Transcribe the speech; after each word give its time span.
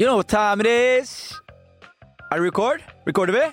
You 0.00 0.06
know 0.06 0.16
what 0.16 0.28
time 0.28 0.60
it 0.62 0.66
is? 0.66 1.34
Er 2.32 2.36
det 2.36 2.44
record? 2.44 2.80
Recorder 3.06 3.32
vi? 3.32 3.46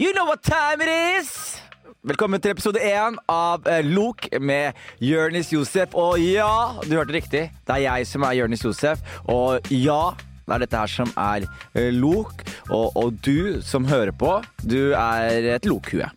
You 0.00 0.12
know 0.14 0.24
what 0.24 0.42
time 0.42 0.80
it 0.80 0.88
is? 1.20 1.60
Velkommen 2.02 2.40
til 2.40 2.54
episode 2.54 2.80
én 2.80 3.18
av 3.28 3.68
eh, 3.68 3.84
Lok 3.84 4.30
med 4.40 4.72
Jørnis 5.04 5.52
Josef. 5.52 5.92
Og 5.92 6.16
ja, 6.16 6.80
du 6.80 6.96
hørte 6.96 7.12
riktig. 7.12 7.42
Det 7.52 7.74
er 7.76 7.82
jeg 7.84 8.08
som 8.08 8.24
er 8.24 8.38
Jørnis 8.38 8.64
Josef. 8.64 9.04
Og 9.28 9.60
ja, 9.68 10.14
det 10.46 10.56
er 10.56 10.64
dette 10.64 10.80
her 10.80 10.94
som 10.94 11.12
er 11.20 11.44
eh, 11.76 11.92
Lok. 11.92 12.40
Og, 12.70 12.96
og 12.96 13.12
du 13.20 13.60
som 13.60 13.84
hører 13.84 14.16
på, 14.16 14.38
du 14.64 14.94
er 14.96 15.52
et 15.58 15.68
lokhue. 15.68 16.08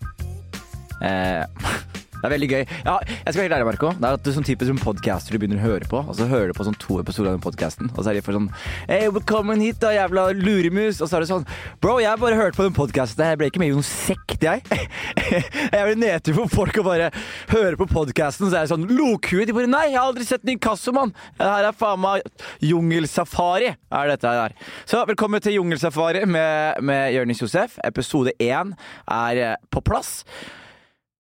Eh, 1.04 1.44
det 2.16 2.28
er 2.28 2.34
veldig 2.36 2.50
gøy. 2.50 2.64
Ja, 2.86 2.96
jeg 3.06 3.34
skal 3.34 3.40
være 3.40 3.48
helt 3.48 3.58
ærlig, 3.58 3.68
Marco. 3.70 3.92
Det 3.96 4.08
er 4.10 4.18
at 4.18 4.26
du 4.26 4.32
sånn 4.36 4.48
typisk 4.48 4.72
som 4.72 4.82
podcaster 4.82 5.36
du 5.36 5.42
begynner 5.42 5.60
å 5.62 5.66
høre 5.66 5.90
på, 5.90 6.02
og 6.02 6.16
så 6.18 6.28
hører 6.30 6.52
du 6.52 6.58
på 6.58 6.66
sånn 6.68 6.78
to 6.82 7.00
episoder 7.02 7.32
av 7.32 7.38
den 7.38 7.44
podcasten, 7.46 7.92
og 7.94 8.02
så 8.02 8.12
er 8.12 8.20
de 8.20 8.24
for 8.26 8.38
sånn 8.38 8.50
Hey, 8.90 9.10
velkommen 9.14 9.62
hit, 9.64 9.80
da, 9.82 9.92
jævla 9.96 10.28
luremus. 10.38 11.02
Og 11.04 11.10
så 11.10 11.18
er 11.18 11.26
det 11.26 11.30
sånn 11.32 11.46
Bro, 11.84 11.98
jeg 12.02 12.10
har 12.12 12.22
bare 12.22 12.40
hørt 12.40 12.58
på 12.58 12.66
den 12.66 12.76
podcasten. 12.76 13.26
Jeg 13.26 13.40
ble 13.42 13.50
ikke 13.52 13.62
med 13.62 13.72
i 13.72 13.76
noen 13.76 13.88
sekt, 13.88 14.42
jeg. 14.46 14.64
Jeg 15.76 15.82
blir 15.88 15.98
nedtur 16.00 16.36
for 16.38 16.52
folk 16.52 16.78
å 16.80 16.84
bare 16.86 17.08
høre 17.50 17.78
på 17.80 17.88
podcasten, 17.90 18.48
så 18.50 18.60
er 18.60 18.66
det 18.66 18.72
sånn 18.74 18.86
Lokhue. 18.96 19.46
De 19.48 19.56
bare 19.56 19.70
Nei, 19.70 19.88
jeg 19.90 19.98
har 19.98 20.12
aldri 20.12 20.26
sett 20.28 20.46
en 20.46 20.54
inkassomann. 20.54 21.14
Det 21.40 21.48
her 21.50 21.68
er 21.68 21.76
faen 21.76 22.02
meg 22.04 22.26
jungelsafari, 22.64 23.72
er 23.74 24.12
dette 24.12 24.36
her. 24.38 24.56
Så 24.88 25.02
velkommen 25.10 25.42
til 25.44 25.58
Jungelsafari 25.58 26.26
med, 26.30 26.84
med 26.86 27.16
Jonis 27.16 27.42
Josef. 27.42 27.80
Episode 27.84 28.36
én 28.40 28.76
er 29.12 29.42
eh, 29.42 29.58
på 29.74 29.82
plass. 29.86 30.22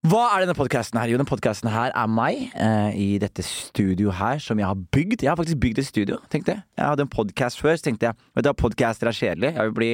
Hva 0.05 0.25
er 0.35 0.43
denne 0.43 0.53
podkasten 0.53 0.99
her? 0.99 1.09
Jo, 1.09 1.17
denne 1.17 1.25
podkasten 1.25 1.69
her 1.73 1.89
er 1.97 2.09
meg 2.11 2.51
eh, 2.61 2.91
i 2.93 3.05
dette 3.17 3.41
studio 3.41 4.11
her 4.13 4.37
som 4.43 4.59
jeg 4.61 4.67
har 4.69 4.83
bygd. 4.93 5.23
Jeg 5.23 5.31
har 5.31 5.39
faktisk 5.39 5.57
bygd 5.63 5.81
et 5.81 5.87
studio, 5.87 6.19
tenkte 6.29 6.53
jeg. 6.53 6.61
Jeg 6.77 6.91
hadde 6.91 7.05
en 7.07 7.09
podkast 7.09 7.57
før, 7.57 7.73
så 7.73 7.87
tenkte 7.87 8.11
jeg 8.11 8.19
vet 8.37 8.45
du 8.45 8.49
hva, 8.51 8.53
podcaster 8.59 9.09
er 9.09 9.17
kjedelig. 9.17 9.51
Jeg 9.55 9.71
vil 9.71 9.73
bli 9.79 9.89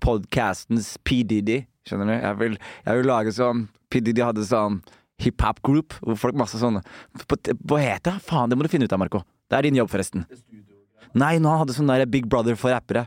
podcastens 0.00 0.94
P. 1.04 1.20
Diddy, 1.28 1.58
skjønner 1.84 2.08
du. 2.08 2.14
Jeg 2.14 2.38
vil, 2.40 2.56
jeg 2.86 3.02
vil 3.02 3.10
lage 3.12 3.36
sånn 3.36 3.66
P. 3.92 4.00
Diddy 4.06 4.24
hadde 4.24 4.48
sånn 4.48 4.80
hiphop 5.20 5.60
group, 5.68 5.98
hvor 6.00 6.16
folk 6.16 6.40
masse 6.40 6.56
sånne 6.56 6.80
Hva 7.20 7.82
heter 7.84 8.14
det? 8.14 8.18
Faen, 8.30 8.48
det 8.48 8.56
må 8.56 8.64
du 8.64 8.72
finne 8.72 8.88
ut 8.88 8.96
av, 8.96 9.02
Marco. 9.04 9.26
Det 9.44 9.60
er 9.60 9.68
din 9.68 9.82
jobb, 9.82 9.92
forresten. 9.92 10.24
Nei, 11.20 11.34
nå 11.36 11.52
hadde 11.60 11.76
sånn 11.76 11.92
der 11.92 12.08
Big 12.08 12.32
Brother 12.32 12.56
for 12.56 12.72
rappere. 12.72 13.04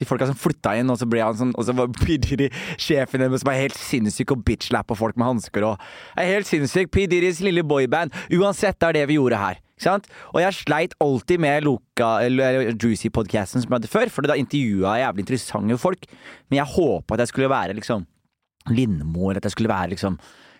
De 0.00 0.08
folka 0.08 0.28
som 0.30 0.38
flytta 0.38 0.74
inn, 0.80 0.90
og 0.92 0.96
så 0.96 1.08
ble 1.10 1.20
han 1.20 1.36
sånn 1.36 1.50
Og 1.60 1.66
så 1.68 1.74
P. 2.02 2.16
Diddy 2.16 2.48
sjefen 2.80 3.20
deres 3.20 3.44
som 3.44 3.52
er 3.52 3.62
helt 3.66 3.76
sinnssyk 3.78 4.32
og 4.34 4.44
bitchlappa 4.48 4.96
folk 4.98 5.18
med 5.20 5.28
hansker 5.34 5.66
og 5.68 5.90
er 6.16 6.30
helt 6.34 6.48
sinnssyk. 6.48 6.90
P. 6.94 7.04
Diddys 7.10 7.42
lille 7.44 7.64
boyband. 7.66 8.14
Uansett, 8.32 8.78
det 8.80 8.88
er 8.88 9.00
det 9.00 9.08
vi 9.12 9.18
gjorde 9.20 9.40
her. 9.40 9.60
Ikke 9.80 9.86
sant? 9.86 10.10
Og 10.34 10.42
jeg 10.42 10.56
sleit 10.58 10.96
alltid 11.00 11.40
med 11.40 11.64
Luka, 11.64 12.10
eller 12.26 12.74
Juicy-podcasten 12.74 13.62
som 13.62 13.68
jeg 13.70 13.78
hadde 13.78 13.92
før, 13.92 14.10
for 14.12 14.28
da 14.28 14.36
intervjua 14.36 14.98
jeg 14.98 15.06
jævlig 15.06 15.24
interessante 15.24 15.78
folk. 15.80 16.04
Men 16.48 16.60
jeg 16.60 16.72
håpa 16.74 17.16
at 17.16 17.24
jeg 17.24 17.32
skulle 17.32 17.52
være 17.52 17.76
liksom 17.78 18.04
Lindmo, 18.68 19.30
eller 19.30 19.40
at 19.40 19.48
jeg 19.48 19.54
skulle 19.56 19.72
være 19.72 19.94
liksom 19.94 20.18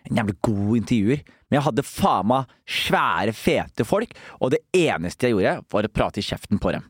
en 0.08 0.16
jævlig 0.22 0.38
god 0.40 0.78
intervjuer. 0.78 1.20
Men 1.50 1.58
jeg 1.58 1.66
hadde 1.66 1.84
faen 1.84 2.30
meg 2.30 2.54
svære, 2.64 3.34
fete 3.36 3.84
folk, 3.84 4.16
og 4.40 4.54
det 4.54 4.62
eneste 4.76 5.28
jeg 5.28 5.36
gjorde, 5.36 5.56
var 5.74 5.88
å 5.88 5.92
prate 5.92 6.22
i 6.22 6.24
kjeften 6.24 6.62
på 6.62 6.72
dem. 6.76 6.86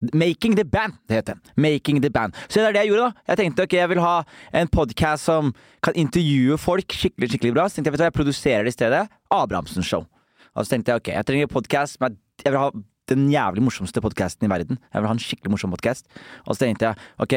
Making 0.00 0.56
the 0.56 0.64
Band, 0.64 0.96
det 1.08 1.18
heter 1.18 1.36
den. 1.36 1.42
Making 1.60 2.00
the 2.00 2.10
Band. 2.10 2.36
Så 2.48 2.60
det 2.60 2.70
er 2.70 2.72
det 2.72 2.84
jeg 2.84 2.92
gjorde, 2.92 3.10
da. 3.10 3.24
Jeg 3.28 3.40
tenkte 3.42 3.66
ok, 3.66 3.74
jeg 3.76 3.90
vil 3.92 4.00
ha 4.00 4.14
en 4.56 4.70
podkast 4.72 5.28
som 5.28 5.52
kan 5.84 5.96
intervjue 6.00 6.56
folk 6.60 6.96
skikkelig 6.96 7.34
skikkelig 7.34 7.52
bra. 7.58 7.66
Så 7.68 7.78
tenkte 7.78 7.90
jeg, 7.90 7.98
vet 7.98 8.00
du 8.00 8.06
hva, 8.06 8.12
jeg 8.12 8.16
produserer 8.16 8.64
det 8.64 8.72
i 8.72 8.78
stedet. 8.78 9.02
Abrahamsen 9.30 9.84
Show. 9.84 10.06
Og 10.56 10.64
så 10.64 10.72
tenkte 10.72 10.94
jeg 10.94 11.02
ok, 11.02 11.12
jeg 11.18 11.28
trenger 11.28 11.48
en 11.50 11.52
podkast 11.52 12.00
med 12.00 12.16
Jeg 12.40 12.54
vil 12.54 12.62
ha 12.62 12.70
den 13.10 13.26
jævlig 13.28 13.62
morsomste 13.66 14.00
podkasten 14.00 14.46
i 14.46 14.50
verden. 14.50 14.78
Jeg 14.94 15.02
vil 15.02 15.10
ha 15.10 15.16
en 15.16 15.20
skikkelig 15.20 15.52
morsom 15.52 15.74
podkast. 15.74 16.08
Og 16.46 16.54
så 16.54 16.64
tenkte 16.64 16.88
jeg 16.88 17.10
ok, 17.20 17.36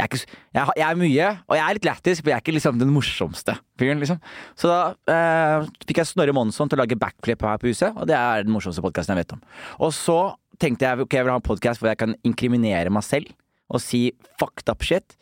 jeg 0.00 0.06
er, 0.06 0.08
ikke, 0.08 0.36
jeg, 0.54 0.74
jeg 0.78 0.86
er, 0.86 0.98
mye, 0.98 1.28
og 1.50 1.56
jeg 1.58 1.62
er 1.64 1.76
litt 1.76 1.86
lættis, 1.86 2.20
men 2.22 2.30
jeg 2.30 2.36
er 2.38 2.44
ikke 2.44 2.54
liksom 2.54 2.78
den 2.80 2.92
morsomste 2.94 3.56
fyren, 3.80 3.98
liksom. 4.00 4.20
Så 4.58 4.70
da 4.70 4.78
eh, 5.12 5.66
fikk 5.82 6.00
jeg 6.00 6.08
Snorre 6.12 6.34
Monsson 6.36 6.70
til 6.70 6.78
å 6.78 6.82
lage 6.84 6.98
backflip 6.98 7.42
her 7.44 7.58
på 7.60 7.68
huset, 7.72 7.90
og 7.98 8.06
det 8.08 8.14
er 8.16 8.46
den 8.46 8.54
morsomste 8.54 8.84
podkasten 8.84 9.16
jeg 9.16 9.24
vet 9.24 9.34
om. 9.34 9.42
Og 9.82 9.92
så 9.96 10.20
tenkte 10.60 10.86
jeg 10.86 11.04
ok, 11.04 11.16
jeg 11.16 11.26
vil 11.26 11.32
ha 11.32 11.40
en 11.40 11.46
podkast 11.46 11.82
hvor 11.82 11.90
jeg 11.92 12.00
kan 12.02 12.16
inkriminere 12.26 12.92
meg 12.92 13.06
selv 13.06 13.32
og 13.70 13.78
si 13.82 14.08
fucked 14.40 14.70
up 14.72 14.82
shit. 14.82 15.14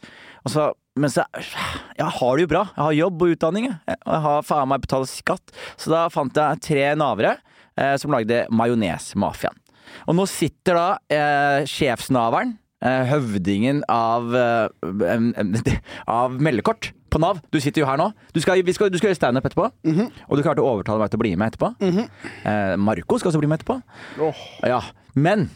Og 0.47 0.53
så, 0.55 0.71
men 0.97 1.13
så 1.13 1.27
Jeg 1.37 2.07
har 2.17 2.39
det 2.39 2.47
jo 2.47 2.51
bra. 2.55 2.63
Jeg 2.73 2.85
har 2.87 2.95
jobb 2.97 3.25
og 3.27 3.35
utdanning, 3.35 3.67
og 3.69 4.13
jeg 4.15 4.23
har 4.25 4.47
faen 4.49 4.71
meg 4.71 4.87
betalt 4.87 5.11
skatt. 5.11 5.53
Så 5.77 5.93
da 5.93 6.07
fant 6.13 6.33
jeg 6.33 6.63
tre 6.65 6.87
navere 6.97 7.35
eh, 7.77 7.93
som 8.01 8.15
lagde 8.15 8.47
Majonesmafiaen. 8.49 9.61
Og 10.09 10.17
nå 10.17 10.25
sitter 10.31 10.81
da 10.81 10.89
eh, 11.13 11.69
sjefsnaveren 11.69 12.57
Eh, 12.79 13.05
høvdingen 13.11 13.81
av, 13.91 14.31
eh, 14.39 14.69
av 16.07 16.37
meldekort 16.39 16.93
på 17.11 17.21
Nav. 17.23 17.41
Du 17.53 17.61
sitter 17.61 17.83
jo 17.83 17.89
her 17.89 18.01
nå. 18.01 18.11
Du 18.35 18.41
skal, 18.41 18.61
skal, 18.75 18.93
du 18.93 18.99
skal 19.01 19.11
gjøre 19.11 19.21
standup 19.21 19.47
etterpå. 19.49 19.71
Mm 19.85 19.95
-hmm. 19.95 20.11
Og 20.29 20.37
du 20.37 20.43
klarte 20.43 20.63
å 20.63 20.73
overtale 20.75 20.99
meg 20.99 21.11
til 21.11 21.19
å 21.19 21.25
bli 21.25 21.37
med 21.37 21.53
etterpå. 21.53 21.75
Mm 21.81 21.97
-hmm. 21.97 22.09
eh, 22.45 22.77
Marco 22.77 23.19
skal 23.19 23.29
også 23.29 23.39
bli 23.39 23.49
med 23.49 23.61
etterpå. 23.61 23.81
Oh. 24.21 24.35
Ja, 24.63 24.81
Men 25.15 25.51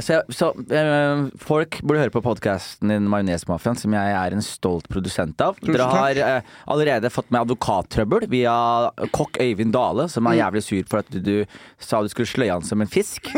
så, 0.00 0.22
så 0.28 0.46
eh, 0.74 1.26
folk 1.38 1.80
burde 1.82 2.00
høre 2.00 2.10
på 2.10 2.22
podkasten 2.24 2.88
din 2.88 3.08
Majonesmafiaen, 3.08 3.76
som 3.76 3.92
jeg 3.94 4.12
er 4.12 4.34
en 4.34 4.42
stolt 4.42 4.88
produsent 4.88 5.40
av. 5.40 5.56
Dere 5.62 5.82
har 5.82 6.10
eh, 6.10 6.42
allerede 6.66 7.10
fått 7.10 7.30
med 7.30 7.40
advokattrøbbel 7.40 8.26
via 8.28 8.90
kokk 9.12 9.36
Øyvind 9.40 9.72
Dale, 9.76 10.08
som 10.08 10.26
er 10.26 10.30
mm. 10.30 10.38
jævlig 10.38 10.62
sur 10.62 10.82
for 10.90 10.98
at 10.98 11.12
du, 11.12 11.20
du 11.20 11.44
sa 11.78 12.02
du 12.02 12.08
skulle 12.08 12.26
sløye 12.26 12.52
han 12.52 12.66
som 12.66 12.80
en 12.80 12.90
fisk. 12.90 13.30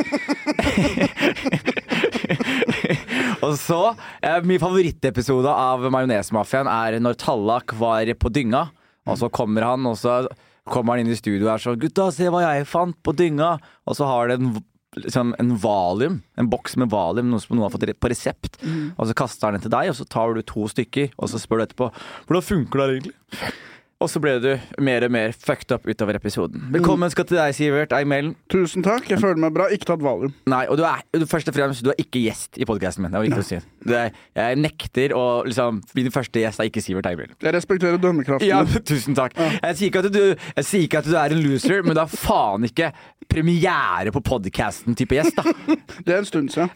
og 3.45 3.55
så 3.61 3.81
eh, 4.23 4.41
Min 4.47 4.61
favorittepisode 4.63 5.53
av 5.53 5.87
Majonesmafiaen 5.93 6.71
er 6.71 6.99
når 7.03 7.19
Tallak 7.23 7.75
var 7.79 8.11
på 8.19 8.33
dynga, 8.35 8.69
og 9.09 9.21
så 9.21 9.31
kommer 9.33 9.67
han, 9.67 9.87
og 9.89 9.97
så 10.01 10.23
kommer 10.69 10.97
han 10.97 11.07
inn 11.07 11.15
i 11.15 11.19
studio 11.19 11.47
og 11.47 11.55
er 11.55 11.63
sånn 11.65 11.79
'Gutta, 11.81 12.11
se 12.13 12.29
hva 12.29 12.43
jeg 12.45 12.69
fant 12.69 12.97
på 13.05 13.15
dynga!' 13.17 13.57
Og 13.89 13.97
så 13.97 14.09
har 14.09 14.29
det 14.29 14.41
en 14.41 14.59
liksom 14.99 15.35
en 15.39 15.55
valium, 15.61 16.23
en 16.37 16.49
boks 16.51 16.77
med 16.81 16.91
valium, 16.91 17.31
noe 17.31 17.41
som 17.43 17.55
noen 17.55 17.69
har 17.69 17.75
fått 17.75 18.01
på 18.01 18.11
resept. 18.11 18.59
Mm. 18.65 18.95
Og 18.97 19.09
så 19.09 19.17
kaster 19.17 19.47
han 19.47 19.59
den 19.59 19.67
til 19.67 19.73
deg, 19.75 19.91
og 19.93 19.97
så 19.99 20.07
tar 20.09 20.35
du 20.35 20.43
to 20.43 20.67
stykker, 20.69 21.13
og 21.19 21.31
så 21.31 21.41
spør 21.41 21.61
du 21.61 21.67
etterpå 21.67 21.91
'Hvordan 22.27 22.49
funker 22.51 22.79
det 22.79 22.89
egentlig?' 22.89 23.53
Og 23.99 24.07
så 24.07 24.21
ble 24.23 24.37
du 24.39 24.53
mer 24.87 25.03
og 25.03 25.11
mer 25.11 25.33
fucked 25.35 25.73
up 25.75 25.89
utover 25.91 26.15
episoden. 26.15 26.69
Velkommen 26.71 27.11
skal 27.11 27.27
til 27.27 27.41
deg, 27.41 27.55
Sivert 27.57 27.95
Eimelen. 27.97 28.37
Tusen 28.47 28.85
takk. 28.87 29.09
Jeg 29.11 29.19
føler 29.19 29.41
meg 29.43 29.57
bra. 29.57 29.67
Ikke 29.75 29.89
tatt 29.91 30.05
valium. 30.07 30.37
Nei, 30.47 30.61
og 30.71 30.79
du 30.79 30.85
er, 30.87 31.03
du, 31.19 31.25
først 31.27 31.51
og 31.51 31.57
fremst, 31.57 31.83
du 31.83 31.91
er 31.91 31.99
ikke 31.99 32.23
gjest 32.23 32.61
i 32.63 32.69
podkasten 32.69 33.03
min. 33.03 33.11
Det 33.11 33.19
var 33.19 33.27
viktig 33.27 33.43
å 33.43 33.49
si. 33.49 33.59
Er, 33.87 34.11
jeg 34.35 34.59
nekter 34.59 35.15
å 35.17 35.25
liksom 35.47 35.81
din 35.95 36.11
første 36.15 36.43
gjest 36.43 36.63
er 36.63 36.71
ikke 36.71 36.83
Sivert 36.83 37.07
Eimelen. 37.11 37.37
Jeg 37.43 37.55
respekterer 37.55 38.01
dømmekraften. 38.03 38.49
Ja, 38.49 38.65
tusen 38.91 39.17
takk. 39.19 39.37
Ja. 39.39 39.51
Jeg, 39.69 39.79
sier 39.81 40.09
du, 40.11 40.23
jeg 40.35 40.67
sier 40.67 40.87
ikke 40.89 41.03
at 41.03 41.09
du 41.09 41.15
er 41.15 41.35
en 41.37 41.43
loser, 41.45 41.85
men 41.87 41.97
du 41.97 42.03
er 42.03 42.11
faen 42.11 42.67
ikke 42.69 42.91
premiere 43.29 44.13
på 44.15 44.23
podkasten-type 44.25 45.19
gjest, 45.19 45.39
da. 45.39 45.77
det 46.07 46.17
er 46.17 46.23
en 46.23 46.29
stund 46.29 46.51
siden. 46.55 46.73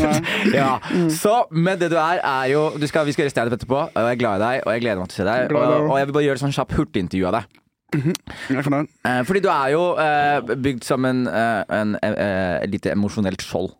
ja. 0.60 0.76
Så, 1.12 1.36
men 1.50 1.78
det 1.80 1.90
du 1.92 1.98
er, 2.00 2.22
er 2.22 2.50
jo 2.54 2.68
skal, 2.86 3.06
Vi 3.06 3.16
skal 3.16 3.26
gjøre 3.26 3.34
standup 3.34 3.58
etterpå, 3.58 3.78
og 3.90 4.02
jeg 4.02 4.16
er 4.16 4.20
glad 4.22 4.40
i 4.40 4.44
deg, 4.46 4.64
og 4.64 4.74
jeg 4.74 4.86
gleder 4.86 5.02
meg 5.02 5.12
til 5.12 5.18
å 5.18 5.22
se 5.22 5.30
deg. 5.30 5.54
Og, 5.56 5.78
og 5.90 5.94
jeg 6.00 6.08
vil 6.08 6.18
bare 6.18 6.28
gjøre 6.28 6.38
det 6.38 6.44
sånn 6.46 6.58
kjapt 6.58 6.76
hurtigintervju 6.78 7.30
av 7.30 7.40
deg. 7.40 7.62
Mm 7.94 8.02
-hmm. 8.02 9.24
fordi 9.24 9.40
du 9.40 9.48
er 9.48 9.68
jo 9.68 9.94
uh, 9.94 10.56
bygd 10.56 10.84
som 10.84 11.04
en, 11.04 11.26
uh, 11.26 11.62
en, 11.70 11.94
eh, 12.02 12.66
lite 12.68 12.90
emosjonelt 12.90 13.42
skjold. 13.42 13.70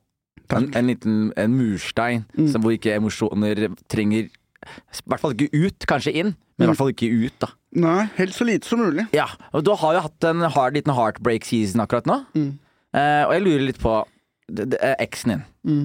En, 0.54 0.68
en, 0.76 0.90
liten 0.90 1.16
en 1.36 1.54
murstein 1.56 2.24
mm. 2.36 2.50
hvor 2.62 2.74
ikke 2.76 2.94
emosjoner 2.96 3.66
trenger 3.92 4.28
I 4.28 5.02
hvert 5.06 5.22
fall 5.22 5.34
ikke 5.36 5.50
ut, 5.54 5.86
kanskje 5.88 6.14
inn, 6.22 6.34
men 6.56 6.66
i 6.66 6.70
hvert 6.70 6.80
fall 6.80 6.92
ikke 6.94 7.10
ut, 7.10 7.34
da. 7.42 7.50
Nei, 7.76 8.06
helst 8.16 8.40
så 8.40 8.46
lite 8.48 8.66
som 8.66 8.80
mulig. 8.80 9.04
Ja, 9.14 9.28
og 9.52 9.66
Du 9.66 9.74
har 9.76 9.98
jo 9.98 10.04
hatt 10.06 10.26
en 10.26 10.46
hard, 10.54 10.78
liten 10.78 10.94
heartbreak 10.96 11.44
season 11.46 11.84
akkurat 11.84 12.08
nå. 12.08 12.22
Mm. 12.34 12.48
Eh, 12.96 13.22
og 13.26 13.34
jeg 13.36 13.44
lurer 13.44 13.66
litt 13.68 13.82
på 13.82 13.98
eksen 14.96 15.34
din. 15.34 15.44
Mm. 15.66 15.84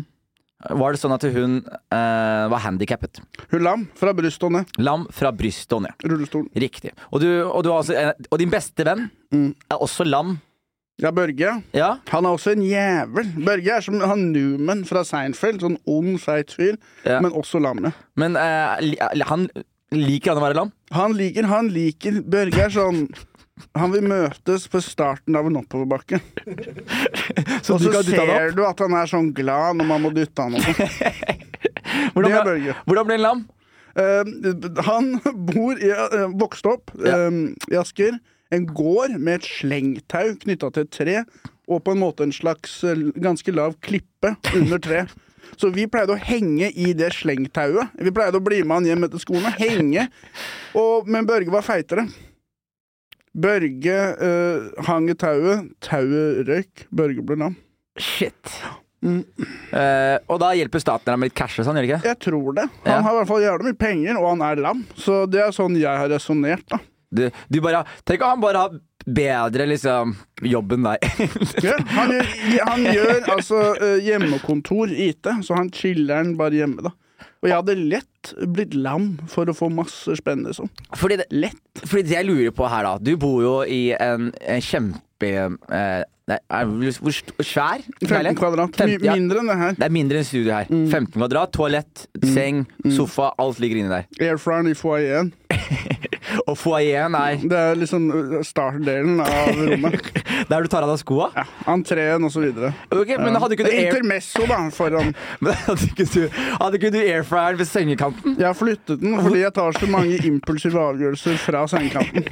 Var 0.61 0.93
det 0.93 1.01
sånn 1.01 1.15
at 1.15 1.23
hun 1.33 1.57
eh, 1.65 2.43
var 2.53 2.61
handikappet? 2.61 3.21
Hun 3.49 3.63
lam 3.65 3.87
fra 3.97 4.13
brystet 4.13 4.45
og 4.45 4.53
ned. 4.55 4.73
Lam 4.81 5.07
fra 5.13 5.31
brystet 5.33 5.73
og 5.77 5.83
ned. 5.87 6.05
Rullestol. 6.05 6.45
Riktig. 6.53 6.93
Og, 7.09 7.23
du, 7.23 7.27
og, 7.47 7.63
du 7.65 7.71
også, 7.73 7.97
og, 8.29 8.37
din 8.41 8.53
beste 8.53 8.85
venn 8.85 9.07
mm. 9.33 9.49
er 9.73 9.81
også 9.81 10.05
lam. 10.05 10.37
Ja, 11.01 11.09
Børge. 11.11 11.55
Ja. 11.73 11.95
Han 12.11 12.25
er 12.25 12.35
også 12.35 12.53
en 12.53 12.61
jævel. 12.61 13.31
Børge 13.45 13.73
er 13.73 13.81
som 13.81 13.97
han 14.05 14.27
Newman 14.35 14.83
fra 14.85 15.01
Seinfeld. 15.07 15.63
Sånn 15.63 15.79
ond, 15.89 16.19
feit 16.21 16.53
fyr, 16.53 16.77
ja. 17.07 17.17
men 17.23 17.33
også 17.33 17.61
lammet. 17.63 17.97
Men 18.19 18.37
uh, 18.37 18.77
han 19.31 19.47
liker 19.95 20.31
han 20.31 20.41
å 20.41 20.45
være 20.45 20.59
lam? 20.59 20.71
Han 20.95 21.17
liker, 21.17 21.49
han 21.49 21.71
liker 21.73 22.21
Børge 22.21 22.67
er 22.67 22.73
sånn 22.73 23.05
han 23.77 23.91
vil 23.93 24.05
møtes 24.09 24.63
på 24.71 24.79
starten 24.81 25.35
av 25.37 25.45
en 25.45 25.59
oppoverbakke. 25.59 26.17
og 27.69 27.83
så 27.83 28.01
ser 28.07 28.55
du 28.57 28.63
at 28.65 28.81
han 28.81 28.95
er 28.97 29.09
sånn 29.11 29.29
glad 29.37 29.77
når 29.77 29.89
man 29.91 30.05
må 30.05 30.11
dytte 30.15 30.47
han 30.47 30.57
opp. 30.57 30.79
hvordan, 32.15 32.25
det 32.25 32.39
er 32.39 32.47
Børge. 32.47 32.77
Hvordan 32.87 33.09
blir 33.09 33.19
han 33.19 33.25
lam? 33.27 33.43
Uh, 33.91 34.81
han 34.87 35.11
bor 35.51 35.77
i, 35.77 35.91
uh, 35.91 36.29
vokste 36.39 36.73
opp 36.73 36.93
ja. 37.03 37.27
uh, 37.27 37.69
i 37.69 37.77
Asker. 37.79 38.17
En 38.51 38.65
gård 38.67 39.13
med 39.17 39.39
et 39.39 39.47
slengtau 39.47 40.33
knytta 40.43 40.71
til 40.75 40.83
et 40.87 40.91
tre 40.91 41.17
og 41.71 41.83
på 41.85 41.93
en 41.93 42.01
måte 42.01 42.25
en 42.25 42.33
slags 42.35 42.81
eh, 42.83 43.05
ganske 43.23 43.53
lav 43.55 43.77
klippe 43.85 44.33
under 44.57 44.81
tre. 44.83 45.05
Så 45.59 45.69
vi 45.73 45.85
pleide 45.91 46.13
å 46.15 46.19
henge 46.19 46.69
i 46.79 46.91
det 46.95 47.09
slengtauet. 47.15 47.95
Vi 47.99 48.11
pleide 48.15 48.39
å 48.39 48.43
bli 48.43 48.61
med 48.63 48.75
han 48.81 48.89
hjem 48.91 49.07
etter 49.07 49.21
skolen 49.23 49.47
og 49.49 49.57
henge. 49.59 50.05
Og, 50.79 51.07
men 51.11 51.27
Børge 51.27 51.51
var 51.53 51.65
feitere. 51.65 52.05
Børge 53.31 53.97
eh, 54.27 54.69
hang 54.87 55.09
i 55.11 55.15
tauet. 55.19 55.71
Tauet 55.83 56.43
røyk. 56.47 56.85
Børge 56.91 57.23
ble 57.25 57.39
lam. 57.39 57.57
Shit. 57.99 58.55
Mm. 59.01 59.23
Uh, 59.73 60.17
og 60.29 60.37
da 60.43 60.51
hjelper 60.53 60.81
staten 60.83 61.09
deg 61.09 61.17
med 61.17 61.31
litt 61.31 61.37
cash 61.39 61.57
sånn, 61.65 61.73
gjør 61.79 61.87
det 61.87 61.89
ikke? 61.89 62.09
Jeg 62.11 62.19
tror 62.21 62.57
det. 62.59 62.67
Han 62.85 62.91
Ja. 62.93 62.99
har 63.01 63.15
i 63.15 63.17
hvert 63.17 63.29
fall 63.31 63.41
jævlig 63.41 63.65
mye 63.71 63.79
penger, 63.81 64.19
og 64.19 64.27
han 64.29 64.43
er 64.45 64.61
lam. 64.61 64.83
Så 64.95 65.23
det 65.31 65.41
er 65.41 65.55
sånn 65.55 65.79
jeg 65.79 65.89
har 66.03 66.11
resonnert, 66.11 66.67
da. 66.69 66.77
Du, 67.11 67.27
du 67.51 67.59
bare 67.63 67.83
Tenk 68.07 68.23
om 68.23 68.35
han 68.35 68.43
bare 68.43 68.63
har 68.65 68.79
bedre 69.01 69.65
liksom 69.67 70.13
jobb 70.45 70.75
enn 70.77 70.85
deg. 70.85 71.05
Ja, 71.65 71.75
han, 71.97 72.11
gjør, 72.13 72.27
han 72.69 72.83
gjør 72.85 73.29
altså 73.33 73.61
eh, 73.73 73.97
hjemmekontor 74.05 74.93
IT, 74.93 75.29
så 75.45 75.57
han 75.57 75.71
chiller'n 75.73 76.35
bare 76.39 76.61
hjemme, 76.61 76.85
da. 76.85 76.93
Og 77.41 77.49
jeg 77.49 77.57
hadde 77.57 77.75
lett 77.89 78.31
blitt 78.53 78.75
lam 78.77 79.15
for 79.29 79.49
å 79.49 79.55
få 79.57 79.71
masse 79.73 80.13
spennende 80.19 80.53
sånn. 80.53 80.69
Fordi 80.97 81.17
det, 81.23 81.25
Lett. 81.33 81.61
fordi 81.81 82.05
det 82.05 82.19
jeg 82.19 82.27
lurer 82.29 82.53
på 82.53 82.69
her, 82.69 82.85
da. 82.85 82.95
Du 83.01 83.15
bor 83.21 83.39
jo 83.41 83.55
i 83.65 83.81
en, 83.97 84.29
en 84.45 84.61
kjempe 84.61 85.31
eh, 85.31 86.03
nei, 86.29 86.37
Hvor 87.01 87.17
svær 87.41 87.81
15 88.05 88.37
kvadrat. 88.37 88.77
15, 88.77 89.07
ja. 89.09 89.17
mindre 89.17 89.41
enn 89.41 89.49
det 89.49 89.57
her. 89.63 89.75
Det 89.79 89.87
er 89.87 89.95
mindre 89.97 90.21
enn 90.21 90.29
studio 90.29 90.53
her. 90.53 90.69
15 90.69 91.17
kvadrat, 91.17 91.53
toalett, 91.57 92.05
seng, 92.29 92.63
sofa. 92.93 93.33
Alt 93.41 93.61
ligger 93.63 93.81
inni 93.81 93.93
der. 93.93 94.05
Airfryer 94.21 94.69
i 94.69 94.77
foajeen. 94.77 95.33
Og 96.45 96.57
foajeen 96.59 97.15
er 97.17 97.41
Det 97.41 97.57
er 97.57 97.79
liksom 97.79 98.07
uh, 98.11 98.37
startdelen 98.45 99.19
av 99.23 99.51
rommet. 99.57 100.11
der 100.51 100.63
du 100.63 100.71
tar 100.71 100.85
av 100.85 100.91
deg 100.93 101.01
skoa. 101.01 101.29
Ja, 101.35 101.45
Entreen 101.71 102.27
og 102.27 102.33
så 102.33 102.43
videre. 102.43 102.73
Ok, 102.91 103.13
men 103.19 103.37
hadde 103.41 103.57
ikke 103.57 103.67
du 103.67 103.71
air... 103.73 103.91
Intermesso, 103.91 104.45
da, 104.49 104.59
foran. 104.73 105.13
Men 105.43 105.57
hadde 105.65 105.89
ikke 105.89 106.07
du, 106.11 106.21
hadde 106.31 106.79
ikke 106.79 106.91
du 106.93 106.99
airfryeren 107.01 107.59
ved 107.59 107.69
sengekanten? 107.69 108.35
Jeg 108.39 108.47
har 108.47 108.57
flyttet 108.57 109.01
den 109.01 109.17
fordi 109.21 109.43
jeg 109.43 109.53
tar 109.55 109.77
så 109.77 109.89
mange 109.89 110.19
impulsive 110.31 110.81
avgjørelser 110.91 111.39
fra 111.41 111.65
sengekanten. 111.71 112.27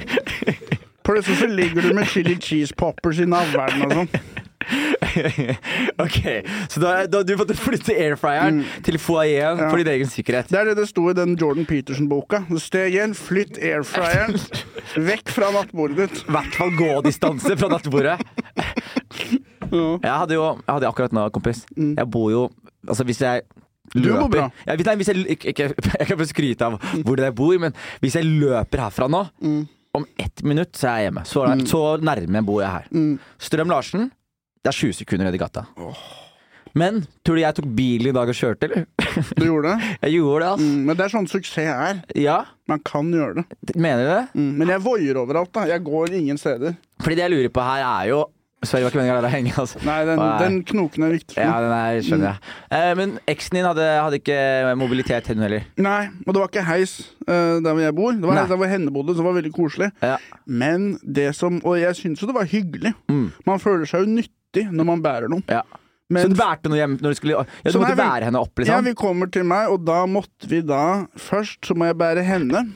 Plutselig 1.06 1.40
så 1.40 1.48
ligger 1.50 1.82
du 1.82 1.94
med 1.96 2.06
chili 2.06 2.36
cheese 2.40 2.76
poppers 2.76 3.18
i 3.18 3.26
navlen 3.28 3.86
og 3.86 3.96
sånn. 4.00 4.12
ok, 6.04 6.18
så 6.70 6.80
da, 6.82 6.90
da 7.10 7.22
du 7.26 7.32
måtte 7.40 7.56
flytte 7.58 7.94
airfryeren 7.96 8.62
til 8.86 8.98
foajeen 9.00 9.58
Ja. 9.60 9.68
for 9.70 9.80
din 9.80 9.88
egen 9.94 10.10
sikkerhet. 10.10 10.50
Det 10.52 10.58
er 10.60 10.70
det 10.70 10.76
det 10.80 10.88
sto 10.90 11.06
i 11.10 11.14
den 11.16 11.34
Jordan 11.40 11.66
Peterson-boka. 11.68 12.42
Steg 12.60 12.92
igjen, 12.94 13.14
flytt 13.16 13.58
airfryeren 13.58 14.36
vekk 15.10 15.32
fra 15.32 15.50
nattbordet 15.56 15.96
ditt. 16.10 16.22
I 16.28 16.34
hvert 16.36 16.58
fall 16.60 16.74
gådistanse 16.78 17.56
fra 17.60 17.72
nattbordet. 17.76 18.18
Ja. 19.70 19.98
Jeg 20.02 20.10
hadde 20.10 20.34
jo 20.34 20.42
jeg 20.56 20.66
hadde 20.74 20.86
akkurat 20.88 21.12
nå, 21.14 21.24
kompis. 21.30 21.60
Jeg 21.78 22.06
bor 22.10 22.30
jo 22.32 22.40
Altså, 22.88 23.04
hvis 23.06 23.20
jeg 23.22 23.42
Du 23.92 24.00
bor 24.08 24.24
løper 24.24 24.32
bra. 24.32 24.46
ja, 24.66 24.74
hvis, 24.98 25.10
jeg, 25.12 25.26
ikke, 25.36 25.52
jeg 26.00 26.06
kan 26.08 26.18
få 26.18 26.26
skryte 26.26 26.66
av 26.66 26.78
hvor 27.06 27.20
jeg 27.22 27.34
bor, 27.38 27.52
men 27.62 27.76
hvis 28.02 28.16
jeg 28.18 28.26
løper 28.26 28.82
herfra 28.82 29.06
nå 29.12 29.20
Om 29.94 30.06
ett 30.18 30.42
minutt 30.42 30.74
så 30.74 30.88
er 30.90 30.96
jeg 30.96 31.06
hjemme. 31.10 31.22
Så, 31.28 31.44
så 31.70 31.82
nærme 32.02 32.42
bor 32.46 32.64
jeg 32.64 32.70
her. 32.80 32.88
Strøm 33.38 33.70
Larsen, 33.70 34.08
det 34.60 34.72
er 34.72 34.76
20 34.76 34.98
sekunder 35.00 35.28
ned 35.28 35.38
i 35.38 35.40
gata. 35.40 35.64
Men 36.78 37.00
tror 37.26 37.38
du 37.38 37.42
jeg 37.42 37.56
tok 37.56 37.68
bilen 37.74 38.10
i 38.12 38.14
dag 38.14 38.30
og 38.30 38.36
kjørte, 38.36 38.68
eller? 38.68 38.84
Du 39.34 39.46
gjorde 39.46 39.72
det? 39.72 39.86
Jeg 40.04 40.12
gjorde 40.20 40.44
det, 40.44 40.50
altså. 40.52 40.66
Mm, 40.66 40.82
men 40.86 40.98
det 40.98 41.04
er 41.04 41.12
sånn 41.16 41.30
suksess 41.30 41.70
er. 41.72 42.02
Ja, 42.14 42.36
Man 42.70 42.82
kan 42.86 43.08
gjøre 43.10 43.40
det. 43.40 43.74
mener 43.74 44.04
du 44.04 44.10
det? 44.12 44.26
Mm, 44.38 44.52
men 44.60 44.70
jeg 44.70 44.84
voier 44.84 45.18
overalt, 45.18 45.50
da. 45.56 45.64
Jeg 45.66 45.82
går 45.82 46.14
ingen 46.20 46.38
steder. 46.38 46.76
Fordi 47.02 47.16
det 47.18 47.24
jeg 47.24 47.32
lurer 47.32 47.50
på 47.56 47.64
her, 47.66 47.82
er 47.88 48.12
jo 48.12 48.20
Sorry, 48.60 48.82
det 48.82 48.84
var 48.84 48.92
ikke 48.92 48.98
meningen 49.00 49.14
å 49.14 49.20
la 49.22 49.24
deg 49.24 49.32
henge, 49.32 49.52
altså. 49.56 49.78
Nei, 49.88 49.94
den, 50.04 50.18
den 50.36 50.56
knoken 50.68 51.04
er 51.06 51.12
viktig. 51.14 51.36
Ja, 51.40 51.54
den 51.64 51.70
er, 51.72 52.00
skjønner 52.04 52.26
jeg. 52.28 52.50
Eh, 52.76 52.90
men 52.98 53.14
eksen 53.32 53.56
din 53.56 53.64
hadde, 53.64 53.86
hadde 54.04 54.18
ikke 54.20 54.74
mobilitet, 54.76 55.30
hun 55.32 55.40
heller. 55.46 55.64
Nei, 55.80 56.02
og 56.26 56.28
det 56.28 56.42
var 56.42 56.50
ikke 56.52 56.66
heis 56.68 56.92
uh, 57.24 57.56
der 57.56 57.70
hvor 57.70 57.80
jeg 57.80 57.96
bor. 57.96 58.12
Det 58.12 58.28
var 58.28 58.36
Nei. 58.36 58.42
heis 58.44 58.52
der 58.52 58.60
hvor 58.60 58.68
henne 58.74 58.92
bodde, 58.92 59.14
så 59.14 59.22
det 59.22 59.28
var 59.30 59.38
veldig 59.38 59.52
koselig. 59.56 59.88
Ja. 60.04 60.18
Men 60.44 60.90
det 61.00 61.30
som 61.38 61.56
Og 61.64 61.78
jeg 61.80 61.96
syns 62.02 62.20
jo 62.20 62.28
det 62.28 62.36
var 62.36 62.52
hyggelig. 62.52 62.92
Mm. 63.08 63.30
Man 63.48 63.64
føler 63.64 63.88
seg 63.88 64.04
jo 64.04 64.12
nyttig 64.18 64.36
når 64.54 64.84
man 64.84 65.02
bærer 65.02 65.28
noen. 65.30 65.44
Ja. 65.48 65.62
Men 66.10 66.24
så 66.26 66.28
du 66.32 66.34
bærte 66.40 66.66
noe 66.68 66.76
hjem 66.80 66.96
når 66.98 67.12
du 67.14 67.18
skulle 67.20 67.36
Ja, 67.38 67.70
du 67.70 67.78
måtte 67.78 67.94
nei, 67.94 67.94
vi- 67.94 68.02
bære 68.02 68.24
henne 68.26 68.40
opp, 68.40 68.58
Ja, 68.58 68.64
liksom? 68.64 68.84
vi 68.84 68.94
kommer 68.94 69.30
til 69.30 69.44
meg, 69.44 69.68
og 69.70 69.84
da 69.84 70.06
måtte 70.06 70.48
vi 70.50 70.60
da 70.60 71.06
Først 71.16 71.60
så 71.62 71.74
må 71.76 71.86
jeg 71.86 71.96
bære 71.96 72.24
henne 72.26 72.72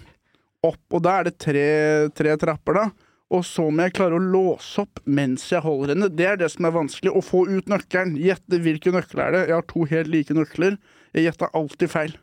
opp, 0.63 0.79
og 0.93 1.03
da 1.03 1.19
er 1.21 1.25
det 1.25 1.39
tre, 1.39 2.09
tre 2.15 2.37
trapper, 2.37 2.75
da. 2.75 2.91
Og 3.35 3.43
så 3.43 3.67
må 3.73 3.83
jeg 3.83 3.93
klare 3.95 4.15
å 4.15 4.23
låse 4.23 4.79
opp 4.79 5.01
mens 5.05 5.49
jeg 5.51 5.61
holder 5.61 5.95
henne. 5.95 6.09
Det 6.15 6.25
er 6.27 6.37
det 6.37 6.51
som 6.53 6.65
er 6.65 6.71
vanskelig. 6.71 7.11
Å 7.11 7.21
få 7.25 7.49
ut 7.51 7.67
nøkkelen. 7.67 8.15
Gjette 8.17 8.61
hvilken 8.63 8.93
nøkkel 8.95 9.19
er 9.21 9.31
det. 9.33 9.49
Jeg 9.49 9.55
har 9.57 9.63
to 9.67 9.85
helt 9.85 10.07
like 10.09 10.31
nøkler. 10.33 10.79
Jeg 11.13 11.27
gjetta 11.33 11.49
alltid 11.53 11.91
feil. 11.91 12.15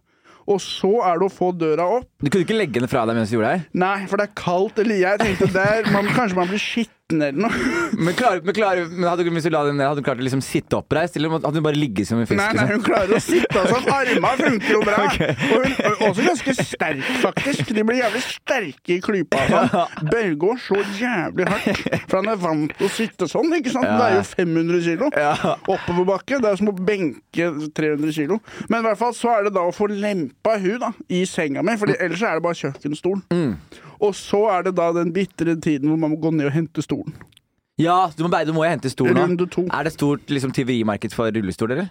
Og 0.48 0.58
så 0.60 1.04
er 1.06 1.20
det 1.20 1.28
å 1.28 1.34
få 1.34 1.52
døra 1.58 1.86
opp. 2.00 2.08
Du 2.24 2.30
kunne 2.30 2.46
ikke 2.46 2.58
legge 2.58 2.80
henne 2.80 2.90
fra 2.90 3.06
deg 3.06 3.16
mens 3.16 3.30
du 3.30 3.36
gjorde 3.38 3.52
det? 3.52 3.60
her? 3.60 3.68
Nei, 3.74 4.06
for 4.08 4.18
det 4.18 4.30
er 4.30 4.34
kaldt. 4.42 4.80
Eller 4.80 4.96
jeg 4.96 5.20
tenkte 5.20 5.52
der 5.54 5.92
man, 5.92 6.06
Kanskje 6.08 6.36
man 6.36 6.48
blir 6.48 6.58
skitten 6.58 6.96
eller 7.20 7.36
noe. 7.48 7.52
Men, 8.06 8.16
klar, 8.18 8.40
men, 8.42 8.56
klar, 8.56 8.80
men 8.88 9.04
hadde, 9.10 9.26
hun, 9.28 9.36
ned, 9.36 9.84
hadde 9.84 10.00
hun 10.00 10.06
klart 10.06 10.22
å 10.22 10.24
liksom 10.26 10.42
sitte 10.42 10.78
oppreist, 10.80 11.18
eller 11.20 11.34
hadde 11.36 11.52
hun 11.60 11.66
bare 11.66 11.78
ligget 11.78 12.08
som 12.08 12.22
en 12.22 12.28
fisk? 12.30 12.40
Nei, 12.40 12.48
nei, 12.56 12.64
Liksom? 12.64 12.80
hun 12.80 12.86
klarer 12.86 13.18
å 13.18 13.20
sitte 13.22 13.64
sånn. 13.74 13.90
Arma 13.92 14.32
funker 14.40 14.72
jo 14.72 14.80
bra. 14.88 15.02
Og 15.54 15.66
hun 15.66 15.76
er 15.76 16.06
også 16.08 16.26
ganske 16.26 16.56
sterk, 16.72 17.04
faktisk. 17.22 17.74
De 17.76 17.84
blir 17.86 18.00
jævlig 18.00 18.22
sterke 18.26 18.96
i 18.96 19.00
klypa. 19.04 19.44
Sånn. 19.52 20.08
Børge 20.08 20.56
så 20.64 20.80
jævlig 21.02 21.50
hardt, 21.52 21.84
for 22.08 22.22
han 22.22 22.32
er 22.32 22.42
vant 22.48 22.74
til 22.80 22.88
å 22.88 22.94
sitte 22.96 23.30
sånn. 23.30 23.52
ikke 23.60 23.76
sant? 23.76 23.90
Det 23.92 24.08
er 24.08 24.18
jo 24.18 24.26
500 24.32 24.84
kilo. 24.88 25.12
Ja. 25.20 25.36
Oppoverbakke. 25.76 26.40
Det 26.42 26.54
er 26.54 26.60
som 26.64 26.72
å 26.72 26.76
benke 26.78 27.52
300 27.78 28.16
kilo. 28.16 28.40
Men 28.72 28.82
i 28.82 28.88
hvert 28.90 29.02
fall 29.04 29.16
så 29.18 29.36
er 29.36 29.50
det 29.50 29.56
da 29.60 29.68
å 29.68 29.76
få 29.76 29.90
lempa 29.92 30.56
hun 30.62 30.80
da, 30.82 30.94
i 31.12 31.26
senga 31.30 31.64
mi, 31.66 31.76
for 31.82 31.92
ellers 31.94 32.24
er 32.26 32.40
det 32.40 32.46
bare 32.48 32.62
kjøkkenstolen. 32.64 33.26
Mm. 33.36 33.56
Og 34.02 34.16
så 34.18 34.40
er 34.50 34.64
det 34.66 34.72
da 34.80 34.88
den 34.96 35.12
bitre 35.14 35.54
tiden 35.62 35.92
hvor 35.92 36.00
man 36.02 36.14
må 36.14 36.18
gå 36.22 36.32
ned 36.34 36.48
og 36.50 36.56
hente 36.56 36.82
stolen. 36.82 37.01
Ja, 37.82 38.12
du 38.14 38.22
må, 38.28 38.30
du 38.46 38.52
må 38.54 38.62
jo 38.62 38.70
hente 38.70 38.90
stol 38.94 39.10
nå. 39.16 39.24
Runde 39.24 39.46
to. 39.50 39.64
Er 39.74 39.88
det 39.88 39.94
stort 39.96 40.30
liksom, 40.30 40.52
tyverimarked 40.54 41.16
for 41.18 41.32
rullestoler, 41.34 41.80
eller? 41.80 41.88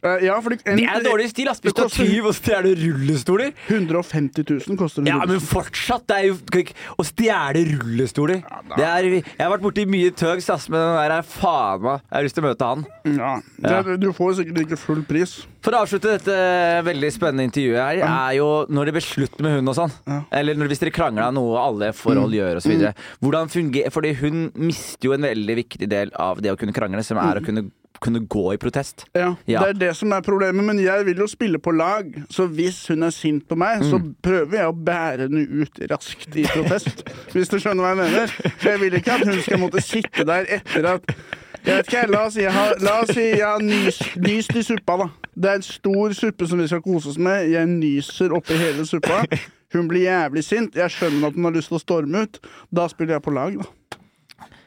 Eh, 0.00 0.22
ja, 0.24 0.38
fordi 0.40 0.56
en, 0.64 0.78
Det 0.78 0.86
er 0.88 1.02
dårlig 1.04 1.26
stil, 1.34 1.50
ass! 1.50 1.60
Hvis 1.60 1.74
du 1.76 1.82
er 1.82 1.88
koster- 1.90 2.08
tyv 2.08 2.28
og 2.30 2.34
stjeler 2.38 2.78
rullestoler 2.80 3.50
150 3.68 4.46
000 4.70 4.78
koster 4.80 5.02
en 5.02 5.10
Ja, 5.10 5.18
rullestol. 5.20 5.34
men 5.34 5.40
fortsatt! 5.50 6.06
Det 6.08 6.16
er 6.16 6.24
jo 6.30 6.38
kan 6.50 6.60
ikke- 6.64 6.74
Å 6.96 7.04
stjele 7.10 7.64
rullestoler 7.74 8.40
det 8.76 8.86
er, 8.88 9.02
Jeg 9.20 9.24
har 9.40 9.50
vært 9.58 9.66
borti 9.66 9.84
mye 9.86 10.10
tøgs, 10.16 10.48
ass, 10.48 10.68
men 10.70 10.80
den 10.80 10.96
der 10.96 11.18
er 11.18 11.22
faen 11.22 11.82
meg 11.82 12.00
Jeg 12.00 12.16
har 12.16 12.22
lyst 12.24 12.34
til 12.40 12.44
å 12.44 12.48
møte 12.48 12.64
han. 12.70 12.86
Ja, 13.04 13.82
det, 13.84 14.00
Du 14.00 14.12
får 14.12 14.38
sikkert 14.40 14.64
ikke 14.64 14.78
full 14.78 15.02
pris. 15.02 15.46
For 15.64 15.72
å 15.72 15.78
avslutte 15.80 16.10
dette 16.18 16.34
veldig 16.84 17.08
spennende 17.14 17.46
intervjuet 17.48 17.78
her, 17.80 18.02
er 18.04 18.34
jo 18.36 18.48
når 18.68 18.90
det 18.90 18.92
blir 18.98 19.04
slutt 19.06 19.38
med 19.40 19.54
hun 19.56 19.70
og 19.72 19.76
sånn. 19.78 19.94
Ja. 20.04 20.18
Mm. 20.20 20.26
Eller 20.40 20.58
når, 20.60 20.68
hvis 20.72 20.82
dere 20.82 20.92
krangler 20.92 21.24
av 21.30 21.32
noe 21.38 21.56
alle 21.62 21.88
forhold 21.96 22.36
gjør 22.36 22.58
osv. 22.60 22.82
Hvordan 23.24 23.48
fungerer 23.52 23.94
Fordi 23.94 24.10
hun 24.20 24.50
mister 24.60 25.08
jo 25.08 25.14
en 25.16 25.24
veldig 25.24 25.56
viktig 25.62 25.88
del 25.88 26.12
av 26.20 26.42
det 26.44 26.52
å 26.52 26.58
kunne 26.60 26.74
krangle, 26.76 27.00
som 27.06 27.16
er 27.22 27.40
å 27.40 27.44
kunne, 27.46 27.64
kunne 28.04 28.20
gå 28.28 28.42
i 28.52 28.58
protest. 28.60 29.06
Ja, 29.16 29.30
Ja. 29.48 29.62
Det 29.64 29.70
er 29.70 29.80
det 29.86 29.90
som 29.96 30.12
er 30.12 30.20
problemet, 30.26 30.64
men 30.68 30.82
jeg 30.84 31.06
vil 31.08 31.22
jo 31.24 31.30
spille 31.32 31.56
på 31.62 31.72
lag. 31.72 32.12
Så 32.28 32.44
hvis 32.52 32.82
hun 32.92 33.02
er 33.08 33.14
sint 33.16 33.48
på 33.48 33.56
meg, 33.56 33.80
så 33.88 33.96
Mm. 34.02 34.14
prøver 34.20 34.60
jeg 34.60 34.68
å 34.68 34.76
bære 34.84 35.30
henne 35.30 35.64
ut 35.64 35.80
raskt 35.88 36.36
i 36.36 36.44
protest. 36.44 37.04
hvis 37.32 37.48
du 37.48 37.56
skjønner 37.56 37.80
hva 37.86 37.94
jeg 37.94 38.02
mener. 38.04 38.36
For 38.60 38.68
jeg 38.74 38.80
vil 38.84 39.00
ikke 39.00 39.16
at 39.16 39.24
hun 39.32 39.40
skal 39.40 39.58
måtte 39.64 39.80
sitte 39.80 40.28
der 40.28 40.44
etter 40.60 40.84
at 40.92 41.14
jeg 41.64 41.78
vet 41.78 41.86
ikke, 41.88 42.08
La 42.12 42.26
oss 42.26 42.34
si 42.36 42.42
jeg 42.44 42.52
har, 42.52 42.74
la 42.84 43.00
oss 43.00 43.14
si 43.16 43.22
jeg 43.30 43.40
har 43.40 43.62
nys, 43.64 43.98
nyst 44.20 44.52
i 44.60 44.62
suppa. 44.62 44.98
da 45.00 45.08
Det 45.34 45.50
er 45.50 45.58
en 45.58 45.66
stor 45.66 46.14
suppe 46.16 46.46
som 46.48 46.60
vi 46.62 46.68
skal 46.70 46.82
kose 46.84 47.10
oss 47.12 47.18
med. 47.18 47.50
Jeg 47.52 47.68
nyser 47.70 48.34
oppi 48.36 48.56
hele 48.58 48.86
suppa. 48.88 49.24
Hun 49.74 49.88
blir 49.90 50.06
jævlig 50.06 50.44
sint. 50.46 50.76
Jeg 50.78 50.92
skjønner 50.94 51.28
at 51.28 51.34
hun 51.34 51.48
har 51.48 51.54
lyst 51.56 51.72
til 51.72 51.80
å 51.80 51.82
storme 51.82 52.20
ut. 52.22 52.36
Da 52.70 52.84
spiller 52.86 53.16
jeg 53.16 53.24
på 53.24 53.32
lag, 53.34 53.56
da. 53.58 53.98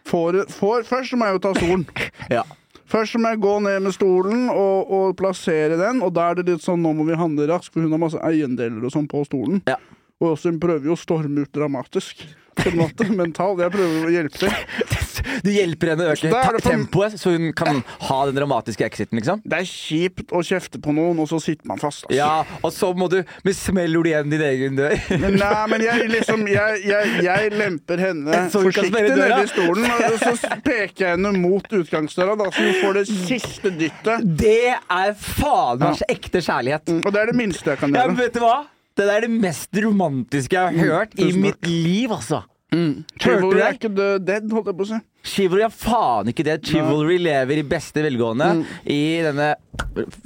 For, 0.08 0.36
for, 0.52 0.84
først 0.88 1.16
må 1.16 1.30
jeg 1.30 1.38
jo 1.38 1.44
ta 1.48 1.54
stolen. 1.56 1.86
Ja. 2.40 2.44
Først 2.88 3.18
må 3.20 3.34
jeg 3.34 3.42
gå 3.44 3.54
ned 3.64 3.82
med 3.84 3.92
stolen 3.96 4.46
og, 4.48 4.92
og 4.96 5.16
plassere 5.20 5.76
den, 5.80 6.00
og 6.04 6.14
da 6.16 6.30
er 6.30 6.38
det 6.40 6.46
litt 6.48 6.64
sånn 6.64 6.80
nå 6.80 6.94
må 6.96 7.04
vi 7.08 7.18
handle 7.20 7.48
raskt, 7.50 7.74
for 7.74 7.84
hun 7.84 7.92
har 7.92 8.00
masse 8.00 8.22
eiendeler 8.24 8.86
og 8.88 8.94
sånn 8.94 9.10
på 9.12 9.26
stolen. 9.28 9.60
Ja. 9.68 9.76
Og 10.24 10.40
hun 10.40 10.60
prøver 10.64 10.88
jo 10.88 10.96
å 10.96 11.00
storme 11.00 11.44
ut 11.44 11.52
dramatisk. 11.56 12.24
På 12.58 12.72
en 12.72 12.80
måte, 12.80 13.10
mentalt. 13.20 13.64
Jeg 13.64 13.76
prøver 13.76 14.08
å 14.08 14.14
hjelpe 14.16 14.44
til. 14.44 14.97
Du 15.46 15.50
hjelper 15.54 15.94
henne 15.94 16.08
å 16.08 16.14
øke 16.16 16.32
for- 16.32 16.60
tempoet, 16.64 17.18
så 17.20 17.34
hun 17.36 17.52
kan 17.58 17.82
ha 18.08 18.20
den 18.30 18.38
dramatiske 18.38 18.86
exiten, 18.86 19.20
liksom? 19.20 19.42
Det 19.46 19.60
er 19.62 19.68
kjipt 19.70 20.34
å 20.36 20.42
kjefte 20.46 20.82
på 20.82 20.94
noen, 20.96 21.20
og 21.20 21.30
så 21.32 21.40
sitter 21.44 21.68
man 21.70 21.82
fast. 21.82 22.06
Altså. 22.08 22.18
Ja, 22.18 22.44
og 22.62 22.74
så 22.74 22.94
må 22.98 23.10
du 23.12 23.18
Men 23.44 23.54
smeller 23.54 24.04
du 24.04 24.10
igjen 24.10 24.30
din 24.32 24.42
egen 24.42 24.78
dør? 24.78 24.96
Men, 25.20 25.38
nei, 25.40 25.66
men 25.72 25.84
jeg, 25.84 26.08
liksom, 26.12 26.46
jeg, 26.48 26.82
jeg, 26.88 27.12
jeg 27.26 27.52
lemper 27.54 28.02
henne 28.02 28.42
forsiktig 28.54 28.92
nedi 28.94 29.48
stolen, 29.52 29.88
og 29.88 30.18
så 30.22 30.34
peker 30.64 31.06
jeg 31.06 31.14
henne 31.16 31.34
mot 31.38 31.68
utgangsdøra, 31.80 32.38
da, 32.40 32.50
så 32.54 32.66
hun 32.66 32.80
får 32.82 33.00
det 33.02 33.06
siste 33.12 33.74
dyttet. 33.78 34.26
Det 34.40 34.74
er 34.74 35.14
faders 35.18 36.04
ja. 36.04 36.12
ekte 36.16 36.42
kjærlighet. 36.44 36.98
Og 37.04 37.14
det 37.14 37.22
er 37.22 37.32
det 37.32 37.38
minste 37.38 37.74
jeg 37.74 37.82
kan 37.82 37.94
gjøre. 37.94 38.12
Ja, 38.14 38.20
vet 38.22 38.38
du 38.38 38.44
hva? 38.44 38.58
Det 38.98 39.06
er 39.14 39.28
det 39.28 39.30
mest 39.30 39.78
romantiske 39.84 40.58
jeg 40.58 40.78
har 40.80 40.94
hørt 40.94 41.20
i 41.22 41.30
mitt 41.38 41.68
liv, 41.70 42.14
altså. 42.16 42.42
Chivalry 42.72 43.62
er 43.64 43.78
ikke 43.78 43.90
død, 43.96 44.26
dead, 44.28 44.50
holdt 44.52 44.68
jeg 44.68 44.76
på 44.76 44.84
å 44.84 44.88
si. 44.90 44.98
Chivalry 45.28 45.64
er 45.64 45.72
faen 45.72 46.28
ikke 46.32 46.44
det. 46.44 46.58
Chivalry 46.68 47.16
lever 47.24 47.62
i 47.62 47.64
beste 47.68 48.04
velgående 48.04 48.50
Mm. 48.58 48.64
i 48.92 49.00
denne 49.24 49.48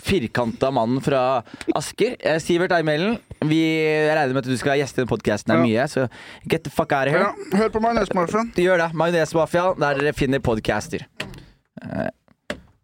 firkanta 0.02 0.72
mannen 0.74 1.02
fra 1.06 1.44
Asker. 1.78 2.16
Eh, 2.20 2.40
Sivert 2.42 2.72
Eimelen, 2.76 3.20
vi 3.46 3.62
regner 4.10 4.34
med 4.34 4.42
at 4.46 4.50
du 4.50 4.58
skal 4.58 4.80
gjeste 4.80 5.02
denne 5.02 5.12
podkasten 5.12 5.54
her 5.54 5.62
mye, 5.64 5.86
så 5.88 6.08
get 6.50 6.64
the 6.64 6.70
fuck 6.74 6.92
out 6.92 7.08
of 7.08 7.14
here. 7.14 7.30
Ja, 7.30 7.58
hør 7.62 7.70
på 7.70 7.82
Majonesmafiaen. 7.82 8.50
Nesmafiaen. 8.50 8.66
Gjør 8.66 8.78
det. 8.86 8.90
Majonesmafiaen, 9.04 9.80
der 9.80 10.02
dere 10.02 10.14
finner 10.18 10.40
podcaster. 10.40 11.06
Eh, 11.82 12.10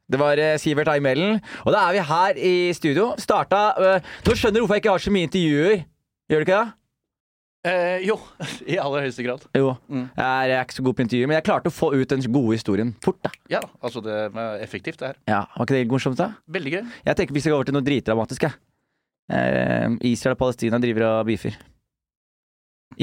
Det 0.10 0.20
var 0.22 0.38
eh, 0.40 0.56
Sivert 0.58 0.88
Eimelen, 0.88 1.42
og 1.66 1.74
da 1.74 1.90
er 1.90 1.98
vi 1.98 2.00
her 2.00 2.38
i 2.40 2.74
studio. 2.74 3.10
Starta 3.20 3.74
Nå 4.24 4.34
skjønner 4.38 4.54
du 4.56 4.62
hvorfor 4.64 4.78
jeg 4.78 4.84
ikke 4.86 4.94
har 4.96 5.04
så 5.04 5.12
mye 5.12 5.28
intervjuer. 5.28 5.82
Gjør 6.32 6.40
du 6.40 6.46
ikke 6.46 6.60
det? 6.64 6.74
Eh, 7.66 8.04
jo, 8.06 8.16
i 8.70 8.78
aller 8.80 9.08
høyeste 9.08 9.24
grad. 9.26 9.44
Jo. 9.58 9.74
Mm. 9.90 10.06
Jeg 10.16 10.52
er, 10.54 10.62
ikke 10.64 10.78
så 10.78 10.84
god 10.86 10.98
på 11.00 11.04
intervjuer, 11.04 11.28
men 11.32 11.36
jeg 11.40 11.48
klarte 11.50 11.72
å 11.72 11.74
få 11.74 11.90
ut 11.98 12.10
den 12.14 12.22
gode 12.32 12.56
historien 12.56 12.94
fort. 13.04 13.18
da 13.26 13.32
Ja 13.52 13.62
altså 13.82 14.02
det 14.06 14.14
er 14.30 14.62
effektivt, 14.64 15.00
det 15.02 15.08
her. 15.14 15.18
Ja, 15.28 15.40
Var 15.56 15.66
ikke 15.66 15.76
det 15.76 15.82
litt 15.86 15.92
morsomt? 15.96 16.18
da? 16.22 16.30
Veldig 16.48 16.76
gøy. 16.78 16.84
Jeg 17.10 17.16
tenker 17.20 17.34
vi 17.34 17.42
skal 17.44 17.52
gå 17.56 17.58
over 17.62 17.68
til 17.72 17.76
noe 17.78 17.88
dritdramatisk. 17.88 18.46
jeg. 18.48 18.54
Eh, 19.34 19.98
Israel 20.14 20.38
og 20.38 20.40
Palestina 20.40 20.80
driver 20.80 21.08
og 21.10 21.26
beefer. 21.28 21.58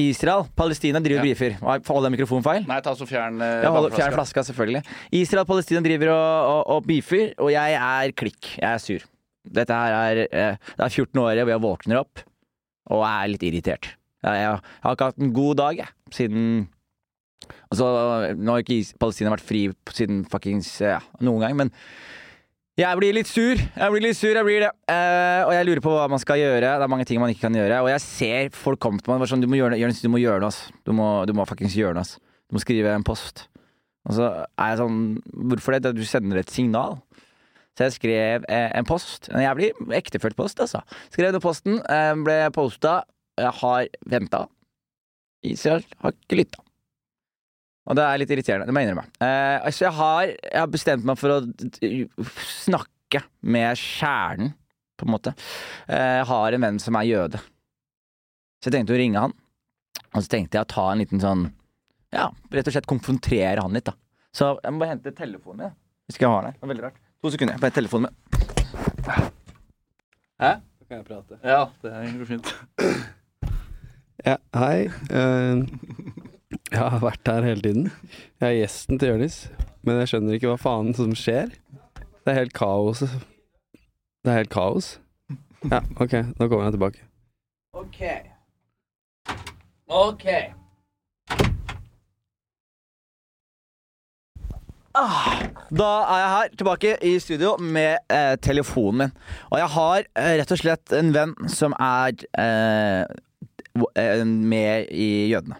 Israel 0.01 0.47
Palestina 0.57 0.99
driver 1.03 1.21
og 1.21 1.27
Ja. 1.27 1.35
beefer. 1.35 1.59
Holder 1.61 2.09
jeg 2.11 2.15
mikrofonen 2.19 2.43
feil? 2.47 2.65
Nei, 2.67 2.81
ta 2.81 2.95
så 2.97 3.07
fjern 3.07 3.43
eh, 3.43 3.67
holder, 3.69 3.91
fjern 3.95 4.15
flaska, 4.17 4.43
selvfølgelig. 4.43 4.83
Israel 5.13 5.45
og 5.45 5.51
Palestina 5.51 5.83
driver 5.85 6.09
og, 6.15 6.49
og, 6.55 6.63
og 6.77 6.87
beefer, 6.89 7.35
og 7.39 7.51
jeg 7.53 7.75
er 7.79 8.13
klikk. 8.17 8.55
Jeg 8.59 8.71
er 8.71 8.79
sur. 8.83 9.05
Dette 9.45 9.77
her 9.77 9.93
er 9.93 10.23
eh, 10.25 10.57
Det 10.73 10.81
er 10.87 10.89
14 10.89 11.21
år 11.21 11.43
og 11.45 11.53
jeg 11.53 11.61
våkner 11.61 12.01
opp 12.01 12.25
og 12.91 13.05
er 13.05 13.29
litt 13.29 13.43
irritert. 13.45 13.91
Jeg, 14.25 14.41
jeg, 14.41 14.73
har 14.87 14.97
ikke 14.97 15.11
hatt 15.11 15.21
en 15.21 15.35
god 15.37 15.61
dag, 15.61 15.85
jeg, 15.85 15.93
siden 16.15 16.47
Altså, 17.69 17.87
nå 18.41 18.55
har 18.55 18.63
ikke 18.63 18.97
Palestina 18.97 19.29
vært 19.35 19.45
fri 19.45 19.67
siden 19.93 20.23
fuckings 20.33 20.79
ja, 20.81 20.97
noen 21.21 21.43
gang, 21.45 21.57
men 21.59 21.73
jeg 22.75 22.99
blir 22.99 23.15
litt 23.15 23.29
sur. 23.31 23.55
Jeg 23.55 23.93
blir 23.93 24.03
litt 24.03 24.19
sur, 24.19 24.33
jeg 24.35 24.47
blir 24.47 24.65
det. 24.65 24.71
Uh, 24.91 25.47
og 25.47 25.53
jeg 25.55 25.67
lurer 25.69 25.81
på 25.85 25.93
hva 25.95 26.09
man 26.11 26.19
skal 26.19 26.41
gjøre. 26.41 26.73
Det 26.73 26.87
er 26.87 26.91
mange 26.91 27.05
ting 27.07 27.21
man 27.23 27.31
ikke 27.31 27.45
kan 27.45 27.55
gjøre. 27.55 27.77
Og 27.85 27.91
jeg 27.93 28.03
ser 28.03 28.49
folk 28.57 28.81
komme 28.83 28.99
til 28.99 29.13
meg 29.13 29.23
og 29.23 29.31
sånn 29.31 29.45
Du 29.45 29.47
må 29.47 29.61
gjøre, 29.61 29.77
noe, 29.79 29.95
du 29.95 30.11
må 30.11 30.19
gjøre 30.19 30.43
noe, 30.43 30.51
ass. 30.51 30.73
Du 30.83 30.91
må, 30.97 31.07
du 31.29 31.31
må 31.39 31.47
fuckings 31.47 31.77
gjøre 31.79 31.95
noe, 31.95 32.03
ass. 32.03 32.17
Du 32.51 32.57
må 32.57 32.65
skrive 32.65 32.91
en 32.91 33.07
post. 33.07 33.45
Og 34.09 34.17
så 34.19 34.33
er 34.43 34.73
jeg 34.73 34.81
sånn 34.83 34.99
Hvorfor 35.53 35.79
det? 35.79 35.95
Du 35.95 36.03
sender 36.09 36.43
et 36.43 36.51
signal. 36.51 36.99
Så 37.79 37.87
jeg 37.87 37.95
skrev 38.01 38.49
eh, 38.51 38.69
en 38.75 38.91
post. 38.91 39.31
En 39.31 39.43
jævlig 39.43 39.71
ektefølt 39.95 40.35
post, 40.39 40.59
altså. 40.63 40.83
Skrev 41.15 41.31
den 41.35 41.43
posten, 41.43 41.79
eh, 41.91 42.11
ble 42.27 42.41
posta. 42.55 43.05
Jeg 43.41 43.53
har 43.61 43.89
venta. 44.07 44.45
Israel 45.45 45.85
har 46.03 46.15
ikke 46.15 46.39
lytta. 46.39 46.63
Og 47.85 47.97
det 47.99 48.05
er 48.05 48.21
litt 48.21 48.31
irriterende, 48.33 48.67
det 48.69 48.73
må 48.73 48.81
jeg 48.81 48.89
innrømme. 48.89 49.11
Eh, 49.21 49.71
så 49.75 49.85
jeg 49.89 49.97
har, 49.99 50.29
jeg 50.31 50.61
har 50.63 50.71
bestemt 50.73 51.05
meg 51.05 51.19
for 51.21 51.35
å 51.35 51.41
snakke 52.49 53.21
med 53.45 53.77
kjernen, 53.77 54.55
på 54.95 55.05
en 55.09 55.13
måte. 55.13 55.35
Eh, 55.91 56.21
jeg 56.21 56.29
har 56.31 56.57
en 56.57 56.65
venn 56.65 56.79
som 56.81 56.97
er 56.97 57.09
jøde. 57.11 57.41
Så 58.63 58.71
jeg 58.71 58.79
tenkte 58.79 58.95
å 58.97 59.01
ringe 59.01 59.25
han. 59.27 59.35
Og 60.15 60.23
så 60.23 60.31
tenkte 60.33 60.57
jeg 60.57 60.65
å 60.65 60.71
ta 60.71 60.87
en 60.93 61.03
liten 61.03 61.21
sånn 61.23 61.49
Ja, 62.15 62.29
rett 62.55 62.69
og 62.71 62.75
slett 62.77 62.87
konfrontere 62.89 63.59
han 63.61 63.75
litt, 63.75 63.89
da. 63.91 63.97
Så 64.35 64.53
jeg 64.63 64.73
må 64.73 64.81
bare 64.85 64.95
hente 64.95 65.13
telefonen 65.19 65.67
min. 65.67 65.75
Hvis 66.07 66.17
ikke 66.17 66.29
jeg 66.29 66.33
har 66.33 66.47
den 66.47 66.53
her. 66.53 66.57
Det 66.61 66.65
er 66.65 66.73
veldig 66.73 66.87
rart. 66.87 67.03
To 67.25 67.33
sekunder. 67.35 67.59
Bare 67.61 67.75
telefonen 67.75 68.09
min. 68.09 68.15
Hæ? 70.41 70.55
Kan 70.85 71.01
jeg 71.01 71.07
prate? 71.09 71.41
Ja, 71.43 71.61
det 71.83 71.93
går 72.21 72.33
fint. 72.33 72.55
Ja, 74.25 74.39
hei. 74.57 74.87
Uh, 75.13 75.67
jeg 76.73 76.81
har 76.81 77.03
vært 77.03 77.29
her 77.29 77.45
hele 77.45 77.61
tiden. 77.61 77.91
Jeg 78.41 78.47
er 78.49 78.55
gjesten 78.57 78.97
til 78.97 79.11
Jonis, 79.11 79.35
men 79.85 79.99
jeg 80.01 80.15
skjønner 80.15 80.39
ikke 80.39 80.49
hva 80.49 80.61
faen 80.63 80.95
som 80.97 81.11
skjer. 81.13 81.53
Det 82.25 82.33
er 82.33 82.39
helt 82.39 82.55
kaos. 82.57 83.03
Det 83.05 84.33
er 84.33 84.39
helt 84.39 84.53
kaos. 84.55 84.95
Ja, 85.69 85.83
ok, 86.01 86.15
nå 86.39 86.49
kommer 86.49 86.71
jeg 86.71 86.77
tilbake. 86.79 87.05
Ok. 87.77 88.01
Ok. 89.93 90.25
Ah, 94.95 95.45
da 95.69 95.91
er 96.01 96.23
jeg 96.23 96.33
her 96.33 96.57
tilbake 96.57 96.97
i 97.03 97.13
studio 97.19 97.57
med 97.61 98.01
eh, 98.09 98.39
telefonen 98.41 99.05
min. 99.05 99.15
Og 99.53 99.61
jeg 99.61 99.71
har 99.77 100.09
eh, 100.17 100.33
rett 100.41 100.57
og 100.57 100.65
slett 100.65 100.97
en 100.97 101.13
venn 101.13 101.37
som 101.51 101.77
er 101.77 102.15
eh, 102.41 103.17
med 103.75 104.91
i 104.95 105.29
Jødene. 105.33 105.57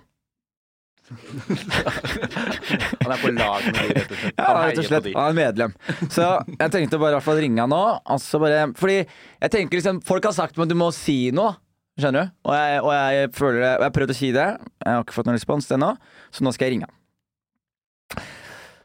Han 3.05 3.13
er 3.13 3.21
på 3.21 3.31
lag 3.37 3.65
med 3.67 3.75
de, 3.77 3.89
rett 3.99 4.13
og 4.13 4.17
slett. 4.17 4.39
Ja, 4.39 4.53
rett 4.57 4.79
og 4.81 4.87
slett. 4.89 5.09
Han 5.13 5.27
er 5.27 5.37
medlem. 5.37 5.75
Så 6.09 6.29
jeg 6.55 6.73
tenkte 6.73 7.01
bare 7.01 7.13
i 7.13 7.17
hvert 7.19 7.27
fall 7.27 7.43
ringe 7.43 7.61
han 7.61 7.73
nå. 7.75 7.83
Altså 8.15 8.41
bare, 8.43 8.63
fordi 8.79 8.97
jeg 9.03 9.53
tenker 9.53 9.81
liksom 9.81 10.01
Folk 10.07 10.25
har 10.31 10.37
sagt 10.37 10.59
at 10.59 10.71
du 10.71 10.77
må 10.79 10.89
si 10.97 11.19
noe. 11.37 11.59
Skjønner 12.01 12.27
du? 12.27 12.33
Og 12.49 12.57
jeg, 12.57 12.81
og 12.83 12.91
jeg 12.95 13.29
føler 13.37 13.61
det 13.61 13.69
Jeg 13.69 13.85
har 13.85 13.95
prøvd 13.99 14.15
å 14.15 14.19
si 14.19 14.31
det. 14.35 14.49
Jeg 14.83 14.97
har 14.97 15.05
ikke 15.05 15.19
fått 15.19 15.29
noen 15.29 15.39
respons 15.39 15.71
ennå, 15.77 15.93
så 16.35 16.47
nå 16.47 16.55
skal 16.57 16.67
jeg 16.67 16.77
ringe 16.79 16.89
han. 16.89 16.97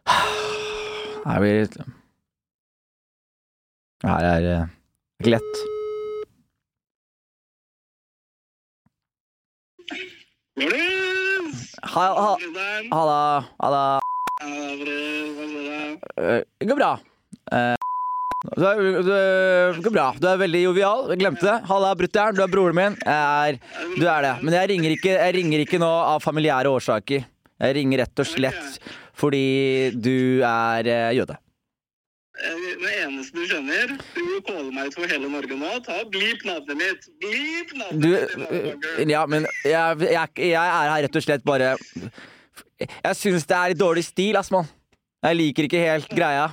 Her 1.29 1.41
blir 1.43 1.65
det 1.65 1.89
Her 4.05 4.31
er 4.35 4.45
det 4.45 4.57
ikke 5.19 5.37
lett. 5.37 5.78
Jonis! 10.59 11.59
Ha, 11.93 12.05
da? 13.71 13.99
Eh, 16.19 16.41
Det 16.59 16.65
går 16.67 16.75
bra. 16.75 16.91
Eh, 17.51 17.75
Du 18.55 18.63
er, 18.65 18.79
du, 19.03 19.81
går 19.83 19.91
bra. 19.91 20.05
Du 20.19 20.27
er 20.27 20.37
veldig 20.39 20.61
jovial. 20.63 21.09
Jeg 21.11 21.19
glemte 21.21 21.43
det. 21.47 21.57
Halla, 21.67 21.93
brutter'n. 21.99 22.35
Du 22.37 22.43
er 22.43 22.51
broren 22.51 22.75
min. 22.75 22.95
Jeg 23.03 23.55
er, 23.55 23.59
du 23.99 24.05
er 24.07 24.21
det. 24.27 24.33
Men 24.43 24.55
jeg 24.55 24.69
ringer, 24.73 24.95
ikke, 24.95 25.15
jeg 25.17 25.35
ringer 25.39 25.63
ikke 25.65 25.79
nå 25.81 25.89
av 26.13 26.23
familiære 26.23 26.71
årsaker. 26.71 27.25
Jeg 27.59 27.75
ringer 27.75 28.03
rett 28.05 28.23
og 28.23 28.27
slett 28.27 28.79
fordi 29.19 29.91
du 29.99 30.39
er 30.47 30.87
eh, 30.87 31.09
jøde. 31.17 31.35
Eh, 32.39 32.65
Det 32.79 32.91
eneste 33.03 33.35
du 33.35 33.45
skjønner 33.49 33.93
Du 34.15 34.23
caller 34.47 34.71
meg 34.71 34.89
ut 34.89 34.97
for 34.97 35.11
hele 35.11 35.29
Norge 35.31 35.57
nå. 35.59 35.71
Ta 35.85 36.01
Bleep 36.11 36.45
navnet 36.47 36.79
mitt! 36.79 37.07
Bleep 37.19 37.73
navnet 37.75 38.03
Du 38.03 38.43
mitt! 38.43 39.11
Ja, 39.11 39.25
men 39.27 39.47
jeg, 39.65 39.99
jeg, 40.05 40.35
jeg 40.49 40.55
er 40.55 40.91
her 40.93 41.03
rett 41.05 41.19
og 41.19 41.25
slett 41.25 41.45
bare 41.47 41.73
Jeg 42.79 43.17
syns 43.19 43.47
det 43.49 43.57
er 43.57 43.73
litt 43.73 43.81
dårlig 43.81 44.05
stil, 44.07 44.39
ass, 44.39 44.51
mann. 44.55 44.69
Jeg 45.25 45.35
liker 45.35 45.67
ikke 45.67 45.81
helt 45.83 46.13
greia. 46.15 46.45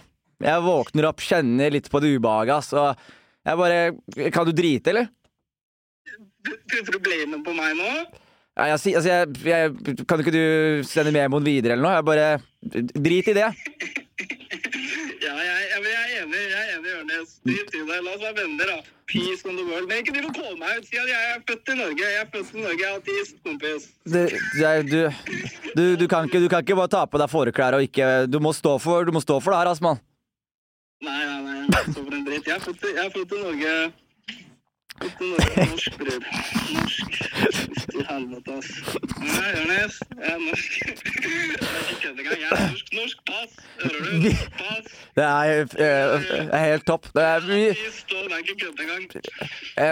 Jeg 0.43 0.65
våkner 0.65 1.07
opp, 1.09 1.23
kjenner 1.23 1.71
litt 1.71 1.87
på 1.93 2.01
det 2.03 2.17
ubehaget, 2.17 2.57
ass, 2.59 2.73
og 2.75 2.99
jeg 3.47 3.61
bare 3.63 4.31
Kan 4.35 4.49
du 4.49 4.53
drite, 4.57 4.91
eller? 4.91 5.13
Putter 6.47 6.97
du 6.97 7.03
blamen 7.03 7.45
på 7.47 7.55
meg 7.55 7.79
nå? 7.79 7.93
Jeg, 8.57 8.73
altså, 8.73 8.91
jeg, 8.91 9.37
jeg, 9.45 9.97
kan 10.09 10.23
ikke 10.23 10.33
du 10.33 10.83
sende 10.89 11.13
memoen 11.13 11.45
videre 11.45 11.77
eller 11.77 11.85
noe? 11.85 11.97
Jeg 11.99 12.07
bare 12.09 12.91
Drit 12.97 13.31
i 13.31 13.37
det. 13.37 13.51
Drit 17.47 17.75
i 17.75 17.81
det. 17.89 17.99
La 18.05 18.13
oss 18.17 18.23
være 18.25 18.37
venner, 18.41 18.71
da. 18.73 18.79
Peace 19.07 19.47
on 19.47 19.55
the 19.59 19.65
world. 19.69 19.87
Men 19.89 20.01
ikke 20.03 20.15
driv 20.17 20.29
og 20.31 20.35
kål 20.35 20.57
meg 20.59 20.81
ut. 20.81 20.89
Si 20.91 20.99
at 20.99 21.11
jeg 21.13 21.29
er 21.35 21.43
født 21.51 21.71
i 21.73 21.77
Norge. 21.79 22.07
Jeg 22.11 22.23
er 22.23 22.31
født 22.33 22.55
i 22.57 22.63
Norge. 22.65 22.81
Jeg 22.83 22.91
har 22.91 22.99
ateist, 23.03 23.37
kompis. 23.47 23.87
det, 24.15 24.25
det 24.59 24.67
er- 24.71 24.89
du, 24.91 24.99
du, 25.77 25.85
du, 26.03 26.07
kan 26.11 26.27
ikke, 26.27 26.41
du 26.43 26.49
kan 26.53 26.65
ikke 26.67 26.79
bare 26.81 26.93
ta 26.97 27.05
på 27.07 27.21
deg 27.23 27.31
fåreklær 27.31 27.79
og 27.79 27.87
ikke 27.87 28.09
Du 28.31 28.41
må 28.43 28.53
stå 28.57 28.77
for, 28.83 29.05
du 29.07 29.13
må 29.15 29.23
stå 29.23 29.39
for 29.41 29.55
det 29.55 29.61
her, 29.63 29.71
Asman. 29.77 30.03
Nei, 31.07 31.23
nei, 31.29 31.41
nei. 31.45 32.41
Jeg 32.47 32.57
er 32.57 33.11
født 33.15 33.33
i 33.37 33.43
Norge. 33.45 33.73
Norsk, 35.01 35.99
bror. 35.99 36.21
Norsk. 36.75 37.11
Til 37.91 38.03
helvete, 38.09 38.53
ass. 38.57 38.69
Nei, 39.21 39.51
Jonis. 39.57 39.97
Jeg 40.17 40.33
er 40.33 40.39
norsk. 40.47 40.71
Det 40.87 40.93
er 41.69 41.91
ikke 41.93 42.09
engang. 42.11 42.41
Jeg 42.41 42.49
er 42.51 42.61
norsk. 42.71 42.87
Norsk 42.97 43.19
pass. 43.27 43.51
Hører 43.83 44.01
du? 44.07 44.31
Pass. 44.57 44.87
Det 45.17 45.25
er, 45.25 45.49
eh, 45.87 46.49
er 46.53 46.65
helt 46.71 46.87
topp. 46.87 47.05
Det 47.15 47.23
er 47.23 47.41
mye. 47.51 47.71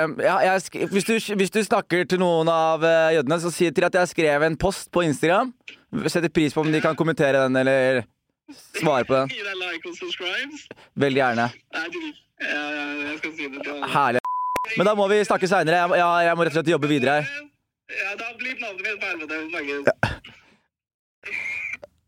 Um, 0.05 0.21
ja, 0.21 0.37
jeg 0.39 0.89
hvis, 0.93 1.05
du, 1.05 1.35
hvis 1.37 1.51
du 1.51 1.63
snakker 1.63 2.05
til 2.05 2.19
noen 2.19 2.49
av 2.49 2.81
uh, 2.85 3.13
jødene, 3.15 3.41
så 3.41 3.53
si 3.53 3.71
til 3.71 3.85
at 3.85 3.95
jeg 4.01 4.09
skrev 4.09 4.43
en 4.49 4.57
post 4.57 4.93
på 4.93 5.05
Instagram. 5.05 5.53
Setter 6.07 6.29
pris 6.29 6.55
på 6.55 6.65
om 6.65 6.73
de 6.73 6.81
kan 6.81 6.97
kommentere 6.97 7.45
den 7.45 7.57
eller 7.57 8.03
svare 8.81 9.05
på 9.05 9.15
den. 9.15 9.29
Veldig 11.05 11.21
gjerne. 11.21 11.51
Herlig. 13.95 14.25
Men 14.79 14.89
da 14.89 14.95
må 14.99 15.07
vi 15.13 15.21
snakke 15.29 15.49
seinere. 15.51 15.83
Jeg, 15.83 16.01
ja, 16.01 16.09
jeg 16.29 16.37
må 16.39 16.47
rett 16.47 16.55
og 16.55 16.59
slett 16.61 16.73
jobbe 16.73 16.91
videre 16.91 17.19
her. 17.21 17.25
Ja, 17.95 18.15
da 18.19 18.31
blir 18.41 18.57
navnet 18.63 18.83
mitt 18.87 19.01
på 19.03 19.07
helvete. 19.13 19.41
Snakkes. 19.53 19.83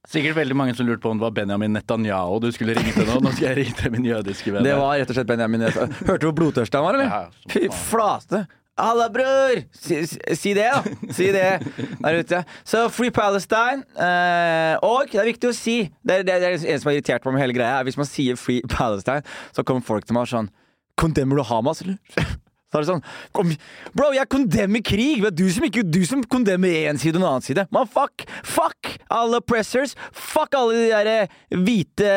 Sikkert 0.06 0.36
veldig 0.38 0.54
mange 0.56 0.74
som 0.78 0.86
lurte 0.86 1.02
på 1.02 1.10
om 1.10 1.18
det 1.18 1.24
var 1.26 1.32
Benjamin 1.34 1.72
Netanyahu 1.74 2.36
du 2.44 2.46
skulle 2.54 2.76
ringe 2.78 2.92
til 2.94 3.08
nå. 3.08 3.16
Nå 3.24 3.32
skal 3.34 3.48
jeg 3.50 3.56
ringe 3.58 3.74
til 3.80 3.90
min 3.96 4.06
jødiske 4.06 4.52
venn. 4.54 4.64
Det 4.66 4.76
var 4.78 5.00
rett 5.00 5.10
og 5.10 5.18
slett 5.18 5.28
Benjamin 5.28 5.64
Netanyahu. 5.66 6.04
Hørte 6.06 6.22
du 6.22 6.28
hvor 6.28 6.36
blodtørstig 6.38 6.78
han 6.78 6.86
var, 6.86 6.98
eller? 7.00 7.10
Ja, 7.10 7.50
Fy 7.50 7.64
flate. 7.90 8.44
Halla, 8.76 9.06
bror! 9.08 9.62
Si, 9.72 9.98
si, 10.36 10.52
det, 10.54 10.66
da. 10.68 11.12
Si 11.16 11.30
det 11.32 11.44
der 12.04 12.18
ute. 12.20 12.42
Så 12.68 12.82
Free 12.92 13.10
Palestine. 13.10 13.82
eh, 13.96 14.76
og 14.84 15.08
det 15.10 15.20
er 15.22 15.30
viktig 15.32 15.48
å 15.48 15.54
si 15.56 15.78
Det 16.04 16.18
er 16.20 16.26
det, 16.28 16.36
det 16.42 16.50
er 16.50 16.58
en 16.60 16.82
som 16.82 16.90
har 16.92 16.98
irritert 16.98 17.24
meg 17.24 17.38
med 17.38 17.42
hele 17.46 17.56
greia. 17.56 17.78
er 17.80 17.88
Hvis 17.88 17.96
man 17.96 18.08
sier 18.08 18.36
Free 18.36 18.60
Palestine, 18.68 19.24
så 19.56 19.64
kommer 19.64 19.80
folk 19.84 20.04
til 20.06 20.14
meg 20.18 20.28
og 20.28 20.32
sånn 20.34 20.50
Kondemmer 21.00 21.40
du 21.40 21.48
Hamas, 21.48 21.82
eller? 21.84 21.96
Så 22.66 22.78
er 22.78 22.82
det 22.82 22.90
sånn 22.90 23.04
kom, 23.36 23.52
Bro, 23.94 24.10
jeg 24.16 24.28
kondemmer 24.32 24.82
krig! 24.84 25.22
Du 25.38 25.44
som, 25.54 25.66
ikke, 25.68 25.84
du 25.86 26.00
som 26.08 26.24
kondemmer 26.26 26.90
én 26.90 26.98
side 26.98 27.14
og 27.14 27.22
en 27.22 27.28
annen 27.30 27.46
side. 27.46 27.66
Man, 27.74 27.86
fuck! 27.90 28.26
Fuck 28.42 28.96
alle 29.12 29.38
oppressors! 29.38 29.94
Fuck 30.10 30.56
alle 30.58 30.80
de 30.80 30.88
der 30.90 31.10
eh, 31.12 31.36
hvite 31.54 32.10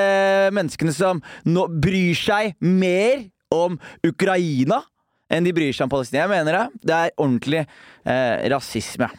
menneskene 0.55 0.95
som 0.95 1.21
nå 1.45 1.67
bryr 1.81 2.17
seg 2.17 2.55
mer 2.65 3.27
om 3.53 3.77
Ukraina 4.05 4.81
enn 5.29 5.45
de 5.45 5.53
bryr 5.53 5.75
seg 5.75 5.85
om 5.85 5.93
Palestina. 5.93 6.25
Jeg 6.25 6.33
mener 6.33 6.57
det. 6.57 6.83
Det 6.89 6.97
er 6.97 7.15
ordentlig 7.21 7.61
eh, 7.61 8.49
rasisme. 8.49 9.09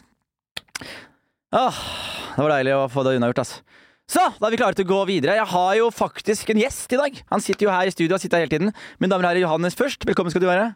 Åh, 1.55 1.81
det 2.35 2.43
var 2.43 2.53
deilig 2.57 2.75
å 2.75 2.87
få 2.91 3.03
det 3.07 3.15
unnagjort, 3.17 3.43
ass. 3.43 3.57
Så, 4.11 4.23
da 4.35 4.47
er 4.47 4.51
vi 4.51 4.59
klare 4.59 4.75
til 4.75 4.87
å 4.87 4.91
gå 4.91 5.01
videre. 5.07 5.37
Jeg 5.39 5.47
har 5.53 5.73
jo 5.79 5.87
faktisk 5.95 6.51
en 6.51 6.59
gjest 6.59 6.91
i 6.91 6.99
dag. 6.99 7.19
Han 7.31 7.43
sitter 7.43 7.69
jo 7.69 7.71
her 7.71 7.87
i 7.87 7.95
studio, 7.95 8.17
har 8.17 8.23
sittet 8.23 8.39
her 8.39 8.43
hele 8.43 8.51
tiden. 8.51 8.73
Mine 8.99 9.13
damer 9.13 9.23
og 9.23 9.31
herrer, 9.31 9.45
Johannes 9.45 9.77
først. 9.79 10.03
Velkommen 10.07 10.33
skal 10.33 10.43
du 10.43 10.49
være. 10.51 10.73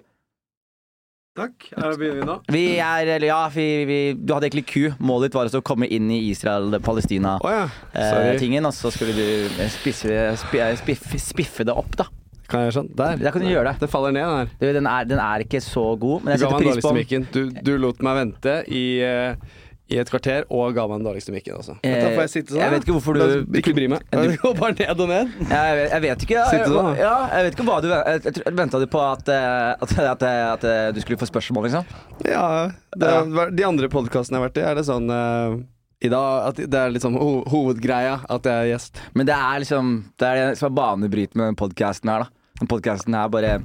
Takk. 1.36 1.66
Begynner 1.76 2.22
vi 2.22 2.28
nå. 2.30 2.36
Vi 2.48 2.64
er, 2.80 3.10
eller 3.18 3.28
ja, 3.28 3.40
vi, 3.52 3.68
vi, 3.88 3.98
du 4.16 4.32
hadde 4.32 4.48
egentlig 4.48 4.68
ku. 4.70 4.84
Målet 5.04 5.28
ditt 5.30 5.36
var 5.36 5.50
altså 5.50 5.60
å 5.60 5.66
komme 5.68 5.90
inn 5.92 6.08
i 6.14 6.22
Israel-Palestina. 6.30 7.36
Å 7.44 7.52
ja. 7.52 7.66
Eh, 7.92 8.30
tingen, 8.40 8.64
og 8.70 8.72
så 8.76 8.92
skulle 8.96 9.12
du 9.18 9.66
spisse, 9.74 10.30
spiffe, 10.40 11.20
spiffe 11.20 11.68
det 11.68 11.76
opp, 11.76 11.92
da. 12.00 12.08
Kan 12.48 12.64
jeg 12.68 12.76
sånn? 12.78 12.88
Der. 12.96 13.20
Der 13.20 13.34
kan 13.34 13.44
du 13.44 13.50
gjøre 13.50 13.74
det. 13.74 13.82
Det 13.84 13.90
faller 13.92 14.16
ned, 14.16 14.24
den 14.24 14.40
her. 14.40 14.50
Du, 14.62 14.66
den, 14.78 14.88
er, 14.88 15.12
den 15.12 15.22
er 15.26 15.44
ikke 15.44 15.60
så 15.66 15.86
god, 16.00 16.24
men 16.24 16.36
jeg 16.36 16.46
setter 16.46 16.62
pris 16.62 16.82
på 16.86 16.96
den. 16.96 17.28
Du, 17.34 17.42
du 17.68 17.74
lot 17.84 18.04
meg 18.06 18.20
vente 18.22 18.58
i, 18.72 18.86
eh, 19.04 19.56
i 19.88 20.00
et 20.02 20.10
kvarter 20.10 20.48
og 20.50 20.74
ga 20.74 20.88
meg 20.90 20.98
den 20.98 21.06
dårligste 21.06 21.34
mikken 21.36 21.60
også. 21.60 21.76
Eh, 21.86 22.00
Da 22.02 22.08
får 22.16 22.22
jeg 22.26 22.32
sitte 22.34 22.54
sånn. 22.56 22.62
jeg 22.64 22.72
vet 22.74 22.86
ikke 22.88 22.96
hvorfor 22.96 23.14
du- 23.14 23.22
Da- 23.46 23.60
Ikke 23.60 23.74
bry 23.78 23.88
meg. 23.88 24.02
Du- 24.10 24.38
går 24.42 24.56
bare 24.58 24.74
ned 24.80 25.00
og 25.06 25.10
ned. 25.12 25.36
Jeg, 25.52 25.90
jeg 25.92 26.02
vet 26.02 26.26
ikke. 26.26 26.40
Jeg, 26.52 26.66
da? 26.74 26.96
Ja, 26.98 27.14
jeg 27.36 27.46
vet 27.46 27.56
ikke 27.60 27.68
hva 27.70 27.78
du 27.84 28.52
Venta 28.58 28.80
du 28.82 28.88
på 28.88 29.04
at, 29.12 29.30
eh, 29.30 29.76
at, 29.82 29.94
at, 30.00 30.24
at, 30.24 30.64
eh, 30.64 30.92
du 30.92 31.00
skulle 31.02 31.18
få 31.22 31.30
spørsmål, 31.30 31.68
liksom? 31.70 31.86
Ja, 32.26 32.72
det, 32.98 33.12
Ja. 33.14 33.50
De 33.52 33.64
andre 33.68 33.88
podkastene 33.90 34.40
jeg 34.40 34.42
har 34.42 34.50
vært 34.50 34.58
i, 34.58 34.66
er 34.72 34.76
det 34.76 34.86
sånn 34.90 35.10
uh, 35.12 35.62
i 36.02 36.10
dag 36.10 36.48
at 36.50 36.56
det 36.56 36.74
er 36.82 36.98
sånn 37.00 37.16
ho 37.18 37.44
hovedgreia 37.50 38.20
at 38.30 38.44
jeg 38.44 38.54
er 38.54 38.72
gjest. 38.74 38.98
Men 39.14 39.26
det 39.30 39.36
er 39.38 39.60
liksom 39.64 39.94
Det 40.18 40.28
er 40.28 40.36
det 40.50 40.58
som 40.60 40.72
er 40.72 40.76
banebrytende 40.82 41.36
med 41.46 41.54
den 41.54 41.60
podkasten 41.62 42.10
her, 42.12 42.26
da. 42.26 42.30
Den 42.60 42.70
podkasten 42.72 43.16
her 43.18 43.28
bare 43.32 43.58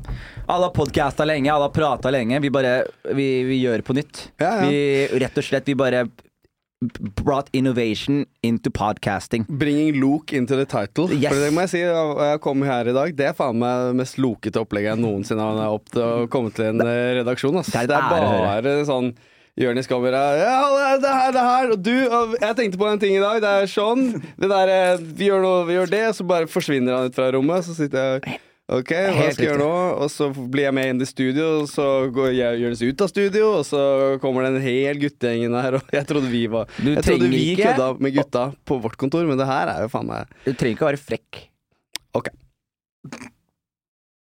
Alle 0.50 0.66
har 0.66 0.74
podkasta 0.74 1.26
lenge, 1.28 1.52
alle 1.52 1.68
har 1.68 1.74
prata 1.74 2.10
lenge. 2.10 2.40
Vi 2.42 2.50
bare 2.50 2.80
Vi, 3.14 3.28
vi 3.46 3.60
gjør 3.62 3.82
det 3.82 3.86
på 3.86 3.96
nytt. 3.96 4.26
Ja, 4.40 4.56
ja. 4.60 4.66
Vi 4.66 5.20
rett 5.22 5.38
og 5.38 5.46
slett 5.46 5.70
Vi 5.70 5.78
bare 5.78 6.08
brought 7.20 7.50
innovation 7.52 8.24
into 8.42 8.70
podcasting. 8.70 9.44
Bringing 9.48 10.00
look 10.00 10.32
into 10.32 10.56
the 10.56 10.64
title. 10.64 11.12
Yes. 11.12 11.28
For 11.28 11.42
det 11.44 11.50
må 11.52 11.66
jeg 11.66 11.72
si, 11.74 11.82
jeg 11.84 12.40
kom 12.40 12.62
her 12.64 12.88
i 12.88 12.94
dag. 12.96 13.12
Det 13.18 13.26
er 13.28 13.34
faen 13.36 13.58
meg 13.60 13.90
det 13.90 13.98
mest 14.00 14.16
lokete 14.16 14.62
opplegget 14.62 14.94
jeg 14.94 15.02
noensinne 15.02 15.44
har 15.44 15.74
opp 15.74 15.92
til 15.92 16.00
å 16.00 16.24
komme 16.32 16.48
til 16.56 16.70
en 16.70 16.80
eh, 16.86 17.18
redaksjon. 17.20 17.60
Ass. 17.60 17.68
Det 17.74 17.82
er 17.82 17.90
Det 17.92 17.98
er 18.00 18.64
bare 18.64 18.78
sånn 18.88 19.12
Jonis 19.60 19.88
kommer 19.90 20.14
her 20.16 20.38
Ja, 20.40 20.60
det 20.96 21.10
er 21.10 21.18
her, 21.20 21.32
det 21.36 21.46
her. 21.50 21.72
Og 21.74 21.82
du, 21.84 21.96
og 22.08 22.36
jeg 22.40 22.56
tenkte 22.56 22.80
på 22.80 22.88
en 22.88 23.02
ting 23.02 23.16
i 23.18 23.20
dag. 23.20 23.42
Det 23.44 23.50
er 23.60 23.68
sånn. 23.68 24.06
Det 24.40 24.48
der, 24.48 24.72
eh, 24.72 25.02
vi 25.20 25.28
gjør 25.28 25.44
noe, 25.44 25.66
vi 25.68 25.76
gjør 25.76 25.92
det, 25.92 26.04
så 26.16 26.24
bare 26.24 26.48
forsvinner 26.48 26.96
han 26.96 27.10
ut 27.12 27.18
fra 27.18 27.28
rommet. 27.36 27.66
Så 27.66 27.76
sitter 27.76 28.22
jeg 28.22 28.40
Ok, 28.70 28.90
hva 28.94 29.24
skal 29.34 29.42
jeg 29.42 29.48
gjøre 29.48 29.64
nå? 29.64 29.70
Og 30.04 30.10
så 30.14 30.28
blir 30.30 30.62
jeg 30.68 30.74
med 30.76 30.90
inn 30.92 31.00
i 31.02 31.06
studio, 31.08 31.46
og 31.62 31.66
så 31.72 31.86
går 32.14 32.28
jeg 32.36 32.60
Jonis 32.62 32.82
ut 32.86 33.02
av 33.02 33.08
studio, 33.10 33.48
og 33.58 33.64
så 33.66 33.80
kommer 34.22 34.46
det 34.46 34.52
en 34.54 34.62
hel 34.62 35.00
guttegjeng 35.02 35.56
her, 35.58 35.74
og 35.80 35.90
jeg 35.96 36.06
trodde 36.06 36.30
vi 36.30 36.44
var 36.52 36.70
Du 36.78 36.92
Jeg 36.92 37.02
trodde 37.02 37.30
vi 37.32 37.40
ikke- 37.56 37.66
kødda 37.72 37.88
med 37.98 38.14
gutta 38.14 38.44
på 38.70 38.78
vårt 38.84 38.96
kontor, 39.00 39.26
men 39.26 39.36
det 39.40 39.46
her 39.50 39.66
er 39.74 39.82
jo 39.82 39.90
faen 39.90 40.06
meg 40.06 40.30
Du 40.44 40.52
trenger 40.52 40.76
ikke 40.76 40.86
å 40.86 40.90
være 40.92 41.02
frekk. 41.02 41.30
Ok. 42.14 42.30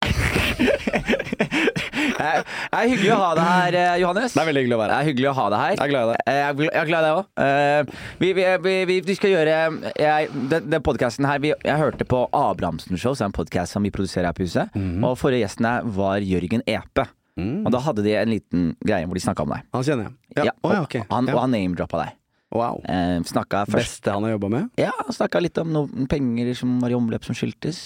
det 2.12 2.80
er 2.80 2.90
hyggelig 2.92 3.12
å 3.16 3.20
ha 3.22 3.30
deg 3.38 3.48
her, 3.50 3.78
eh, 3.80 3.96
Johannes. 4.02 4.34
Det 4.36 4.42
er 4.44 4.48
veldig 4.50 4.64
hyggelig 4.64 4.78
å 4.78 4.82
være 4.84 4.94
her. 4.98 5.02
er 5.04 5.10
hyggelig 5.12 5.30
å 5.32 5.36
ha 5.38 5.46
deg 5.54 5.60
her. 5.64 5.74
Jeg 5.78 5.84
er 5.86 5.92
glad 5.94 6.04
i 6.04 6.12
det. 6.12 6.20
Eh, 6.28 6.40
Jeg 6.44 6.82
er 6.82 6.90
glad 6.90 7.04
i 7.04 7.08
deg 7.08 7.18
òg. 7.18 7.94
Vi, 8.24 8.30
vi, 8.38 8.46
vi, 8.68 8.76
vi, 8.90 9.00
vi 9.08 9.16
skal 9.18 9.34
gjøre 9.34 9.58
jeg, 10.00 10.30
Den, 10.52 10.70
den 10.70 10.82
podkasten 10.86 11.28
her 11.30 11.40
vi, 11.44 11.54
Jeg 11.64 11.78
hørte 11.82 12.06
på 12.10 12.24
Abrahamsen 12.34 12.98
Show, 13.00 13.14
som 13.18 13.28
er 13.28 13.32
en 13.34 13.38
podkast 13.40 13.74
som 13.78 13.84
vi 13.86 13.92
produserer 13.94 14.30
her 14.32 14.38
på 14.38 14.46
huset. 14.48 14.74
Mm. 14.76 15.04
Og 15.08 15.18
forrige 15.22 15.44
gjesten 15.46 15.68
her 15.70 15.86
var 16.00 16.24
Jørgen 16.26 16.64
Epe. 16.68 17.08
Mm. 17.40 17.64
Og 17.66 17.72
da 17.74 17.80
hadde 17.82 18.04
de 18.06 18.12
en 18.20 18.30
liten 18.30 18.68
greie 18.86 19.08
hvor 19.10 19.18
de 19.18 19.24
snakka 19.24 19.46
om 19.48 19.56
deg. 19.56 19.64
Han 19.74 19.86
kjenner 19.88 20.10
jeg. 20.10 20.14
Ja. 20.38 20.44
Ja, 20.50 20.54
Å, 20.66 20.74
ja, 20.74 20.82
og, 20.86 21.08
han, 21.14 21.30
og 21.34 21.40
han 21.42 21.54
name-droppa 21.56 22.04
deg. 22.06 22.20
Wow. 22.54 22.84
Eh, 22.86 23.18
først 23.26 23.72
Beste 23.74 24.14
han 24.14 24.26
har 24.28 24.36
jobba 24.36 24.50
med? 24.54 24.70
Ja, 24.78 24.94
snakka 25.10 25.42
litt 25.42 25.58
om 25.58 25.72
noen 25.74 26.08
penger 26.10 26.54
som 26.58 26.76
var 26.84 26.94
i 26.94 26.98
omløp 26.98 27.26
som 27.26 27.38
skyldtes. 27.38 27.80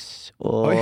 Og 0.44 0.74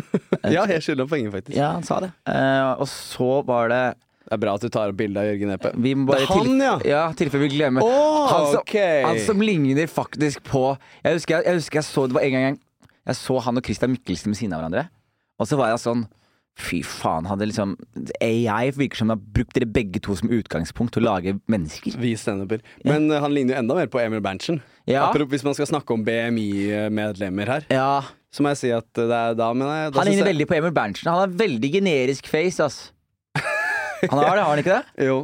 ja, 0.54 0.64
jeg 0.64 0.80
skylder 0.80 1.04
ham 1.04 1.12
penger, 1.12 1.34
faktisk. 1.34 1.58
Ja, 1.58 1.74
han 1.76 1.84
sa 1.86 2.00
det. 2.06 2.10
Eh, 2.30 2.70
og 2.80 2.88
så 2.90 3.30
var 3.46 3.68
det 3.72 3.82
Det 4.24 4.38
er 4.38 4.40
bra 4.40 4.54
at 4.56 4.64
du 4.64 4.72
tar 4.72 4.88
opp 4.88 4.96
bilde 4.96 5.20
av 5.20 5.28
Jørgen 5.28 5.54
Epe. 5.58 5.74
Det 5.76 5.94
er 6.16 6.30
han, 6.32 6.54
ja! 6.64 6.74
Ja, 6.88 7.04
tilfelle 7.12 7.44
vi 7.44 7.58
glemmer. 7.58 7.84
Oh, 7.84 8.24
han, 8.32 8.46
som, 8.54 8.62
okay. 8.64 9.04
han 9.04 9.20
som 9.26 9.44
ligner 9.44 9.84
faktisk 9.90 10.40
på 10.48 10.70
Jeg 11.04 11.20
husker 11.20 11.36
jeg, 11.36 11.44
jeg, 11.50 11.60
husker 11.60 11.82
jeg 11.82 11.88
så 11.90 12.06
Det 12.08 12.16
var 12.16 12.24
en 12.24 12.36
gang 12.38 12.60
jeg 13.04 13.18
så 13.18 13.36
han 13.44 13.60
og 13.60 13.66
Christian 13.66 13.92
Mikkelsen 13.92 14.32
ved 14.32 14.38
siden 14.38 14.54
av 14.56 14.62
hverandre. 14.62 14.86
Og 15.36 15.48
så 15.50 15.58
var 15.60 15.74
jeg 15.74 15.82
sånn 15.82 16.06
Fy 16.54 16.82
faen, 16.86 17.26
hadde 17.26 17.48
liksom 17.50 17.72
AI 18.22 18.68
virker 18.76 19.00
som 19.00 19.08
det 19.10 19.16
har 19.16 19.22
brukt 19.34 19.56
dere 19.56 19.66
begge 19.74 19.98
to 20.04 20.14
som 20.14 20.30
utgangspunkt 20.30 20.94
til 20.94 21.02
å 21.02 21.08
lage 21.08 21.32
mennesker. 21.50 21.96
Vi 21.98 22.12
standuper. 22.20 22.60
Men 22.86 23.08
ja. 23.10 23.18
han 23.24 23.34
ligner 23.34 23.56
jo 23.56 23.62
enda 23.64 23.74
mer 23.80 23.88
på 23.90 23.98
Emil 23.98 24.22
Berntsen. 24.22 24.60
Ja. 24.86 25.08
Hvis 25.12 25.42
man 25.42 25.56
skal 25.58 25.66
snakke 25.66 25.96
om 25.96 26.04
BMI-medlemmer 26.06 27.50
her, 27.50 27.66
Ja, 27.74 28.04
så 28.30 28.42
må 28.44 28.52
jeg 28.52 28.60
si 28.62 28.70
at 28.74 28.86
det 28.94 29.08
er 29.10 29.34
da 29.38 29.48
men 29.54 29.66
jeg 29.66 29.92
da 29.94 29.98
Han 29.98 30.06
ligner 30.10 30.22
jeg- 30.26 30.30
veldig 30.34 30.46
på 30.50 30.56
Emil 30.60 30.72
Berntsen. 30.76 31.10
Han 31.10 31.20
har 31.24 31.34
veldig 31.42 31.72
generisk 31.74 32.26
face, 32.30 32.60
ass. 32.62 32.92
Han 33.34 34.18
har 34.20 34.36
det, 34.36 34.42
har 34.44 34.50
han 34.54 34.58
ikke 34.62 34.78
det? 34.78 34.84
Jo. 35.10 35.18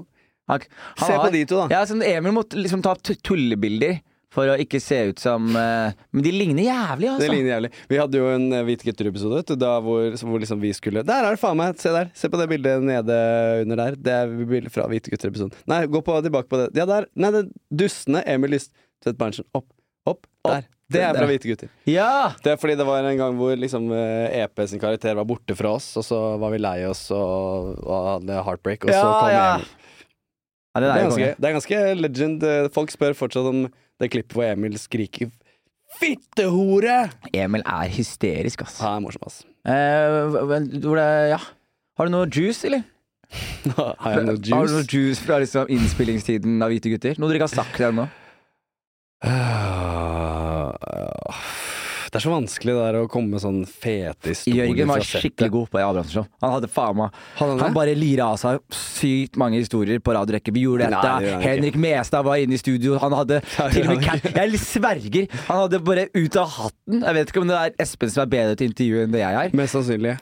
Han, 0.51 0.61
han 0.99 1.07
Se 1.07 1.13
på 1.15 1.23
har- 1.23 1.31
de 1.31 1.45
to, 1.47 1.57
da. 1.63 1.67
Ja, 1.71 1.85
sånn 1.87 2.03
Emil 2.03 2.33
måtte 2.35 2.59
liksom 2.59 2.83
ta 2.83 2.97
tullebilder 2.99 4.01
for 4.35 4.51
å 4.51 4.57
ikke 4.63 4.79
se 4.83 4.99
ut 5.11 5.23
som 5.23 5.49
uh, 5.57 5.91
Men 6.15 6.25
de 6.27 6.33
ligner 6.35 6.69
jævlig, 6.69 7.09
Det 7.09 7.15
altså. 7.17 7.31
ligner 7.33 7.51
jævlig. 7.55 7.71
Vi 7.91 7.99
hadde 7.99 8.21
jo 8.21 8.29
en 8.31 8.45
eh, 8.55 8.67
Hvite 8.69 8.87
gutter-episode 8.87 9.57
hvor, 9.83 10.05
hvor 10.23 10.43
liksom 10.43 10.61
vi 10.63 10.71
skulle 10.77 11.03
Der 11.07 11.27
er 11.27 11.35
det 11.35 11.43
faen 11.43 11.59
meg! 11.59 11.81
Se 11.83 11.91
der. 11.95 12.13
Se 12.15 12.31
på 12.31 12.39
det 12.39 12.47
bildet 12.53 12.85
nede 12.87 13.17
under 13.65 13.85
der. 13.85 13.99
Det 13.99 14.15
er 14.21 14.37
bildet 14.39 14.75
fra 14.75 14.87
Hvite 14.91 15.11
gutter-episoden. 15.11 15.57
Nei, 15.71 15.83
gå 15.91 16.03
på, 16.07 16.21
tilbake 16.23 16.51
på 16.51 16.63
det. 16.63 16.71
Ja, 16.79 16.87
der. 16.89 17.11
Nei, 17.19 17.33
det 17.35 17.91
er 17.91 18.31
Emil 18.37 18.55
Lyst. 18.55 18.71
Lystvedt 19.01 19.19
Berntsen. 19.19 19.45
Opp. 19.57 19.67
Opp. 20.07 20.27
Der. 20.47 20.67
Det 20.91 21.03
er 21.07 21.15
fra 21.15 21.27
Hvite 21.29 21.49
gutter. 21.49 21.69
Ja! 21.87 22.33
Det 22.43 22.53
er 22.53 22.57
fordi 22.59 22.75
det 22.77 22.87
var 22.87 23.07
en 23.07 23.19
gang 23.19 23.37
hvor 23.39 23.55
liksom 23.57 23.91
eh, 23.95 24.43
EP 24.43 24.63
sin 24.69 24.81
karakter 24.83 25.15
var 25.15 25.25
borte 25.29 25.55
fra 25.55 25.77
oss, 25.79 25.93
og 25.97 26.05
så 26.05 26.19
var 26.43 26.51
vi 26.51 26.59
lei 26.59 26.81
oss 26.89 27.05
og, 27.15 27.77
og 27.85 28.09
hadde 28.17 28.41
heartbreak, 28.47 28.85
og 28.85 28.91
så 28.91 29.05
kom 29.05 29.31
ja. 29.31 29.45
Emil. 29.55 29.69
ja 30.75 30.81
det 30.81 30.83
Det 30.83 30.91
er 30.91 30.97
er, 30.97 31.05
ganske, 31.07 31.31
det 31.39 31.49
er 31.49 31.57
ganske 31.57 31.79
legend. 32.01 32.49
Folk 32.75 32.93
spør 32.95 33.17
fortsatt 33.19 33.49
om 33.53 33.63
det 34.01 34.11
klippet 34.13 34.37
hvor 34.37 34.47
Emil 34.49 34.79
skriker 34.81 35.31
'fittehore'! 36.01 37.11
Emil 37.35 37.65
er 37.67 37.91
hysterisk, 37.91 38.63
ass. 38.63 38.79
Han 38.81 39.01
er 39.01 39.05
morsom, 39.05 39.27
ass. 39.27 39.43
Eh, 39.67 40.31
hvor 40.81 40.97
det, 40.97 41.09
ja. 41.35 41.41
Har 41.99 42.09
du 42.09 42.15
noe 42.15 42.29
juice, 42.31 42.65
eller? 42.65 42.83
Har 43.77 44.15
jeg 44.17 44.25
noe 44.27 44.39
juice? 44.39 44.55
Har 44.55 44.67
du 44.71 44.73
noe 44.79 44.87
juice? 44.89 45.21
fra 45.23 45.39
liksom 45.43 45.69
innspillingstiden 45.71 46.63
av 46.63 46.73
Hvite 46.73 46.95
gutter? 46.95 47.19
Noe 47.21 47.31
dere 47.31 47.43
ikke 47.43 47.51
har 47.51 47.59
sagt 47.65 47.81
ennå? 47.91 48.09
Ah, 51.31 51.37
Det 52.11 52.19
er 52.19 52.25
så 52.25 52.33
vanskelig 52.33 52.73
det 52.75 52.83
der 52.83 52.97
å 52.99 53.09
komme 53.11 53.37
med 53.37 53.43
sånn 53.43 53.61
fete 53.71 54.33
historier 54.33 54.67
Jørgen 54.67 54.89
var 54.91 55.05
skikkelig 55.07 55.51
god 55.55 55.69
på 55.71 55.79
det 55.79 55.85
Abrahamsen 55.87 56.17
Show. 56.17 56.27
Han 56.43 56.55
hadde 56.57 56.71
faen 56.73 56.97
meg 56.99 57.21
han 57.39 57.53
Han 57.61 57.77
bare 57.77 57.95
lira 57.95 58.33
av 58.35 58.41
seg 58.41 58.59
sykt 58.75 59.39
mange 59.39 59.61
historier 59.61 60.03
på 60.03 60.15
radiorekke. 60.17 60.51
Vi 60.57 60.65
gjorde 60.67 60.89
Nei, 60.91 60.97
dette. 60.97 61.13
det 61.23 61.31
han 61.31 61.39
ikke. 61.39 61.53
Henrik 61.53 61.79
Mestad 61.85 62.27
var 62.27 62.43
inne 62.43 62.59
i 62.59 62.61
studio. 62.61 62.97
Han 62.99 63.15
hadde 63.15 63.39
det 63.45 63.69
til 63.77 63.87
og 63.87 63.93
med 63.95 64.05
cat, 64.09 64.27
Jeg 64.41 64.63
sverger. 64.65 65.31
Han 65.47 65.63
hadde 65.65 65.83
bare 65.87 66.09
ut 66.17 66.41
av 66.43 66.51
hatten. 66.57 67.01
Jeg 67.07 67.19
vet 67.21 67.33
ikke 67.33 67.45
om 67.45 67.53
det 67.53 67.61
er 67.61 67.79
Espen 67.87 68.11
som 68.11 68.25
er 68.27 68.33
bedre 68.35 68.59
til 68.59 68.73
intervju 68.73 69.05
enn 69.05 69.15
det 69.15 69.23
jeg 69.23 69.41
er. 69.45 69.57
Mest 69.63 69.79
sannsynlig. 69.79 70.17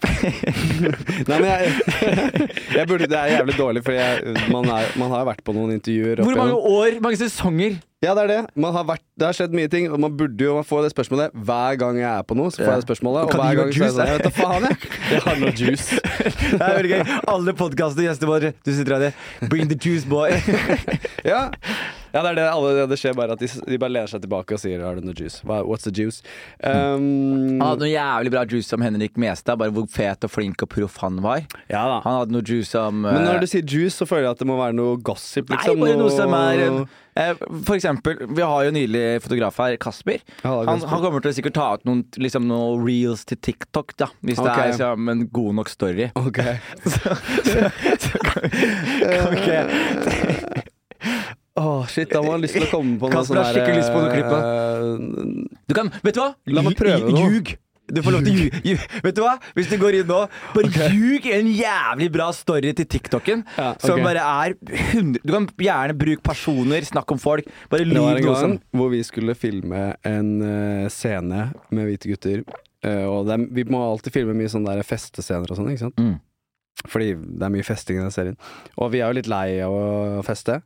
Nei, 1.28 1.40
men 1.40 1.48
jeg, 1.48 1.72
jeg 2.78 2.88
burde, 2.90 3.08
Det 3.08 3.16
er 3.18 3.34
jævlig 3.38 3.56
dårlig, 3.58 3.84
for 3.88 3.96
jeg, 3.96 4.36
man, 4.52 4.68
er, 4.76 4.92
man 5.00 5.16
har 5.16 5.24
vært 5.32 5.40
på 5.46 5.56
noen 5.56 5.72
intervjuer. 5.78 6.20
Hvor 6.26 6.36
mange 6.36 6.60
år, 6.76 7.00
mange 7.04 7.20
sesonger? 7.24 7.80
Ja, 7.98 8.12
det 8.14 8.22
er 8.22 8.28
det. 8.30 8.42
Man 8.54 8.70
har 8.76 8.84
vært, 8.86 9.02
det 9.18 9.26
har 9.26 9.34
skjedd 9.34 9.54
mye 9.58 9.66
ting, 9.72 9.88
og 9.90 9.98
man 9.98 10.12
burde 10.14 10.44
jo 10.44 10.60
få 10.62 10.84
det 10.84 10.92
spørsmålet 10.92 11.32
hver 11.34 11.78
gang 11.80 11.96
jeg 11.98 12.06
er 12.06 12.22
på 12.28 12.36
noe. 12.38 12.52
Så 12.54 12.62
får 12.62 12.68
jeg 12.70 12.82
det 12.84 12.86
spørsmålet, 12.86 13.24
og 13.26 13.40
hver 13.40 13.56
gang 13.58 13.72
gi 13.74 13.80
så 13.80 13.88
er 13.88 13.88
juice, 13.88 13.88
jeg 13.88 13.96
sånn 13.96 14.06
Jeg 14.06 14.14
vet 14.14 14.28
da 14.28 14.32
faen, 14.36 14.66
jeg. 14.68 14.90
Jeg 15.12 15.24
har 15.24 15.40
noe 15.42 15.54
juice. 15.58 15.98
Det 16.52 16.60
er 16.62 16.76
veldig 16.78 16.92
gøy. 16.92 17.16
Alle 17.34 17.54
podkastene 17.58 18.06
gjester 18.06 18.30
våre. 18.30 18.52
Du 18.62 18.70
sitter 18.70 19.02
der. 19.02 19.18
Bring 19.50 19.66
the 19.72 19.78
juice, 19.82 20.06
boy. 20.06 20.30
Ja. 21.32 21.48
Ja, 22.18 22.24
det 22.26 22.32
er 22.32 22.38
det 22.40 22.46
alle 22.50 22.86
Det 22.90 22.98
skjer 22.98 23.14
bare 23.14 23.36
at 23.36 23.42
de, 23.42 23.46
de 23.46 23.78
bare 23.78 23.94
lener 23.94 24.10
seg 24.10 24.24
tilbake 24.24 24.56
og 24.56 24.62
sier 24.62 24.82
'Har 24.82 24.98
du 24.98 25.06
noe 25.06 25.14
juice?' 25.14 25.40
Hva- 25.46 25.62
What's 25.62 25.86
the 25.86 25.92
juice? 25.94 26.22
Um, 26.62 27.60
Han 27.60 27.66
hadde 27.68 27.84
noe 27.86 27.92
jævlig 27.92 28.32
bra 28.34 28.44
juice 28.48 28.74
om 28.74 28.82
Henrik 28.82 29.16
Mestad, 29.16 29.58
bare 29.58 29.70
hvor 29.70 29.86
fet 29.90 30.24
og 30.26 30.32
flink 30.34 30.62
og 30.66 30.68
proff 30.72 30.98
han 31.04 31.22
var. 31.22 31.44
ja 31.70 31.84
da. 31.86 32.00
Han 32.02 32.18
hadde 32.20 32.34
noe 32.34 32.42
juice 32.42 32.74
om 32.74 33.02
Men 33.02 33.22
eh, 33.22 33.28
når 33.28 33.40
du 33.44 33.46
sier 33.46 33.62
juice, 33.62 33.94
så 33.94 34.06
føler 34.08 34.26
jeg 34.28 34.30
at 34.36 34.42
det 34.42 34.48
må 34.50 34.58
være 34.58 34.74
noe 34.74 34.96
gossip. 34.98 35.50
Nei, 35.50 35.58
Liksom, 35.58 35.80
bare 35.80 35.98
noe 35.98 36.10
som 36.10 36.34
er 36.34 36.86
eh, 37.18 37.34
For 37.66 37.74
eksempel, 37.74 38.18
vi 38.34 38.42
har 38.42 38.64
jo 38.64 38.70
nylig 38.74 39.22
fotograf 39.22 39.58
her, 39.58 39.76
Kasper. 39.76 40.20
Ja, 40.44 40.52
Han, 40.64 40.80
han 40.80 41.02
kommer 41.02 41.22
til 41.22 41.32
å 41.32 41.36
sikkert 41.38 41.56
ta 41.58 41.68
ut 41.74 41.84
noen, 41.88 42.04
liksom, 42.16 42.46
noen 42.50 42.84
reels 42.86 43.24
til 43.28 43.38
TikTok, 43.42 43.96
da. 43.98 44.10
Hvis 44.22 44.38
okay. 44.38 44.50
det 44.50 44.64
er 44.64 44.72
liksom, 44.72 45.08
en 45.14 45.24
god 45.28 45.54
nok 45.58 45.68
story. 45.72 46.10
Ok. 46.18 46.38
Så, 46.98 47.14
så, 47.44 47.68
så 48.00 48.18
kan, 48.24 48.46
kan 49.44 49.70
Åh, 51.58 51.86
shit, 51.90 52.10
da 52.12 52.20
må 52.22 52.32
jeg 52.32 52.36
ha 52.36 52.42
lyst 52.44 52.58
til 52.58 52.66
å 52.68 52.72
komme 52.72 52.98
på 53.00 53.10
noe 53.10 53.24
sånn 53.26 53.40
har 53.40 53.54
skikkelig 53.54 53.80
lyst 53.80 53.94
på 53.94 54.02
noe 54.02 54.12
klipp, 54.12 54.34
eh, 54.38 55.56
Du 55.66 55.74
kan, 55.76 55.90
vet 56.04 56.14
du 56.14 56.22
hva? 56.22 56.34
La 56.54 56.62
meg 56.66 56.78
prøve 56.78 57.10
noe. 57.10 57.32
Ljug. 57.32 57.56
Du 57.88 58.02
får 58.04 58.14
lov 58.14 58.26
til 58.26 58.40
å. 58.44 58.74
Vet 59.06 59.16
du 59.16 59.22
hva? 59.24 59.34
Hvis 59.56 59.70
du 59.70 59.78
går 59.80 59.98
inn 60.02 60.10
nå, 60.10 60.18
bare 60.52 60.88
ljug 60.92 61.28
en 61.32 61.48
jævlig 61.48 62.10
bra 62.12 62.28
story 62.36 62.74
til 62.76 62.88
TikToken. 62.92 63.44
Ja, 63.56 63.70
Som 63.80 64.04
bare 64.04 64.24
er 64.44 64.56
100 64.92 65.22
Du 65.24 65.32
kan 65.32 65.48
gjerne 65.64 65.96
bruke 65.96 66.24
personer, 66.24 66.84
snakk 66.84 67.16
om 67.16 67.20
folk. 67.22 67.48
Bare 67.72 67.88
Det 67.88 67.96
var 67.96 68.20
en 68.20 68.28
gang 68.28 68.56
hvor 68.76 68.92
vi 68.92 69.00
skulle 69.06 69.36
filme 69.38 69.94
en 70.06 70.32
uh, 70.44 70.86
scene 70.92 71.48
med 71.72 71.88
hvite 71.88 72.12
gutter. 72.12 72.44
Uh, 72.84 73.08
og 73.08 73.32
er, 73.32 73.48
vi 73.56 73.64
må 73.66 73.80
alltid 73.82 74.20
filme 74.20 74.36
mye 74.36 74.52
sånne 74.52 74.76
der 74.76 74.86
festescener 74.86 75.48
og 75.48 75.58
sånn, 75.58 75.72
ikke 75.72 75.88
sant? 75.88 75.98
Mm. 75.98 76.18
Fordi 76.86 77.14
det 77.16 77.46
er 77.46 77.54
mye 77.56 77.66
festing 77.66 77.98
i 77.98 78.04
den 78.04 78.14
serien. 78.14 78.36
Og 78.76 78.92
vi 78.92 79.00
er 79.00 79.08
jo 79.08 79.16
litt 79.16 79.30
lei 79.32 79.62
av 79.64 79.72
å 79.72 80.26
feste. 80.26 80.60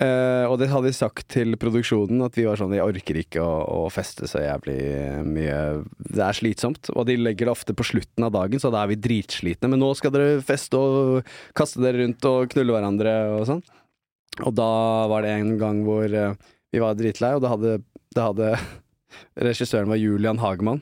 Eh, 0.00 0.46
og 0.48 0.56
det 0.60 0.70
hadde 0.70 0.88
vi 0.88 0.96
sagt 0.96 1.26
til 1.34 1.58
produksjonen, 1.60 2.22
at 2.24 2.36
vi 2.38 2.46
var 2.46 2.56
sånn 2.56 2.72
Vi 2.72 2.80
orker 2.80 3.18
ikke 3.20 3.42
å, 3.44 3.84
å 3.84 3.90
feste 3.92 4.28
så 4.30 4.40
jævlig 4.40 4.78
mye. 5.28 5.58
Det 6.00 6.22
er 6.24 6.38
slitsomt. 6.38 6.88
Og 6.94 7.04
de 7.10 7.18
legger 7.20 7.50
det 7.50 7.52
ofte 7.52 7.76
på 7.76 7.84
slutten 7.84 8.24
av 8.24 8.32
dagen, 8.36 8.62
så 8.62 8.72
da 8.72 8.84
er 8.84 8.94
vi 8.94 9.00
dritslitne. 9.00 9.68
Men 9.68 9.82
nå 9.84 9.92
skal 9.98 10.14
dere 10.14 10.40
feste 10.46 10.80
og 10.80 11.34
kaste 11.58 11.82
dere 11.84 12.04
rundt 12.04 12.30
og 12.30 12.48
knulle 12.54 12.78
hverandre 12.78 13.14
og 13.36 13.44
sånn. 13.50 13.64
Og 14.46 14.54
da 14.56 14.70
var 15.10 15.26
det 15.26 15.34
en 15.36 15.56
gang 15.60 15.82
hvor 15.84 16.06
uh, 16.08 16.38
vi 16.72 16.80
var 16.80 16.96
dritlei, 16.96 17.34
og 17.36 17.44
da 17.44 17.52
hadde, 17.52 17.80
da 18.16 18.30
hadde 18.30 18.54
Regissøren 19.50 19.90
var 19.90 20.00
Julian 20.00 20.40
Hagemann. 20.40 20.80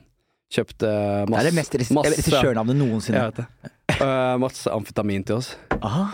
Kjøpte 0.49 0.87
Det 0.87 1.29
masse 1.29 1.43
er 1.43 1.51
det 1.51 1.57
mest 1.59 1.75
regissørnavnet 1.77 2.77
noensinne. 2.79 3.19
Jeg 3.19 3.33
vet 3.35 3.41
det. 3.43 3.73
Eh, 3.99 4.35
masse 4.41 4.71
amfetamin 4.73 5.25
til 5.27 5.41
oss. 5.41 5.53
Aha. 5.77 6.07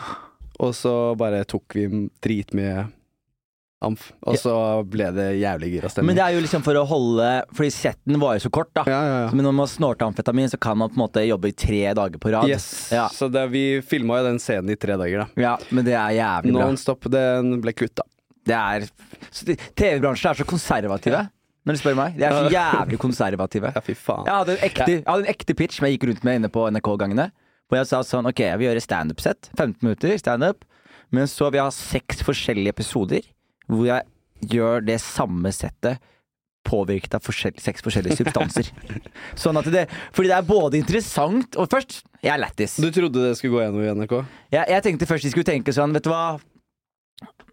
Og 0.63 0.75
så 0.77 0.91
bare 1.19 1.43
tok 1.49 1.75
vi 1.75 1.87
dritmye 2.23 2.85
amf. 3.85 4.07
Og 4.25 4.37
så 4.39 4.53
ble 4.89 5.09
det 5.13 5.25
jævlig 5.41 5.69
gira 5.75 5.89
stemning. 5.91 6.13
Men 6.13 6.17
det 6.17 6.23
er 6.25 6.37
jo 6.37 6.43
liksom 6.45 6.63
for 6.65 6.79
å 6.79 6.85
holde 6.89 7.27
Fordi 7.53 7.69
setten 7.75 8.17
var 8.21 8.37
jo 8.37 8.45
så 8.47 8.51
kort, 8.55 8.71
da. 8.77 8.85
ja, 8.89 9.01
ja, 9.05 9.17
ja. 9.25 9.29
Men 9.35 9.45
når 9.45 9.55
man 9.59 9.69
snorter 9.69 10.07
amfetamin, 10.07 10.49
så 10.49 10.57
kan 10.61 10.79
man 10.79 10.89
på 10.89 10.97
en 10.97 11.03
måte 11.03 11.25
jobbe 11.27 11.51
i 11.51 11.55
tre 11.55 11.81
dager 11.97 12.21
på 12.21 12.31
rad. 12.33 12.49
Yes. 12.49 12.67
Ja. 12.95 13.05
Så 13.13 13.29
det, 13.29 13.43
vi 13.53 13.65
filma 13.85 14.21
jo 14.21 14.29
den 14.31 14.39
scenen 14.41 14.73
i 14.73 14.79
tre 14.79 14.97
dager, 14.97 15.25
da. 15.25 15.43
Ja, 15.43 15.53
men 15.69 15.85
det 15.85 15.93
er 15.99 16.15
jævlig 16.17 16.55
bra. 16.55 16.65
Non 16.65 16.79
stop. 16.81 17.05
Den 17.13 17.59
ble 17.61 17.75
kutta. 17.77 18.07
Det 18.45 18.55
er 18.57 18.87
TV-bransjen 19.75 20.31
er 20.31 20.37
så 20.41 20.45
konservative, 20.47 21.23
når 21.65 21.77
du 21.77 21.81
spør 21.81 21.95
meg. 21.97 22.17
De 22.17 22.25
er 22.27 22.35
så 22.35 22.51
jævlig 22.59 22.99
konservative. 23.01 23.71
Ja, 23.75 23.81
fy 23.85 23.95
faen. 23.97 24.25
Jeg 24.29 24.39
hadde 24.39 24.55
en 24.55 24.65
ekte, 24.69 24.91
jeg 24.99 25.07
hadde 25.09 25.25
en 25.25 25.33
ekte 25.35 25.55
pitch 25.57 25.79
som 25.79 25.87
jeg 25.89 25.97
gikk 25.97 26.09
rundt 26.11 26.25
med 26.27 26.41
inne 26.41 26.51
på 26.53 26.65
NRK-gangene. 26.73 27.29
Hvor 27.65 27.81
jeg 27.81 27.89
sa 27.89 28.01
sånn 28.05 28.29
Ok, 28.29 28.43
jeg 28.45 28.59
vil 28.61 28.69
gjøre 28.69 28.83
standup-sett. 28.83 29.49
15 29.57 29.79
minutter 29.85 30.17
standup. 30.21 30.65
Men 31.13 31.29
så 31.29 31.49
vil 31.49 31.61
jeg 31.61 31.69
ha 31.69 31.75
seks 31.75 32.25
forskjellige 32.25 32.75
episoder 32.75 33.25
hvor 33.65 33.87
jeg 33.87 34.51
gjør 34.51 34.83
det 34.85 34.99
samme 35.01 35.49
settet 35.55 36.01
påvirket 36.65 37.13
av 37.17 37.21
forskjell, 37.21 37.53
seks 37.61 37.83
forskjellige 37.85 38.17
substanser. 38.19 38.69
sånn 39.41 39.57
at 39.59 39.69
det 39.73 39.85
Fordi 40.15 40.31
det 40.31 40.37
er 40.37 40.47
både 40.47 40.79
interessant 40.79 41.57
og 41.61 41.69
først 41.71 42.01
Jeg 42.23 42.33
er 42.33 42.41
lættis. 42.41 42.79
Du 42.81 42.89
trodde 42.93 43.21
det 43.21 43.35
skulle 43.37 43.53
gå 43.53 43.63
gjennom 43.63 43.85
i 43.85 43.93
NRK? 44.01 44.15
Jeg, 44.53 44.65
jeg 44.73 44.85
tenkte 44.87 45.09
først 45.09 45.27
de 45.27 45.33
skulle 45.33 45.47
tenke 45.47 45.73
sånn, 45.75 45.93
vet 45.93 46.05
du 46.05 46.11
hva 46.13 46.25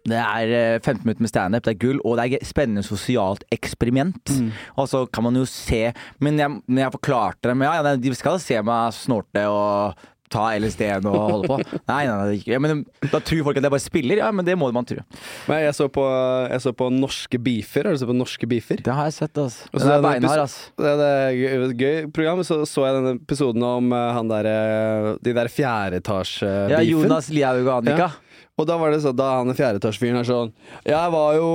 det 0.03 0.19
er 0.19 0.49
eh, 0.51 0.79
15 0.81 1.05
minutter 1.05 1.23
med 1.23 1.31
standup, 1.31 1.63
det 1.63 1.75
er 1.75 1.79
gull, 1.79 1.99
og 2.03 2.17
det 2.19 2.25
er 2.25 2.41
et 2.41 2.47
spennende 2.47 2.83
sosialt 2.83 3.45
eksperiment. 3.55 4.33
Og 4.75 4.89
så 4.91 5.05
kan 5.07 5.23
man 5.23 5.37
jo 5.39 5.45
se 5.47 5.93
Men 6.19 6.41
jeg, 6.41 6.57
jeg 6.67 6.95
forklarte 6.97 7.47
dem 7.53 7.63
Ja, 7.63 7.77
ja, 7.79 7.93
de 7.95 8.11
skal 8.17 8.41
se 8.43 8.59
meg 8.67 8.97
snorte 8.97 9.45
og 9.47 10.01
ta 10.33 10.47
LSD-en 10.57 11.05
og 11.09 11.17
holde 11.19 11.49
på. 11.51 11.57
Nei, 11.91 11.99
nei, 12.09 12.15
nei. 12.25 12.37
Ja, 12.49 12.57
men 12.61 12.83
da 13.11 13.19
tror 13.21 13.43
folk 13.45 13.59
at 13.59 13.67
jeg 13.67 13.73
bare 13.75 13.83
spiller. 13.83 14.21
Ja, 14.23 14.31
men 14.33 14.47
det 14.47 14.55
må 14.57 14.69
man 14.73 14.87
tro. 14.89 15.03
Men 15.45 15.61
jeg 15.61 15.75
så 15.77 15.85
på, 15.93 16.05
jeg 16.49 16.63
så 16.63 16.73
på 16.73 16.87
Norske 16.93 17.37
beefer. 17.37 17.85
Har 17.85 17.93
du 17.93 18.01
sett 18.01 18.09
på 18.09 18.17
Norske 18.17 18.49
beefer? 18.49 18.81
Det 18.81 18.95
har 18.97 19.11
jeg 19.11 19.17
sett, 19.19 19.37
altså. 19.37 19.69
Så 19.69 19.83
er 19.85 19.93
det 19.93 20.07
beinhard, 20.07 20.43
altså. 20.47 20.73
Det 20.81 20.93
er 21.11 21.67
et 21.67 21.77
gøy, 21.77 21.95
program. 22.15 22.41
Så 22.47 22.63
så 22.69 22.87
jeg 22.87 22.97
denne 22.97 23.15
episoden 23.19 23.67
om 23.67 23.93
eh, 23.93 24.09
han 24.17 24.33
der, 24.33 24.49
eh, 24.49 25.09
de 25.21 25.37
der 25.37 25.53
fjerdeetasje-beefen. 25.53 26.73
Ja, 26.73 26.81
Jonas 26.81 27.29
Liaug 27.33 27.67
og 27.67 27.75
Annika. 27.83 28.09
Og 28.61 28.67
da 28.69 28.75
var 28.77 28.91
det 28.93 28.99
sånn, 29.01 29.15
da 29.17 29.31
han 29.39 29.55
fjerdeetasjefyren 29.57 30.19
er 30.19 30.27
sånn 30.27 30.51
Jeg 30.85 31.13
var 31.15 31.37
jo 31.39 31.47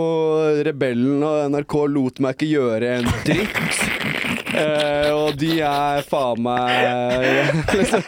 rebellen, 0.66 1.22
og 1.22 1.44
NRK 1.52 1.76
lot 1.94 2.18
meg 2.24 2.34
ikke 2.34 2.48
gjøre 2.50 2.90
en 2.96 3.06
dritt. 3.22 4.37
Eh, 4.58 5.10
og 5.14 5.36
de 5.38 5.60
er 5.62 6.02
faen 6.08 6.40
meg 6.42 7.52
liksom, 7.78 8.02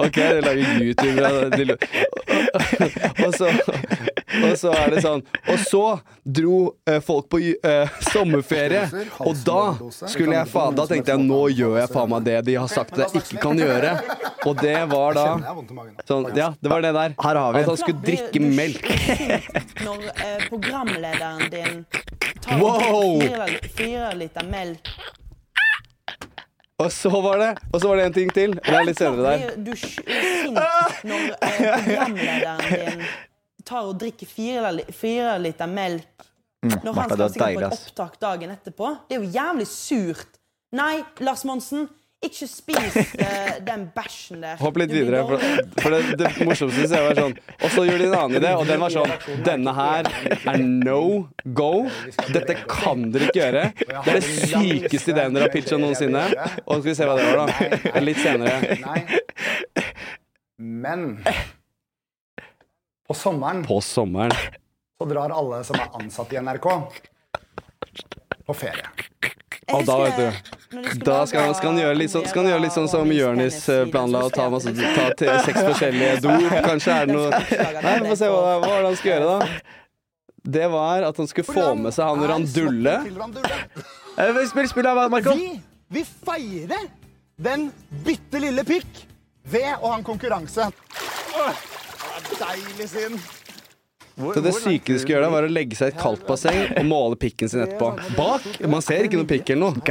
OK, 0.00 0.16
de 0.16 0.40
lager 0.44 0.80
YouTube 0.80 1.76
og, 3.24 3.34
så, 3.34 3.50
og 4.44 4.54
så 4.58 4.72
er 4.74 4.94
det 4.94 5.02
sånn 5.04 5.22
Og 5.50 5.58
så 5.60 5.82
dro 6.24 6.58
uh, 6.88 6.98
folk 7.04 7.28
på 7.32 7.40
uh, 7.40 7.98
sommerferie, 8.08 8.86
og 9.20 9.36
da 9.44 9.60
skulle 10.08 10.38
jeg 10.38 10.50
faen 10.50 10.78
Da 10.78 10.86
tenkte 10.88 11.14
jeg 11.14 11.26
nå 11.26 11.42
gjør 11.52 11.76
jeg 11.82 11.92
faen 11.92 12.12
meg 12.14 12.28
det 12.28 12.38
de 12.48 12.56
har 12.58 12.70
sagt 12.70 12.96
jeg 12.98 13.20
ikke 13.20 13.40
kan 13.42 13.58
gjøre. 13.58 13.94
Og 14.48 14.58
det 14.60 14.76
var 14.90 15.16
da 15.16 15.24
sånn, 16.06 16.26
Ja, 16.36 16.50
det 16.60 16.70
var 16.70 16.84
det 16.84 16.92
der. 16.96 17.14
Her 17.20 17.38
har 17.40 17.54
vi 17.54 17.62
At 17.62 17.70
han 17.70 17.78
skulle 17.80 18.04
drikke 18.04 18.42
melk. 18.44 18.88
Når 19.84 20.04
programlederen 20.50 21.52
din 21.52 21.84
tar 22.44 22.60
Wow! 22.60 23.20
fire 23.76 24.12
liter 24.20 24.48
melk 24.52 24.92
Og 26.84 26.92
så 26.92 27.10
var 27.24 27.40
det 27.40 27.50
Og 27.72 27.80
så 27.80 27.88
var 27.88 28.00
det 28.00 28.08
en 28.10 28.16
ting 28.16 28.32
til. 28.34 28.56
Det 28.58 28.74
er 28.74 28.88
litt 28.88 29.00
senere 29.00 29.34
der. 29.34 29.54
Du 29.56 29.72
er 29.72 29.80
sint 29.80 30.58
når 31.08 31.30
eh, 31.34 31.62
programlederen 31.88 32.64
din 32.68 33.06
tar 33.64 33.88
og 33.88 33.96
drikker 34.00 34.28
fire, 34.28 34.72
fire 34.92 35.38
liter 35.40 35.70
melk 35.70 36.26
når 36.64 36.96
han 36.96 37.10
skal 37.10 37.22
er 37.24 37.32
sikkert 37.32 37.58
på 37.58 37.66
et 37.66 37.74
opptak 37.76 38.14
dagen 38.22 38.52
etterpå? 38.54 38.90
Det 39.08 39.16
er 39.16 39.24
jo 39.24 39.30
jævlig 39.34 39.66
surt. 39.68 40.38
Nei, 40.74 41.02
Lars 41.24 41.44
Monsen, 41.48 41.88
ikke 42.26 42.48
spis 42.50 42.96
uh, 43.20 43.54
den 43.66 43.86
bæsjen 43.94 44.42
der. 44.44 44.56
Hopp 44.60 44.78
litt 44.80 44.92
videre. 44.94 45.22
For, 45.28 45.44
for 45.80 45.94
det, 45.94 46.18
det 46.20 46.30
morsomste 46.46 46.80
synes 46.80 46.94
jeg 46.96 47.06
var 47.06 47.18
sånn 47.18 47.34
Og 47.58 47.72
så 47.74 47.84
gjorde 47.86 48.02
de 48.02 48.08
en 48.08 48.16
annen 48.18 48.38
idé, 48.40 48.52
og 48.58 48.66
den 48.68 48.82
var 48.82 48.94
sånn 48.94 49.42
Denne 49.46 49.74
her 49.76 50.08
er 50.54 50.62
no 50.64 51.00
go. 51.44 51.70
Dette 52.34 52.56
kan 52.68 53.08
dere 53.14 53.28
ikke 53.30 53.40
gjøre. 53.42 53.64
Det 53.84 54.14
er 54.14 54.18
det 54.18 54.24
sykeste 54.28 55.14
ideen 55.14 55.36
dere 55.36 55.48
har 55.48 55.54
pitcha 55.54 55.78
noensinne. 55.80 56.24
Og 56.64 56.76
så 56.76 56.80
skal 56.80 56.90
vi 56.90 56.96
se 56.98 57.08
hva 57.10 57.18
det 57.18 57.28
var, 57.28 57.36
da. 57.44 58.00
Litt 58.04 58.20
senere. 58.22 58.56
Men 60.58 61.18
på 63.06 63.14
sommeren 63.14 63.64
På 63.68 63.80
sommeren. 63.84 64.32
så 64.98 65.04
drar 65.10 65.30
alle 65.34 65.64
som 65.64 65.76
er 65.76 65.90
ansatt 65.98 66.32
i 66.32 66.38
NRK, 66.40 66.68
på 68.46 68.54
ferie. 68.56 68.88
Og 69.72 69.84
da, 69.88 69.94
vet 70.02 70.18
du 70.18 71.04
Da 71.06 71.22
skal 71.28 71.46
han, 71.46 71.54
skal 71.56 71.70
han 71.72 71.78
gjøre 71.80 71.96
litt 71.96 72.12
sånn, 72.12 72.26
skal 72.28 72.42
han 72.44 72.50
gjøre 72.52 72.64
litt 72.66 72.74
sånn 72.74 72.88
som 72.90 73.12
Jonis 73.14 73.56
eh, 73.72 73.84
planla, 73.88 74.24
å 74.26 74.32
ta, 74.34 74.48
masse, 74.52 74.74
ta 74.74 75.06
til 75.16 75.30
seks 75.46 75.60
forskjellige 75.70 76.18
dop. 76.26 76.50
Kanskje 76.66 76.98
er 76.98 77.08
det 77.08 77.16
noe 77.16 77.30
Nei, 77.32 77.94
vi 78.02 78.10
får 78.10 78.18
se 78.20 78.28
hva, 78.34 78.58
hva 78.60 78.74
han 78.82 78.98
skal 79.00 79.10
gjøre, 79.14 79.30
da. 79.30 79.38
Det 80.58 80.66
var 80.74 81.06
at 81.08 81.16
han 81.22 81.30
skulle 81.30 81.48
få 81.56 81.70
med 81.80 81.96
seg 81.96 82.10
han 82.10 82.26
Randulle. 82.28 82.98
Eh, 84.20 84.42
Spill, 84.50 84.68
spill 84.68 84.90
av 84.90 85.00
Marco. 85.10 85.32
Vi 85.32 85.54
vil 85.94 86.04
feire 86.26 86.82
den 87.40 87.70
bitte 88.04 88.42
lille 88.42 88.62
pikk 88.68 89.06
ved 89.50 89.70
å 89.80 89.88
ha 89.88 89.96
en 89.98 90.04
konkurranse. 90.06 90.68
Åh, 91.34 91.64
det 92.28 92.36
er 92.36 92.44
deilig 92.44 92.90
sinn. 92.92 93.16
Så 94.14 94.40
det 94.44 94.52
syke 94.54 94.92
de 94.92 94.98
skulle 95.02 95.16
gjøre, 95.16 95.26
da, 95.26 95.32
var 95.34 95.46
å 95.48 95.50
legge 95.50 95.74
seg 95.78 95.90
i 95.90 95.94
et 95.94 95.98
kaldt 96.00 96.22
basseng 96.28 96.60
og 96.78 96.84
måle 96.86 97.16
pikken 97.18 97.50
sin 97.50 97.64
etterpå. 97.64 97.88
Bak! 98.14 98.46
Man 98.70 98.84
ser 98.84 99.08
ikke 99.08 99.18
noe 99.18 99.26
pikk 99.30 99.50
eller 99.54 99.74
noe. 99.74 99.82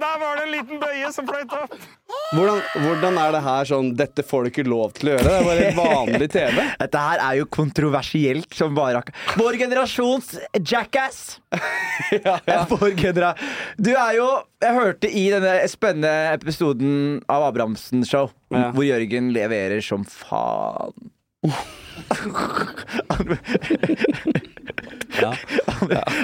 Der 0.00 0.18
var 0.22 0.36
det 0.38 0.44
en 0.46 0.52
liten 0.54 0.80
bøye 0.82 1.10
som 1.14 1.26
fløyt 1.28 1.52
opp. 1.56 1.74
Hvordan, 2.36 2.60
hvordan 2.84 3.18
er 3.22 3.32
det 3.34 3.40
her 3.44 3.66
sånn 3.68 3.88
Dette 3.98 4.22
får 4.26 4.44
du 4.46 4.50
ikke 4.50 4.64
lov 4.66 4.92
til 4.96 5.10
å 5.10 5.14
gjøre. 5.16 5.26
Det 5.26 5.34
er 5.36 5.46
bare 5.46 5.70
vanlig 5.76 6.28
TV. 6.32 6.60
Dette 6.82 7.02
her 7.06 7.22
er 7.22 7.38
jo 7.40 7.48
kontroversielt 7.58 8.54
som 8.56 8.74
bare 8.76 9.02
Vår 9.38 9.58
generasjons 9.60 10.32
jackass! 10.60 11.20
Vår 12.72 12.94
genera 12.98 13.32
Du 13.78 13.92
er 13.94 14.16
jo 14.18 14.28
Jeg 14.62 14.76
hørte 14.78 15.10
i 15.10 15.26
denne 15.34 15.56
spennende 15.70 16.14
episoden 16.36 17.20
av 17.30 17.48
Abrahamsen 17.50 18.04
Show, 18.06 18.30
Ja. 18.54 18.70
hvor 18.74 18.86
Jørgen 18.86 19.32
leverer 19.34 19.82
som 19.84 20.04
faen. 20.06 20.94
Ja. 25.22 25.32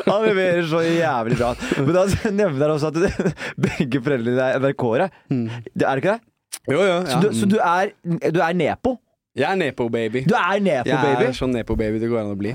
Han 0.07 0.23
leverer 0.27 0.67
så 0.69 0.81
jævlig 0.85 1.39
bra. 1.39 1.53
Men 1.79 1.95
da 1.97 2.03
nevner 2.41 2.67
han 2.67 2.75
også 2.75 2.91
at 2.93 2.99
det, 3.01 3.33
begge 3.61 4.03
foreldrene 4.05 4.49
er 4.51 4.61
NRK-ere. 4.63 5.09
Er 5.33 5.49
det 5.79 6.03
ikke 6.03 6.13
det? 6.17 6.21
Jo, 6.71 6.83
jo. 6.87 6.99
Så, 7.09 7.21
du, 7.23 7.29
så 7.35 7.49
du, 7.51 7.57
er, 7.59 7.93
du 8.31 8.41
er 8.45 8.53
nepo? 8.55 8.97
Jeg 9.37 9.49
er 9.49 9.57
nepo-baby. 9.57 10.27
Du 10.29 10.35
er 10.37 10.59
Jeg 10.59 10.65
nepo-baby? 10.67 11.31
er 11.31 11.37
sånn 11.37 11.55
nepo-baby 11.57 12.03
det 12.03 12.11
går 12.13 12.21
an 12.21 12.35
å 12.35 12.39
bli. 12.39 12.53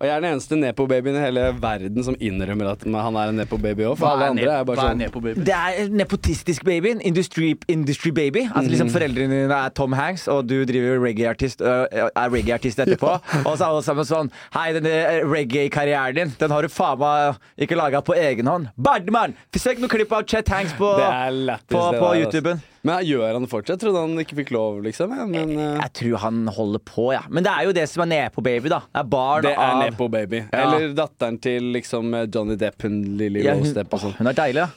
Og 0.00 0.06
jeg 0.08 0.14
er 0.16 0.22
den 0.24 0.30
eneste 0.32 0.56
nepo-babyen 0.56 1.16
i 1.18 1.20
hele 1.20 1.42
verden 1.60 2.04
som 2.06 2.14
innrømmer 2.24 2.70
at 2.70 2.84
han 2.88 3.16
er 3.20 3.32
en 3.34 3.36
nepo-baby 3.36 3.84
òg. 3.84 3.98
For 4.00 4.06
Hva 4.06 4.12
alle 4.14 4.24
er, 4.24 4.30
andre 4.32 4.54
er 4.54 4.64
bare 4.64 4.80
er 4.80 4.94
sånn 4.94 5.02
Nepo 5.02 5.20
Baby? 5.20 5.44
Det 5.44 5.52
er 5.58 5.90
nepotistisk 5.92 6.64
baby. 6.64 6.94
Industry, 7.04 7.50
industry 7.68 8.10
baby. 8.16 8.46
Altså 8.48 8.64
Mm. 8.64 8.70
liksom 8.72 8.90
Foreldrene 8.94 9.42
dine 9.42 9.58
er 9.66 9.68
Tom 9.76 9.92
Hanks, 9.92 10.24
og 10.32 10.46
du 10.48 10.64
driver 10.64 11.04
reggae-artist 11.04 11.60
er 11.60 12.32
reggae-artist 12.32 12.80
etterpå. 12.80 13.12
og 13.46 13.52
så 13.58 13.60
er 13.60 13.68
alle 13.68 13.84
sammen 13.84 14.08
sånn 14.08 14.32
Hei, 14.56 14.72
denne 14.72 14.96
reggae-karrieren 15.28 16.14
din, 16.16 16.34
den 16.40 16.50
har 16.50 16.62
du 16.64 16.68
faen 16.72 16.98
meg 16.98 17.36
ikke 17.60 17.76
laga 17.76 18.00
på 18.00 18.16
egen 18.16 18.48
hånd. 18.48 18.70
Bardemann! 18.80 19.36
Søk 19.54 19.78
noe 19.84 19.92
klipp 19.92 20.12
av 20.16 20.24
Chet 20.24 20.48
Hanks 20.48 20.72
på, 20.80 20.94
er 20.96 21.60
på, 21.68 21.84
på 22.00 22.14
YouTuben. 22.22 22.62
Men 22.82 23.04
gjør 23.04 23.34
han 23.36 23.44
det 23.44 23.50
fortsatt? 23.52 23.74
Jeg 23.76 23.82
trodde 23.84 24.00
han 24.06 24.20
ikke 24.22 24.36
fikk 24.38 24.50
lov, 24.56 24.78
liksom. 24.86 25.10
Ja, 25.12 25.26
men 25.28 25.50
jeg, 25.52 25.72
Jeg 25.82 25.92
tror 26.00 26.18
han 26.24 26.42
holder 26.56 26.80
på, 26.88 27.08
ja. 27.12 27.20
Men 27.28 27.44
det 27.44 27.52
er 27.52 27.66
jo 27.68 27.72
det 27.76 27.86
som 27.92 28.04
er 28.06 28.12
nepo-baby, 28.14 28.70
da. 28.72 28.78
Det 28.88 29.02
er 29.02 29.10
barn 29.12 29.44
det 29.44 29.52
er 29.52 29.64
av 29.66 29.82
nepo-baby. 29.84 30.44
Ja. 30.48 30.62
Eller 30.64 30.94
datteren 30.96 31.36
til 31.44 31.72
liksom 31.76 32.14
eh, 32.16 32.24
Johnny 32.32 32.56
Depp, 32.60 32.86
hun 32.88 33.02
Lily 33.20 33.44
ja, 33.44 33.58
Rose 33.58 33.74
Depp 33.76 33.92
og 33.98 34.06
sånn. 34.06 34.16
hun 34.20 34.32
er 34.32 34.38
deilig, 34.40 34.64
da. 34.64 34.70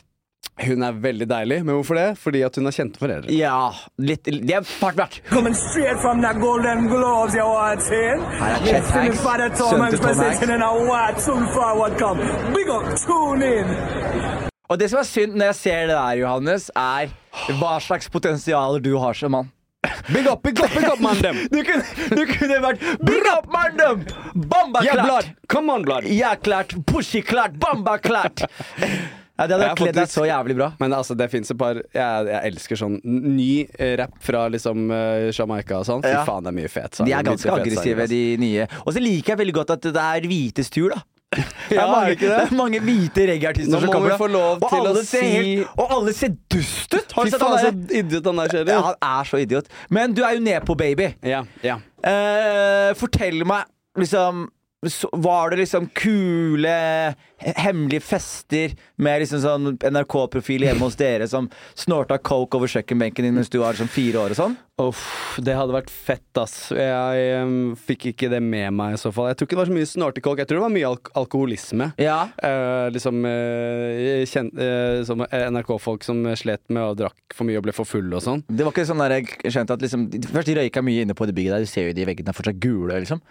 Hun 0.68 0.84
er 0.86 0.98
veldig 1.02 1.26
deilig. 1.32 1.56
Men 1.66 1.80
hvorfor 1.80 1.98
det? 1.98 2.10
Fordi 2.22 2.44
at 2.46 2.60
hun 2.60 2.68
har 2.70 2.76
kjente 2.76 3.00
foreldre. 3.02 3.32
Ja, 3.34 3.72
litt 3.98 4.28
Det 4.30 4.54
er 4.54 4.68
part 4.84 5.00
verdt. 5.00 5.22
Coming 5.32 5.56
straight 5.58 5.98
from 6.04 6.22
the 6.22 6.30
Golden 6.38 6.86
Globes, 6.92 7.34
you 7.40 7.48
are 7.48 7.80
seeing. 7.82 8.22
Listening 8.68 9.16
Hanks, 9.16 9.24
Father 9.24 9.50
Tom 9.58 9.80
Hanks 9.82 9.98
til 9.98 10.06
Tom 10.12 10.20
Hanks. 10.20 10.40
presenting 10.44 10.56
in 10.60 10.62
a 10.62 10.74
white 10.92 11.20
soon 11.24 11.48
forward 11.56 11.98
come. 11.98 12.20
Big 12.54 12.70
up, 12.70 12.86
tune 13.08 13.42
in. 13.42 14.43
Og 14.72 14.80
det 14.80 14.88
som 14.92 15.02
er 15.02 15.08
synd 15.08 15.36
når 15.36 15.52
jeg 15.52 15.60
ser 15.60 15.82
det 15.90 15.98
der, 15.98 16.20
Johannes, 16.22 16.70
er 16.78 17.12
hva 17.60 17.76
slags 17.84 18.08
potensialer 18.12 18.84
du 18.84 18.94
har 19.02 19.18
som 19.18 19.36
mann. 19.36 19.52
Big 20.08 20.28
up, 20.32 20.40
big 20.44 20.60
up, 20.64 20.72
big 20.72 20.86
up, 20.88 21.00
man 21.04 21.20
dem! 21.20 21.42
Du 21.52 21.60
du 22.16 22.22
kunne 22.30 22.60
vært 22.64 22.86
Big 23.04 23.26
up, 23.28 23.50
mandem! 23.52 24.06
Bamba 24.34 24.84
Yeah! 24.86 25.34
Come 25.52 25.74
on, 25.74 25.84
blood! 25.84 26.08
Ja, 26.08 26.36
klart! 26.40 26.72
Pushy 26.88 27.22
klart! 27.22 27.60
Bamba 27.60 27.98
klart! 28.00 28.46
Ja, 29.34 29.48
det 29.50 29.58
hadde 29.58 29.70
kledd 29.80 29.98
deg 29.98 30.12
så 30.12 30.24
jævlig 30.30 30.56
bra. 30.60 30.68
Men 30.80 30.94
altså, 30.94 31.16
det 31.18 31.26
fins 31.34 31.50
et 31.52 31.58
par 31.58 31.80
jeg, 31.82 32.28
jeg 32.30 32.52
elsker 32.52 32.80
sånn 32.80 33.00
ny 33.04 33.66
rap 34.00 34.14
fra 34.24 34.46
liksom 34.54 34.86
uh, 34.94 35.32
Jamaica 35.34 35.80
og 35.82 35.88
sånn. 35.90 36.04
Fy 36.06 36.12
Ja. 36.14 36.22
faen, 36.28 36.46
det 36.46 36.54
er 36.54 36.58
mye 36.62 36.70
fet. 36.72 37.02
De 37.02 37.16
er 37.18 37.26
ganske 37.26 37.50
aggressive, 37.52 38.06
de 38.12 38.22
nye. 38.40 38.68
Og 38.86 38.94
så 38.94 39.02
liker 39.04 39.34
jeg 39.34 39.42
veldig 39.42 39.56
godt 39.58 39.74
at 39.76 39.90
det 39.90 40.04
er 40.06 40.28
hvites 40.30 40.70
tur, 40.72 40.94
da. 40.94 41.02
Ja, 41.74 41.86
mange, 41.92 42.16
det 42.20 42.30
er 42.30 42.54
mange 42.56 42.80
hvite 42.84 43.26
reggae-artister 43.30 43.80
som 43.80 43.90
kommer. 43.92 44.12
vi 44.14 44.18
få 44.22 44.28
lov 44.34 44.58
og 44.64 44.70
til 44.70 44.80
å 44.80 44.90
alle 44.92 45.04
si- 45.08 45.22
helt, 45.34 45.68
Og 45.78 45.94
alle 45.98 46.14
ser 46.14 46.34
dust 46.54 46.94
ut! 46.98 47.12
Har 47.18 47.26
du 47.26 47.32
sett 47.34 47.42
han 47.42 47.52
han 47.56 47.64
så 47.64 47.98
idiot 48.02 48.26
han 48.32 48.42
der 48.44 48.74
Ja, 48.74 48.82
han 48.90 48.96
er 49.02 49.30
så 49.30 49.42
idiot. 49.44 49.72
Men 49.90 50.14
du 50.14 50.24
er 50.24 50.36
jo 50.38 50.44
nedpå, 50.46 50.76
baby. 50.78 51.10
Ja, 51.24 51.44
ja. 51.64 51.80
Uh, 52.04 52.92
fortell 53.00 53.44
meg, 53.48 53.66
liksom 53.98 54.48
så, 54.90 55.10
Var 55.14 55.50
det 55.54 55.58
liksom 55.64 55.88
kule, 55.96 57.16
hemmelige 57.44 58.02
fester 58.06 58.74
med 59.04 59.22
liksom 59.24 59.42
sånn 59.44 59.74
NRK-profil 59.84 60.64
hjemme 60.68 60.86
hos 60.88 60.96
dere 61.00 61.28
som 61.28 61.50
snorta 61.76 62.18
coke 62.24 62.56
over 62.60 62.72
kjøkkenbenken 62.72 63.26
din 63.28 63.36
mens 63.36 63.50
du 63.52 63.60
var 63.62 63.76
sånn 63.80 63.92
fire 63.92 64.22
år 64.22 64.36
og 64.36 64.40
sånn? 64.40 64.56
Uff, 64.82 65.04
det 65.44 65.54
hadde 65.54 65.76
vært 65.76 65.92
fett, 65.94 66.26
ass. 66.42 66.72
Jeg 66.74 67.26
em, 67.38 67.76
fikk 67.78 68.08
ikke 68.14 68.30
det 68.32 68.40
med 68.42 68.72
meg 68.74 68.96
i 68.96 69.02
så 69.02 69.12
fall. 69.14 69.28
Jeg 69.30 69.38
tror 69.38 69.46
ikke 69.50 69.56
det 69.58 69.62
var 69.62 69.70
så 69.70 69.76
mye 69.78 69.90
snortekolk. 69.92 70.40
Jeg 70.42 70.50
tror 70.50 70.58
det 70.58 70.64
var 70.66 70.74
mye 70.74 70.88
alk 70.90 71.12
alkoholisme. 71.22 71.92
Ja. 72.02 72.16
Eh, 72.42 72.88
liksom 72.96 73.20
eh, 73.30 74.24
kjen- 74.30 74.50
eh, 74.58 75.46
NRK-folk 75.54 76.04
som 76.08 76.24
slet 76.40 76.64
med 76.74 76.82
å 76.88 76.96
drakk 77.04 77.36
for 77.38 77.46
mye 77.50 77.60
og 77.62 77.68
ble 77.68 77.76
for 77.78 77.86
fulle 77.86 78.18
og 78.18 78.26
sånn. 78.26 78.42
Det 78.50 78.66
var 78.66 78.74
ikke 78.74 78.88
sånn 78.90 79.04
der 79.06 79.20
jeg 79.20 79.30
skjønte 79.54 79.78
at 79.78 79.86
liksom 79.86 80.08
Først 80.34 80.50
de 80.50 80.58
røyka 80.58 80.82
mye 80.86 81.04
inne 81.06 81.14
på 81.18 81.28
det 81.30 81.36
bygget 81.38 81.54
der, 81.54 81.68
du 81.68 81.70
ser 81.70 81.92
jo 81.92 81.94
de 82.00 82.06
veggene 82.10 82.34
er 82.34 82.38
fortsatt 82.40 82.60
gule, 82.64 82.98
liksom. 83.04 83.22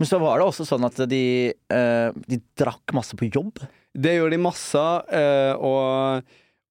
Men 0.00 0.08
så 0.08 0.16
var 0.22 0.40
det 0.40 0.46
også 0.48 0.64
sånn 0.64 0.86
at 0.88 0.96
de, 1.10 1.24
eh, 1.52 2.22
de 2.32 2.38
drakk 2.56 2.94
masse 2.96 3.18
på 3.20 3.28
jobb. 3.28 3.60
Det 3.92 4.14
gjorde 4.16 4.32
de 4.32 4.40
masse 4.40 4.84
eh, 5.12 5.52
og, 5.60 6.24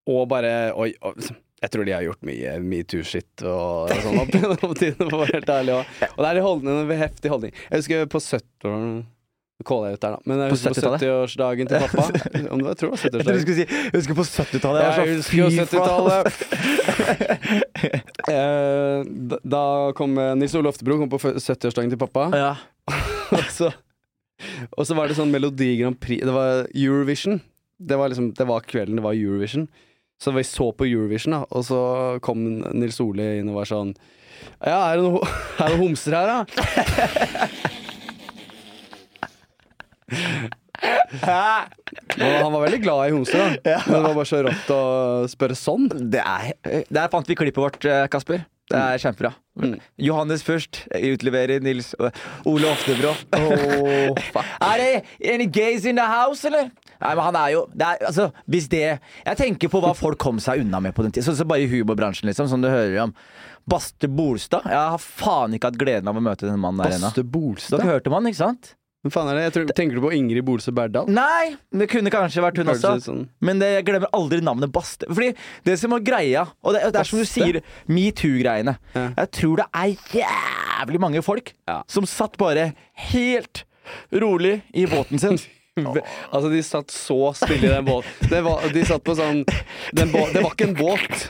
og 0.10 0.24
bare 0.32 0.54
Oi, 0.74 0.90
oi, 1.06 1.14
jeg 1.60 1.74
tror 1.74 1.86
de 1.86 1.94
har 1.94 2.06
gjort 2.08 2.24
mye 2.26 2.56
metoo-shit 2.64 3.44
og, 3.44 3.92
og 3.92 4.02
sånn 4.06 4.20
opp 4.24 4.34
gjennom 4.34 4.74
tiden, 4.80 5.04
for 5.04 5.18
å 5.18 5.22
være 5.26 5.36
helt 5.42 5.54
ærlig. 5.60 5.74
Også. 5.82 6.10
og 6.10 6.20
det 6.24 6.30
er 6.32 6.40
en 6.40 6.48
holdning, 6.48 6.82
en 6.88 7.02
heftig 7.04 7.34
holdning. 7.34 7.56
Jeg 7.68 7.84
husker 7.84 8.10
på 8.16 8.22
70 8.24 9.06
Caller 9.68 9.90
jeg 9.92 9.98
ut 10.00 10.04
der, 10.06 10.14
da. 10.16 10.20
Men 10.24 10.40
jeg 10.40 10.54
husker 10.54 10.72
på 10.72 10.80
70-årsdagen 10.80 11.68
70-årsdagen 11.68 11.68
til 11.68 11.78
pappa. 11.84 12.04
Om 12.54 12.62
det 12.62 12.64
var, 12.64 12.72
jeg 12.72 12.80
tror 12.80 12.88
det 12.88 12.96
var 12.96 13.02
Jeg 13.04 13.12
70-årsdagen. 13.12 13.42
skulle 13.44 13.60
si 13.60 13.66
Jeg 13.68 13.92
husker 13.98 14.16
på 14.16 14.26
70-tallet. 14.30 14.80
Jeg 14.80 14.88
Jeg 14.96 15.18
husker 15.20 15.36
jo 15.36 15.48
så 15.52 15.56
fy 15.60 15.76
faen. 15.76 15.92
70-tallet. 16.00 16.26
Eh, 18.30 19.00
da, 19.50 19.62
kom 19.98 20.12
Nils 20.38 20.54
Ole 20.60 20.70
Oftebro 20.70 21.00
kom 21.00 21.10
på 21.10 21.18
70-årsdagen 21.26 21.90
til 21.96 22.00
pappa. 22.00 22.28
Ja. 22.38 22.52
Og, 23.36 23.46
så, 23.54 23.70
og 24.76 24.88
så 24.88 24.98
var 24.98 25.10
det 25.10 25.18
sånn 25.20 25.32
Melodi 25.34 25.72
Grand 25.82 26.00
Prix 26.00 26.26
Det 26.26 26.34
var 26.36 26.66
Eurovision. 26.74 27.40
Det 27.80 27.98
var 28.00 28.12
liksom 28.12 28.32
Det 28.38 28.48
var 28.50 28.66
kvelden 28.68 29.00
det 29.00 29.06
var 29.06 29.18
Eurovision. 29.18 29.68
Så 30.20 30.34
vi 30.36 30.44
så 30.44 30.72
på 30.76 30.84
Eurovision, 30.90 31.32
da, 31.38 31.46
og 31.56 31.64
så 31.64 31.80
kom 32.26 32.42
Nils 32.76 33.00
Ole 33.00 33.38
inn 33.40 33.52
og 33.54 33.62
var 33.62 33.70
sånn 33.70 33.94
Ja, 34.60 34.82
er 34.90 35.00
det 35.00 35.06
noe, 35.06 35.24
er 35.24 35.64
det 35.64 35.78
noe 35.78 35.84
homser 35.86 36.18
her, 36.18 36.28
da? 36.28 36.40
Og 42.20 42.36
han 42.44 42.54
var 42.54 42.64
veldig 42.64 42.80
glad 42.84 43.10
i 43.10 43.14
homser, 43.14 43.42
da. 43.42 43.76
Men 43.86 43.96
det 43.98 44.04
var 44.06 44.16
bare 44.16 44.30
så 44.30 44.42
rått 44.46 44.72
å 44.74 44.82
spørre 45.32 45.58
sånn. 45.58 45.90
Det 46.12 46.22
er 46.24 46.86
Der 46.90 47.12
fant 47.12 47.30
vi 47.30 47.38
klippet 47.40 47.62
vårt, 47.62 47.86
eh, 47.86 48.08
Kasper. 48.12 48.46
Det 48.70 48.78
er 48.80 49.02
kjempebra. 49.02 49.32
Johannes 49.98 50.44
først. 50.46 50.84
Utleverer 50.94 51.64
Nils 51.64 51.92
Ole 52.48 52.70
Oftebro. 52.70 53.16
er 54.70 54.84
det 54.84 54.92
any 55.34 55.48
gays 55.52 55.88
in 55.90 56.00
the 56.00 56.06
house, 56.06 56.46
eller? 56.48 56.70
Nei, 57.00 57.14
men 57.16 57.24
han 57.24 57.38
er 57.40 57.52
jo 57.54 57.62
det 57.72 57.86
er, 57.88 58.02
altså, 58.10 58.26
Hvis 58.52 58.66
det 58.68 58.82
Jeg 58.84 59.38
tenker 59.40 59.72
på 59.72 59.80
hva 59.84 59.94
folk 59.96 60.20
kom 60.20 60.42
seg 60.44 60.66
unna 60.66 60.82
med 60.84 60.96
på 60.96 61.06
den 61.06 61.14
tida. 61.16 61.26
Sånn 61.30 61.38
som 61.40 61.50
bare 61.50 61.64
i 61.66 61.70
humorbransjen, 61.72 62.28
liksom, 62.30 62.50
som 62.52 62.62
du 62.64 62.70
hører 62.70 62.98
om. 63.08 63.16
Baste 63.70 64.10
Bolstad. 64.10 64.66
Jeg 64.66 64.94
har 64.96 65.02
faen 65.04 65.56
ikke 65.56 65.72
hatt 65.72 65.80
gleden 65.80 66.10
av 66.10 66.18
å 66.18 66.24
møte 66.24 66.48
den 66.48 66.60
mannen 66.62 66.82
der 66.86 66.98
ennå. 66.98 67.12
Dere 67.70 67.90
hørte 67.94 68.12
om 68.12 68.20
han, 68.20 68.30
ikke 68.32 68.42
sant? 68.42 68.74
Hvem 69.00 69.14
faen 69.16 69.30
er 69.32 69.38
det? 69.40 69.44
Tror, 69.56 69.70
tenker 69.78 69.96
du 69.96 70.02
på 70.04 70.10
Ingrid 70.12 70.44
Bolse 70.44 70.74
Berdal? 70.76 71.08
Nei, 71.08 71.54
det 71.72 71.86
kunne 71.92 72.12
kanskje 72.12 72.42
vært 72.44 72.58
hun 72.60 72.68
også. 72.74 72.92
sånn. 73.06 73.22
Men 73.48 73.62
det, 73.62 73.70
jeg 73.78 73.86
glemmer 73.88 74.12
aldri 74.18 74.42
navnet 74.44 74.74
Baste. 74.76 75.08
Fordi 75.08 75.30
det 75.64 75.78
som 75.80 75.96
er 75.96 76.04
greia, 76.04 76.44
og 76.60 76.76
det, 76.76 76.82
det 76.92 77.00
er 77.00 77.08
som 77.08 77.22
du 77.22 77.28
sier, 77.30 77.62
metoo-greiene. 77.88 78.74
Ja. 78.98 79.06
Jeg 79.22 79.32
tror 79.40 79.62
det 79.62 79.70
er 79.72 79.94
jævlig 80.20 81.00
mange 81.06 81.24
folk 81.24 81.54
Ja. 81.70 81.80
som 81.88 82.04
satt 82.10 82.36
bare 82.42 82.74
helt 83.14 83.64
rolig 84.12 84.60
i 84.76 84.84
båten 84.92 85.20
sin. 85.22 85.40
Altså, 85.88 86.50
de 86.52 86.62
satt 86.66 86.92
så 86.92 87.20
stille 87.38 87.68
i 87.68 87.72
den 87.72 87.86
båten. 87.88 88.30
Det 88.32 88.42
var, 88.46 88.66
de 88.74 88.84
satt 88.86 89.04
på 89.08 89.16
sånn 89.18 89.44
den 89.96 90.12
bå, 90.14 90.26
Det 90.34 90.44
var 90.44 90.54
ikke 90.56 90.68
en 90.70 90.76
båt. 90.78 91.28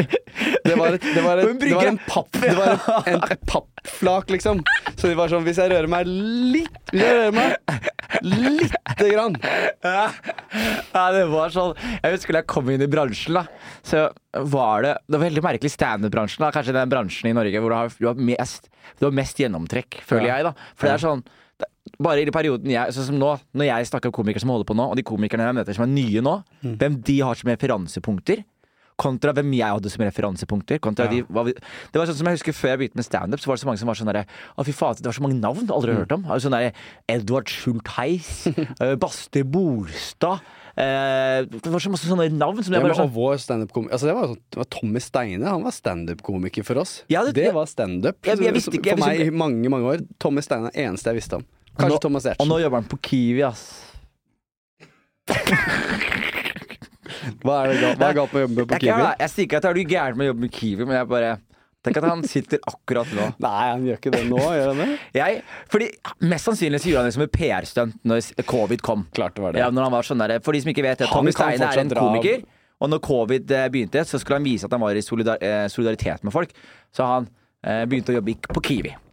Det 0.63 0.75
var, 0.77 0.93
et, 0.95 1.03
det 1.03 1.21
var, 1.25 1.39
et, 1.41 1.59
det 1.59 1.73
var 1.75 1.87
en 1.89 1.97
papp 2.07 2.35
Det 2.39 2.51
var 2.55 2.69
et, 2.75 3.07
en, 3.11 3.23
et 3.33 3.41
pappflak, 3.49 4.29
liksom. 4.31 4.61
Så 4.95 5.09
de 5.09 5.15
var 5.17 5.31
sånn 5.31 5.43
Hvis 5.43 5.57
jeg 5.59 5.71
rører 5.71 5.89
meg 5.91 6.07
litt 6.07 6.77
Hvis 6.93 7.01
jeg 7.03 7.17
rører 7.17 7.33
meg 7.35 7.89
lite 8.23 9.09
grann 9.11 9.35
Ja, 9.83 11.03
det 11.15 11.25
var 11.31 11.51
sånn 11.53 11.73
Jeg 11.99 12.13
husker 12.15 12.37
da 12.37 12.41
jeg 12.43 12.49
kom 12.51 12.69
inn 12.71 12.83
i 12.85 12.89
bransjen, 12.91 13.39
da. 13.39 13.43
Så 13.85 14.05
var 14.53 14.85
det 14.85 14.93
Det 15.07 15.17
var 15.17 15.25
veldig 15.25 15.43
merkelig 15.45 15.73
standup-bransjen. 15.73 16.47
Kanskje 16.55 16.75
den 16.77 16.91
bransjen 16.93 17.31
i 17.31 17.35
Norge 17.37 17.61
hvor 17.63 17.73
du 17.73 17.77
har, 17.79 17.91
du 17.99 18.07
har, 18.11 18.23
mest, 18.31 18.69
du 19.01 19.07
har 19.09 19.15
mest 19.19 19.39
gjennomtrekk, 19.41 19.99
føler 20.07 20.29
Ja. 20.29 20.37
jeg, 20.39 20.49
da. 20.51 20.71
For 20.77 20.87
det 20.89 20.95
er 20.95 21.03
sånn 21.07 21.23
bare 21.99 22.21
i 22.21 22.25
de 22.27 22.31
perioden 22.31 22.69
jeg 22.71 22.93
Sånn 22.95 23.09
som 23.09 23.17
nå, 23.19 23.33
når 23.59 23.65
jeg 23.71 23.87
snakker 23.89 24.07
om 24.11 24.15
komikere 24.21 24.39
som 24.43 24.49
holder 24.53 24.67
på 24.69 24.75
nå, 24.77 24.85
og 24.91 24.95
de 24.99 25.03
komikerne 25.03 25.43
jeg 25.49 25.57
møter 25.57 25.75
som 25.75 25.83
er 25.87 25.91
nye 25.91 26.21
nå, 26.23 26.37
Mm. 26.63 26.77
hvem 26.79 26.95
de 27.03 27.19
har 27.23 27.35
som 27.35 27.49
referansepunkter. 27.51 28.43
Kontra 28.99 29.31
hvem 29.31 29.53
jeg 29.55 29.63
hadde 29.71 29.89
som 29.89 30.03
referansepunkter. 30.03 30.79
Kontra 30.83 31.05
de, 31.07 31.21
hva 31.31 31.45
vi, 31.47 31.53
det 31.55 31.95
var 31.95 32.05
sånn 32.09 32.17
som 32.19 32.27
jeg 32.27 32.35
husker 32.35 32.51
Før 32.51 32.69
jeg 32.73 32.79
begynte 32.81 32.99
med 32.99 33.05
standup, 33.07 33.39
så 33.39 33.47
var 33.47 33.55
det 33.55 33.61
så 33.63 33.67
mange 33.69 33.79
som 33.79 33.87
var 33.87 33.95
sånn 33.95 34.09
derre 34.11 34.25
Å, 34.59 34.65
fy 34.67 34.73
faen, 34.75 34.97
det 34.99 35.07
var 35.07 35.15
så 35.15 35.23
mange 35.23 35.39
navn 35.39 35.63
du 35.65 35.71
aldri 35.73 35.93
har 35.95 36.01
hørt 36.03 36.11
om. 36.17 36.25
Altså, 36.27 36.49
sånn 36.49 36.57
derre 36.57 36.73
Edvard 37.07 37.47
Schultheis, 37.47 38.47
Baste 38.99 39.45
Bolstad 39.47 40.39
eh, 40.43 40.58
Det 40.79 41.71
var 41.73 41.81
så 41.83 41.91
masse 41.91 42.07
sånne 42.07 42.29
navn 42.31 42.61
som 42.63 42.71
ja, 42.73 42.79
jeg 42.79 42.85
bare 42.87 42.95
sånn 43.01 43.11
vår 43.11 43.39
standup-komiker 43.43 43.95
altså, 43.97 44.07
det, 44.07 44.13
var 44.15 44.29
sånn- 44.31 44.41
det 44.55 44.59
var 44.61 44.67
Tommy 44.75 45.01
Steine. 45.03 45.45
Han 45.49 45.65
var 45.65 45.75
standup-komiker 45.75 46.63
for 46.67 46.79
oss. 46.79 46.93
Ja, 47.11 47.25
det- 47.27 47.35
det, 47.35 47.49
var 47.55 47.67
standup. 47.67 48.15
For 48.23 49.03
meg 49.03 49.19
i 49.25 49.29
mange 49.29 49.67
mange 49.73 49.91
år. 49.91 50.05
Tommy 50.23 50.41
Steine 50.45 50.69
er 50.69 50.75
det 50.77 50.85
eneste 50.87 51.11
jeg 51.11 51.19
visste 51.19 51.39
om. 51.41 51.45
Kanskje 51.79 51.95
Nå- 51.97 52.01
Thomas 52.07 52.25
Og 52.39 52.47
nå 52.47 52.59
jobber 52.63 52.81
han 52.81 52.89
på 52.91 52.97
Kiwi, 53.09 53.43
ass. 53.47 53.65
Hva 57.43 57.55
er, 57.65 57.73
det 57.73 57.79
galt, 57.81 57.99
hva 57.99 58.07
er 58.09 58.15
galt 58.17 58.33
med 58.33 58.39
å 58.39 58.45
jobbe 58.47 58.65
på 58.69 58.77
Jeg, 58.79 58.83
jeg, 58.87 58.95
Kiwi? 58.95 59.13
jeg 59.19 59.29
sier 59.33 59.45
ikke 59.47 59.57
at 59.59 59.63
det 59.65 59.69
er 59.69 59.77
noe 59.79 59.89
gærent 59.91 60.17
med 60.19 60.25
å 60.25 60.29
jobbe 60.31 60.43
med 60.45 60.51
Kiwi, 60.55 60.85
men 60.87 60.95
jeg 60.99 61.07
bare 61.09 61.31
Tenk 61.85 61.97
at 62.01 62.05
han 62.09 62.23
sitter 62.27 62.59
akkurat 62.67 63.07
nå. 63.15 63.29
Nei, 63.45 63.65
han 63.71 63.85
gjør 63.87 63.99
ikke 64.01 64.11
det 64.17 64.23
nå, 64.27 64.39
gjør 64.41 64.71
han 64.73 64.81
det? 64.83 64.87
Jeg, 65.21 65.41
fordi 65.71 65.87
Mest 66.27 66.49
sannsynlig 66.49 66.81
så 66.83 66.91
gjorde 66.91 67.05
han 67.05 67.11
det 67.11 67.15
som 67.15 67.23
et 67.25 67.35
PR-stunt 67.37 67.99
når 68.09 68.31
covid 68.49 68.83
kom. 68.83 69.05
Klart 69.15 69.37
det 69.39 69.45
var 69.45 69.55
det. 69.55 69.63
Ja, 69.63 69.69
når 69.71 69.87
han 69.87 69.95
var 69.95 70.07
sånn 70.09 70.19
der, 70.23 70.35
For 70.43 70.55
de 70.55 70.63
som 70.65 70.73
ikke 70.73 70.83
vet 70.83 71.03
det, 71.05 71.07
Tommy 71.13 71.31
Steine 71.35 71.69
er 71.71 71.83
en 71.85 71.93
av- 71.95 72.01
komiker. 72.03 72.43
Og 72.79 72.87
når 72.91 73.01
covid 73.03 73.51
eh, 73.51 73.65
begynte, 73.71 74.03
så 74.07 74.19
skulle 74.19 74.37
han 74.39 74.45
vise 74.47 74.67
at 74.67 74.71
han 74.75 74.79
var 74.83 74.95
i 74.95 75.01
solidar 75.03 75.41
eh, 75.43 75.65
solidaritet 75.71 76.23
med 76.23 76.31
folk. 76.35 76.51
Så 76.95 77.03
han 77.03 77.25
eh, 77.63 77.83
begynte 77.91 78.13
å 78.13 78.19
jobbe 78.19 78.37
på 78.55 78.65
Kiwi. 78.71 78.95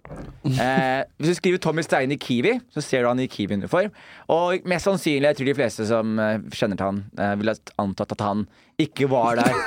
Eh, 0.47 1.01
hvis 1.19 1.33
du 1.33 1.35
skriver 1.35 1.59
Tommy 1.59 1.83
Steine 1.83 2.15
i 2.15 2.19
Kiwi, 2.23 2.53
så 2.71 2.79
ser 2.85 3.03
du 3.03 3.09
han 3.09 3.19
i 3.19 3.25
Kiwi-uniform. 3.27 3.89
Og 4.31 4.63
mest 4.71 4.87
sannsynlig, 4.87 5.33
jeg 5.33 5.39
tror 5.41 5.49
de 5.51 5.55
fleste 5.59 5.87
som 5.89 6.13
eh, 6.23 6.37
kjenner 6.55 6.79
til 6.79 6.87
han, 6.87 7.01
eh, 7.19 7.33
ville 7.41 7.57
antatt 7.83 8.15
at 8.15 8.23
han 8.23 8.45
ikke 8.79 9.09
var 9.11 9.41
der. 9.41 9.59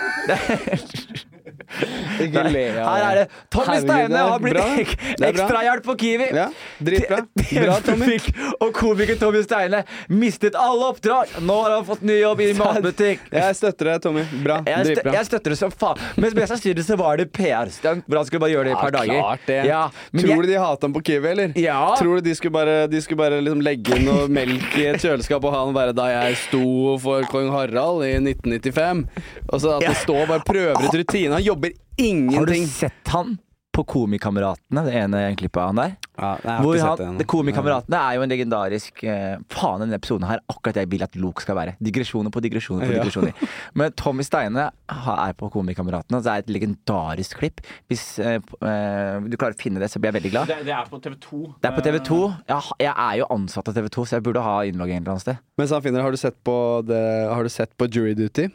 Ikke 2.20 2.44
le 2.52 2.64
av 2.82 2.88
Her 2.90 3.04
er 3.10 3.16
det 3.20 3.26
Tommy 3.54 3.78
Steine 3.84 4.22
har 4.26 4.40
blitt 4.44 4.58
ek 4.60 4.94
ekstrahjelp 5.30 5.84
på 5.86 5.96
Kiwi. 6.02 6.28
Ja, 6.36 6.48
dritbra. 6.84 7.20
Bra, 7.60 7.78
Tommy. 7.86 8.18
Og 8.60 8.74
komiker 8.76 9.20
Tommy 9.22 9.42
Steine 9.46 9.84
mistet 10.10 10.56
alle 10.60 10.90
oppdrag. 10.92 11.36
Nå 11.46 11.58
har 11.64 11.76
han 11.78 11.86
fått 11.88 12.02
ny 12.08 12.20
jobb 12.22 12.42
i 12.46 12.50
matbutikk. 12.60 13.22
Jeg 13.32 13.56
støtter 13.60 13.92
deg, 13.94 14.02
Tommy. 14.04 14.24
Bra. 14.44 14.60
Jeg, 14.68 14.86
Dritbra. 14.90 15.14
jeg 15.20 15.30
støtter 15.30 15.56
det 15.56 15.60
som 15.62 15.72
faen. 15.72 16.02
Men 16.18 16.36
mest 16.40 16.54
sannsynlig 16.54 16.86
så 16.88 16.98
var 17.00 17.18
det 17.22 17.30
PR-stunt. 17.36 18.06
Hvor 18.10 18.22
han 18.22 18.26
skulle 18.30 18.44
bare 18.46 18.54
gjøre 18.56 18.70
det 18.70 18.74
i 18.74 18.78
et 18.78 18.84
par 18.84 18.96
dager. 18.98 19.20
klart 19.20 19.46
det. 19.50 19.60
Ja, 19.70 19.82
Tror 20.14 20.30
jeg- 20.34 20.42
du 20.42 20.48
de 20.54 20.60
hata 20.60 20.88
han 20.88 20.94
på 20.98 21.04
Kiwi, 21.06 21.28
eller? 21.34 21.54
Ja. 21.60 21.80
Tror 22.00 22.16
du 22.20 22.22
de 22.30 22.36
skulle 22.36 22.56
bare, 22.56 22.88
de 22.92 23.02
skulle 23.02 23.18
bare 23.22 23.40
liksom 23.42 23.62
legge 23.66 23.96
inn 23.98 24.06
noe 24.10 24.28
melk 24.32 24.76
i 24.80 24.86
et 24.90 25.02
kjøleskap, 25.04 25.44
og 25.46 25.54
ha 25.54 25.64
han 25.66 25.74
bare 25.76 25.94
'da 25.94 26.08
jeg 26.10 26.38
sto 26.48 26.98
for 27.00 27.24
kong 27.30 27.50
Harald 27.52 28.04
i 28.08 28.14
1995'? 28.20 29.06
Og 29.54 29.62
så 29.62 29.76
at 29.78 29.82
Ja. 29.84 29.90
det 29.90 29.98
står 29.98 30.28
bare 30.28 30.40
prøver 30.46 30.84
ut 30.84 30.94
rutine. 30.96 31.34
Han 31.34 31.44
jobber 31.44 31.59
Har 31.60 32.50
du 32.50 32.56
sett 32.68 33.14
han 33.14 33.38
på 33.80 33.84
Komikameratene, 33.88 34.82
det 34.88 34.94
ene 34.98 35.20
klippet 35.40 35.60
av 35.62 35.70
han 35.70 35.78
der? 35.80 35.92
Ja, 36.20 36.30
nei, 36.44 36.54
jeg 36.56 36.60
har 36.60 36.64
ikke 36.66 36.72
han, 36.72 36.90
sett 36.90 37.00
det 37.02 37.08
ennå. 37.08 37.26
Komikameratene 37.32 38.00
er 38.00 38.16
jo 38.18 38.24
en 38.26 38.32
legendarisk 38.34 39.04
eh, 39.08 39.36
Faen, 39.54 39.84
denne 39.84 40.00
episoden 40.00 40.26
her 40.28 40.42
er 40.42 40.56
akkurat 40.56 40.80
jeg 40.82 40.90
vil 40.92 41.06
at 41.06 41.16
Luke 41.22 41.44
skal 41.44 41.56
være. 41.60 41.76
Digresjoner 41.84 42.34
på 42.34 42.42
digresjoner 42.44 42.84
på 42.90 42.96
Ja. 42.98 43.04
digresjoner. 43.04 43.52
Men 43.80 43.94
Tommy 44.00 44.26
Steine 44.28 44.66
er 44.90 45.36
på 45.40 45.52
Komikameratene, 45.54 46.20
og 46.20 46.26
det 46.26 46.34
er 46.34 46.44
et 46.44 46.52
legendarisk 46.52 47.40
klipp. 47.40 47.62
Hvis 47.92 48.04
eh, 48.20 48.40
eh, 48.40 49.20
du 49.30 49.38
klarer 49.38 49.56
å 49.56 49.62
finne 49.62 49.80
det, 49.84 49.92
så 49.94 50.02
blir 50.02 50.12
jeg 50.12 50.20
veldig 50.20 50.34
glad. 50.34 50.52
Det, 50.52 50.58
det 50.68 50.76
er 50.76 50.90
på 50.90 51.00
TV 51.06 51.16
2. 51.30 51.44
Det 51.62 51.70
er 51.72 51.78
på 51.78 51.86
TV2. 51.86 52.18
Jeg, 52.50 52.74
jeg 52.84 52.96
er 52.96 53.22
jo 53.22 53.30
ansatt 53.38 53.72
av 53.72 53.78
TV2, 53.80 54.08
så 54.10 54.18
jeg 54.18 54.28
burde 54.28 54.44
ha 54.44 54.58
innlogg 54.68 54.92
et 54.92 55.00
eller 55.00 55.16
annet 55.16 55.28
sted. 55.28 55.40
Men 55.60 55.72
finner, 55.86 56.04
har 56.04 56.12
du 56.12 56.20
sett 56.20 56.42
på, 56.44 56.58
det, 56.90 57.00
har 57.30 57.46
du 57.48 57.54
sett 57.54 57.72
på 57.80 57.88
Jury 57.88 58.18
Duty? 58.18 58.50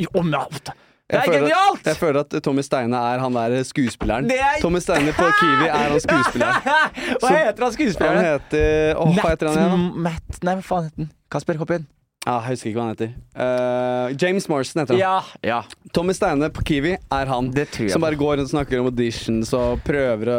Jo, 0.00 0.24
men! 0.24 0.74
Det 1.10 1.18
er 1.18 1.24
føler 1.26 1.36
at- 1.36 1.42
genialt! 1.44 1.86
Jeg 1.86 1.96
føler 2.00 2.20
at 2.24 2.42
Tommy 2.42 2.62
Steine 2.64 2.96
er 2.96 3.18
han 3.20 3.34
der 3.36 3.62
skuespilleren. 3.68 4.30
Er- 4.30 4.60
Tommy 4.62 4.78
Steine 4.80 5.12
på 5.12 5.26
Kiwi 5.40 5.66
er 5.68 5.76
han 5.90 6.00
skuespilleren. 6.00 6.62
Hva 7.20 7.28
heter 7.28 7.44
han 7.44 7.66
Han 7.66 7.72
skuespilleren? 7.76 8.24
heter 8.24 8.96
Åh, 8.96 9.12
hva 9.18 9.28
heter 9.34 9.50
han 9.52 9.58
igjen? 9.58 9.84
Matt 10.06 10.40
Nei, 10.42 10.54
hva 10.54 10.64
faen 10.64 10.86
heter 10.88 11.04
han? 11.04 11.10
Kasper, 11.30 11.58
hopp 11.60 11.70
inn. 11.76 11.84
Ah, 12.26 12.40
jeg 12.48 12.54
husker 12.54 12.70
ikke 12.70 12.78
hva 12.78 12.84
han 12.86 12.94
heter. 12.94 13.10
Uh, 13.36 14.14
James 14.16 14.46
Morrison 14.48 14.80
heter 14.80 14.94
han. 14.94 15.00
Ja, 15.02 15.40
ja. 15.44 15.58
Tommy 15.92 16.14
Steine 16.16 16.48
på 16.56 16.62
Kiwi 16.64 16.94
er 16.96 17.26
han. 17.28 17.50
Det 17.52 17.66
tror 17.74 17.84
jeg 17.84 17.92
Som 17.92 18.00
bare 18.00 18.16
går 18.16 18.38
rundt 18.38 18.46
og 18.48 18.52
snakker 18.54 18.80
om 18.80 18.88
auditions 18.88 19.52
og 19.54 19.82
prøver 19.84 20.30
å, 20.32 20.38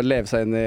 å 0.00 0.02
leve 0.02 0.26
seg 0.28 0.48
inn 0.48 0.56
i 0.58 0.64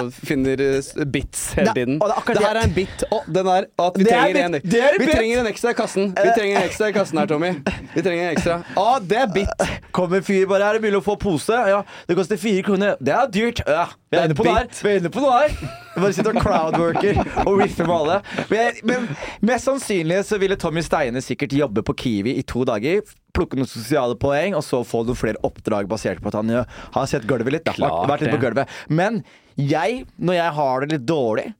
Og 0.00 0.08
finner 0.16 0.62
eh, 0.64 1.04
bits 1.12 1.44
hele 1.58 1.68
Det- 1.68 1.76
tiden. 1.82 2.00
og 2.00 2.08
det 2.14 2.38
det 2.38 2.44
her 2.46 2.56
er 2.56 2.62
en 2.64 2.74
bit. 2.78 3.04
Oh, 3.12 3.20
den 3.28 3.46
er 3.52 3.68
at 3.84 4.00
vi 4.00 4.06
er 4.06 4.10
trenger 4.10 4.34
bit. 4.34 4.44
en 4.64 4.70
Det 4.72 4.80
er 4.88 4.96
Vi 4.98 5.04
bit. 5.04 5.14
trenger 5.14 5.38
en 5.44 5.50
ekstra 5.52 5.70
i 5.70 5.78
kassen. 5.82 6.08
Vi 6.16 6.32
trenger 6.40 6.56
en 6.62 6.68
ekstra 6.70 6.88
i 6.88 6.96
kassen 6.96 7.18
her, 7.20 7.26
Tommy. 7.26 7.52
Vi 7.94 8.02
trenger 8.08 8.24
en 8.30 8.36
ekstra. 8.36 8.58
Å, 8.86 8.88
det 9.04 9.20
er 9.20 9.26
bit. 9.36 9.66
Kommer 9.92 10.24
fyr 10.24 10.46
bare 10.48 10.64
her 10.72 10.80
og 10.80 10.86
begynner 10.86 11.04
å 11.04 11.06
få 11.12 11.18
pose. 11.20 11.52
Ja, 11.76 11.82
det 12.08 12.16
koster 12.16 12.40
fire 12.40 12.64
kroner. 12.66 12.96
Det 13.00 13.12
er 13.12 13.28
dyrt. 13.28 13.60
Ja, 13.68 13.90
vi 14.10 14.16
er 14.22 14.30
inne 14.30 14.38
på 14.40 14.48
noe 14.48 14.62
her. 14.62 14.72
Vi 14.80 14.94
er 14.96 15.02
inne 15.04 15.12
på 15.12 15.20
noe 15.20 15.42
her. 15.44 15.84
Bare 15.96 16.12
sitter 16.12 16.36
og 16.36 16.44
crowdworker 16.44 17.20
og 17.46 17.60
riffer 17.60 17.88
med 17.88 17.96
alle. 17.96 18.18
Men, 18.52 18.80
men 18.88 19.06
mest 19.48 19.68
sannsynlig 19.68 20.22
så 20.28 20.38
ville 20.42 20.58
Tommy 20.60 20.84
Steine 20.84 21.22
sikkert 21.24 21.56
jobbe 21.56 21.84
på 21.86 21.96
Kiwi 22.04 22.36
i 22.40 22.44
to 22.46 22.64
dager. 22.68 23.02
Plukke 23.36 23.58
noen 23.58 23.68
sosiale 23.70 24.16
poeng, 24.20 24.56
og 24.56 24.64
så 24.64 24.82
få 24.86 25.02
noen 25.06 25.18
flere 25.18 25.40
oppdrag 25.46 25.88
basert 25.90 26.22
på 26.24 26.32
at 26.32 26.40
han 26.40 26.52
har 26.56 27.10
sett 27.10 27.28
gulvet 27.28 27.58
litt. 27.58 27.66
Da. 27.68 27.76
Klart 27.76 28.10
Vært 28.12 28.26
litt 28.26 28.36
på 28.36 28.42
gulvet. 28.44 28.76
Men 28.88 29.22
jeg, 29.56 30.04
når 30.16 30.40
jeg 30.40 30.56
har 30.60 30.84
det 30.84 30.92
litt 30.96 31.08
dårlig, 31.08 31.50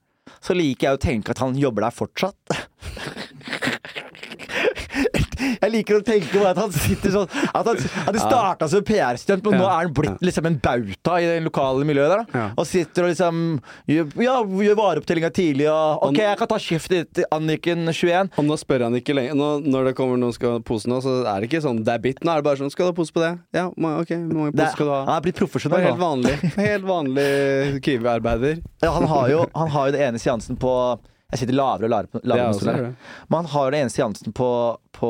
så 0.42 0.56
liker 0.56 0.88
jeg 0.90 0.98
å 0.98 1.02
tenke 1.02 1.32
at 1.32 1.40
han 1.42 1.56
jobber 1.58 1.86
der 1.86 1.96
fortsatt. 1.96 2.58
Jeg 5.46 5.72
liker 5.72 5.98
å 5.98 6.04
tenke 6.06 6.30
på 6.32 6.44
at 6.48 6.58
han 6.60 6.72
sitter 6.74 7.14
sånn 7.14 7.28
At, 7.52 7.66
han, 7.66 7.78
at 8.06 8.12
det 8.14 8.22
starta 8.22 8.68
som 8.70 8.84
PR-stunt, 8.86 9.44
men 9.46 9.60
nå 9.60 9.66
er 9.68 9.86
han 9.86 9.94
blitt 9.96 10.24
liksom 10.24 10.48
en 10.50 10.58
bauta 10.62 11.18
i 11.22 11.28
det 11.28 11.38
lokale 11.44 11.86
miljøet 11.88 12.12
der. 12.12 12.24
da. 12.32 12.46
Og 12.56 12.68
sitter 12.68 13.06
og 13.06 13.12
liksom 13.12 13.42
Ja, 13.90 14.40
gjør 14.42 14.78
vareopptellinga 14.80 15.30
tidlig 15.34 15.68
og 15.72 16.06
OK, 16.10 16.20
jeg 16.22 16.40
kan 16.40 16.50
ta 16.50 16.60
skiftet 16.62 17.12
til 17.16 17.28
Anniken 17.34 17.86
21. 17.90 18.32
Og 18.36 18.48
nå 18.48 18.58
spør 18.60 18.86
han 18.88 18.98
ikke 18.98 19.16
lenger 19.16 19.38
nå, 19.38 19.50
Når 19.66 19.90
det 19.90 19.96
kommer 19.98 20.20
noen 20.20 20.34
skal 20.36 20.58
ha 20.58 20.62
pose 20.64 20.90
nå, 20.90 21.00
så 21.04 21.18
er 21.24 21.42
det 21.42 21.50
ikke 21.50 21.62
sånn 21.64 21.82
det 21.86 21.96
er 21.96 22.02
bit. 22.02 22.22
Nå 22.24 22.32
er 22.32 22.42
det 22.42 22.48
bare 22.48 22.60
sånn 22.60 22.72
Skal 22.74 22.88
du 22.88 22.92
ha 22.94 22.96
pose 22.96 23.14
på 23.14 23.22
det? 23.22 23.32
Ja, 23.56 23.68
må, 23.76 23.96
ok. 24.02 24.14
Hvor 24.14 24.40
mange 24.42 24.56
pose 24.56 24.70
skal 24.74 24.90
du 24.90 24.92
ha? 24.94 25.02
han 25.04 25.12
ha? 25.12 25.18
er 25.18 25.26
blitt 25.26 25.40
profesjonell. 25.40 25.84
helt 25.86 26.00
vanlig. 26.02 26.36
Helt 26.56 26.88
vanlig 26.88 27.26
Kiwi-arbeider. 27.86 28.62
Ja, 28.84 28.94
han, 28.96 29.06
har 29.10 29.28
jo, 29.32 29.44
han 29.54 29.70
har 29.72 29.90
jo 29.90 29.96
det 29.96 30.02
ene 30.06 30.22
seansen 30.22 30.58
på 30.60 30.72
Jeg 31.32 31.40
sitter 31.40 31.56
lavere 31.58 31.88
og 31.88 31.90
lavere, 31.90 32.06
på- 32.12 32.20
er 32.22 32.28
lavere 32.30 32.94
han 33.34 33.46
har 33.50 33.70
den 33.74 33.80
ene 33.82 33.90
seansen 33.90 34.32
på, 34.36 34.46
på 34.94 35.08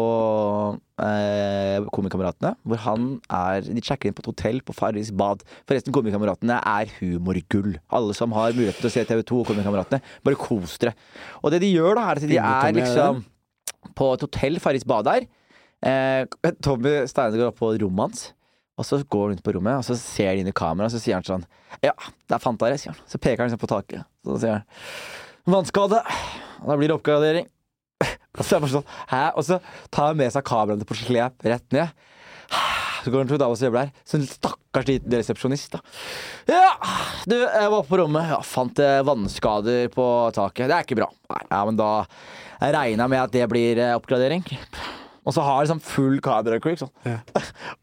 eh, 1.05 1.85
Komikameratene, 1.92 2.55
hvor 2.64 2.81
han 2.87 3.09
er 3.29 3.66
De 3.68 3.83
sjekker 3.85 4.09
inn 4.09 4.16
på 4.16 4.24
et 4.24 4.31
hotell 4.31 4.62
på 4.64 4.74
Farris 4.76 5.11
bad. 5.12 5.44
Forresten, 5.68 5.92
Komikameratene 5.92 6.57
er 6.62 6.88
humorgull. 7.00 7.76
Alle 7.92 8.16
som 8.16 8.33
har 8.33 8.57
mulighet 8.57 8.81
til 8.81 8.88
å 8.88 8.94
se 8.94 9.05
TV2 9.11 9.42
og 9.42 9.50
Komikameratene, 9.50 10.00
bare 10.24 10.40
kos 10.40 10.79
dere. 10.83 10.94
Og 11.42 11.52
det 11.52 11.61
de 11.66 11.72
gjør, 11.74 11.98
da, 12.00 12.07
er 12.14 12.22
at 12.22 12.29
de 12.33 12.40
er 12.40 12.72
liksom 12.81 13.20
på 13.96 14.09
et 14.16 14.24
hotell, 14.26 14.59
Farris 14.64 14.88
bad 14.88 15.05
der. 15.11 15.29
Eh, 15.85 16.24
Tommy 16.64 17.02
Steine 17.12 17.37
går 17.37 17.52
opp 17.52 17.61
på 17.61 17.74
rommet 17.85 18.09
hans. 18.09 18.24
Og 18.76 18.85
så 18.85 18.98
går 19.05 19.22
han 19.22 19.31
rundt 19.37 19.44
på 19.44 19.52
rommet, 19.57 19.79
og 19.81 19.85
så 19.88 19.94
ser 19.96 20.35
de 20.37 20.42
inn 20.44 20.50
i 20.50 20.57
kameraet, 20.57 20.90
og 20.90 20.96
så 20.96 21.00
sier 21.00 21.16
han 21.16 21.24
sånn 21.24 21.44
Ja, 21.85 21.92
der 22.29 22.40
fant 22.42 22.61
jeg 22.61 22.81
sier 22.83 22.92
han. 22.92 23.05
Så 23.09 23.16
peker 23.20 23.40
han 23.44 23.48
liksom 23.48 23.61
på 23.62 23.70
taket. 23.70 24.05
Så 24.24 24.37
sier 24.42 24.59
han 24.59 24.66
Vannskade. 25.47 26.03
Da 26.67 26.77
blir 26.77 26.91
det 26.91 26.97
oppgradering. 26.97 27.47
Og 28.37 28.45
så 28.45 28.57
er 28.57 28.65
jeg 28.67 28.73
sånn 28.75 28.89
Hæ? 29.09 29.23
Og 29.39 29.45
så 29.47 29.61
tar 29.95 30.11
han 30.11 30.19
med 30.19 30.33
seg 30.35 30.45
kameraene 30.47 30.87
på 30.89 30.97
slep 30.99 31.47
rett 31.47 31.67
ned. 31.73 32.07
Så 33.05 33.13
går 33.13 33.23
han 33.23 33.31
til 33.31 33.39
dama 33.39 33.55
som 33.55 33.69
jobber 33.69 33.87
der. 33.87 33.93
Så 34.03 34.19
en 34.19 34.27
stakkars 34.27 34.89
liten 34.91 35.15
resepsjonist, 35.15 35.77
da. 35.77 35.81
Ja, 36.51 36.73
du, 37.31 37.37
jeg 37.39 37.71
var 37.71 37.79
oppe 37.79 37.93
på 37.93 38.01
rommet. 38.03 38.27
Ja, 38.33 38.41
fant 38.43 38.83
eh, 38.83 38.99
vannskader 39.07 39.87
på 39.95 40.07
taket. 40.35 40.67
Det 40.67 40.75
er 40.75 40.89
ikke 40.89 40.99
bra. 40.99 41.07
Nei, 41.31 41.43
ja, 41.47 41.61
men 41.69 41.79
da 41.79 41.91
jeg 42.67 42.99
med 42.99 43.21
at 43.21 43.35
det 43.37 43.47
blir 43.53 43.79
eh, 43.79 43.95
oppgradering. 43.95 44.43
Og 45.27 45.35
så 45.35 45.43
har 45.43 45.65
liksom 45.67 45.81
full 45.83 46.07
full 46.07 46.21
kameracrew. 46.23 46.77
Sånn. 46.79 46.91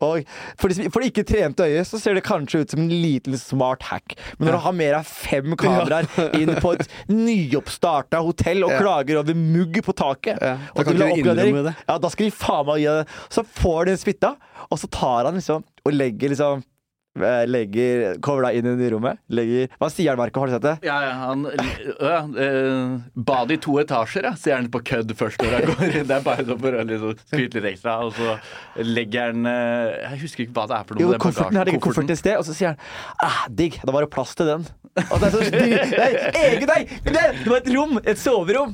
Og 0.03 0.23
for 0.59 0.71
de, 0.71 0.87
for 0.93 1.03
de 1.03 1.09
ikke 1.11 1.25
trente 1.27 1.65
øyet, 1.65 1.87
så 1.89 1.99
ser 1.99 2.15
det 2.17 2.23
kanskje 2.23 2.61
ut 2.63 2.73
som 2.73 2.83
en 2.85 2.91
liten 2.93 3.35
smart 3.39 3.83
hack. 3.89 4.15
Men 4.37 4.47
når 4.47 4.57
du 4.57 4.61
har 4.67 4.75
mer 4.77 4.97
enn 4.99 5.07
fem 5.07 5.55
kameraer 5.59 6.07
inn 6.39 6.53
på 6.63 6.75
et 6.77 6.87
nyoppstarta 7.11 8.21
hotell 8.23 8.63
og 8.67 8.71
Ja. 8.73 8.79
klager 8.79 9.19
over 9.21 9.35
mugg 9.37 9.81
på 9.83 9.95
taket 9.97 10.39
Ja, 10.41 10.55
og 10.75 10.85
kan 10.85 10.93
de 10.93 10.97
vil 10.97 11.03
ha 11.03 11.09
du 11.09 11.21
oppgradering. 11.21 11.73
Ja, 11.89 11.97
da 11.99 12.09
skal 12.13 12.29
de 12.29 12.35
faen 12.37 12.65
meg 12.69 12.83
gi 12.83 12.87
det. 13.01 13.07
Så 13.33 13.43
får 13.59 13.89
de 13.91 13.97
spytta, 13.99 14.35
og 14.69 14.79
så 14.79 14.89
tar 14.93 15.25
han 15.29 15.35
liksom 15.39 15.63
og 15.83 15.91
legger 15.93 16.31
liksom 16.33 16.63
Legger 17.15 18.15
Kommer 18.25 18.47
da 18.47 18.51
inn 18.57 18.65
i 18.81 18.87
rommet. 18.89 19.19
Legger 19.29 19.67
Hva 19.77 19.89
sier 19.93 20.09
han, 20.13 20.17
Marco? 20.17 20.41
Har 20.41 20.49
du 20.49 20.53
sett 20.55 20.63
det? 20.65 20.73
Ja, 20.87 20.95
ja, 21.05 21.11
han 21.19 21.43
øh, 21.45 22.31
øh, 22.41 22.95
Bad 23.13 23.51
i 23.53 23.57
to 23.61 23.75
etasjer, 23.81 24.25
ja, 24.25 24.33
sier 24.39 24.57
han 24.57 24.69
på 24.73 24.81
kødd 24.89 25.13
først 25.19 25.43
når 25.45 25.53
han 25.59 25.67
går 25.69 25.83
inn. 25.91 26.07
Det 26.09 26.15
er 26.17 26.25
bare 26.25 26.45
for 26.49 26.79
å 26.79 26.85
liksom 26.89 27.13
skryte 27.27 27.61
litt 27.61 27.69
ekstra. 27.75 27.99
Og 28.07 28.15
så 28.17 28.37
legger 28.81 29.29
han 29.29 29.45
eh, 29.45 29.91
Jeg 30.07 30.23
husker 30.23 30.45
ikke 30.47 30.57
hva 30.57 30.65
det 30.71 30.79
er 30.79 30.87
for 30.89 30.97
noe. 30.97 31.05
Jo, 31.05 31.11
den 31.13 31.21
kofferten 31.27 31.59
her 31.61 31.69
ligger 31.69 31.77
bagasjen- 31.79 31.85
kofferten 31.89 32.15
et 32.17 32.23
sted, 32.23 32.39
og 32.39 32.47
så 32.49 32.57
sier 32.57 32.73
han 32.73 33.29
ah, 33.29 33.43
digg, 33.61 33.77
da 33.85 33.93
var 33.93 34.07
det 34.07 34.11
plass 34.15 34.33
til 34.39 34.49
den. 34.49 34.65
Og 35.09 35.15
det 35.21 35.29
er 35.29 35.37
så. 35.37 35.45
Nei, 35.53 36.09
eget 36.47 36.67
nei! 36.69 36.81
Det 37.05 37.13
det 37.13 37.49
var 37.49 37.61
et 37.61 37.69
rom, 37.73 37.97
et 38.03 38.19
soverom. 38.21 38.73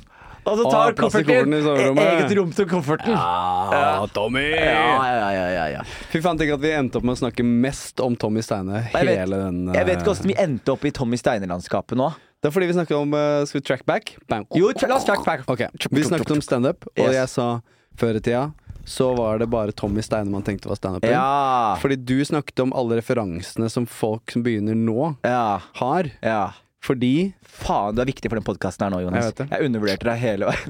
Og 0.49 0.59
så 0.59 0.69
tar 0.73 0.95
kofferten 0.97 1.53
Eget 1.55 2.33
rom 2.38 2.53
til 2.55 2.67
kofferten. 2.69 3.13
Ja, 3.13 4.05
Tommy! 4.13 4.45
Ja, 4.51 4.85
ja, 5.09 5.29
ja, 5.35 5.47
ja, 5.55 5.65
ja. 5.77 5.83
Fy 6.12 6.21
faen, 6.25 6.39
tenk 6.39 6.55
at 6.55 6.63
vi 6.63 6.71
endte 6.75 6.99
opp 6.99 7.07
med 7.07 7.17
å 7.17 7.21
snakke 7.23 7.45
mest 7.45 8.01
om 8.03 8.15
Tommy 8.19 8.43
Steine 8.45 8.85
Jeg 8.89 9.09
vet- 9.12 9.33
den 9.35 9.62
uh... 9.69 9.75
Jeg 9.77 9.89
vet 9.89 10.01
ikke 10.01 10.13
hvordan 10.13 10.31
vi 10.33 10.38
endte 10.45 10.73
opp 10.75 10.88
i 10.89 10.93
Tommy 10.95 11.19
Steine-landskapet 11.21 11.99
nå. 11.99 12.09
Det 12.39 12.49
er 12.49 12.55
fordi 12.55 12.69
vi 12.69 12.77
snakket 12.77 12.95
om 12.95 13.13
uh, 13.13 13.43
Skal 13.49 13.59
vi 13.59 13.65
track 13.67 13.85
back? 13.89 14.13
Bam. 14.31 14.47
Jo, 14.55 14.71
la 14.88 14.95
oss 14.95 15.05
track 15.07 15.25
back. 15.27 15.43
Okay. 15.51 15.67
Vi 15.91 16.06
snakket 16.08 16.31
om 16.37 16.41
standup, 16.43 16.87
og 16.95 17.13
jeg 17.13 17.29
sa 17.31 17.52
før 18.00 18.19
i 18.19 18.23
tida 18.23 18.47
så 18.89 19.12
var 19.13 19.37
det 19.37 19.45
bare 19.52 19.73
Tommy 19.75 20.02
Steine 20.02 20.31
man 20.33 20.41
tenkte 20.41 20.69
var 20.71 20.79
standupen. 20.79 21.12
Ja. 21.12 21.75
Fordi 21.81 21.97
du 22.00 22.15
snakket 22.25 22.63
om 22.63 22.71
alle 22.73 22.97
referansene 22.97 23.67
som 23.69 23.85
folk 23.85 24.31
som 24.33 24.41
begynner 24.45 24.73
nå, 24.73 25.12
Ja. 25.27 25.60
har. 25.77 26.10
Ja. 26.25 26.39
Fordi 26.80 27.34
Faen, 27.44 27.92
du 27.98 28.00
er 28.02 28.08
viktig 28.08 28.30
for 28.32 28.40
den 28.40 28.46
podkasten 28.48 28.86
her 28.86 28.94
nå, 28.94 29.02
Jonas. 29.04 29.34
Jeg. 29.36 29.50
Jeg 29.52 29.67
undervurderte 29.67 30.08
deg 30.08 30.21
hele 30.21 30.48
veien. 30.48 30.69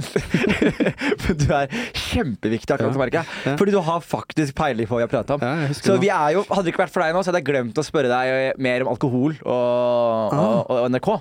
Du 1.39 1.45
er 1.53 1.69
kjempeviktig, 1.93 2.73
akkurat 2.73 2.95
nå, 2.95 2.97
merker 3.03 3.21
jeg. 3.21 3.53
Fordi 3.59 3.75
du 3.75 3.79
har 3.85 4.01
faktisk 4.01 4.55
peiling 4.57 4.89
på 4.89 4.95
hva 4.97 5.03
vi 5.03 5.05
har 5.05 5.11
pratet 5.13 5.35
om. 5.37 5.43
Ja, 5.45 5.69
Så 5.77 5.99
vi 6.01 6.09
er 6.09 6.33
jo, 6.33 6.41
hadde 6.49 6.65
det 6.65 6.73
ikke 6.73 6.81
vært 6.87 6.95
for 6.95 7.05
deg 7.05 7.13
nå, 7.13 7.21
så 7.21 7.29
hadde 7.29 7.43
jeg 7.43 7.49
glemt 7.51 7.77
å 7.77 7.85
spørre 7.85 8.09
deg 8.09 8.57
mer 8.65 8.85
om 8.87 8.89
alkohol 8.95 9.37
og, 9.45 10.33
og, 10.33 10.73
og 10.73 10.89
NRK. 10.95 11.11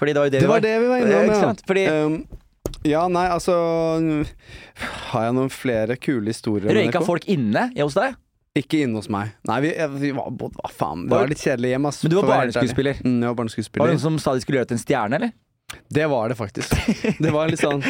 Fordi 0.00 0.14
det 0.16 0.22
var 0.22 0.30
jo 0.30 0.34
det, 0.38 0.40
Ah. 0.40 0.40
Det 0.40 0.48
vi 0.48 0.52
var 0.54 0.64
det 0.64 0.74
vi 0.80 0.88
var 0.94 1.04
innom, 1.04 1.32
Ikke 1.34 1.42
ja. 1.44 1.54
Fordi 1.68 1.86
Um, 1.92 2.18
ja, 2.86 3.00
nei, 3.10 3.24
altså 3.32 3.54
Har 5.10 5.24
jeg 5.28 5.34
noen 5.38 5.50
flere 5.52 5.96
kule 6.00 6.30
historier? 6.30 6.68
om 6.68 6.76
NRK? 6.76 6.88
Røyka 6.92 7.04
folk 7.06 7.28
inne 7.32 7.68
hos 7.80 7.96
deg? 7.98 8.16
Ikke 8.56 8.80
inne 8.84 8.96
hos 8.98 9.08
meg. 9.12 9.34
Nei, 9.46 9.58
vi, 9.60 9.72
vi 10.00 10.10
var 10.16 10.30
Hva 10.32 10.70
faen. 10.72 11.04
Det 11.06 11.12
Var- 11.14 11.28
litt 11.28 11.42
kjedelig 11.42 11.74
hjemme. 11.74 11.92
Men 12.02 12.10
du 12.10 12.16
var 12.20 12.28
barneskuespiller? 12.32 13.02
Mm, 13.04 13.18
jeg 13.22 13.28
var 13.28 13.34
Var 13.44 13.86
det 13.86 13.94
noen 13.94 14.00
som 14.00 14.18
sa 14.18 14.34
de 14.34 14.40
skulle 14.40 14.58
gjøre 14.58 14.68
deg 14.68 14.72
til 14.72 14.78
en 14.80 14.84
stjerne, 14.86 15.14
eller? 15.20 15.32
Det 15.88 16.06
var 16.06 16.28
det 16.28 16.34
faktisk. 16.36 16.72
Det 17.18 17.30
var 17.32 17.48
litt 17.48 17.60
sånn 17.60 17.82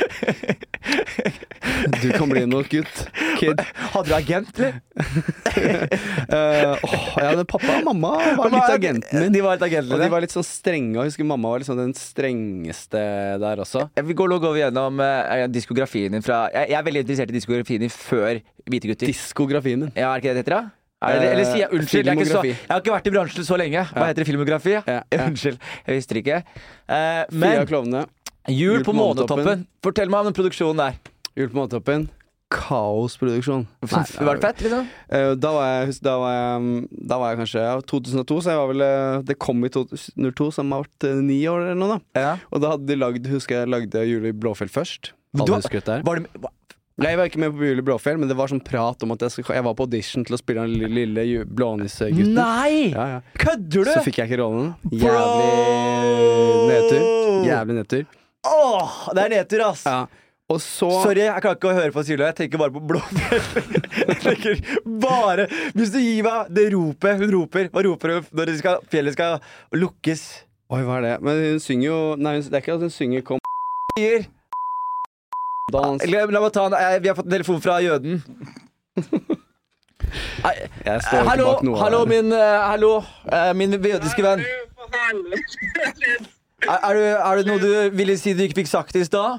Du 2.03 2.09
kan 2.14 2.31
bli 2.31 2.45
noe 2.47 2.66
gutt. 2.66 3.05
Kid. 3.39 3.61
Hadde 3.93 4.09
du 4.09 4.14
agent, 4.16 4.51
eller? 4.59 4.81
uh, 4.99 6.74
åh, 6.87 7.05
ja, 7.22 7.45
pappa 7.47 7.76
og 7.79 7.87
mamma 7.87 8.12
var 8.39 8.51
litt 8.55 8.72
agenten 8.74 9.22
min. 9.22 9.35
De 9.35 9.43
var 9.45 9.59
litt 9.59 9.66
agenter, 9.68 9.95
Og 9.95 10.03
de 10.03 10.11
var 10.11 10.24
litt 10.24 10.35
sånn 10.35 10.47
strenge. 10.47 10.97
Og 10.97 11.05
jeg 11.05 11.12
husker 11.12 11.29
mamma 11.29 11.53
var 11.55 11.62
liksom 11.62 11.79
den 11.79 11.95
strengeste 11.99 13.03
der 13.43 13.62
også. 13.62 13.89
Vi 13.95 14.18
går, 14.18 14.33
nå 14.35 14.41
går 14.43 14.57
vi 14.57 14.64
gjennom 14.64 15.03
uh, 15.03 15.47
diskografien 15.53 16.14
din 16.14 16.24
fra 16.24 16.47
jeg, 16.55 16.72
jeg 16.72 16.81
er 16.81 16.89
veldig 16.91 17.05
interessert 17.07 17.35
i 17.35 17.39
diskografien 17.39 17.87
din 17.87 17.95
før 17.95 18.43
Hvite 18.68 18.91
gutter. 18.91 19.09
Diskografien 19.09 19.87
din. 19.87 19.95
Ja, 19.97 20.11
er 20.12 20.20
ikke 20.20 20.35
det 20.35 20.43
det 20.43 20.45
heter, 20.45 20.59
da? 20.59 20.79
Er 20.99 21.20
det, 21.22 21.26
eller 21.30 21.46
sier 21.46 21.61
jeg 21.62 21.70
unnskyld? 21.78 22.09
Jeg, 22.11 22.26
så, 22.26 22.40
jeg 22.42 22.57
har 22.72 22.80
ikke 22.82 22.94
vært 22.96 23.07
i 23.07 23.14
bransjen 23.14 23.46
så 23.46 23.59
lenge. 23.61 23.84
Hva 23.92 24.09
heter 24.09 24.24
det? 24.24 24.28
Filmografi? 24.32 24.74
Ja, 24.74 25.01
ja. 25.14 25.26
Unnskyld, 25.30 25.61
jeg 25.86 26.01
visste 26.01 26.18
ikke. 26.18 26.40
Uh, 26.90 27.22
men 27.30 27.62
av. 27.62 28.09
Jul 28.51 28.82
på 28.82 28.90
på 28.90 28.96
Månetoppen. 28.99 29.66
Fortell 29.84 30.11
meg 30.11 30.24
om 30.24 30.30
den 30.30 30.38
produksjonen 30.38 30.80
der. 30.82 30.99
Jul 31.38 31.53
på 31.53 31.61
Månetoppen. 31.61 32.09
Kaosproduksjon. 32.49 33.66
var 33.84 34.38
det 34.38 34.40
fett, 34.40 34.62
liksom? 34.64 34.86
Eh, 35.12 35.34
Da 35.36 35.51
var 35.53 35.66
jeg, 35.68 35.99
da 36.01 36.14
var 36.16 36.32
jeg, 36.32 36.86
da 37.11 37.18
var 37.20 37.32
jeg 37.34 37.40
kanskje 37.42 37.64
ja, 37.66 37.74
2002, 37.92 38.38
så 38.40 38.55
jeg 38.55 38.61
var 38.62 38.70
vel 38.70 38.84
eh, 38.86 39.18
Det 39.28 39.36
kom 39.36 39.66
i 39.68 39.70
2002, 39.74 40.49
som 40.57 40.72
har 40.72 40.86
vært 40.86 41.09
eh, 41.11 41.20
ni 41.28 41.42
år 41.51 41.66
eller 41.66 41.76
noe, 41.78 41.99
da. 41.99 42.22
Ja. 42.24 42.32
Og 42.49 42.64
da 42.64 42.72
hadde 42.72 42.88
de 42.88 42.96
lagd 42.96 43.28
Husker 43.28 43.61
jeg 43.61 43.72
lagde 43.74 44.07
Jul 44.09 44.30
i 44.30 44.32
Blåfjell 44.32 44.72
først. 44.72 45.12
Du 45.36 45.44
Alle 45.44 45.61
husker. 45.61 45.84
Var 46.09 46.22
det, 46.22 46.49
Nei, 46.99 47.12
Jeg 47.12 47.18
var 47.20 47.28
ikke 47.30 47.38
med 47.38 47.53
på 47.55 47.62
Jul 47.62 47.80
Blåfjell, 47.86 48.16
men 48.18 48.26
det 48.26 48.34
var 48.34 48.51
sånn 48.51 48.62
prat 48.64 49.05
om 49.07 49.12
at 49.14 49.20
jeg, 49.22 49.30
skal, 49.36 49.53
jeg 49.55 49.64
var 49.68 49.74
på 49.78 49.84
audition 49.86 50.24
til 50.26 50.34
å 50.34 50.38
spille 50.40 50.64
den 50.66 50.72
lille, 50.80 51.03
lille 51.14 51.44
blånissegutten. 51.46 52.32
Nei! 52.34 52.88
Ja, 52.90 53.05
ja. 53.12 53.18
Kødder 53.38 53.84
du? 53.86 53.90
Så 53.92 54.01
fikk 54.03 54.18
jeg 54.18 54.32
ikke 54.32 54.40
rollen. 54.40 54.72
Jævlig 54.90 56.72
nedtur. 56.72 57.05
Jævlig 57.46 57.76
nedtur. 57.76 58.09
Åh, 58.51 58.96
det 59.14 59.26
er 59.28 59.34
nedtur, 59.36 59.62
ass. 59.68 59.84
Ja. 59.86 60.01
Og 60.49 60.59
så 60.64 60.88
Sorry, 61.05 61.22
jeg 61.26 61.44
kan 61.44 61.55
ikke 61.55 61.74
høre 61.76 61.92
på 61.94 62.03
Silje. 62.09 62.24
Jeg 62.32 62.36
tenker 62.40 62.62
bare 62.64 62.74
på 62.74 62.82
Blåfjell. 62.88 63.46
Jeg 64.09 64.16
tenker 64.22 64.62
bare 65.03 65.44
Hvis 65.76 65.92
du 65.92 65.99
gir 66.01 66.24
meg 66.24 66.49
det 66.57 66.64
ropet 66.72 67.20
hun 67.20 67.34
roper 67.34 67.68
Hva 67.74 67.82
roper 67.84 68.14
hun 68.14 68.30
når 68.38 68.55
skal, 68.57 68.80
fjellet 68.88 69.12
skal 69.18 69.36
lukkes? 69.76 70.24
Oi, 70.72 70.80
hva 70.88 70.96
er 70.99 71.05
det? 71.05 71.12
Men 71.28 71.42
hun 71.44 71.61
synger 71.61 71.90
jo 71.90 72.01
Nei, 72.16 72.38
det 72.40 72.57
er 72.57 72.64
ikke 72.64 72.78
at 72.78 72.86
hun 72.86 72.94
synger 72.94 73.26
'Kom 73.28 73.44
Sier 73.99 74.24
dans'. 75.73 75.99
La, 76.11 76.27
la 76.27 76.41
meg 76.41 76.53
ta 76.53 76.66
en 76.66 76.73
jeg- 76.73 77.03
Vi 77.03 77.09
har 77.09 77.14
fått 77.14 77.27
en 77.27 77.31
telefon 77.37 77.61
fra 77.61 77.79
jøden. 77.83 78.23
Nei, 80.45 80.55
Jeg 80.87 81.03
står 81.03 81.19
ikke 81.21 81.29
hallo, 81.29 81.45
bak 81.53 81.62
noe 81.62 81.79
hallo, 81.79 81.99
det. 82.05 82.09
min, 82.09 82.33
eh, 82.33 82.61
hallo, 82.71 82.93
eh, 83.33 83.53
min 83.55 83.73
jødiske 83.73 84.23
venn. 84.23 84.45
Er, 86.67 86.79
er, 86.83 86.95
det, 86.95 87.11
er 87.15 87.39
det 87.39 87.47
noe 87.47 87.61
du 87.63 87.97
ville 87.97 88.17
si 88.19 88.33
du 88.35 88.43
ikke 88.43 88.65
fikk 88.65 88.71
sagt 88.71 88.97
i 88.99 89.05
stad? 89.07 89.39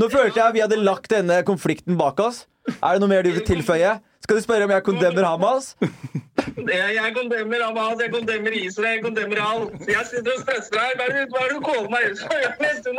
Nå 0.00 0.08
følte 0.10 0.40
jeg 0.40 0.56
vi 0.56 0.62
hadde 0.64 0.80
lagt 0.82 1.12
denne 1.12 1.42
konflikten 1.46 1.98
bak 2.00 2.18
oss. 2.24 2.46
Er 2.80 2.96
det 2.96 3.00
noe 3.02 3.10
mer 3.10 3.22
du 3.22 3.30
vil 3.36 3.46
tilføye? 3.46 4.00
Skal 4.20 4.36
du 4.36 4.42
spørre 4.44 4.64
om 4.66 4.70
jeg 4.70 4.82
kondemner 4.84 5.24
Hamas? 5.24 5.76
Jeg, 5.80 7.12
kondemner 7.16 7.62
Hamas, 7.64 8.02
jeg 8.02 8.10
kondemner 8.12 8.52
Israel, 8.58 8.94
jeg 8.94 9.02
kondemner 9.04 9.40
alt. 9.42 9.72
Jeg 9.88 10.04
sitter 10.10 10.32
og 10.34 10.40
stresser 10.42 10.74
deg. 10.76 10.90
Hva 10.98 11.04
er 11.06 11.12
det 11.16 11.24
du 11.54 11.60
kaller 11.64 11.90
meg? 11.94 12.02
Johannes? 12.44 12.78
Du 12.84 12.90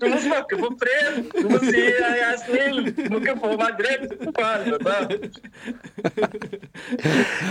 du 0.00 0.06
må 0.10 0.18
snakke 0.24 0.58
for 0.64 0.72
fred. 0.82 1.12
Du 1.38 1.46
må 1.52 1.58
si 1.62 1.84
at 1.92 2.00
jeg 2.02 2.26
er 2.26 2.36
snill. 2.42 2.78
Du 2.98 3.08
må 3.12 3.16
ikke 3.22 3.36
få 3.44 3.50
meg 3.62 3.72
drept. 3.80 4.10
For 4.34 4.44
helvete. 4.64 4.96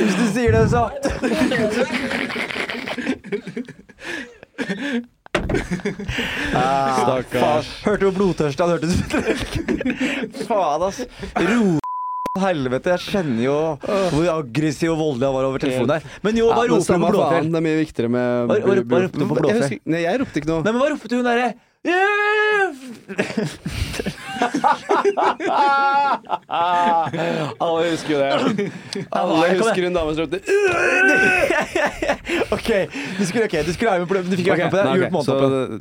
Hvis 0.01 0.15
du 0.19 0.25
sier 0.35 0.51
det, 0.57 0.65
så 0.73 0.83
Faen, 6.53 7.63
Hørte 7.83 7.99
du 8.01 8.05
hvor 8.09 8.15
blodtørst 8.17 8.59
han 8.63 8.73
hørtes 8.73 8.93
ut? 8.99 10.43
Faen, 10.47 10.85
ass. 10.89 11.01
Ro 11.39 11.79
Helvete, 12.41 12.89
jeg 12.95 13.01
kjenner 13.13 13.43
jo 13.45 13.55
hvor 13.83 14.25
aggressiv 14.33 14.95
og 14.95 14.97
voldelig 15.03 15.27
han 15.29 15.35
var 15.35 15.45
over 15.51 15.61
telefonen 15.61 15.91
der. 15.91 16.07
Men 16.25 16.39
jo, 16.39 16.47
hva 16.49 16.63
Ja, 16.65 16.71
roper 16.71 16.97
du 16.97 17.03
på 17.03 17.11
Blåfjell? 17.13 17.49
Det 17.53 17.59
er 17.59 17.65
mye 17.67 17.77
viktigere 17.83 18.09
med 18.15 18.25
Hva- 18.49 18.57
hva- 18.63 18.79
hva 18.89 19.01
ropte 19.03 19.19
du 19.21 19.25
på 19.29 19.37
Blåfjell? 19.37 19.53
Jeg 19.53 19.61
husker- 19.69 19.91
Nei, 19.93 20.01
jeg 20.01 20.19
ropte 20.23 20.41
ikke 20.41 20.49
noe. 20.49 20.63
Nei, 20.65 20.71
men 20.73 20.81
hva 20.81 20.89
ropte 20.95 21.13
hun 21.19 21.27
derre 21.29 21.51
Alle 27.59 27.91
husker 27.91 28.13
jo 28.13 28.19
det. 28.21 28.29
Alle 29.11 29.49
husker 29.57 29.83
en 29.89 29.97
dame 29.97 30.13
som 30.15 30.23
ropte 30.23 30.39
OK, 32.53 32.69
du 33.19 33.25
skulle, 33.27 33.45
okay, 33.49 33.63
du 33.67 33.73
skulle 33.73 33.91
være 33.91 33.99
med 33.99 34.07
på 34.07 34.13
det, 34.15 34.23
du 34.23 34.29
fikk 34.37 34.47
ikke 34.47 34.53
Ok, 34.53 34.59
være 34.59 34.63
med 34.63 34.71
på 34.71 34.77
det. 34.77 34.85
nei, 34.87 34.95
okay. 35.03 35.11
så 35.27 35.33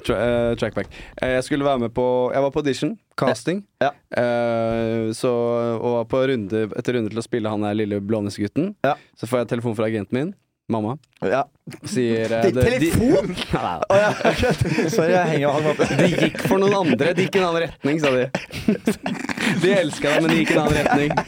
tra 0.02 0.14
uh, 0.18 0.56
trackback. 0.58 0.88
Eh, 1.22 1.32
jeg 1.36 1.44
skulle 1.46 1.64
være 1.64 1.78
med 1.84 1.90
på 1.94 2.06
Jeg 2.34 2.42
var 2.42 2.50
på 2.50 2.62
audition, 2.64 2.98
casting. 3.18 3.58
Ja. 3.82 3.90
Uh, 4.10 5.12
så, 5.14 5.30
og 5.78 5.88
var 6.00 6.04
på 6.10 6.18
runde 6.32 6.66
etter 6.66 6.98
runde 6.98 7.08
til 7.14 7.22
å 7.22 7.26
spille 7.26 7.52
han 7.52 7.62
der 7.62 7.78
lille 7.78 8.02
blånissegutten. 8.02 8.74
Ja. 8.86 8.94
Så 9.14 9.30
får 9.30 9.44
jeg 9.44 9.52
telefon 9.54 9.76
fra 9.78 9.86
agenten 9.86 10.18
min, 10.18 10.34
mamma, 10.72 10.96
Ja. 11.22 11.44
sier 11.86 12.32
eh, 12.32 12.42
Det- 12.48 12.64
telefon? 12.64 13.26
De, 13.28 13.34
Nei, 13.54 13.62
nei. 13.62 13.78
Å, 13.86 13.94
ja. 14.00 14.10
Sorry, 14.90 15.12
jeg 15.12 15.26
henger 15.34 15.48
opp. 15.52 15.78
De 16.00 16.08
gikk 16.10 16.40
for 16.48 16.58
noen 16.62 16.74
andre. 16.80 17.12
De 17.14 17.22
gikk 17.28 17.36
i 17.36 17.38
en 17.42 17.46
annen 17.50 17.62
retning, 17.68 17.96
sa 18.02 18.08
de. 18.10 18.24
De 19.62 19.68
elska 19.76 20.06
deg, 20.16 20.18
men 20.24 20.28
de 20.32 20.36
gikk 20.40 20.50
i 20.50 20.54
en 20.56 20.62
annen 20.64 20.76
retning. 20.80 21.10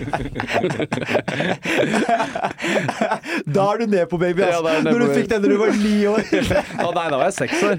Da 3.54 3.64
er 3.72 3.78
du 3.82 3.86
ned 3.92 4.06
på, 4.10 4.18
baby. 4.20 4.42
Ja, 4.44 4.60
da 4.64 4.74
jeg 4.76 4.84
ned 4.86 4.92
Når 4.94 5.00
du 5.04 5.14
fikk 5.14 5.28
den 5.30 5.42
da 5.44 5.48
du 5.52 5.56
var 5.60 5.72
ni 5.78 5.94
år. 6.10 6.22
Å 6.86 6.90
nei, 6.96 7.06
da 7.12 7.18
var 7.20 7.26
jeg 7.28 7.36
seks 7.38 7.62
år. 7.66 7.74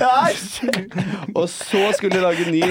Og 1.36 1.48
så 1.52 1.82
skulle 1.98 2.16
de 2.16 2.24
lage 2.24 2.46
ny 2.52 2.62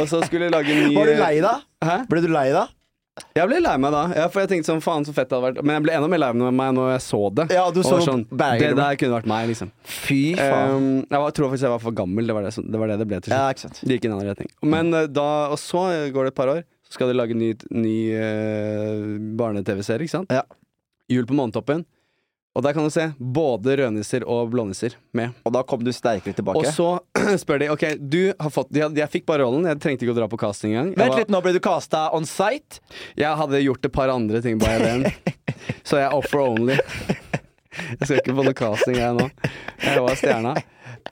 Og 0.00 0.08
så 0.10 0.22
skulle 0.26 0.48
de 0.48 0.54
lage 0.54 0.74
ny 0.74 0.94
Var 0.96 1.12
du 1.12 1.14
lei 1.22 1.36
deg? 1.44 1.64
Hæ? 1.84 1.96
Ble 2.10 2.22
du 2.24 2.30
lei 2.32 2.48
deg? 2.54 2.74
Jeg 3.38 3.48
ble 3.50 3.58
lei 3.62 3.74
meg 3.80 3.92
da. 3.94 4.02
Ja, 4.16 4.26
for 4.32 4.42
jeg 4.42 4.50
tenkte 4.52 4.70
sånn, 4.70 4.82
faen 4.84 5.04
så 5.06 5.12
fett 5.16 5.28
det 5.30 5.36
hadde 5.38 5.48
vært 5.52 5.64
Men 5.66 5.76
jeg 5.78 5.84
ble 5.86 5.94
enda 5.98 6.08
mer 6.12 6.20
lei 6.22 6.30
meg 6.50 6.72
når 6.76 6.90
jeg 6.94 7.02
så 7.06 7.20
det. 7.34 7.48
Ja, 7.54 7.66
du 7.74 7.80
så 7.86 7.98
sånn, 8.04 8.24
Det 8.30 8.72
der 8.78 8.96
kunne 9.00 9.14
vært 9.18 9.28
meg, 9.30 9.48
liksom. 9.52 9.70
Fy 9.84 10.20
faen. 10.38 10.74
Um, 10.74 10.88
jeg 11.08 11.22
var, 11.24 11.30
tror 11.36 11.50
faktisk 11.52 11.66
jeg 11.68 11.74
var 11.76 11.84
for 11.84 11.96
gammel. 12.02 12.26
Det 12.26 12.34
var 12.38 12.42
det 12.48 12.52
som- 12.54 12.66
det, 12.70 12.78
var 12.78 12.86
det, 12.92 12.98
det 12.98 13.08
ble 13.08 13.20
til 13.20 13.32
Ja, 13.34 13.42
slutt. 13.48 13.54
ikke 13.56 13.64
sant. 13.66 13.80
Det 13.84 13.98
gikk 13.98 14.04
i 14.04 14.08
en 14.10 14.16
annen 14.18 14.30
retning. 14.32 14.50
Men 14.62 14.94
uh, 14.94 15.06
da, 15.06 15.28
og 15.52 15.58
så 15.58 15.84
går 16.14 16.24
det 16.28 16.32
et 16.34 16.40
par 16.42 16.48
år, 16.54 16.62
så 16.88 16.92
skal 16.98 17.08
de 17.12 17.14
lage 17.18 17.34
ny, 17.36 17.52
ny 17.70 17.96
uh, 18.16 19.18
barne-TV-serie, 19.38 20.06
ikke 20.08 20.16
sant? 20.18 20.30
Ja. 20.32 20.42
Jul 21.08 21.24
på 21.28 21.36
Månetoppen. 21.36 21.84
Og 22.58 22.64
der 22.66 22.74
kan 22.74 22.82
du 22.82 22.90
se 22.90 23.04
både 23.22 23.76
rødnisser 23.78 24.24
og 24.26 24.48
blånisser 24.50 24.96
med. 25.14 25.36
Og 25.46 25.52
da 25.54 25.60
kom 25.62 25.84
du 25.86 25.92
sterkere 25.94 26.34
tilbake. 26.34 26.58
Og 26.58 26.66
så 26.74 26.88
spør 27.42 27.60
de 27.62 27.68
OK, 27.70 27.84
du 28.02 28.32
har 28.34 28.50
fått 28.50 28.72
Jeg, 28.74 28.90
Jeg 28.98 29.12
fikk 29.12 29.28
bare 29.28 29.44
rollen, 29.46 29.68
jeg 29.70 29.78
trengte 29.84 30.02
ikke 30.06 30.16
å 30.16 30.18
dra 30.18 30.26
på 30.32 30.40
casting 30.42 30.72
engang. 30.74 30.90
Vent 30.98 31.12
var- 31.14 31.22
litt, 31.22 31.30
nå 31.30 31.40
ble 31.44 31.52
du 31.54 31.60
casta 31.62 32.08
on 32.16 32.26
site? 32.26 32.80
Jeg 33.18 33.30
hadde 33.38 33.60
gjort 33.62 33.86
et 33.86 33.94
par 33.94 34.10
andre 34.10 34.42
ting 34.42 34.58
by 34.58 34.74
then. 34.82 35.06
Så 35.86 36.00
jeg 36.00 36.08
er 36.08 36.16
offer 36.18 36.42
only. 36.42 36.80
Jeg 37.78 38.08
skal 38.08 38.18
ikke 38.18 38.34
på 38.34 38.44
noe 38.48 38.56
casting, 38.58 38.98
jeg 38.98 39.14
nå. 39.20 39.28
Jeg 39.84 40.02
var 40.02 40.18
stjerna. 40.18 40.54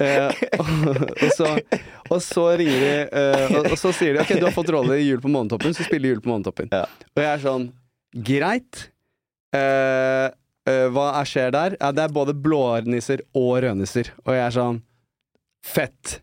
Eh, 0.03 0.41
og, 0.59 1.31
så, 1.33 1.53
og 2.13 2.19
så 2.21 2.43
ringer 2.59 2.83
de 2.83 2.89
eh, 3.07 3.55
og, 3.57 3.69
og 3.71 3.79
så 3.81 3.93
sier 3.97 4.17
de 4.17 4.21
OK, 4.25 4.35
du 4.37 4.45
har 4.45 4.53
fått 4.53 4.73
rolle 4.75 4.99
i 5.01 5.07
Jul 5.07 5.23
på 5.23 5.31
Månetoppen, 5.33 5.73
så 5.77 5.87
spiller 5.87 6.11
Jul 6.13 6.21
på 6.25 6.29
Månetoppen. 6.33 6.69
Ja. 6.75 6.83
Og 7.15 7.23
jeg 7.23 7.31
er 7.31 7.41
sånn 7.47 7.69
Greit. 8.27 8.83
Eh, 9.57 10.27
eh, 10.69 10.87
hva 10.93 11.09
er 11.21 11.29
skjer 11.29 11.55
der? 11.55 11.77
Ja, 11.81 11.93
det 11.95 12.07
er 12.07 12.15
både 12.15 12.35
blånisser 12.35 13.23
og 13.37 13.57
rødnisser. 13.65 14.13
Og 14.27 14.35
jeg 14.37 14.45
er 14.45 14.57
sånn 14.57 14.83
Fett. 15.67 16.21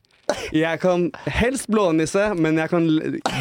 Jeg 0.56 0.80
kan 0.80 1.10
helst 1.28 1.68
blånisse, 1.68 2.30
men 2.40 2.56
jeg 2.62 2.72
kan 2.72 2.86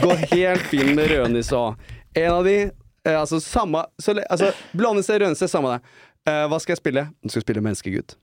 gå 0.03 0.14
helt 0.32 0.64
fin 0.66 0.96
med 0.96 1.12
rødnisse 1.12 1.55
òg. 1.55 1.78
En 2.18 2.32
av 2.32 2.48
de 2.48 2.57
uh, 2.66 3.20
Altså 3.20 3.38
samme 3.40 3.84
så, 4.03 4.16
altså, 4.26 4.50
Blånisse, 4.76 5.14
rødnisse, 5.22 5.48
samme 5.48 5.76
det. 5.76 5.94
Uh, 6.26 6.44
hva 6.50 6.59
skal 6.62 6.74
jeg 6.74 6.82
spille? 6.82 7.07
Du 7.22 7.30
skal 7.32 7.46
spille 7.46 7.62
menneskegutt. 7.64 8.16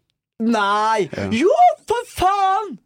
Nei! 0.44 1.08
Jo, 1.36 1.56
for 1.88 2.12
faen! 2.12 2.78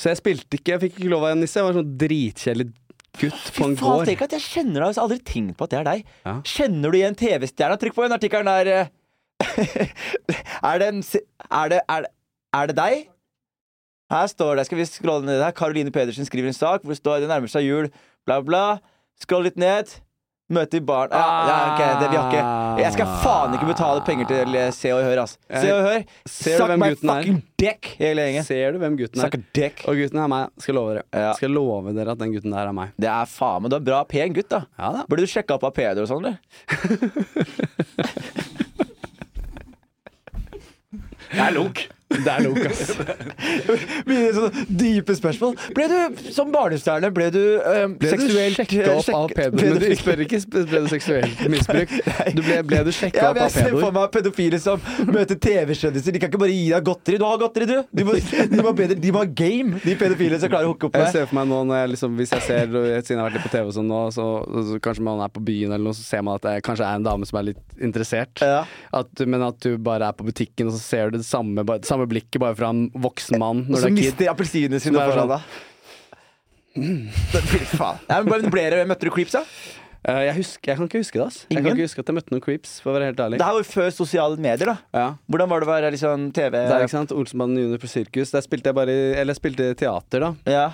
Så 0.00 0.10
jeg 0.10 0.18
spilte 0.18 0.58
ikke, 0.58 0.74
jeg 0.74 0.82
fikk 0.82 0.96
ikke 0.98 1.10
lov 1.12 1.26
av 1.28 1.34
en 1.34 1.42
nisse. 1.44 1.58
Jeg 1.60 1.68
var 1.68 1.76
sånn 1.78 1.92
dritkjedelig 2.00 2.70
gutt 3.20 3.52
på 3.56 3.64
en 3.68 3.76
gård. 3.76 4.06
tenk 4.08 4.22
at 4.24 4.34
jeg 4.38 4.44
kjenner 4.46 4.80
deg. 4.80 4.92
Jeg 4.92 4.98
har 4.98 5.04
aldri 5.06 5.18
tenkt 5.28 5.56
på 5.58 5.64
at 5.66 5.70
det 5.74 5.78
er 5.80 5.88
deg. 5.88 6.04
Ja. 6.24 6.34
Kjenner 6.54 6.92
du 6.92 6.98
igjen 6.98 7.18
TV-stjerna? 7.18 7.78
Trykk 7.80 7.94
på 7.96 8.06
den 8.06 8.16
artikkelen 8.18 8.50
der. 8.50 8.66
eh. 8.72 8.86
er 10.68 10.78
det 10.78 10.88
en 10.92 11.02
Er 11.50 11.68
det, 11.72 11.80
er 11.90 12.06
er 12.54 12.66
det 12.70 12.76
deg? 12.76 13.08
Her 14.12 14.26
står 14.28 14.56
det, 14.60 14.66
skal 14.68 14.78
vi 14.78 14.84
scrolle 14.84 15.24
ned 15.24 15.40
her 15.42 15.54
Karoline 15.56 15.90
Pedersen 15.90 16.26
skriver 16.28 16.50
en 16.50 16.56
sak 16.56 16.82
hvor 16.84 16.92
det 16.92 17.00
står 17.00 17.22
det 17.24 17.30
nærmer 17.30 17.48
seg 17.48 17.64
jul, 17.64 17.86
bla, 18.28 18.42
bla. 18.44 18.78
Scroll 19.22 19.46
litt 19.48 19.56
ned. 19.56 19.88
Møter 20.52 20.82
barn 20.84 21.12
ja, 21.14 21.22
ja, 21.48 21.56
ok, 21.72 21.80
det 22.02 22.08
vi 22.12 22.16
har 22.18 22.26
ikke. 22.28 22.42
Jeg 22.82 22.92
skal 22.96 23.06
faen 23.22 23.54
ikke 23.56 23.68
betale 23.70 24.02
penger 24.06 24.26
til 24.30 24.56
Se 24.76 24.90
og 24.92 25.00
Hør, 25.06 25.20
ass. 25.24 25.36
Se 25.48 25.70
og 25.72 25.80
Hør. 25.86 26.02
Ser 26.28 26.58
Suck 26.60 26.72
my 26.76 26.88
gutten 26.92 27.08
er? 27.12 27.22
fucking 27.22 27.38
dick, 27.62 27.90
hele 28.00 28.26
gjengen. 28.26 28.44
Ser 28.48 28.72
du 28.74 28.78
hvem 28.82 28.96
gutten 29.00 29.24
er? 29.24 29.36
dick. 29.56 29.82
Og 29.88 29.96
gutten 30.02 30.20
er 30.24 30.28
meg. 30.32 30.52
Skal 30.60 30.76
love 30.78 30.94
dere. 30.98 31.04
Ja. 31.14 31.32
Skal 31.38 31.50
love 31.56 31.94
dere 31.96 32.10
at 32.16 32.20
den 32.22 32.32
gutten 32.36 32.52
der 32.54 32.68
er 32.68 32.76
meg. 32.76 32.92
Det 33.00 33.08
er 33.12 33.26
faen 33.32 33.64
meg 33.64 33.72
Du 33.72 33.76
er 33.80 33.86
bra 33.88 34.02
pen 34.08 34.36
gutt, 34.36 34.50
da. 34.52 34.60
Ja 34.78 34.92
da. 34.98 35.04
Burde 35.08 35.24
du 35.24 35.30
sjekke 35.32 35.56
opp 35.56 35.64
av 35.68 35.72
Peder 35.76 36.02
og 36.04 36.10
sånn, 36.12 36.24
eller? 36.28 36.36
Jeg 41.32 41.46
er 41.46 41.54
lunk. 41.56 41.86
Det 42.12 42.32
er 42.32 42.44
nok, 42.46 42.58
ass. 42.68 42.92
Mine 44.08 44.30
sånne 44.36 44.64
dype 44.68 45.14
spørsmål. 45.16 45.54
Ble 45.76 45.86
du, 45.90 46.20
som 46.34 46.50
barnestjerne, 46.54 47.10
ble 47.14 47.28
du 47.34 47.40
um, 47.62 47.94
Ble 48.00 48.12
du 48.12 48.24
seksuelt 48.26 48.58
sjekka 48.60 48.96
opp 48.98 49.10
av 49.16 49.32
ble 49.34 49.48
Men 49.52 49.78
du- 49.80 49.86
du 49.86 49.96
spør 49.98 50.22
ikke 50.26 50.40
sp- 50.42 50.64
ble 50.70 50.82
du 50.84 50.88
seksuelt 50.92 51.42
misbruk. 51.52 51.94
Du 52.36 52.40
ble, 52.44 52.58
ble 52.68 52.82
du 52.86 52.92
sjekka 52.94 53.22
Ja, 53.22 53.30
opp 53.32 53.38
men 53.38 53.44
av 53.46 53.50
jeg 53.50 53.66
ser 53.66 53.76
for 53.78 53.94
meg 53.96 54.10
pedofile 54.14 54.58
som 54.62 54.82
møter 55.08 55.38
TV-kjendiser. 55.42 56.14
De 56.16 56.22
kan 56.22 56.30
ikke 56.32 56.40
bare 56.42 56.54
gi 56.54 56.68
deg 56.72 56.86
godteri. 56.86 57.18
Du 57.20 57.26
har 57.26 57.40
godteri, 57.42 57.68
du! 57.70 57.76
De 57.92 58.06
må, 58.08 58.14
de 58.16 58.60
må, 58.60 58.66
ha 58.70 58.74
bedre, 58.82 58.96
de 59.02 59.12
må 59.14 59.22
ha 59.22 59.28
game, 59.42 59.80
de 59.84 59.96
pedofile 60.00 60.38
som 60.42 60.52
klarer 60.52 60.68
å 60.68 60.72
hooke 60.74 60.88
opp 60.88 60.96
Jeg 60.98 61.06
med. 61.08 61.14
ser 61.16 61.28
for 61.30 61.38
meg 61.40 61.50
nå 61.52 61.60
når 61.68 61.80
jeg 61.82 61.92
liksom, 61.94 62.16
Hvis 62.20 62.32
jeg 62.36 62.44
ser 62.46 62.72
Siden 62.72 63.16
jeg 63.16 63.20
har 63.20 63.26
vært 63.28 63.36
litt 63.38 63.46
på 63.46 63.52
TV 63.52 63.68
og 63.70 63.74
sånn 63.76 63.88
nå, 63.90 64.00
så, 64.14 64.26
så 64.70 64.78
kanskje 64.84 65.04
man 65.06 65.20
er 65.24 65.30
på 65.32 65.42
byen 65.44 65.72
eller 65.74 65.86
noe, 65.90 65.96
så 65.96 66.04
ser 66.06 66.22
man 66.26 66.38
at 66.38 66.46
det 66.46 66.54
kanskje 66.66 66.86
er 66.86 67.00
en 67.00 67.06
dame 67.06 67.26
som 67.28 67.38
er 67.40 67.46
litt 67.50 67.60
interessert. 67.82 68.42
Ja. 68.44 68.62
At, 68.94 69.22
men 69.28 69.42
at 69.44 69.58
du 69.64 69.76
bare 69.82 70.08
er 70.10 70.16
på 70.16 70.26
butikken, 70.26 70.68
og 70.70 70.76
så 70.76 70.80
ser 70.82 71.10
du 71.12 71.18
det 71.18 71.26
samme, 71.26 71.64
bare, 71.66 71.82
samme 71.86 72.01
blikket 72.10 72.40
bare 72.42 72.56
fra 72.58 72.70
en 72.74 72.86
voksen 72.94 73.38
mann 73.38 73.64
når 73.68 73.76
du 73.76 73.86
er 73.86 73.94
kid. 73.94 74.00
mister 74.00 74.32
appelsinene 74.32 74.80
Som 74.80 74.92
sine 74.94 75.04
foran 75.06 75.22
sånn- 75.22 75.36
deg. 75.36 75.42
Faen. 77.76 78.50
Ble 78.50 78.66
det, 78.72 78.82
Møtte 78.88 79.04
du 79.08 79.12
creeps, 79.12 79.34
da? 79.36 79.44
Uh, 80.02 80.18
jeg, 80.26 80.34
husker, 80.40 80.72
jeg 80.72 80.78
kan 80.80 80.88
ikke 80.88 80.98
huske 80.98 81.18
det, 81.20 81.26
ass. 81.28 81.36
Jeg 81.46 81.62
kan 81.62 81.76
ikke 81.76 81.84
huske 81.86 82.02
at 82.02 82.08
jeg 82.10 82.16
møtte 82.16 82.32
noen 82.34 82.42
creeps, 82.42 82.70
for 82.82 82.90
å 82.90 82.94
være 82.96 83.12
helt 83.12 83.20
ærlig. 83.22 83.38
Det 83.38 83.46
her 83.46 83.54
var 83.54 83.62
jo 83.62 83.68
før 83.70 83.90
sosiale 83.94 84.40
medier, 84.42 84.72
da. 84.72 84.76
Ja. 84.98 85.04
Hvordan 85.30 85.52
var 85.52 85.62
det 85.62 85.68
å 85.68 85.70
være 85.70 85.90
liksom 85.94 86.24
TV 86.34 86.56
Det 86.56 86.62
er 86.74 86.86
ikke 86.88 86.94
sant, 86.96 87.12
Olsenbanden 87.14 87.60
junior 87.62 87.78
på 87.84 87.90
sirkus. 87.92 88.32
Der 88.34 88.42
spilte 88.42 88.72
jeg 88.72 88.78
bare 88.80 88.96
Eller 89.20 89.30
jeg 89.30 89.38
spilte 89.38 89.68
teater, 89.78 90.24
da. 90.26 90.32
Ja. 90.50 90.64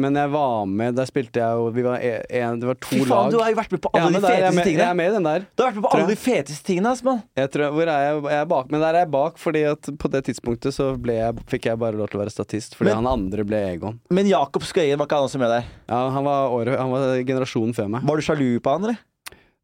Men 0.00 0.14
jeg 0.16 0.30
var 0.32 0.62
med, 0.64 0.94
der 0.96 1.04
spilte 1.04 1.36
jeg 1.36 1.52
jo 1.60 1.66
Vi 1.76 1.82
var 1.84 2.00
e- 2.00 2.22
en, 2.40 2.60
Det 2.62 2.64
var 2.70 2.78
to 2.80 2.88
Fy 2.94 3.02
faen, 3.04 3.10
lag. 3.10 3.30
du 3.34 3.36
har 3.42 3.50
jo 3.52 3.56
vært 3.58 3.72
med 3.74 3.80
på 3.84 3.90
alle 3.92 4.08
de 4.14 4.20
feteste 4.22 4.54
med, 4.56 4.56
jeg 4.56 4.62
er 4.62 4.68
tingene. 4.70 4.94
med 4.96 5.10
i 5.10 5.12
den 5.18 5.26
der. 5.28 5.44
Du 5.52 5.62
har 5.62 5.68
vært 5.68 5.76
med 5.76 5.84
på 5.84 5.90
alle 5.98 6.06
de 6.08 6.16
feteste 6.16 6.64
tingene, 6.64 6.92
Asman. 6.96 7.20
Jeg 7.36 7.50
tror, 7.52 7.74
hvor 7.76 7.82
er 7.92 8.00
jeg? 8.06 8.22
jeg 8.24 8.40
er 8.40 8.48
bak, 8.54 8.70
men 8.72 8.80
der 8.80 8.88
er 8.94 9.04
jeg 9.04 9.10
bak 9.12 9.36
fordi 9.42 9.62
at 9.68 9.90
på 10.00 10.10
det 10.14 10.24
tidspunktet 10.30 10.72
så 10.72 10.88
jeg, 10.96 11.44
fikk 11.52 11.68
jeg 11.68 11.78
bare 11.78 11.92
lov 12.00 12.08
til 12.08 12.20
å 12.20 12.22
være 12.24 12.32
statist. 12.32 12.74
Fordi 12.78 12.88
Men- 12.88 13.04
han 13.04 13.10
andre 13.20 13.44
ble 13.44 13.60
Egon. 13.74 14.00
Men 14.10 14.26
Jakob 14.32 14.62
Skøyen 14.64 14.96
var 14.96 15.06
ikke 15.06 15.20
han 15.20 15.28
også 15.28 15.38
med 15.44 15.52
der? 15.58 15.64
Ja, 15.92 16.08
han 16.16 16.24
var, 16.24 16.48
året, 16.56 16.78
han 16.78 16.90
var 16.90 17.20
generasjonen 17.28 17.74
før 17.76 17.90
meg. 17.92 18.02
Var 18.08 18.16
du 18.16 18.22
sjalu 18.22 18.60
på 18.64 18.70
han, 18.72 18.84
eller? 18.88 18.96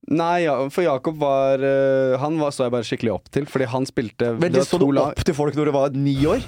Nei, 0.08 0.44
ja, 0.44 0.54
for 0.72 0.82
Jakob 0.84 1.18
var 1.20 1.58
øh, 1.58 2.16
Han 2.20 2.38
var, 2.40 2.50
så 2.54 2.64
jeg 2.64 2.72
bare 2.72 2.86
skikkelig 2.86 3.12
opp 3.12 3.26
til, 3.30 3.44
fordi 3.44 3.66
han 3.68 3.84
spilte 3.84 4.30
Men 4.38 4.52
det 4.52 4.62
du 4.62 4.64
Så 4.64 4.78
du 4.80 4.86
opp 5.02 5.20
til 5.24 5.34
folk 5.34 5.54
når 5.58 5.64
du 5.68 5.72
var 5.74 5.90
ni 5.92 6.14
år? 6.24 6.40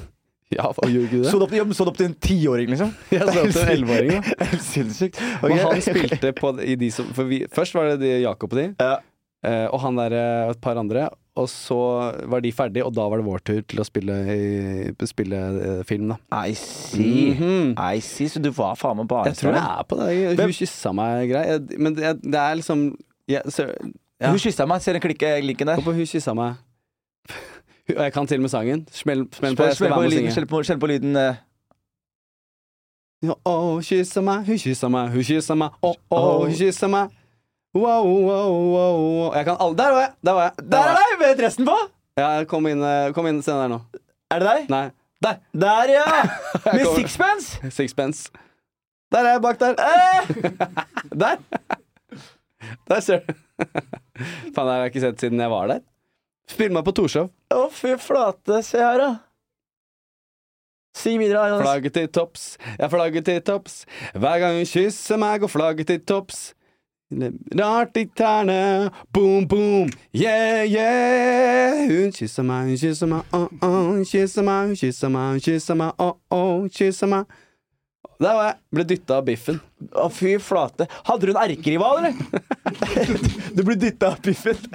Ja, 0.51 0.67
hva 0.75 0.89
gjorde 0.91 1.11
du 1.13 1.21
det? 1.23 1.31
Så 1.31 1.39
du 1.39 1.45
opp, 1.47 1.53
ja, 1.55 1.63
opp 1.63 1.99
til 2.01 2.09
en 2.09 2.17
tiåring, 2.19 2.73
liksom? 2.73 2.91
Jeg 3.15 3.23
så 3.23 3.45
opp 3.45 3.53
til 3.55 3.63
en 3.63 3.73
11-åring, 3.77 4.11
da. 4.17 4.35
Helt 4.51 4.65
sinnssykt. 4.67 5.21
Men 5.45 5.61
han 5.63 5.83
spilte 5.85 6.33
på 6.35 6.51
i 6.67 6.75
de 6.81 6.89
som 6.95 7.07
For 7.15 7.29
vi, 7.31 7.45
først 7.55 7.77
var 7.79 7.93
det 7.93 8.01
de 8.03 8.11
Jakob 8.25 8.57
og 8.57 8.59
de, 8.59 8.65
Ja. 8.83 8.97
eh, 9.47 9.67
og 9.71 9.79
han 9.85 10.01
der 10.01 10.17
eh, 10.19 10.49
og 10.49 10.57
et 10.57 10.63
par 10.65 10.81
andre. 10.81 11.07
Og 11.39 11.47
så 11.49 11.77
var 12.29 12.43
de 12.43 12.51
ferdige, 12.53 12.83
og 12.85 12.93
da 12.97 13.05
var 13.09 13.21
det 13.23 13.27
vår 13.29 13.45
tur 13.47 13.61
til 13.71 13.81
å 13.81 13.87
spille, 13.87 14.17
spille 15.09 15.39
eh, 15.63 15.85
film, 15.87 16.11
da. 16.11 16.19
I 16.51 16.57
see. 16.59 17.31
Mhm. 17.37 17.77
I 17.79 18.03
see. 18.05 18.27
Så 18.29 18.43
du 18.43 18.51
var 18.57 18.75
faen 18.77 18.99
meg 18.99 19.15
Jeg 19.31 19.39
tror 19.39 19.55
jeg 19.55 19.63
er 19.63 19.87
på 19.87 20.01
det. 20.03 20.11
Hun 20.43 20.57
kyssa 20.59 20.93
meg 20.99 21.31
grei. 21.31 21.45
Men 21.79 21.95
det, 21.97 22.17
det 22.27 22.43
er 22.43 22.59
liksom 22.59 22.89
jeg, 23.31 23.47
så, 23.55 23.69
ja. 24.19 24.35
Hun 24.35 24.43
kyssa 24.43 24.67
meg. 24.67 24.83
Ser 24.83 24.99
du 24.99 25.07
linken 25.47 25.71
der? 25.71 25.79
Hvorfor 25.79 25.95
Hun 25.95 26.11
kyssa 26.11 26.35
meg. 26.35 26.59
Og 27.99 28.03
jeg 28.05 28.13
kan 28.13 28.27
til 28.27 28.41
og 28.41 28.47
med 28.47 28.53
sangen. 28.53 28.83
Smell, 28.93 29.27
smell 29.33 29.57
på, 29.57 29.69
Smell 29.77 29.95
på, 29.95 30.03
lyden, 30.03 30.33
smell 30.33 30.47
på, 30.47 30.63
på 30.81 30.91
lyden. 30.91 31.17
Uh. 31.17 31.39
Ja, 33.21 33.35
oh, 33.45 33.75
hun 33.75 33.83
kysser 33.85 34.25
meg, 34.25 34.47
hun 34.47 34.59
kysser 34.59 34.89
meg, 34.89 35.11
hun 35.13 35.25
kysser 35.29 35.59
meg, 35.61 35.75
Oh, 35.85 35.97
oh, 36.09 36.47
hun 36.47 36.55
kysser 36.57 36.89
meg. 36.89 37.11
Wow, 37.77 38.07
wow, 38.07 38.51
wow, 38.51 38.95
wow. 38.99 39.35
Jeg 39.37 39.45
kan 39.47 39.57
alle 39.61 39.77
Der 39.79 39.93
var 39.93 40.01
jeg! 40.01 40.13
Der 40.27 40.33
var 40.33 40.43
jeg. 40.43 40.71
Der 40.73 40.79
er 40.79 40.97
deg! 40.97 41.19
Med 41.21 41.37
dressen 41.39 41.69
på! 41.69 41.77
Ja, 42.19 42.31
kom 42.49 42.67
inn, 42.67 42.81
eh, 42.83 43.13
kom 43.15 43.29
inn, 43.31 43.43
se 43.47 43.53
der 43.55 43.69
nå. 43.71 43.79
Er 44.33 44.43
det 44.43 44.49
deg? 44.49 44.73
Nei. 44.73 44.87
Der! 45.23 45.37
Der, 45.53 45.93
ja! 45.93 46.07
Med 46.75 46.89
sixpence! 46.97 47.71
Sixpence. 47.71 48.33
Der 49.13 49.19
er 49.29 49.37
jeg 49.37 49.43
bak 49.45 49.61
der. 49.61 49.77
Eh! 49.79 50.51
Der! 51.23 51.37
Der 52.89 53.01
ser 53.01 53.21
du. 53.21 53.35
Faen, 54.55 54.67
det 54.67 54.73
har 54.73 54.81
jeg 54.81 54.91
ikke 54.93 55.05
sett 55.05 55.23
siden 55.23 55.41
jeg 55.41 55.51
var 55.51 55.71
der. 55.71 55.81
Spill 56.51 56.75
meg 56.75 56.87
på 56.87 56.95
Torshov. 56.99 57.31
Å, 57.55 57.67
fy 57.75 57.97
flate. 58.03 58.63
Se 58.67 58.81
her, 58.83 58.99
da. 58.99 59.11
Syng 60.97 61.21
videre. 61.23 61.49
Jonas. 61.49 61.63
Flagget 61.63 61.95
til 61.95 62.09
topps, 62.11 62.47
ja, 62.79 62.89
flagget 62.91 63.25
til 63.25 63.43
topps. 63.47 63.85
Hver 64.13 64.41
gang 64.43 64.57
hun 64.59 64.67
kysser 64.67 65.21
meg, 65.21 65.41
går 65.45 65.53
flagget 65.53 65.87
til 65.93 66.01
topps. 66.03 66.51
Rart 67.59 67.97
i 67.99 68.05
tærne, 68.15 68.91
boom, 69.13 69.49
boom, 69.49 69.89
yeah, 70.15 70.63
yeah. 70.63 71.89
Hun 71.91 72.13
kysser 72.15 72.47
meg, 72.47 72.69
hun 72.71 72.79
kysser 72.79 73.11
meg, 73.11 73.23
oh, 73.35 73.49
oh. 73.63 73.79
Hun 73.97 74.05
kysser 74.07 74.47
meg, 74.47 74.69
hun 74.69 74.79
kysser 74.79 75.11
meg, 75.11 75.33
hun 75.33 75.43
kysser 75.43 75.79
meg, 75.79 75.91
oh, 75.99 76.15
oh. 76.31 76.61
Hun 76.61 76.71
kysser 76.71 77.11
meg. 77.11 77.41
Der 78.21 78.35
var 78.37 78.45
jeg. 78.51 78.57
Ble 78.77 78.85
dytta 78.85 79.17
av 79.17 79.25
biffen. 79.25 79.61
Å, 79.97 80.07
fy 80.13 80.35
flate. 80.45 80.85
Hadde 81.09 81.27
du 81.29 81.33
en 81.33 81.39
erkerival, 81.41 82.03
eller? 82.03 82.15
du 83.57 83.63
ble 83.65 83.77
dytta 83.81 84.13
av 84.13 84.21
biffen. 84.25 84.57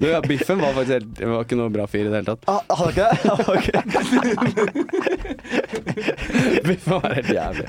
Du, 0.00 0.06
ja, 0.08 0.18
biffen 0.20 0.58
var 0.60 0.74
faktisk 0.74 0.92
helt, 0.92 1.10
det 1.16 1.26
var 1.28 1.44
ikke 1.46 1.56
noe 1.56 1.70
bra 1.72 1.84
fyr 1.88 2.02
i 2.04 2.10
det 2.10 2.18
hele 2.18 2.34
tatt. 2.34 2.42
Ah, 2.50 2.60
Hadde 2.76 2.90
ikke 2.90 3.06
det? 3.06 3.16
Okay. 3.54 3.78
Biffen 6.66 7.00
var 7.00 7.14
helt 7.16 7.32
jævlig. 7.32 7.66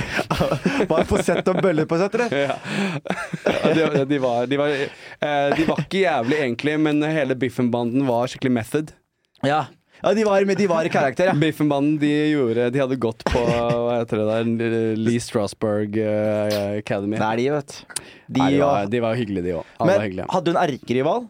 Bare 0.90 1.06
på 1.08 1.20
sett 1.24 1.48
og 1.52 1.62
bøller 1.64 1.88
på 1.90 2.00
sett, 2.02 2.18
eller? 2.18 2.30
Ja. 2.36 2.56
Ja, 3.46 3.88
de, 3.96 4.06
de, 4.12 4.20
var, 4.24 4.50
de, 4.50 4.60
var, 4.60 4.68
eh, 4.76 5.48
de 5.56 5.68
var 5.70 5.84
ikke 5.86 6.04
jævlig 6.04 6.38
egentlig, 6.42 6.76
men 6.88 7.04
hele 7.06 7.38
Biffen-banden 7.40 8.08
var 8.10 8.32
skikkelig 8.32 8.54
method. 8.60 8.94
Ja. 9.46 9.64
Ja 10.02 10.14
de, 10.18 10.24
var, 10.28 10.46
de 10.46 10.68
var 10.70 10.88
i 10.88 10.94
karakter, 10.94 11.32
ja. 11.32 11.36
Biffen-banden 11.38 11.98
de 12.02 12.14
gjorde 12.32 12.70
De 12.74 12.82
hadde 12.82 12.98
gått 13.02 13.26
på 13.28 13.42
hva 13.42 14.00
heter 14.00 14.22
det 14.22 14.30
der 14.32 14.96
Lee 15.00 15.22
Strasberg 15.22 16.00
eh, 16.02 16.80
Academy. 16.80 17.20
Det 17.20 17.28
er 17.28 17.42
de, 17.42 17.52
vet 17.58 17.76
du. 17.76 18.02
De, 18.32 18.40
de, 18.40 18.64
var, 18.64 18.90
de 18.90 19.04
var 19.04 19.20
hyggelige, 19.20 19.46
de 19.50 19.60
òg. 19.60 19.78
Men 19.84 20.02
hyggelige. 20.08 20.28
hadde 20.32 20.50
du 20.50 20.56
en 20.56 20.64
erkerival? 20.64 21.30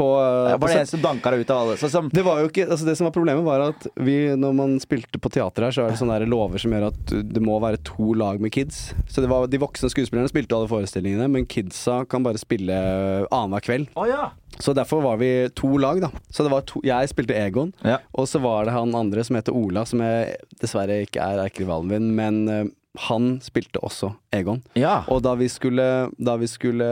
På, 0.00 0.06
ja, 0.48 0.56
på 0.56 0.64
Var 0.64 0.72
det 0.72 0.80
en 0.80 0.86
som 0.88 1.00
danka 1.02 1.30
deg 1.34 1.42
ut 1.42 1.50
av 1.52 1.58
alle? 1.60 1.88
Som 1.92 2.06
det 2.14 2.22
var 2.24 2.38
jo 2.40 2.48
ikke, 2.48 2.64
altså 2.70 2.86
det 2.88 2.94
som 2.96 3.04
var 3.04 3.12
Problemet 3.12 3.44
var 3.44 3.66
at 3.66 3.84
vi, 4.00 4.14
når 4.38 4.54
man 4.56 4.78
spilte 4.80 5.20
på 5.20 5.32
teater 5.34 5.66
her, 5.66 5.74
så 5.76 5.84
er 5.84 5.92
det 5.92 6.00
sånne 6.00 6.16
lover 6.30 6.62
som 6.62 6.72
gjør 6.72 6.86
at 6.88 7.12
det 7.34 7.42
må 7.44 7.58
være 7.60 7.82
to 7.84 8.14
lag 8.16 8.40
med 8.40 8.54
kids. 8.54 8.94
Så 9.10 9.20
det 9.20 9.28
var, 9.28 9.44
De 9.50 9.60
voksne 9.60 9.90
skuespillerne 9.92 10.30
spilte 10.30 10.56
alle 10.56 10.70
forestillingene, 10.70 11.28
men 11.34 11.44
kidsa 11.50 12.04
kan 12.08 12.24
bare 12.24 12.40
spille 12.40 12.72
uh, 12.72 13.26
annenhver 13.28 13.66
kveld. 13.66 13.90
Oh, 13.92 14.08
ja. 14.08 14.30
Så 14.60 14.74
derfor 14.76 15.02
var 15.02 15.16
vi 15.20 15.48
to 15.56 15.70
lag, 15.80 16.00
da. 16.04 16.10
Så 16.30 16.44
det 16.44 16.50
var 16.52 16.62
to, 16.68 16.80
jeg 16.84 17.08
spilte 17.08 17.34
Egon, 17.36 17.72
Ja. 17.84 17.98
og 18.14 18.26
så 18.28 18.40
var 18.42 18.64
det 18.68 18.72
han 18.76 18.94
andre 18.94 19.24
som 19.24 19.36
heter 19.36 19.56
Ola, 19.56 19.84
som 19.88 20.00
jeg 20.04 20.36
dessverre 20.60 21.02
ikke 21.06 21.20
er 21.24 21.40
erkerivalen 21.46 21.88
min, 21.88 22.10
men 22.14 22.40
eh, 22.48 22.64
han 23.06 23.38
spilte 23.40 23.80
også 23.82 24.12
Egon. 24.32 24.62
ja. 24.74 25.04
Og 25.08 25.22
da 25.22 25.34
vi 25.38 25.46
skulle 25.48 26.10
Da, 26.18 26.36
vi 26.36 26.46
skulle, 26.50 26.84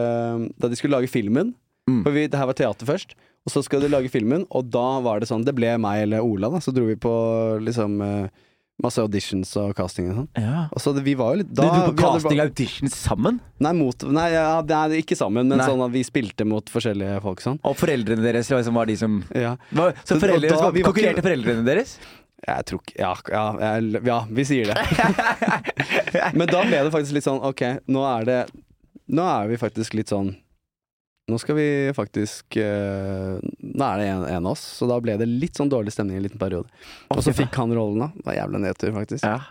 da 0.59 0.69
de 0.69 0.77
skulle 0.77 0.97
lage 0.99 1.09
filmen 1.13 1.55
Mm. 1.89 2.03
For 2.05 2.13
vi, 2.13 2.27
det 2.29 2.37
her 2.37 2.45
var 2.45 2.53
teater 2.53 2.85
først, 2.85 3.15
og 3.47 3.51
så 3.53 3.63
skulle 3.65 3.87
de 3.87 3.89
lage 3.95 4.11
filmen, 4.13 4.43
og 4.53 4.67
da 4.71 5.01
var 5.01 5.21
det 5.21 5.29
sånn 5.31 5.43
Det 5.47 5.55
ble 5.57 5.71
meg 5.81 6.03
eller 6.03 6.21
Ola, 6.21 6.51
da. 6.53 6.59
Så 6.61 6.69
dro 6.77 6.85
vi 6.85 6.97
på 7.01 7.13
liksom 7.65 7.95
eh, 8.05 8.29
masse 8.83 9.01
auditions 9.03 9.51
og 9.59 9.73
casting 9.79 10.11
og 10.13 10.17
sånn. 10.21 10.29
ja. 10.39 10.69
Og 10.71 10.79
så 10.83 10.93
vi 11.03 11.15
var 11.19 11.35
jo 11.35 11.41
litt 11.43 11.51
da, 11.53 11.65
Du, 11.65 11.69
dro 11.69 11.93
på 11.93 11.97
casting 11.99 12.39
og 12.39 12.45
audition 12.47 12.89
sammen? 12.95 13.41
Nei, 13.59 13.73
mot, 13.75 14.05
nei 14.15 14.29
ja, 14.37 14.61
er 14.63 14.95
ikke 15.01 15.17
sammen, 15.19 15.49
men 15.51 15.59
Nei. 15.59 15.67
sånn 15.67 15.83
at 15.85 15.91
vi 15.97 16.05
spilte 16.07 16.47
mot 16.47 16.71
forskjellige 16.71 17.19
folk 17.25 17.43
sånn. 17.43 17.59
Og 17.67 17.75
foreldrene 17.81 18.23
deres 18.23 18.51
liksom 18.53 18.75
var 18.79 18.87
de 18.87 18.97
som 18.97 19.25
Ja. 19.35 19.57
var, 19.73 19.93
Så 20.05 20.15
Så- 20.15 20.21
foreldre, 20.23 20.49
da- 20.49 20.71
var 20.71 20.73
konkurrerte 20.93 21.23
foreldrene 21.27 21.65
deres? 21.65 21.99
Jeg 22.47 22.65
tror 22.67 22.81
ikke 22.81 22.99
ja, 22.99 23.15
ja, 23.35 24.01
ja, 24.07 24.25
vi 24.31 24.45
sier 24.45 24.67
det. 24.71 24.77
Men 26.39 26.47
da 26.47 26.63
ble 26.63 26.85
det 26.87 26.93
faktisk 26.95 27.13
litt 27.19 27.25
sånn 27.27 27.43
Ok, 27.43 27.63
nå 27.89 28.05
er 28.21 28.25
det 28.25 28.51
Nå 29.11 29.25
er 29.25 29.49
vi 29.49 29.57
faktisk 29.57 29.95
litt 29.99 30.09
sånn 30.13 30.37
Nå 31.29 31.37
skal 31.41 31.59
vi 31.59 31.69
faktisk 31.97 32.57
uh, 32.57 33.37
Nå 33.61 33.85
er 33.85 34.01
det 34.01 34.07
en, 34.09 34.23
en 34.25 34.47
av 34.47 34.55
oss, 34.55 34.65
så 34.79 34.89
da 34.89 34.97
ble 35.05 35.19
det 35.21 35.29
litt 35.29 35.59
sånn 35.61 35.69
dårlig 35.69 35.93
stemning 35.93 36.17
en 36.17 36.25
liten 36.25 36.41
periode. 36.41 36.71
Og 37.13 37.21
så 37.25 37.35
fikk 37.37 37.57
han 37.61 37.75
rollen, 37.77 38.07
da. 38.07 38.13
Det 38.17 38.31
var 38.31 38.39
jævla 38.39 38.63
nedtur, 38.65 38.95
faktisk. 38.97 39.27
Ja. 39.29 39.43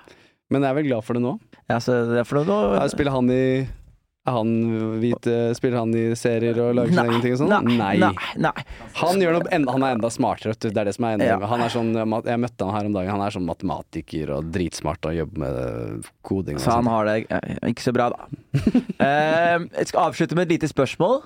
Men 0.50 0.64
jeg 0.64 0.72
er 0.72 0.78
vel 0.80 0.88
glad 0.90 1.06
for 1.06 1.18
det 1.18 1.26
nå. 1.26 1.36
ja 1.68 1.82
så 1.84 2.00
det 2.08 2.22
er 2.22 2.28
for 2.28 2.40
noe 2.48 2.78
Jeg 2.80 2.94
spiller 2.94 3.12
han 3.12 3.30
i 3.34 3.44
Er 3.68 4.36
han 4.38 4.54
hvite, 5.02 5.36
Spiller 5.60 5.82
han 5.82 5.92
i 5.98 6.06
serier 6.20 6.58
og 6.64 6.72
lager 6.78 6.96
sine 6.96 7.04
egne 7.04 7.20
ting 7.26 7.36
og 7.36 7.42
sånn? 7.42 7.70
Nei. 7.78 7.94
Nei. 8.00 8.12
nei. 8.48 8.54
Han, 9.02 9.22
gjør 9.24 9.38
noe, 9.38 9.50
enda, 9.60 9.76
han 9.76 9.86
er 9.86 9.98
enda 9.98 10.12
smartere, 10.14 10.56
vet 10.56 10.66
du. 10.66 10.70
Det 10.72 10.82
er 10.82 10.90
det 10.90 10.96
som 10.98 11.08
er 11.08 11.20
enda 11.20 11.30
Ja. 11.30 11.40
Han 11.52 11.66
er 11.68 11.74
sånn, 11.78 11.94
Jeg 11.94 12.44
møtte 12.44 12.68
han 12.68 12.78
her 12.80 12.90
om 12.90 12.98
dagen. 12.98 13.14
Han 13.14 13.26
er 13.28 13.38
sånn 13.38 13.48
matematiker 13.48 14.34
og 14.40 14.50
dritsmart 14.56 15.12
og 15.12 15.18
jobber 15.20 15.46
med 15.46 16.12
koding. 16.28 16.60
Og 16.60 16.66
Så 16.66 16.80
han 16.80 16.92
har 16.92 17.12
det 17.12 17.18
eh, 17.28 17.56
ikke 17.70 17.90
så 17.90 17.96
bra, 17.96 18.10
da. 18.16 18.28
uh, 18.58 19.68
jeg 19.84 19.92
skal 19.92 20.08
avslutte 20.08 20.40
med 20.40 20.48
et 20.48 20.58
lite 20.58 20.72
spørsmål. 20.72 21.22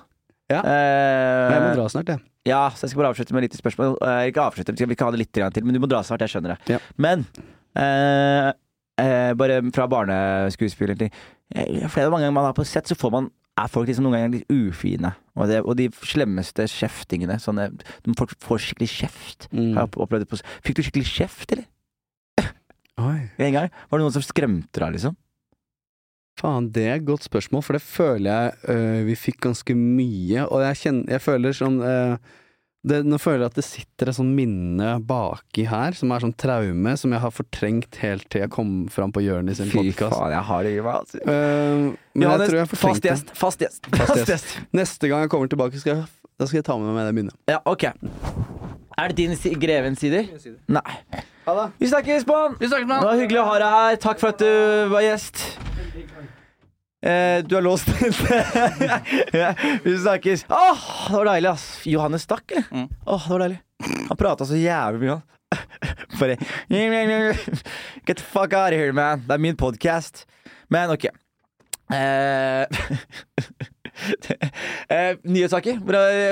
Ja. 0.52 0.60
Eh, 0.62 1.52
Jeg 1.54 1.62
må 1.64 1.72
dra 1.80 1.88
snart, 1.92 2.12
jeg. 2.12 2.22
Ja, 2.48 2.62
så 2.74 2.84
jeg 2.86 2.92
skal 2.92 3.02
bare 3.04 3.12
avslutte 3.14 3.34
med 3.36 3.44
et 3.44 3.50
lite 3.52 3.60
spørsmål. 3.62 3.96
Eh, 4.02 4.22
ikke 4.32 4.44
avslutte, 4.48 4.74
vi 4.76 4.96
skal 4.96 5.08
ha 5.10 5.14
det 5.14 5.22
litt 5.22 5.32
til, 5.34 5.64
men 5.66 5.76
du 5.76 5.80
må 5.82 5.90
dra 5.90 6.02
snart, 6.06 6.24
jeg 6.26 6.34
skjønner 6.34 6.56
det. 6.56 6.74
Ja. 6.74 6.80
Men 7.00 7.26
eh, 7.78 8.48
eh, 9.02 9.30
bare 9.38 9.60
fra 9.74 9.86
barneskuespiller 9.90 10.98
til 10.98 11.08
eh, 11.54 11.86
Flere 11.92 12.10
mange 12.10 12.26
ganger 12.26 12.36
man 12.40 12.50
har 12.50 12.56
på 12.58 12.66
sett, 12.68 12.90
så 12.90 12.98
får 12.98 13.14
man 13.14 13.30
er 13.60 13.68
folk 13.68 13.84
liksom 13.88 14.06
noen 14.06 14.16
ganger 14.16 14.30
litt 14.38 14.52
ufine. 14.52 15.10
Og, 15.36 15.44
det, 15.50 15.58
og 15.60 15.76
de 15.76 15.90
slemmeste 16.08 16.64
kjeftingene. 16.72 17.36
Sånne, 17.42 17.66
de 17.76 18.14
folk 18.16 18.32
får 18.40 18.62
skikkelig 18.64 18.88
kjeft. 18.88 19.48
Mm. 19.52 19.74
Har 19.76 19.84
jeg 19.84 20.00
opplevd 20.06 20.24
det 20.24 20.30
på, 20.30 20.38
fikk 20.64 20.78
du 20.78 20.82
skikkelig 20.86 21.10
kjeft, 21.10 21.52
eller? 21.52 21.68
Oi. 23.02 23.18
En 23.40 23.52
gang? 23.54 23.68
Var 23.90 24.00
det 24.00 24.04
noen 24.06 24.14
som 24.16 24.24
skremte 24.24 24.80
deg, 24.80 24.96
liksom? 24.96 25.16
Faen, 26.40 26.70
det 26.72 26.84
er 26.88 26.94
et 26.96 27.04
godt 27.06 27.26
spørsmål, 27.26 27.62
for 27.66 27.76
det 27.76 27.82
føler 27.84 28.28
jeg 28.30 28.70
øh, 28.72 29.00
vi 29.10 29.16
fikk 29.20 29.42
ganske 29.44 29.74
mye. 29.76 30.46
Og 30.48 30.62
jeg 30.64 30.78
kjenner 30.80 31.12
Jeg 31.12 31.20
føler 31.24 31.52
sånn 31.56 31.76
øh, 31.84 32.14
det, 32.88 33.02
Nå 33.06 33.18
føler 33.22 33.44
jeg 33.44 33.52
at 33.52 33.58
det 33.60 33.64
sitter 33.66 34.10
et 34.10 34.16
sånn 34.16 34.32
minne 34.34 34.94
baki 35.06 35.66
her, 35.70 35.94
som 35.94 36.10
er 36.10 36.24
sånn 36.24 36.32
traume, 36.34 36.94
som 36.98 37.12
jeg 37.14 37.22
har 37.22 37.34
fortrengt 37.36 37.98
helt 38.02 38.26
til 38.32 38.42
jeg 38.42 38.50
kom 38.50 38.72
fram 38.90 39.12
på 39.14 39.22
Jonis 39.22 39.60
sin 39.60 39.70
Fy 39.70 39.78
podkast. 39.92 40.16
faen, 40.16 40.32
jeg 40.34 40.46
har 40.48 40.66
det 40.66 40.72
i 40.72 40.80
meg. 40.80 40.96
Altså. 41.04 41.20
men 41.28 42.24
jeg 42.26 42.48
tror 42.48 42.56
jeg 42.58 42.64
har 42.64 42.72
fast 42.72 42.82
fortrengt 42.82 43.06
gjest. 43.12 43.30
Fast 43.38 43.62
gjest. 43.62 43.86
Fast 43.92 44.00
Fast 44.02 44.18
gjest. 44.18 44.32
gjest. 44.32 44.72
Neste 44.74 45.12
gang 45.12 45.22
jeg 45.26 45.30
kommer 45.36 45.52
tilbake, 45.52 45.78
skal 45.78 46.00
jeg, 46.00 46.10
da 46.40 46.48
skal 46.48 46.58
jeg 46.58 46.66
ta 46.72 46.78
med 46.80 46.96
meg 46.96 47.06
det 47.06 47.14
minnet. 47.20 47.38
Ja, 47.52 47.60
ok. 47.70 47.86
Er 48.98 49.12
det 49.12 49.20
din 49.20 49.36
si 49.38 49.54
Grevens 49.54 50.02
sider? 51.44 51.58
det. 51.62 51.72
Vi 51.78 51.88
snakkes, 51.88 52.24
snakkes, 52.24 52.70
Det 52.70 52.86
var 52.86 53.20
hyggelig 53.20 53.40
å 53.40 53.44
ha 53.44 53.58
deg 53.58 53.76
her. 53.76 53.96
Takk 53.96 54.22
for 54.22 54.32
at 54.32 54.38
du 54.38 54.88
var 54.92 55.02
gjest. 55.02 55.42
Eh, 57.02 57.42
du 57.42 57.56
er 57.58 57.64
låst 57.66 57.88
inne. 57.90 58.38
ja, 59.42 59.54
vi 59.82 59.96
snakkes. 59.98 60.44
Åh, 60.48 60.84
det 61.08 61.16
var 61.16 61.30
deilig, 61.32 61.50
ass. 61.50 61.66
Johannes 61.86 62.22
stakk, 62.22 62.44
eller? 62.52 62.68
Mm. 62.70 62.88
Åh, 63.06 63.24
det 63.26 63.32
var 63.32 63.42
deilig. 63.46 63.60
Han 64.08 64.20
prata 64.20 64.46
så 64.46 64.58
jævlig 64.60 65.02
mye, 65.02 65.16
han. 65.16 65.22
Bare 66.20 66.36
Get 68.06 68.16
the 68.16 68.22
fuck 68.22 68.52
out 68.52 68.72
of 68.72 68.78
here, 68.78 68.92
man. 68.92 69.24
Det 69.26 69.34
er 69.34 69.42
min 69.42 69.56
podkast. 69.58 70.26
Men 70.70 70.94
ok. 70.94 71.08
Eh, 71.92 72.62
eh, 74.88 75.18
nyhetssaker? 75.26 75.82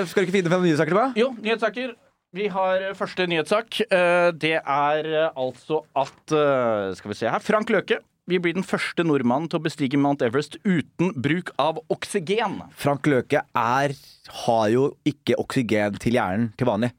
Skal 0.06 0.22
du 0.22 0.28
ikke 0.28 0.38
finne 0.38 0.54
frem 0.54 0.62
nyhetssaker 0.64 0.94
til 0.94 1.00
meg? 1.00 1.18
Jo, 1.18 1.32
nyhetssaker. 1.42 1.92
Vi 2.30 2.46
har 2.46 2.84
første 2.94 3.24
nyhetssak. 3.26 3.80
Eh, 3.90 4.30
Det 4.38 4.54
er 4.60 5.06
eh, 5.10 5.30
altså 5.34 5.82
at 5.98 6.30
eh, 6.30 6.94
Skal 6.94 7.10
vi 7.10 7.18
se 7.18 7.26
her. 7.26 7.42
Frank 7.42 7.70
Løke 7.70 7.98
vil 8.30 8.38
bli 8.38 8.52
den 8.54 8.62
første 8.62 9.02
nordmannen 9.02 9.48
til 9.50 9.58
å 9.58 9.64
bestige 9.64 9.98
Mount 9.98 10.22
Everest 10.22 10.54
uten 10.62 11.10
bruk 11.18 11.48
av 11.58 11.80
oksygen. 11.90 12.60
Frank 12.78 13.08
Løke 13.10 13.40
er, 13.42 13.94
har 14.44 14.66
jo 14.70 14.84
ikke 15.08 15.34
oksygen 15.42 15.96
til 15.98 16.14
hjernen 16.14 16.52
til 16.54 16.68
vanlig. 16.68 16.92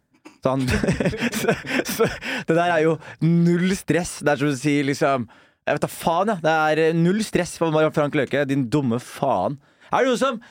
Så 0.43 0.57
han, 0.57 0.65
så, 1.39 1.55
så, 1.87 2.07
det 2.49 2.57
der 2.57 2.73
er 2.73 2.81
jo 2.83 2.97
null 3.23 3.71
stress. 3.79 4.17
Det 4.19 4.33
er 4.33 4.41
som 4.41 4.51
å 4.51 4.57
si 4.59 4.73
liksom 4.83 5.29
Jeg 5.63 5.77
vet 5.77 5.85
da 5.85 5.91
faen, 5.93 6.33
ja. 6.33 6.35
Det 6.43 6.57
er 6.89 6.97
null 6.97 7.21
stress 7.23 7.55
for 7.61 7.71
Frank 7.95 8.17
Løke. 8.19 8.43
Din 8.49 8.67
dumme 8.73 8.99
faen. 8.99 9.55
Er 9.93 10.03
det 10.03 10.11
noe 10.11 10.19
som 10.19 10.41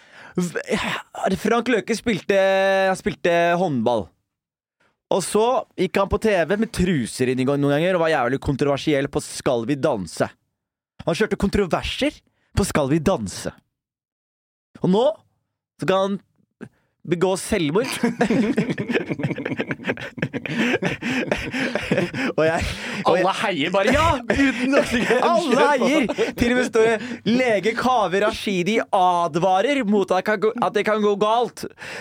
Frank 1.42 1.68
Løke 1.68 1.98
spilte, 1.98 2.40
spilte 2.96 3.36
håndball. 3.60 4.06
Og 5.10 5.22
så 5.26 5.44
gikk 5.78 5.98
han 5.98 6.10
på 6.10 6.20
TV 6.22 6.54
med 6.60 6.70
truser 6.74 7.32
inn 7.32 7.40
i 7.42 7.46
gang 7.46 7.58
noen 7.58 7.74
ganger 7.76 7.96
og 7.96 8.04
var 8.04 8.12
jævlig 8.12 8.38
kontroversiell 8.44 9.10
på 9.10 9.22
Skal 9.24 9.66
vi 9.66 9.78
danse. 9.78 10.28
Han 11.06 11.16
kjørte 11.16 11.40
kontroverser 11.40 12.20
på 12.56 12.66
Skal 12.68 12.92
vi 12.92 13.00
danse. 13.02 13.50
Og 14.80 14.92
nå 14.92 15.04
så 15.80 15.88
kan 15.88 16.04
han 16.04 16.18
begå 17.10 17.34
selvmord. 17.40 17.90
og 22.38 22.44
jeg, 22.46 22.62
og 23.04 23.16
Alle 23.16 23.32
heier 23.42 23.70
bare 23.74 23.92
ja! 23.94 24.08
Uten 24.20 24.74
alle 24.78 25.64
heier! 25.72 26.02
Til 26.38 26.52
og 26.52 26.56
med 26.58 26.66
står 26.68 26.84
det 26.88 26.98
Lege 27.28 27.72
Kaveh 27.78 28.20
Rashidi 28.24 28.76
advarer 28.80 29.78
mot 29.88 30.10
at 30.10 30.16
det, 30.20 30.26
kan 30.28 30.38
gå, 30.42 30.50
at 30.62 30.72
det 30.76 30.84
kan 30.88 31.02
gå 31.02 31.12
galt. 31.20 31.58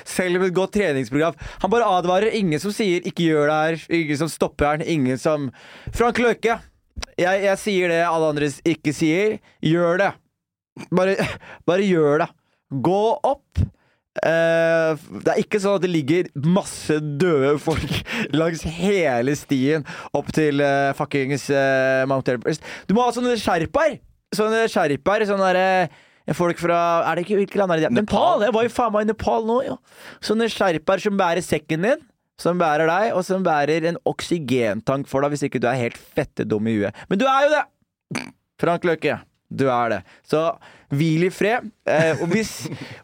Selv 0.07 0.39
med 0.39 0.47
et 0.51 0.57
godt 0.57 0.73
treningsprogram. 0.77 1.35
Han 1.63 1.71
bare 1.73 1.91
advarer. 1.99 2.29
Ingen 2.39 2.59
som 2.61 2.71
sier 2.75 2.99
'ikke 3.01 3.23
gjør 3.29 3.45
det 3.49 3.57
her'. 3.59 3.85
Ingen 4.01 4.17
som 4.17 4.29
stopper 4.29 4.65
han. 4.65 4.81
Ingen 4.81 5.17
som 5.17 5.51
Frank 5.93 6.17
Løke. 6.19 6.59
Jeg, 7.19 7.43
jeg 7.43 7.57
sier 7.59 7.87
det 7.91 8.07
alle 8.07 8.27
andre 8.33 8.47
ikke 8.65 8.93
sier. 8.95 9.37
Gjør 9.63 9.97
det. 10.03 10.11
Bare, 10.95 11.15
bare 11.67 11.83
gjør 11.83 12.17
det. 12.23 12.29
Gå 12.69 13.19
opp. 13.23 13.59
Eh, 14.25 15.07
det 15.23 15.31
er 15.31 15.39
ikke 15.41 15.61
sånn 15.63 15.77
at 15.79 15.85
det 15.85 15.91
ligger 15.91 16.29
masse 16.43 16.97
døde 16.99 17.55
folk 17.61 17.93
langs 18.39 18.65
hele 18.65 19.35
stien 19.39 19.85
opp 20.17 20.31
til 20.35 20.63
uh, 20.63 20.91
fuckings 20.97 21.47
eh, 21.53 22.03
Mount 22.09 22.31
Everest. 22.31 22.65
Du 22.89 22.95
må 22.97 23.05
ha 23.05 23.15
sånne 23.15 23.37
sherpaer! 23.39 23.99
Sånne 24.35 24.67
sherpaer, 24.69 25.25
sånne 25.25 25.49
derre 25.49 26.05
Folk 26.37 26.59
fra 26.61 26.77
Er 27.09 27.17
det 27.17 27.23
ikke 27.23 27.39
hvilket 27.39 27.57
land 27.57 27.73
er 27.73 27.79
det? 27.81 27.89
Nepal! 27.95 28.43
Jeg 28.45 28.53
var 28.53 28.67
jo 28.67 28.73
faen 28.73 28.93
meg 28.93 29.07
i 29.07 29.09
Nepal 29.09 29.47
nå, 29.47 29.55
jo. 29.65 29.77
Sånne 30.21 30.49
sherpaer 30.53 31.01
som 31.01 31.17
bærer 31.17 31.41
sekken 31.41 31.87
din, 31.87 32.03
som 32.39 32.59
bærer 32.59 32.85
deg, 32.85 33.15
og 33.17 33.23
som 33.25 33.41
bærer 33.45 33.87
en 33.89 33.97
oksygentank 34.09 35.09
for 35.09 35.25
deg 35.25 35.33
hvis 35.33 35.47
ikke 35.47 35.61
du 35.63 35.65
er 35.71 35.79
helt 35.79 35.97
fette 35.97 36.45
dum 36.45 36.69
i 36.69 36.75
huet. 36.77 37.01
Men 37.09 37.21
du 37.21 37.25
er 37.25 37.47
jo 37.47 37.55
det! 37.55 38.27
Frank 38.61 38.85
Løkke. 38.85 39.17
Du 39.49 39.65
er 39.73 39.95
det. 39.95 40.03
Så 40.29 40.43
hvil 40.89 41.27
i 41.27 41.31
fred. 41.33 41.69
Eh, 41.89 42.19
og, 42.19 42.27
hvis, 42.33 42.53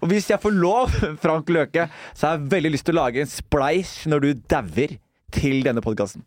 og 0.01 0.09
hvis 0.11 0.29
jeg 0.31 0.41
får 0.41 0.55
lov, 0.55 0.91
Frank 1.23 1.49
Løke, 1.53 1.88
så 2.13 2.27
har 2.27 2.38
jeg 2.38 2.51
veldig 2.55 2.73
lyst 2.75 2.88
til 2.89 2.97
å 2.97 3.03
lage 3.03 3.23
en 3.23 3.31
spleis 3.31 3.97
når 4.09 4.25
du 4.25 4.45
dauer 4.51 4.97
til 5.36 5.63
denne 5.65 5.83
podkasten. 5.83 6.23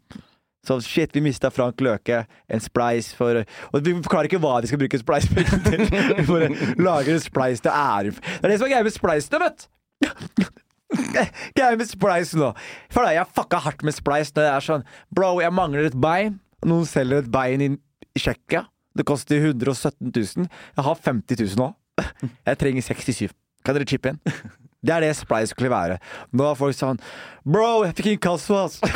Så 0.69 0.77
shit, 0.85 1.15
vi 1.15 1.23
mista 1.25 1.49
Frank 1.55 1.81
Løke. 1.81 2.25
En 2.51 2.61
spleis 2.61 3.13
for 3.17 3.41
Og 3.73 3.85
vi 3.85 3.95
forklarer 4.03 4.29
ikke 4.29 4.41
hva 4.43 4.59
vi 4.61 4.69
skal 4.69 4.81
bruke 4.83 5.01
spleispengene 5.01 5.63
til. 5.65 5.85
Vi 6.19 6.27
bare 6.29 6.49
lager 6.83 7.15
en 7.15 7.23
spleis 7.25 7.63
til 7.65 7.73
ære 7.73 8.13
Det 8.13 8.43
er 8.43 8.53
det 8.53 8.59
som 8.59 8.67
er 8.67 8.75
greia 8.75 8.85
med 8.85 8.97
spleisene, 8.97 9.41
vet 9.47 9.65
du. 9.65 10.49
Greia 11.57 11.77
med 11.77 11.89
spleis 11.89 12.35
nå. 12.37 12.51
For 12.93 13.05
da, 13.05 13.15
jeg 13.17 13.33
fucka 13.37 13.61
hardt 13.65 13.85
med 13.87 13.97
spleis 13.97 14.33
når 14.35 14.45
det 14.45 14.53
er 14.53 14.67
sånn 14.67 14.85
Bro, 15.15 15.39
jeg 15.45 15.55
mangler 15.57 15.89
et 15.89 15.97
bein. 16.01 16.39
Noen 16.67 16.89
selger 16.91 17.23
et 17.23 17.33
bein 17.33 17.65
i 17.65 17.71
Tsjekkia. 18.19 18.67
Det 18.99 19.07
koster 19.07 19.39
117 19.39 20.11
000. 20.11 20.49
Jeg 20.49 20.85
har 20.89 21.05
50 21.09 21.45
000 21.45 21.61
nå. 21.61 21.73
Jeg 22.47 22.59
trenger 22.59 22.83
67. 22.91 23.37
Kan 23.65 23.77
dere 23.77 23.87
chippe 23.89 24.15
inn? 24.15 24.19
Det 24.79 24.93
er 24.95 25.03
det 25.03 25.15
Splice 25.19 25.51
skulle 25.51 25.71
være. 25.73 25.97
Nå 26.39 26.45
har 26.47 26.55
folk 26.59 26.77
sånn 26.79 27.01
Bro, 27.49 27.83
jeg 27.89 27.97
fikk 27.99 28.09
inkasso, 28.13 28.55
altså. 28.61 28.87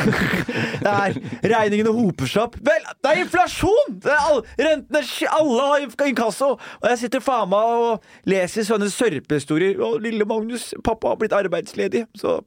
Det 0.83 0.91
er 0.93 1.17
Regningene 1.51 1.91
hoper 1.91 2.29
seg 2.29 2.45
opp. 2.45 2.55
Vel, 2.63 2.87
det 3.03 3.11
er 3.11 3.21
inflasjon! 3.25 3.97
Det 4.05 4.13
er 4.13 4.29
all, 4.29 4.39
rentene 4.59 5.01
Alle 5.35 5.67
har 5.67 6.07
inkasso! 6.07 6.53
Og 6.55 6.87
jeg 6.87 7.01
sitter 7.03 7.23
faen 7.25 7.51
meg 7.51 7.73
og 7.89 8.29
leser 8.31 8.67
sånne 8.67 8.87
sørpehistorier. 8.93 9.81
Å, 9.83 9.97
lille 10.03 10.27
Magnus, 10.29 10.71
pappa 10.87 11.11
har 11.11 11.19
blitt 11.19 11.35
arbeidsledig, 11.35 12.05
så 12.15 12.39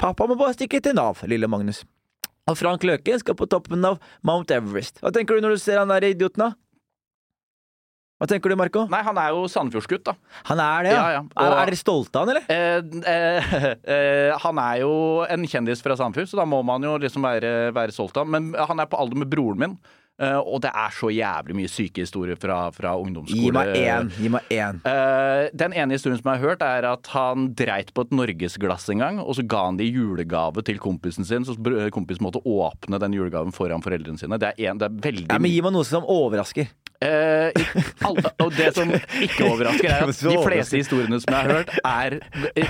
pappa 0.00 0.28
må 0.28 0.36
bare 0.36 0.58
stikke 0.58 0.82
til 0.84 0.98
Nav, 0.98 1.24
lille 1.30 1.48
Magnus. 1.48 1.80
Og 2.46 2.60
Frank 2.60 2.84
Løke 2.86 3.16
skal 3.18 3.34
på 3.38 3.48
toppen 3.50 3.88
av 3.88 3.96
Mount 4.26 4.52
Everest. 4.54 5.00
Hva 5.00 5.10
tenker 5.14 5.38
du 5.38 5.46
når 5.46 5.56
du 5.56 5.64
ser 5.64 5.80
han 5.80 5.90
der 5.90 6.10
idioten, 6.12 6.44
da? 6.44 6.52
Hva 8.16 8.28
tenker 8.30 8.48
du, 8.48 8.56
Marco? 8.56 8.86
Nei, 8.88 9.02
han 9.04 9.18
er 9.20 9.34
jo 9.36 9.42
Sandefjordsgutt, 9.52 10.06
da. 10.08 10.14
Han 10.48 10.60
er 10.64 10.86
det, 10.86 10.92
ja? 10.94 11.02
Ja, 11.02 11.10
ja. 11.18 11.20
Er, 11.36 11.50
Og- 11.50 11.58
er 11.60 11.68
dere 11.68 11.80
stolte 11.82 12.16
av 12.16 12.24
han, 12.24 12.32
eller? 12.32 12.46
Eh, 12.48 13.12
eh, 13.12 13.50
eh, 13.96 14.38
han 14.40 14.62
er 14.62 14.80
jo 14.80 14.94
en 15.28 15.44
kjendis 15.44 15.84
fra 15.84 15.98
Sandefjord, 16.00 16.30
så 16.32 16.40
da 16.40 16.48
må 16.48 16.62
man 16.64 16.86
jo 16.86 16.96
liksom 17.02 17.28
være, 17.28 17.74
være 17.76 17.92
stolt 17.92 18.16
av 18.16 18.24
ham. 18.24 18.32
Men 18.32 18.56
han 18.56 18.80
er 18.80 18.88
på 18.88 18.96
alder 19.00 19.20
med 19.20 19.32
broren 19.32 19.60
min. 19.66 19.78
Uh, 20.16 20.40
og 20.48 20.62
det 20.64 20.70
er 20.72 20.92
så 20.96 21.10
jævlig 21.12 21.52
mye 21.58 21.68
syke 21.68 22.00
historier 22.00 22.38
fra, 22.40 22.70
fra 22.72 22.94
ungdomsskole. 22.96 23.36
Gi 23.36 23.50
meg 23.52 23.74
én. 23.76 24.06
Gi 24.16 24.30
meg 24.32 24.46
én. 24.48 24.78
Uh, 24.80 25.50
den 25.52 25.74
ene 25.76 25.92
historien 25.92 26.16
som 26.16 26.30
jeg 26.30 26.40
har 26.40 26.54
hørt, 26.54 26.64
er 26.64 26.86
at 26.88 27.10
han 27.12 27.50
dreit 27.52 27.92
på 27.92 28.06
et 28.06 28.14
norgesglass 28.16 28.88
en 28.94 29.04
gang, 29.04 29.20
og 29.20 29.36
så 29.36 29.44
ga 29.44 29.66
han 29.66 29.76
det 29.76 29.90
i 29.90 29.92
julegave 29.92 30.64
til 30.64 30.80
kompisen 30.80 31.28
sin, 31.28 31.44
så 31.44 31.52
kompisen 31.92 32.24
måtte 32.24 32.40
åpne 32.48 32.96
den 33.02 33.18
julegaven 33.18 33.52
foran 33.52 33.84
foreldrene 33.84 34.16
sine. 34.16 34.40
Det 34.40 34.54
er, 34.54 34.70
en, 34.72 34.80
det 34.80 34.88
er 34.88 34.96
veldig 35.10 35.28
Ja, 35.28 35.36
men 35.36 35.52
gi 35.52 35.60
meg 35.68 35.76
noe 35.76 35.84
som 35.84 36.08
overrasker. 36.08 36.72
Eh, 37.04 37.52
alle, 38.08 38.30
og 38.40 38.52
det 38.56 38.70
som 38.76 38.90
ikke 38.90 39.46
overrasker, 39.46 39.90
er 39.90 40.04
at 40.06 40.20
de 40.30 40.36
fleste 40.40 40.80
historiene 40.80 41.18
som 41.22 41.34
jeg 41.34 41.48
har 41.48 41.58
hørt, 41.58 41.72
er, 41.84 42.18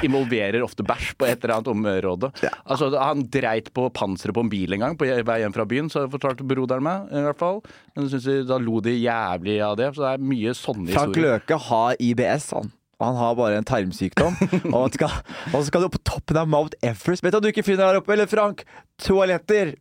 involverer 0.07 0.64
ofte 0.66 0.87
bæsj 0.87 1.12
på 1.18 1.29
et 1.29 1.45
eller 1.45 1.57
annet 1.59 1.70
område. 1.72 2.33
Altså, 2.64 2.91
han 2.99 3.27
dreit 3.33 3.70
på 3.77 3.89
panseret 3.95 4.35
på 4.37 4.47
en 4.47 4.53
bil 4.53 4.77
en 4.77 4.87
gang 4.87 4.99
på 4.99 5.07
vei 5.07 5.39
hjem 5.43 5.55
fra 5.55 5.68
byen, 5.68 5.91
så 5.93 6.07
fortalte 6.12 6.47
broderen 6.47 6.87
meg. 6.87 7.07
i 7.12 7.27
hvert 7.27 7.41
fall 7.41 7.61
Men 7.97 8.11
synes 8.12 8.49
Da 8.49 8.59
lo 8.59 8.81
de 8.85 8.95
jævlig 8.97 9.61
av 9.64 9.77
det. 9.79 9.93
Så 9.95 10.03
det 10.03 10.11
er 10.14 10.27
mye 10.33 10.57
sånne 10.57 10.91
Frank 10.91 11.14
historier. 11.14 11.39
Løke 11.39 11.61
har 11.68 12.03
IBS, 12.03 12.51
han. 12.57 12.72
Han 13.03 13.16
har 13.18 13.35
bare 13.37 13.61
en 13.61 13.66
tarmsykdom. 13.68 14.37
og, 14.77 14.95
skal, 14.95 15.12
og 15.53 15.59
så 15.59 15.64
skal 15.68 15.85
du 15.85 15.89
opp 15.91 15.99
på 15.99 16.05
toppen 16.09 16.41
av 16.41 16.49
Mount 16.51 16.77
Everest. 16.83 17.24
Vet 17.24 17.35
du 17.35 17.41
at 17.41 17.45
du 17.45 17.51
ikke 17.53 17.66
finner 17.66 17.91
her 17.91 18.01
oppe? 18.01 18.14
Eller 18.16 18.31
Frank? 18.31 18.64
Toaletter! 19.03 19.74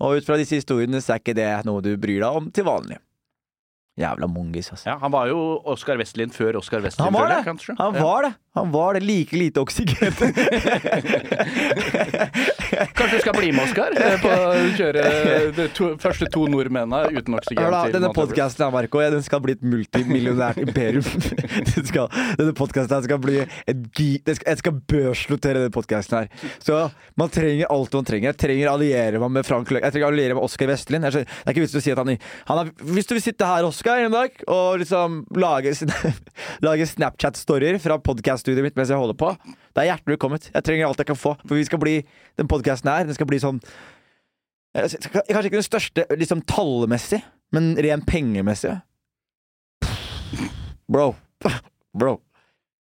Og 0.00 0.16
ut 0.16 0.26
fra 0.26 0.38
disse 0.40 0.56
historiene 0.56 1.02
så 1.02 1.16
er 1.16 1.22
ikke 1.22 1.36
det 1.36 1.50
noe 1.68 1.82
du 1.84 1.92
bryr 2.00 2.22
deg 2.22 2.40
om 2.40 2.48
til 2.54 2.64
vanlig. 2.68 3.00
Jævla 4.00 4.26
mongis, 4.32 4.70
altså. 4.72 4.88
Ja, 4.88 4.96
han 5.02 5.12
var 5.12 5.28
jo 5.28 5.38
Oskar 5.68 5.98
Westlin 6.00 6.30
før 6.32 6.56
Oskar 6.62 6.80
Westlin. 6.84 7.04
Han 7.10 7.14
var 7.18 7.28
det! 7.34 7.40
kanskje. 7.46 7.74
Han 7.78 7.94
var 8.00 8.28
det! 8.28 8.32
Han 8.58 8.72
var 8.74 8.96
det 8.98 9.04
like 9.06 9.36
lite 9.38 9.60
oksygen. 9.62 10.10
Kanskje 12.96 13.16
du 13.16 13.20
skal 13.22 13.34
bli 13.36 13.50
med, 13.54 13.62
Oskar? 13.64 13.94
eh, 13.94 14.16
På 14.22 14.30
å 14.32 14.62
kjøre 14.74 15.04
de 15.56 15.66
to, 15.76 15.90
første 16.02 16.26
to 16.34 16.46
nordmennene 16.50 17.12
uten 17.20 17.36
oksygen. 17.38 17.60
Hør 17.62 17.74
da, 17.76 17.82
denne 17.94 18.10
podkasten 18.16 18.64
her, 18.66 18.72
Marco, 18.74 19.02
den 19.14 19.22
skal 19.26 19.42
bli 19.44 19.52
et 19.54 19.62
multimillionært 19.62 20.58
imperium. 20.64 21.06
Den 21.70 21.86
skal, 21.86 22.06
denne 22.38 22.52
podkasten 22.56 23.04
skal 23.04 23.18
bli 23.22 23.36
et 23.40 23.78
gi... 23.96 24.08
Jeg 24.26 24.58
skal 24.60 24.72
børsnotere 24.90 25.60
denne 25.62 25.72
podkasten 25.74 26.14
her. 26.20 26.26
Så 26.62 26.74
man 27.18 27.30
trenger 27.32 27.70
alt 27.72 27.94
man 27.96 28.06
trenger. 28.08 28.32
Jeg 28.32 28.38
trenger 28.42 28.70
å 28.70 28.74
alliere 28.78 29.16
meg 29.22 29.30
med 29.38 29.44
Frank 29.46 29.66
Løk. 29.72 29.82
Jeg 29.86 29.92
trenger 29.94 30.08
å 30.08 30.10
alliere 30.12 30.34
meg 30.34 30.40
med 30.40 30.46
Oskar 30.48 30.70
Vestlin. 30.70 31.02
Jeg 31.06 31.12
Det 31.20 31.24
er 31.44 31.52
ikke 31.54 31.64
vits 31.64 31.74
i 31.76 31.80
å 31.80 31.84
si 31.84 31.92
at 31.94 32.00
han, 32.02 32.10
han 32.50 32.56
er, 32.62 32.66
Hvis 32.96 33.08
du 33.10 33.12
vil 33.16 33.24
sitte 33.24 33.44
her, 33.48 33.62
Oskar, 33.68 33.89
en 33.98 34.14
dag, 34.14 34.34
og 34.48 34.80
liksom 34.82 35.20
lage, 35.36 35.72
lage 36.66 36.86
Snapchat-storyer 36.90 37.78
fra 37.82 37.98
podkast-studioet 37.98 38.70
mitt 38.70 38.76
mens 38.78 38.92
jeg 38.92 39.00
holder 39.00 39.18
på, 39.18 39.34
det 39.74 39.82
er 39.82 39.90
hjertelig 39.92 40.16
velkomment. 40.16 40.50
Jeg 40.54 40.66
trenger 40.66 40.88
alt 40.88 41.02
jeg 41.02 41.10
kan 41.10 41.18
få. 41.18 41.34
For 41.46 41.58
vi 41.58 41.64
skal 41.66 41.82
bli 41.82 41.96
Den 42.38 42.50
podkasten 42.50 42.90
her, 42.92 43.08
den 43.08 43.16
skal 43.16 43.28
bli 43.30 43.40
sånn 43.42 43.58
Eh, 44.76 44.86
Kanskje 44.86 45.48
ikke 45.48 45.58
den 45.58 45.66
største 45.66 46.04
liksom 46.18 46.44
tallmessig, 46.46 47.20
men 47.54 47.72
ren 47.82 48.04
pengemessig. 48.06 48.76
Bro. 50.90 51.14
Bro. 51.98 52.20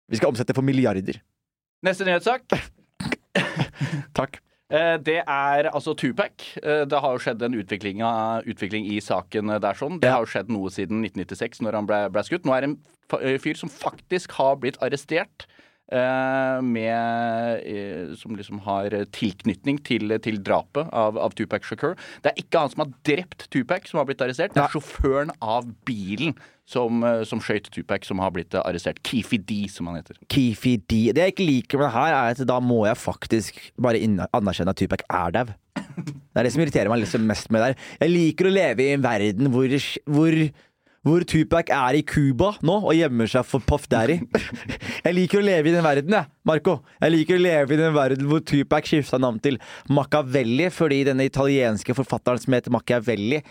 Vi 0.10 0.20
skal 0.20 0.30
omsette 0.30 0.54
for 0.58 0.66
milliarder. 0.66 1.22
Neste 1.86 2.06
nyhetssak. 2.06 2.46
Takk. 4.18 4.40
Eh, 4.70 4.98
Det 5.02 5.18
er 5.26 5.70
altså 5.74 5.96
Tupac. 5.98 6.32
Eh, 6.64 6.86
Det 6.86 7.00
har 7.02 7.12
jo 7.12 7.18
skjedd 7.24 7.42
en 7.42 7.54
utvikling, 7.58 8.02
utvikling 8.46 8.86
i 8.86 9.00
saken 9.02 9.48
der. 9.62 9.74
sånn. 9.74 10.00
Det 10.00 10.10
har 10.12 10.20
jo 10.22 10.30
skjedd 10.30 10.50
noe 10.50 10.70
siden 10.70 11.02
1996, 11.02 11.62
når 11.62 11.74
han 11.74 11.86
ble, 11.88 12.10
ble 12.10 12.22
skutt. 12.22 12.46
Nå 12.46 12.54
er 12.56 12.62
det 12.62 12.70
en 12.70 12.78
eh, 13.22 13.38
fyr 13.40 13.56
som 13.58 13.70
faktisk 13.70 14.32
har 14.38 14.56
blitt 14.58 14.78
arrestert. 14.82 15.48
Eh, 15.92 16.62
Med, 16.66 17.64
eh, 17.66 18.14
som 18.20 18.38
liksom 18.38 18.62
har 18.68 18.94
tilknytning 19.16 19.82
til, 19.86 20.16
til 20.24 20.40
drapet 20.44 20.90
av, 20.94 21.18
av 21.18 21.36
Tupac 21.38 21.66
Shakur. 21.68 21.98
Det 22.24 22.34
er 22.34 22.44
ikke 22.44 22.64
han 22.64 22.74
som 22.74 22.86
har 22.86 22.94
drept 23.08 23.50
Tupac, 23.54 23.90
som 23.90 24.02
har 24.02 24.10
blitt 24.10 24.24
arrestert. 24.26 24.56
Det 24.56 24.64
er 24.64 24.74
sjåføren 24.74 25.34
av 25.42 25.68
bilen 25.88 26.38
som, 26.70 27.04
eh, 27.04 27.24
som 27.24 27.42
skøyt 27.42 27.70
Tupac, 27.74 28.06
som 28.06 28.22
har 28.22 28.34
blitt 28.36 28.54
arrestert. 28.62 29.02
Keefe 29.06 29.40
D, 29.42 29.68
som 29.72 29.90
han 29.90 30.00
heter. 30.02 30.20
Keefe 30.30 30.78
D. 30.86 31.12
Det 31.14 31.26
jeg 31.26 31.36
ikke 31.36 31.48
liker 31.48 31.82
med 31.82 31.90
det 31.90 31.96
her, 31.96 32.14
er 32.14 32.36
at 32.36 32.46
da 32.48 32.60
må 32.62 32.84
jeg 32.86 33.00
faktisk 33.02 33.60
bare 33.82 34.02
anerkjenne 34.30 34.76
at 34.76 34.82
Tupac 34.82 35.06
er 35.10 35.36
dau. 35.40 35.50
Det 35.80 36.38
er 36.38 36.46
det 36.46 36.52
som 36.54 36.62
irriterer 36.62 36.92
meg 36.92 37.02
liksom 37.02 37.26
mest 37.28 37.50
med 37.52 37.62
det 37.62 37.70
her. 37.72 37.86
Jeg 38.04 38.14
liker 38.14 38.50
å 38.50 38.54
leve 38.54 38.86
i 38.86 38.94
en 38.94 39.04
verden 39.04 39.50
hvor, 39.54 39.72
hvor 40.06 40.36
hvor 41.06 41.24
Tupac 41.28 41.72
er 41.74 42.00
i 42.00 42.04
Cuba 42.06 42.54
nå 42.66 42.76
og 42.82 42.96
gjemmer 42.98 43.30
seg 43.32 43.48
for 43.48 43.64
Puff 43.66 43.88
Daddy. 43.92 44.20
Jeg 45.06 45.16
liker 45.16 45.40
å 45.40 45.46
leve 45.46 45.72
i 45.72 45.76
den 45.76 45.86
verden, 45.86 46.16
jeg, 46.18 46.28
Marco. 46.48 46.78
Jeg 47.02 47.12
liker 47.12 47.36
å 47.36 47.42
leve 47.44 47.76
i 47.76 47.80
den 47.80 47.92
verden 47.96 48.28
hvor 48.30 48.40
Tupac 48.48 48.88
skifta 48.88 49.20
navn 49.20 49.42
til 49.44 49.58
Machiavelli 49.92 50.70
fordi 50.72 51.02
denne 51.10 51.28
italienske 51.28 51.96
forfatteren 51.98 52.40
som 52.40 52.56
heter 52.56 52.74
Machiavelli, 52.74 53.42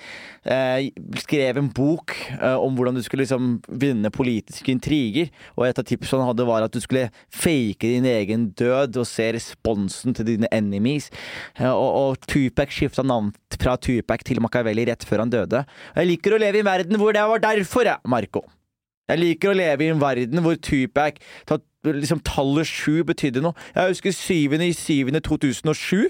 eh, 0.49 0.89
skrev 1.21 1.61
en 1.61 1.69
bok 1.75 2.15
eh, 2.39 2.57
om 2.57 2.79
hvordan 2.79 2.97
du 2.97 3.03
skulle 3.05 3.27
liksom 3.27 3.59
vinne 3.69 4.13
politiske 4.15 4.73
intriger. 4.73 5.29
Og 5.59 5.69
et 5.69 5.83
av 5.83 5.87
tipsene 5.89 6.25
han 6.25 6.33
hadde, 6.33 6.49
var 6.49 6.65
at 6.65 6.75
du 6.75 6.81
skulle 6.81 7.11
fake 7.29 7.93
din 7.93 8.09
egen 8.09 8.49
død 8.57 8.97
og 9.03 9.09
se 9.09 9.31
responsen 9.37 10.17
til 10.17 10.33
dine 10.33 10.51
enemies. 10.55 11.11
Eh, 11.59 11.69
og, 11.69 11.89
og 12.03 12.29
Tupac 12.31 12.73
skifta 12.73 13.05
navn 13.05 13.35
fra 13.59 13.77
Tupac 13.77 14.25
til 14.25 14.41
Machiavelli 14.45 14.89
rett 14.89 15.05
før 15.05 15.27
han 15.27 15.35
døde. 15.35 15.67
Jeg 15.93 16.15
liker 16.15 16.35
å 16.37 16.41
leve 16.41 16.61
i 16.61 16.65
en 16.65 16.73
verden 16.73 17.01
hvor 17.01 17.13
det 17.13 17.27
var 17.29 17.45
derfor, 17.51 17.85
jeg, 17.85 18.01
Marco. 18.09 18.49
Jeg 19.09 19.23
liker 19.23 19.53
å 19.53 19.57
leve 19.57 19.87
i 19.87 19.93
en 19.93 20.01
verden 20.03 20.43
hvor 20.45 20.59
Tupac 20.61 21.17
tatt, 21.49 21.65
liksom 21.87 22.21
Tallet 22.27 22.67
sju 22.67 23.03
betydde 23.07 23.43
noe. 23.45 23.55
Jeg 23.75 23.95
husker 23.95 24.15
7. 24.15 24.59
i 24.65 24.73
7. 24.75 25.13
2007. 25.25 26.09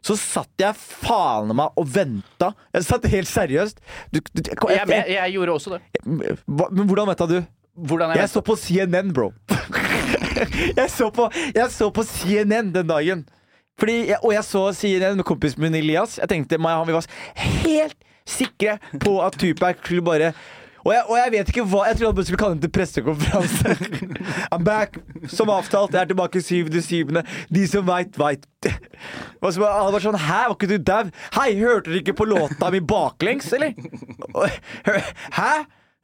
Så 0.00 0.16
satt 0.16 0.62
jeg 0.62 0.76
faen 0.80 1.50
meg 1.52 1.76
og 1.76 1.88
venta. 1.92 2.54
Jeg 2.72 2.86
satt 2.86 3.08
helt 3.12 3.28
seriøst. 3.28 3.82
Du, 4.14 4.20
du, 4.32 4.40
jeg, 4.46 4.56
Jeg, 4.56 4.86
jeg, 4.88 5.16
jeg 5.18 5.34
gjorde 5.36 5.56
også 5.58 5.74
det. 5.76 5.82
Men 6.06 6.86
hvordan 6.86 7.10
venta 7.10 7.28
du? 7.28 7.40
Hvordan 7.80 8.16
jeg, 8.16 8.28
så 8.28 8.40
på 8.44 8.56
CNN, 8.56 9.12
bro. 9.14 9.30
jeg, 10.78 10.88
så 10.90 11.10
på, 11.14 11.28
jeg 11.54 11.68
så 11.72 11.90
på 11.92 12.04
CNN 12.04 12.72
den 12.74 12.88
dagen. 12.88 13.26
Fordi 13.80 14.12
og 14.22 14.32
jeg 14.34 14.44
så 14.44 14.64
CNN 14.76 15.20
med 15.20 15.24
kompisen 15.28 15.62
min 15.64 15.76
Elias. 15.78 16.18
Jeg 16.20 16.28
tenkte 16.32 16.58
meg, 16.60 16.76
han, 16.76 16.88
Vi 16.88 16.96
var 16.96 17.06
helt 17.44 17.96
sikre 18.28 18.78
på 19.00 19.18
at 19.24 19.38
Tupac 19.40 19.80
skulle 19.84 20.04
bare 20.04 20.32
og 20.84 20.92
jeg, 20.94 21.02
og 21.06 21.16
jeg 21.18 21.32
vet 21.34 21.50
ikke 21.52 21.64
hva 21.68 21.82
Jeg 21.88 21.98
trodde 22.00 22.22
han 22.22 22.28
skulle 22.28 22.42
kalle 22.42 22.56
den 22.56 22.64
til 22.64 22.72
pressekonferanse. 22.76 23.74
I'm 24.54 24.64
back, 24.64 24.96
som 25.28 25.52
avtalt. 25.52 25.92
Jeg 25.94 26.02
er 26.06 26.12
tilbake 26.12 26.42
syvende 26.44 26.82
syvende. 26.84 27.24
De 27.52 27.66
som 27.68 27.86
veit, 27.88 28.16
veit. 28.20 28.46
Så 29.40 29.60
var 29.60 30.00
sånn 30.04 30.18
Hæ, 30.20 30.40
var 30.50 30.56
ikke 30.56 30.70
du 30.70 30.78
dau? 30.90 31.12
Hei, 31.36 31.50
hørte 31.60 31.90
dere 31.90 32.02
ikke 32.02 32.16
på 32.20 32.28
låta 32.28 32.70
mi 32.72 32.80
baklengs, 32.80 33.52
eller? 33.56 33.76
Hæ? 35.36 35.52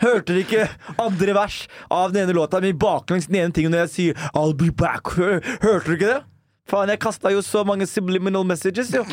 Hørte 0.05 0.35
dere 0.35 0.45
ikke 0.45 0.69
andre 1.01 1.35
vers 1.37 1.63
av 1.89 2.13
den 2.13 2.27
ene 2.27 2.37
låta 2.37 2.61
mi 2.61 2.75
baklengs 2.77 3.31
den 3.31 3.41
ene 3.41 3.57
tingen 3.57 3.73
når 3.73 3.87
jeg 3.87 3.95
sier 3.95 4.33
I'll 4.37 4.57
be 4.57 4.69
back? 4.73 5.15
Hørte 5.17 5.87
dere 5.87 5.97
ikke 5.97 6.11
det? 6.11 6.23
Faen, 6.67 6.91
jeg 6.91 6.99
kasta 6.99 7.31
jo 7.31 7.39
så 7.47 7.61
mange 7.67 7.87
subliminal 7.87 8.43
messages, 8.47 8.89
jo. 8.95 9.05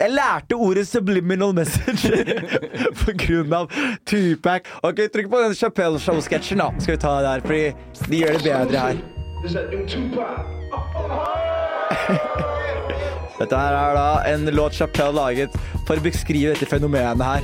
Jeg 0.00 0.10
lærte 0.14 0.54
ordet 0.56 0.86
subliminal 0.88 1.52
message 1.56 2.10
på 3.02 3.12
grunn 3.20 3.52
av 3.52 3.68
Tupac. 4.08 4.60
Ok, 4.80 4.98
trykk 5.12 5.28
på 5.32 5.40
den 5.44 5.54
Chapelle 5.58 5.98
Show-sketsjen, 6.00 6.58
da. 6.64 6.68
Skal 6.80 6.94
vi 6.96 7.00
ta 7.02 7.10
det 7.18 7.24
der, 7.28 7.40
fordi 7.44 7.64
de 8.08 8.16
gjør 8.22 8.32
det 8.38 8.44
bedre 8.48 8.78
her. 8.86 8.96
Dette 13.34 13.56
her 13.58 13.74
er 13.76 13.94
da 13.98 14.08
en 14.30 14.46
låt 14.56 14.72
Chapelle 14.78 15.12
laget 15.18 15.52
for 15.84 15.94
å 15.98 16.04
beskrive 16.04 16.54
dette 16.54 16.66
fenomenet 16.70 17.20
her. 17.20 17.42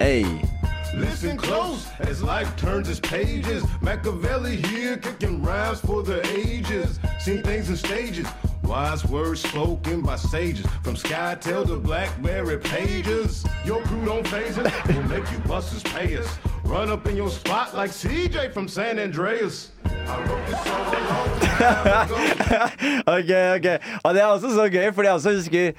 Hey. 0.00 0.51
Listen 0.94 1.36
close 1.36 1.86
as 2.00 2.22
life 2.22 2.54
turns 2.56 2.88
its 2.88 3.00
pages. 3.00 3.64
Machiavelli 3.80 4.56
here 4.56 4.96
kicking 4.96 5.42
rhymes 5.42 5.80
for 5.80 6.02
the 6.02 6.20
ages. 6.36 6.98
Seen 7.20 7.42
things 7.42 7.70
in 7.70 7.76
stages. 7.76 8.26
Wise 8.62 9.04
words 9.06 9.42
spoken 9.42 10.02
by 10.02 10.16
sages. 10.16 10.66
From 10.84 10.94
Skytel 10.94 11.66
to 11.66 11.76
Blackberry 11.78 12.58
pages. 12.58 13.44
Your 13.64 13.82
crew 13.84 14.04
don't 14.04 14.26
phase 14.28 14.58
us. 14.58 14.72
We'll 14.86 15.02
make 15.04 15.30
you 15.32 15.38
busters 15.48 15.82
pay 15.82 16.16
us. 16.16 16.28
Run 16.64 16.90
up 16.90 17.06
in 17.08 17.16
your 17.16 17.30
spot 17.30 17.74
like 17.74 17.90
CJ 17.90 18.52
from 18.52 18.68
San 18.68 18.98
Andreas. 18.98 19.70
Ok, 23.06 23.30
ok. 23.56 23.66
Og 24.04 24.14
det 24.14 24.22
er 24.22 24.26
også 24.26 24.50
så 24.54 24.68
gøy, 24.72 24.92
fordi 24.92 25.06
jeg 25.06 25.14
også 25.14 25.32
husker 25.34 25.72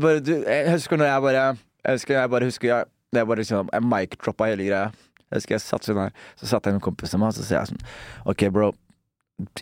bare, 0.00 0.20
du, 0.20 0.44
Jeg 0.46 0.70
husker 0.70 0.96
når 0.96 1.04
jeg 1.04 1.22
bare 1.22 1.32
Jeg 1.32 1.56
husker 1.92 2.18
jeg 2.20 2.30
bare 2.30 2.44
husker 2.44 2.76
jeg, 2.76 2.84
det 3.14 3.22
er 3.22 3.28
bare 3.30 3.42
liksom 3.42 3.70
Jeg 3.72 3.86
mic-droppa 3.88 4.50
hele 4.50 4.66
greia. 4.68 4.88
Jeg 5.30 5.40
husker 5.40 5.54
jeg 5.56 5.64
satt 5.64 5.86
sånn 5.88 5.98
her 6.02 6.12
Så 6.38 6.46
satt 6.50 6.66
jeg 6.68 6.76
med 6.76 6.84
kompisen 6.84 7.22
min, 7.22 7.30
og 7.30 7.36
så 7.36 7.46
sier 7.46 7.60
jeg 7.60 7.72
sånn 7.72 7.84
OK, 8.30 8.46
bro. 8.54 8.72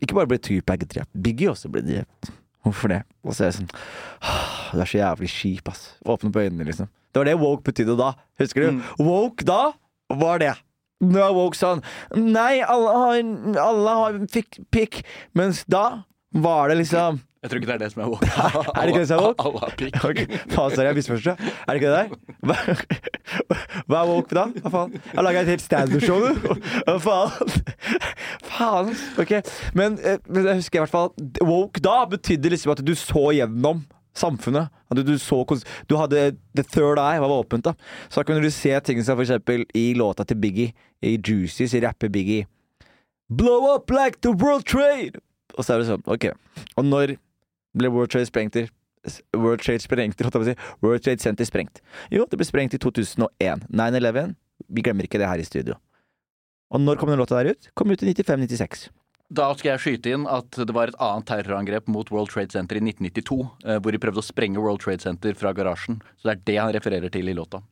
Ikke 0.05 0.17
bare 0.19 0.29
ble 0.29 0.41
Tupac 0.43 0.83
drept, 0.85 1.13
Biggie 1.25 1.49
også 1.53 1.71
ble 1.73 1.85
drept. 1.87 2.33
Hvorfor 2.63 2.93
det? 2.93 3.01
Og 3.27 3.35
så 3.35 3.47
er 3.47 3.51
jeg 3.51 3.57
sånn 3.61 3.71
«Åh, 4.23 4.51
Du 4.73 4.83
er 4.83 4.91
så 4.91 4.99
jævlig 5.01 5.31
kjip, 5.33 5.71
ass. 5.73 5.87
Åpne 6.07 6.31
på 6.35 6.45
øynene, 6.45 6.67
liksom. 6.69 6.91
Det 7.13 7.21
var 7.21 7.29
det 7.29 7.39
woke 7.41 7.65
betydde 7.67 7.97
da. 7.99 8.13
Husker 8.41 8.69
du? 8.69 8.85
Woke 9.03 9.45
da 9.49 9.73
var 10.23 10.39
det. 10.41 10.53
Nå 11.03 11.19
er 11.19 11.35
woke 11.35 11.59
sånn 11.59 11.83
Nei, 12.15 12.61
alle 12.63 12.93
har, 13.03 13.19
alle 13.65 13.97
har 13.99 14.21
fikk 14.33 14.61
pikk. 14.73 15.01
Mens 15.37 15.65
da 15.67 16.05
var 16.33 16.71
det 16.71 16.79
liksom 16.85 17.19
Jeg 17.43 17.51
tror 17.51 17.59
ikke 17.59 17.67
det 17.67 17.75
er 17.75 17.81
det 17.83 17.89
som 17.93 18.03
er 18.05 18.11
woke. 18.13 18.27
Er 18.79 18.81
det 18.87 18.93
ikke 18.93 19.01
det 19.03 19.09
som 19.11 19.19
er 19.19 19.25
woke? 19.27 19.47
Alle 19.47 19.61
har 19.63 19.73
pikk. 19.81 19.97
Ok, 20.09 20.21
Faen, 20.53 20.75
sorry, 20.75 20.85
jeg 20.87 20.95
misforstår. 20.95 21.41
Er 21.43 21.73
det 21.73 21.81
ikke 21.81 21.89
det 21.91 21.97
der? 21.97 22.37
Hva, 22.47 22.57
hva 23.89 24.03
er 24.03 24.11
woke 24.13 24.37
da? 24.39 24.45
Hva 24.63 24.71
faen? 24.77 24.93
Jeg 24.95 25.17
har 25.17 25.27
laga 25.27 25.43
et 25.43 25.51
helt 25.51 25.65
standup-show, 25.65 26.21
du. 26.23 26.53
Hva 26.87 26.95
faen? 27.03 27.57
Faen. 28.47 28.93
Ok. 29.19 29.33
Men, 29.75 29.99
eh, 30.07 30.21
men 30.29 30.47
jeg 30.53 30.61
husker 30.61 30.79
i 30.79 30.85
hvert 30.85 30.95
fall 30.95 31.11
Woke 31.43 31.83
da 31.83 31.97
betydde 32.13 32.55
liksom 32.55 32.77
at 32.77 32.85
du 32.87 32.95
så 32.99 33.25
gjennom 33.35 33.83
samfunnet. 34.15 34.71
At 34.93 35.03
du, 35.03 35.13
så, 35.19 35.43
du 35.91 35.97
hadde 35.99 36.37
The 36.55 36.63
third 36.63 37.01
eye 37.03 37.19
var 37.19 37.35
åpent. 37.41 37.65
da 37.67 37.75
Så 38.07 38.21
da 38.21 38.27
kunne 38.29 38.45
du 38.45 38.51
se 38.55 38.71
ting 38.87 39.03
som 39.03 39.17
for 39.19 39.27
eksempel 39.27 39.67
i 39.75 39.95
låta 39.99 40.25
til 40.29 40.39
Biggie, 40.39 40.77
i 41.03 41.17
Juicy, 41.19 41.67
så 41.67 41.83
rapper 41.83 42.09
Biggie 42.09 42.47
Blow 43.33 43.75
up 43.75 43.91
like 43.91 44.21
the 44.23 44.31
World 44.31 44.65
Trade! 44.69 45.19
Og 45.59 45.65
så 45.65 45.75
er 45.75 45.83
det 45.83 45.89
sånn, 45.91 46.05
ok. 46.07 46.31
Og 46.77 46.85
når 46.87 47.17
ble 47.77 47.91
World 47.93 48.13
Trade 48.13 48.29
sprengt? 48.29 48.59
World 49.35 49.63
Trade 49.65 49.83
sprengt 49.83 50.21
si. 50.21 50.55
World 50.81 51.03
Trade 51.03 51.21
Center 51.21 51.45
sprengt. 51.49 51.81
Jo, 52.11 52.27
det 52.31 52.39
ble 52.39 52.47
sprengt 52.47 52.75
i 52.75 52.79
2001. 52.79 53.67
9-11. 53.71 54.35
Vi 54.69 54.83
glemmer 54.85 55.09
ikke 55.09 55.19
det 55.19 55.29
her 55.29 55.43
i 55.43 55.47
studio. 55.47 55.79
Og 56.73 56.81
når 56.81 56.97
kom 57.01 57.11
den 57.11 57.19
låta 57.21 57.37
der 57.43 57.53
ut? 57.53 57.71
Kom 57.75 57.91
ut 57.91 58.03
i 58.03 58.15
95-96. 58.15 58.89
Da 59.33 59.49
skal 59.57 59.73
jeg 59.73 59.81
skyte 59.81 60.13
inn 60.13 60.25
at 60.29 60.53
det 60.61 60.75
var 60.77 60.91
et 60.93 60.99
annet 61.01 61.25
terrorangrep 61.29 61.87
mot 61.89 62.11
World 62.13 62.29
Trade 62.33 62.53
Center 62.53 62.77
i 62.77 62.83
1992. 62.85 63.39
eh, 63.65 63.79
Hvor 63.81 63.93
de 63.93 64.01
prøvde 64.01 64.21
å 64.21 64.27
sprenge 64.27 64.61
World 64.61 64.83
Trade 64.85 65.01
Center 65.01 65.33
fra 65.35 65.55
garasjen. 65.57 66.03
Så 66.21 66.29
det 66.29 66.35
er 66.35 66.43
det 66.51 66.57
han 66.61 66.75
refererer 66.77 67.13
til 67.13 67.29
i 67.29 67.37
låta. 67.37 67.63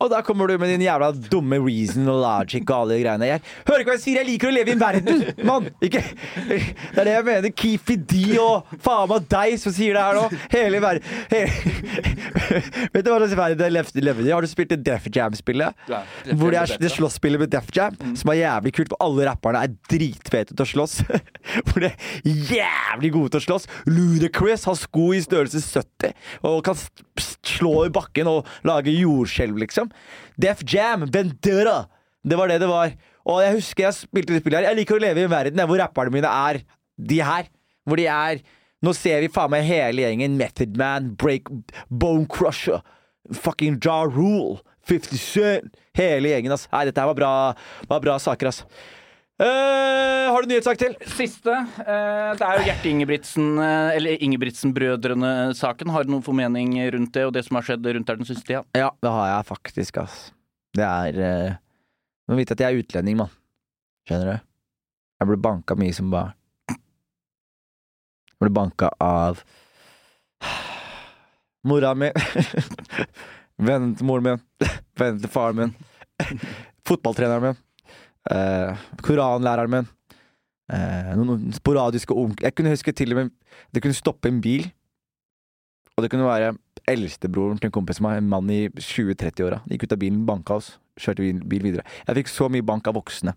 Og 0.00 0.08
da 0.08 0.22
kommer 0.24 0.48
du 0.48 0.56
med 0.56 0.70
din 0.72 0.84
jævla 0.86 1.10
dumme 1.30 1.58
reason 1.60 2.08
og 2.08 2.22
logic 2.22 2.64
og 2.70 2.76
alle 2.76 2.96
de 2.96 3.02
greiene. 3.04 3.26
Jeg 3.28 3.42
hører 3.68 3.82
ikke 3.82 3.90
hva 3.92 3.96
jeg 3.98 4.04
sier, 4.06 4.20
jeg 4.22 4.28
liker 4.30 4.48
å 4.48 4.54
leve 4.54 4.72
i 4.72 4.76
en 4.76 4.80
verden, 4.80 5.24
mann! 5.44 5.66
Ikke 5.84 6.00
Det 6.00 7.02
er 7.02 7.08
det 7.08 7.14
jeg 7.18 7.26
mener. 7.26 7.52
Keefy 7.60 7.96
D 8.08 8.20
og 8.40 8.70
faen 8.80 9.10
meg 9.10 9.26
deg 9.34 9.56
som 9.60 9.74
sier 9.76 9.98
det 9.98 10.04
her 10.06 10.16
nå. 10.16 10.40
Hele 10.54 10.80
verden. 10.80 11.04
Vet 12.94 13.04
du 13.04 13.10
hva 13.12 13.18
slags 13.20 13.36
verden 13.38 13.66
jeg 13.66 14.04
lever 14.06 14.24
i? 14.24 14.32
Har 14.32 14.44
du 14.44 14.50
spilt 14.50 14.72
det 14.72 14.80
Def 14.86 15.10
Jam-spillet? 15.12 15.84
Ja, 15.90 16.02
Hvor 16.32 16.54
det 16.54 16.62
er 16.62 16.74
det 16.80 16.92
slåssspillet 16.94 17.44
med 17.44 17.52
Def 17.52 17.68
Jam, 17.76 17.98
som 18.16 18.32
er 18.32 18.40
jævlig 18.40 18.74
kult, 18.78 18.94
for 18.94 19.04
alle 19.04 19.28
rapperne 19.28 19.64
er 19.66 19.76
dritfete 19.92 20.56
til 20.56 20.64
å 20.64 20.70
slåss. 20.72 20.96
Hvor 21.68 21.84
de 21.84 21.90
er 21.92 22.40
jævlig 22.56 23.12
gode 23.18 23.34
til 23.34 23.42
å 23.42 23.46
slåss. 23.50 23.68
Ludacris 23.90 24.64
har 24.70 24.80
sko 24.80 25.10
i 25.16 25.20
størrelse 25.24 25.60
70 25.60 26.16
og 26.48 26.62
kan 26.66 26.78
slå 27.44 27.74
i 27.86 27.92
bakken 27.92 28.28
og 28.30 28.48
lage 28.66 28.92
jordskjelv, 28.94 29.60
liksom. 29.66 29.89
Def 30.40 30.64
Jam, 30.66 31.06
Vendetta! 31.12 31.84
Det 32.20 32.36
var 32.36 32.50
det 32.50 32.60
det 32.60 32.68
var. 32.68 32.92
Og 33.30 33.42
jeg 33.44 33.56
husker 33.58 33.86
jeg 33.86 33.96
spilte 33.96 34.34
det 34.34 34.42
spillet 34.42 34.60
her. 34.60 34.70
Jeg 34.70 34.80
liker 34.80 34.98
å 34.98 35.02
leve 35.02 35.22
i 35.22 35.26
en 35.26 35.32
verden 35.32 35.62
hvor 35.68 35.80
rapperne 35.80 36.12
mine 36.14 36.30
er 36.30 36.62
de 37.10 37.20
her. 37.24 37.48
Hvor 37.88 38.00
de 38.00 38.08
er 38.12 38.42
Nå 38.80 38.94
ser 38.96 39.20
vi 39.20 39.28
faen 39.28 39.52
meg 39.52 39.66
hele 39.68 40.06
gjengen. 40.06 40.38
Method 40.40 40.78
Man, 40.80 41.10
Break, 41.20 41.50
Bone 41.92 42.24
Crusher, 42.32 42.80
fucking 43.28 43.76
Ja 43.84 43.98
Rule, 44.08 44.62
50 44.88 45.20
Cent. 45.20 45.74
Hele 45.92 46.30
gjengen, 46.30 46.54
ass. 46.54 46.64
Nei, 46.72 46.86
dette 46.88 47.02
her 47.02 47.10
var 47.10 47.18
bra, 47.18 47.32
var 47.90 48.00
bra 48.00 48.14
saker, 48.22 48.48
ass. 48.48 48.62
Eh, 49.40 50.26
har 50.32 50.42
du 50.42 50.50
nyhetssak 50.50 50.76
til? 50.76 50.94
Siste. 51.16 51.52
Uh, 51.80 52.36
det 52.36 52.44
er 52.44 52.58
jo 52.58 52.64
Gjert 52.66 52.88
Ingebrigtsen, 52.90 53.46
uh, 53.56 53.88
eller 53.96 54.20
Ingebrigtsen-brødrene-saken. 54.26 55.92
Har 55.94 56.04
du 56.04 56.12
noen 56.12 56.24
formening 56.26 56.74
rundt 56.92 57.14
det 57.16 57.24
og 57.24 57.32
det 57.32 57.46
som 57.46 57.56
har 57.56 57.64
skjedd 57.64 57.88
rundt 57.88 58.10
der 58.10 58.18
den 58.20 58.28
siste 58.28 58.44
tida? 58.44 58.60
Ja, 58.76 58.90
det 59.00 59.12
har 59.14 59.30
jeg 59.30 59.46
faktisk, 59.48 60.02
ass. 60.02 60.18
Det 60.76 60.84
er 60.84 61.20
uh, 61.24 61.56
Du 62.26 62.34
må 62.34 62.40
vite 62.42 62.52
at 62.52 62.60
jeg 62.66 62.68
er 62.68 62.84
utlending, 62.84 63.16
mann. 63.22 63.32
Skjønner 64.04 64.28
du? 64.28 64.44
Jeg 65.22 65.30
ble 65.32 65.40
banka 65.48 65.78
mye 65.80 65.96
som 65.96 66.12
barn. 66.12 66.36
Jeg 66.68 68.44
ble 68.44 68.52
banka 68.60 68.92
av 69.00 69.40
mora 71.64 71.94
mi, 71.96 72.12
vennen 73.70 73.96
til 73.96 74.08
moren 74.08 74.28
min, 74.28 74.44
vennen 75.00 75.24
til 75.24 75.32
faren 75.32 75.58
min, 75.60 75.74
fotballtreneren 76.88 77.50
min, 77.50 77.60
eh, 78.28 78.82
koranlæreren 79.06 79.72
min, 79.72 79.88
eh, 80.72 81.12
noen 81.16 81.48
sporadiske 81.56 82.14
onkler 82.14 82.50
Jeg 82.50 82.56
kunne 82.58 82.74
huske 82.74 82.92
til 82.92 83.14
og 83.14 83.20
med 83.20 83.30
Det 83.72 83.82
kunne 83.82 83.96
stoppe 83.96 84.28
en 84.28 84.40
bil, 84.40 84.70
og 85.96 86.04
det 86.04 86.10
kunne 86.10 86.28
være 86.28 86.54
eldstebroren 86.88 87.58
til 87.60 87.68
en 87.68 87.74
kompis 87.74 88.00
av 88.00 88.06
meg, 88.06 88.18
en 88.18 88.30
mann 88.30 88.50
i 88.50 88.68
20-30-åra. 88.72 89.60
Gikk 89.70 89.84
ut 89.84 89.94
av 89.94 90.00
bilen, 90.00 90.24
banka 90.26 90.56
oss, 90.56 90.72
kjørte 90.98 91.26
bil 91.46 91.62
videre. 91.62 91.84
Jeg 92.06 92.16
fikk 92.20 92.32
så 92.32 92.48
mye 92.50 92.66
bank 92.66 92.88
av 92.88 92.96
voksne. 92.96 93.34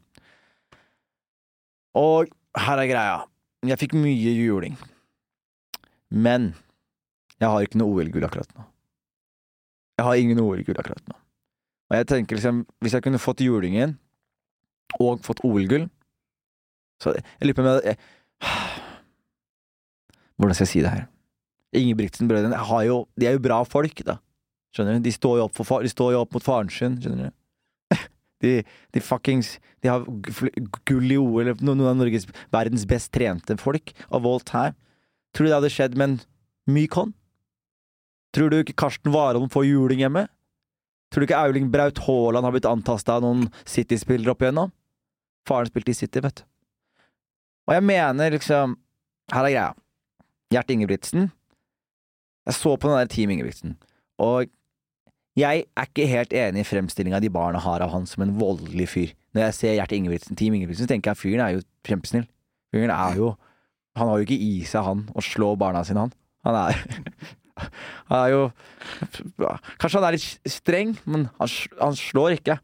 Og 1.99 2.31
her 2.57 2.81
er 2.81 2.89
greia. 2.89 3.17
Jeg 3.67 3.79
fikk 3.83 3.97
mye 3.99 4.33
juling. 4.33 4.77
Men 6.09 6.53
jeg 7.41 7.49
har 7.49 7.65
ikke 7.65 7.81
noe 7.81 7.97
OL-gull 7.97 8.25
akkurat 8.27 8.49
nå. 8.55 8.65
Jeg 9.99 10.07
har 10.07 10.21
ingen 10.21 10.41
OL-gull 10.41 10.79
akkurat 10.79 11.03
nå. 11.09 11.17
Og 11.91 11.97
jeg 11.99 12.09
tenker 12.09 12.39
liksom, 12.39 12.63
hvis 12.81 12.95
jeg 12.95 13.05
kunne 13.05 13.21
fått 13.21 13.43
julingen 13.45 13.97
og 15.01 15.23
fått 15.25 15.43
OL-gull 15.47 15.87
Så 17.01 17.15
jeg 17.15 17.47
lurer 17.47 17.57
på 17.57 17.65
om 17.65 17.71
jeg 17.71 17.97
Hvordan 20.37 20.57
skal 20.57 20.65
jeg 20.65 20.73
si 20.73 20.83
det 20.83 20.91
her? 20.91 21.07
Ingebrigtsen-brødrene 21.77 22.57
de 23.17 23.27
er 23.27 23.35
jo 23.37 23.41
bra 23.41 23.63
folk, 23.65 24.01
da. 24.05 24.17
Skjønner 24.73 24.97
du? 24.97 25.05
De 25.05 25.13
står 25.13 25.37
jo 25.39 25.45
opp, 25.45 25.57
far, 25.65 25.85
de 25.85 25.91
står 25.91 26.15
jo 26.15 26.21
opp 26.23 26.33
mot 26.33 26.43
faren 26.43 26.69
sin, 26.73 26.97
skjønner 27.01 27.29
du? 27.29 27.39
De, 28.43 28.57
de 28.91 28.99
fuckings 28.99 29.53
De 29.79 29.87
har 29.87 30.03
gull 30.89 31.13
i 31.13 31.19
OL, 31.21 31.53
noen 31.63 31.85
av 31.87 31.95
Norges 31.95 32.25
verdens 32.51 32.83
best 32.89 33.13
trente 33.15 33.55
folk 33.61 33.93
av 34.09 34.25
all 34.27 34.41
time. 34.43 34.75
Tror 35.31 35.47
du 35.47 35.51
det 35.51 35.55
hadde 35.55 35.71
skjedd 35.71 35.95
med 35.95 36.09
en 36.09 36.17
myk 36.75 36.97
hånd? 36.99 37.13
Tror 38.33 38.49
du 38.49 38.57
ikke 38.59 38.75
Karsten 38.83 39.13
Warholm 39.13 39.47
får 39.53 39.69
juling 39.69 40.01
hjemme? 40.03 40.25
Tror 41.13 41.21
du 41.21 41.27
ikke 41.29 41.39
Auling 41.39 41.69
Braut 41.71 42.01
Haaland 42.07 42.47
har 42.47 42.55
blitt 42.55 42.67
antasta 42.67 43.19
av 43.19 43.23
noen 43.23 43.45
City-spillere 43.69 44.33
opp 44.33 44.41
igjennom? 44.43 44.73
Faren 45.47 45.69
spilte 45.69 45.93
i 45.93 45.97
City, 45.97 46.21
vet 46.23 46.41
du. 46.41 46.45
Og 47.67 47.77
jeg 47.77 47.85
mener 47.87 48.35
liksom 48.35 48.77
Her 49.31 49.45
er 49.47 49.53
greia. 49.53 49.69
Gjert 50.51 50.71
Ingebrigtsen. 50.73 51.29
Jeg 52.45 52.57
så 52.59 52.75
på 52.75 52.89
den 52.89 52.99
der 52.99 53.07
Team 53.07 53.31
Ingebrigtsen, 53.31 53.77
og 54.19 54.49
jeg 55.39 55.63
er 55.65 55.87
ikke 55.87 56.05
helt 56.11 56.33
enig 56.35 56.61
i 56.61 56.67
fremstillinga 56.67 57.21
de 57.23 57.29
barna 57.33 57.61
har 57.63 57.81
av 57.81 57.89
han 57.93 58.03
som 58.05 58.21
en 58.25 58.35
voldelig 58.37 58.85
fyr. 58.91 59.13
Når 59.33 59.47
jeg 59.47 59.55
ser 59.57 59.77
Gjert 59.79 59.95
Ingebrigtsen, 59.95 60.37
Team 60.37 60.53
Ingebrigtsen, 60.53 60.85
så 60.85 60.91
tenker 60.91 61.09
jeg 61.09 61.17
at 61.17 61.21
fyren 61.21 61.41
er 61.41 61.55
jo 61.55 61.63
kjempesnill. 61.87 62.27
Fyren 62.73 62.93
er 62.93 63.17
jo 63.17 63.33
Han 63.95 64.09
har 64.09 64.17
jo 64.17 64.25
ikke 64.25 64.41
i 64.41 64.63
seg, 64.65 64.81
han, 64.81 65.03
å 65.13 65.21
slå 65.21 65.51
barna 65.55 65.83
sine, 65.85 66.01
han. 66.01 66.13
Han 66.47 66.55
er 66.57 66.79
Han 68.09 68.17
er 68.19 68.29
jo 68.33 68.39
Kanskje 69.77 69.99
han 69.99 70.07
er 70.07 70.15
litt 70.17 70.49
streng, 70.49 70.95
men 71.05 71.27
han, 71.37 71.51
han 71.77 71.97
slår 71.97 72.39
ikke. 72.39 72.57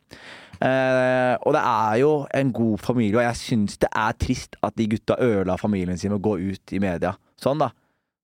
Eh, 0.60 1.36
og 1.48 1.56
det 1.56 1.62
er 1.64 2.00
jo 2.02 2.12
en 2.36 2.50
god 2.56 2.82
familie, 2.84 3.16
og 3.20 3.24
jeg 3.24 3.40
syns 3.40 3.78
det 3.80 3.90
er 3.96 4.18
trist 4.20 4.58
at 4.66 4.76
de 4.76 4.90
gutta 4.92 5.16
ødela 5.24 5.56
familien 5.60 6.00
sin 6.00 6.12
med 6.12 6.20
å 6.20 6.26
gå 6.28 6.36
ut 6.52 6.74
i 6.76 6.82
media. 6.84 7.14
Sånn, 7.40 7.62
da. 7.64 7.72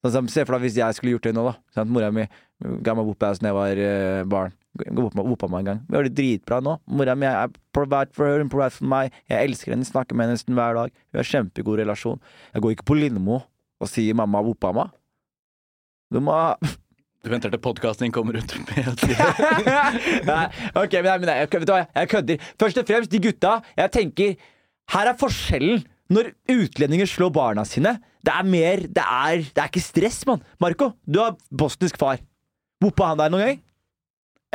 Sånn 0.05 0.27
se 0.29 0.43
for 0.43 0.57
deg 0.57 0.67
hvis 0.67 0.77
jeg 0.81 0.97
skulle 0.97 1.15
gjort 1.15 1.29
det 1.29 1.33
nå, 1.37 1.45
da. 1.47 1.55
Sånn 1.77 1.93
mora 1.95 2.11
mi 2.13 2.27
ga 2.59 2.95
meg 2.95 3.07
whoop-ass 3.07 3.41
da 3.41 3.51
jeg 3.51 3.57
var 3.57 3.81
eh, 3.87 4.21
barn. 4.29 4.53
Vopa 4.75 5.47
meg 5.47 5.63
en 5.63 5.69
gang. 5.69 5.81
Vi 5.87 5.95
har 5.95 6.07
det 6.07 6.15
dritbra 6.17 6.59
nå. 6.63 6.75
Mora 6.91 7.15
mi 7.15 7.27
er 7.29 7.51
provide 7.75 8.11
for 8.15 8.27
her, 8.27 8.43
provide 8.51 8.75
for 8.75 8.91
meg. 8.91 9.15
Jeg 9.31 9.49
elsker 9.49 9.71
henne, 9.71 9.87
snakker 9.87 10.17
med 10.17 10.27
henne 10.27 10.35
nesten 10.35 10.57
hver 10.57 10.75
dag. 10.75 10.95
Vi 11.11 11.21
har 11.21 11.29
kjempegod 11.29 11.79
relasjon. 11.79 12.19
Jeg 12.53 12.65
går 12.65 12.75
ikke 12.75 12.89
på 12.91 12.99
Lindmo 12.99 13.39
og 13.79 13.91
sier 13.91 14.17
mamma 14.17 14.43
vopa 14.43 14.73
meg. 14.75 14.91
Du 16.11 16.19
må 16.23 16.35
Du 17.25 17.31
venter 17.33 17.49
til 17.49 17.57
podkasten 17.57 18.11
kommer 18.13 18.37
ut 18.37 18.51
Nei, 20.29 20.43
ok, 20.77 20.93
men, 21.01 21.07
nei, 21.09 21.15
men 21.23 21.29
nei, 21.31 21.37
du 21.49 21.71
hva, 21.71 21.79
jeg 21.97 22.09
kødder. 22.11 22.43
Først 22.61 22.77
og 22.77 22.85
fremst, 22.85 23.09
de 23.09 23.21
gutta. 23.23 23.55
Jeg 23.79 23.93
tenker 23.95 24.35
Her 24.93 25.09
er 25.09 25.17
forskjellen 25.17 25.81
når 26.13 26.29
utlendinger 26.53 27.09
slår 27.09 27.31
barna 27.33 27.63
sine. 27.65 27.95
Det 28.21 28.33
er 28.33 28.45
mer 28.45 28.85
Det 28.85 29.01
er, 29.01 29.41
det 29.41 29.63
er 29.63 29.71
ikke 29.71 29.81
stress, 29.81 30.21
mann. 30.29 30.43
Marco, 30.61 30.91
du 31.09 31.17
har 31.23 31.33
bosnisk 31.49 31.97
far. 31.97 32.21
Boppa 32.81 33.09
han 33.15 33.23
deg 33.23 33.33
noen 33.33 33.47
gang? 33.47 33.63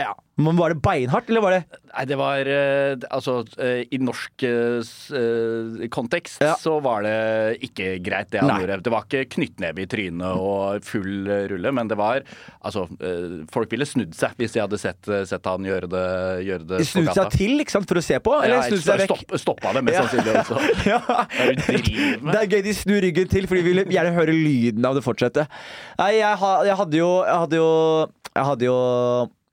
Ja. 0.00 0.14
Men 0.40 0.56
Var 0.56 0.72
det 0.72 0.80
beinhardt, 0.80 1.28
eller 1.28 1.42
var 1.44 1.52
det 1.52 1.64
Nei, 1.90 2.04
det 2.08 2.16
var 2.16 2.48
eh, 2.48 2.94
Altså, 3.12 3.32
eh, 3.60 3.82
i 3.92 3.98
norsk 4.00 4.44
eh, 4.48 5.82
kontekst 5.92 6.40
Ja. 6.40 6.54
så 6.56 6.78
var 6.80 7.02
det 7.04 7.58
ikke 7.66 7.98
greit, 8.04 8.30
det 8.32 8.40
han 8.40 8.48
Nei. 8.48 8.60
gjorde. 8.62 8.78
Det 8.86 8.92
var 8.94 9.04
ikke 9.04 9.24
knyttneve 9.34 9.82
i 9.84 9.88
trynet 9.90 10.38
og 10.40 10.86
full 10.86 11.28
rulle, 11.50 11.72
men 11.76 11.90
det 11.90 11.98
var 12.00 12.22
Altså, 12.64 12.86
folk 13.52 13.70
ville 13.74 13.84
snudd 13.88 14.14
seg 14.16 14.32
hvis 14.40 14.54
de 14.56 14.62
hadde 14.62 14.78
sett, 14.80 15.10
sett 15.28 15.44
han 15.50 15.66
gjøre 15.66 15.90
det, 15.92 16.06
gjøre 16.48 16.66
det 16.72 16.78
De 16.84 16.88
snudde 16.88 17.16
seg 17.18 17.34
til 17.36 17.60
ikke 17.66 17.74
sant, 17.76 17.88
for 17.90 18.00
å 18.00 18.04
se 18.06 18.20
på? 18.24 18.36
Eller 18.40 18.56
Ja, 18.56 18.62
snudd 18.70 18.84
seg 18.86 19.02
vekk? 19.04 19.10
stopp, 19.12 19.36
stoppa 19.44 19.74
det, 19.76 19.84
mest 19.84 19.98
Ja. 19.98 20.06
sannsynlig 20.06 20.34
også. 20.40 20.56
Ja. 20.90 21.00
Det 22.30 22.38
er 22.40 22.48
gøy 22.54 22.62
de 22.64 22.72
snur 22.76 23.02
ryggen 23.04 23.28
til, 23.28 23.46
for 23.50 23.60
de 23.60 23.66
vil 23.66 23.84
gjerne 23.92 24.14
høre 24.16 24.32
lyden 24.32 24.86
av 24.88 24.96
det 24.96 25.04
fortsette. 25.04 25.44
Nei, 26.00 26.12
jeg, 26.22 26.40
jeg 26.70 26.76
hadde 26.80 26.96
jo 27.02 27.10
Jeg 27.26 27.38
hadde 27.44 27.60
jo 27.60 27.68
Jeg 28.30 28.44
hadde 28.52 28.64
jo 28.70 28.78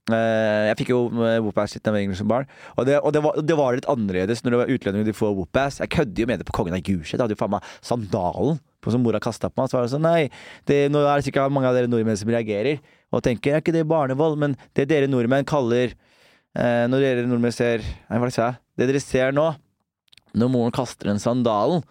jeg 0.07 0.77
fikk 0.79 0.91
jo 0.93 0.99
eh, 1.25 1.37
whoop-ass 1.43 1.75
litt 1.75 1.89
av 1.89 1.97
som 2.15 2.29
barn. 2.31 2.47
Og, 2.77 2.85
det, 2.87 2.99
og 3.01 3.11
det, 3.15 3.21
var, 3.25 3.39
det 3.43 3.57
var 3.59 3.75
litt 3.75 3.89
annerledes 3.91 4.43
når 4.43 4.53
det 4.53 4.61
var 4.61 4.71
utlendinger 4.75 5.09
de 5.09 5.15
får 5.17 5.33
whoop-ass. 5.35 5.81
Jeg 5.83 5.91
kødder 5.97 6.23
jo 6.23 6.29
med 6.29 6.41
det 6.41 6.47
på 6.47 6.55
Kongen 6.55 6.77
av 6.77 6.83
Gulset. 6.85 7.17
Jeg 7.17 7.23
hadde 7.23 7.35
jo 7.35 7.41
faen 7.41 7.55
meg 7.57 7.71
sandalen 7.85 8.61
på 8.83 8.93
som 8.93 9.03
mora 9.03 9.19
kasta 9.23 9.51
på 9.51 9.59
meg. 9.59 9.71
Så 9.71 9.77
var 9.77 9.87
det 9.87 9.93
sånn 9.95 10.05
Nei, 10.07 10.29
det, 10.69 10.79
nå 10.93 11.03
er 11.03 11.19
det 11.19 11.27
sikkert 11.27 11.53
mange 11.53 11.69
av 11.69 11.75
dere 11.75 11.91
nordmenn 11.91 12.19
som 12.19 12.31
reagerer 12.31 12.79
og 13.15 13.23
tenker 13.23 13.55
er 13.55 13.63
ikke 13.63 13.75
det 13.75 13.85
barnevold, 13.87 14.35
men 14.39 14.55
det 14.75 14.87
dere 14.91 15.07
nordmenn 15.07 15.47
kaller 15.47 15.93
eh, 15.93 16.83
Når 16.91 17.03
dere 17.03 17.27
nordmenn 17.27 17.55
ser 17.55 17.83
Nei, 17.83 18.19
hva 18.19 18.31
sa 18.31 18.49
jeg? 18.49 18.59
Det 18.79 18.89
dere 18.89 19.03
ser 19.03 19.35
nå, 19.35 19.45
når 20.37 20.51
moren 20.53 20.75
kaster 20.75 21.09
den 21.09 21.21
sandalen, 21.23 21.83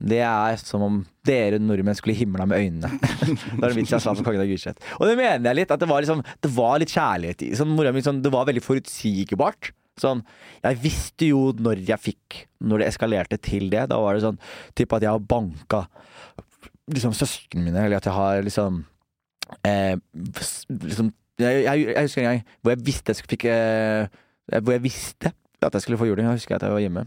det 0.00 0.22
er 0.24 0.56
som 0.60 0.82
om 0.86 1.00
dere 1.28 1.58
nordmenn 1.60 1.96
skulle 1.98 2.16
himla 2.16 2.46
med 2.48 2.62
øynene. 2.62 2.88
det 3.00 3.60
er 3.60 3.68
en 3.68 3.76
vits 3.76 3.92
jeg 3.92 4.02
sa 4.02 4.14
på 4.16 4.24
Kongen 4.24 4.42
av 4.42 4.48
Gulset. 4.48 4.80
Og 4.96 5.04
det 5.10 5.18
mener 5.18 5.50
jeg 5.50 5.58
litt, 5.60 5.74
at 5.74 5.82
det 5.82 5.88
var, 5.90 6.00
liksom, 6.04 6.22
det 6.40 6.52
var 6.56 6.80
litt 6.80 6.94
kjærlighet 6.94 7.44
i 7.44 7.50
sånn, 7.58 7.74
mora 7.76 7.92
mi, 7.92 8.02
sånn, 8.04 8.22
Det 8.24 8.32
var 8.32 8.48
veldig 8.48 8.64
forutsigbart. 8.64 9.72
Sånn, 10.00 10.22
jeg 10.64 10.80
visste 10.80 11.28
jo 11.28 11.50
når 11.60 11.82
jeg 11.84 12.00
fikk 12.00 12.36
Når 12.64 12.80
det 12.80 12.86
eskalerte 12.88 13.36
til 13.42 13.66
det. 13.72 13.82
Da 13.90 13.98
var 14.00 14.16
det 14.16 14.24
sånn 14.24 14.38
typ 14.78 14.94
at 14.96 15.04
jeg 15.04 15.12
har 15.12 15.20
banka 15.20 15.84
liksom 16.90 17.12
søsknene 17.14 17.68
mine, 17.68 17.84
eller 17.86 18.00
at 18.00 18.06
jeg 18.08 18.16
har 18.16 18.40
liksom 18.42 18.80
eh, 19.66 19.94
liksom 20.70 21.12
jeg, 21.40 21.60
jeg, 21.64 21.84
jeg 21.86 22.06
husker 22.06 22.22
en 22.22 22.28
gang 22.28 22.40
hvor 22.60 22.74
jeg 22.74 22.82
visste 22.84 23.14
jeg 23.14 23.28
fikk 23.30 23.46
eh, 23.48 24.08
Hvor 24.58 24.74
jeg 24.74 24.82
visste 24.84 25.32
at 25.68 25.76
jeg 25.76 25.84
skulle 25.84 26.00
få 26.00 26.08
juling. 26.08 26.28
Jeg 26.28 26.40
husker 26.40 26.56
at 26.56 26.64
jeg 26.64 26.72
var 26.72 26.80
hjemme, 26.84 27.04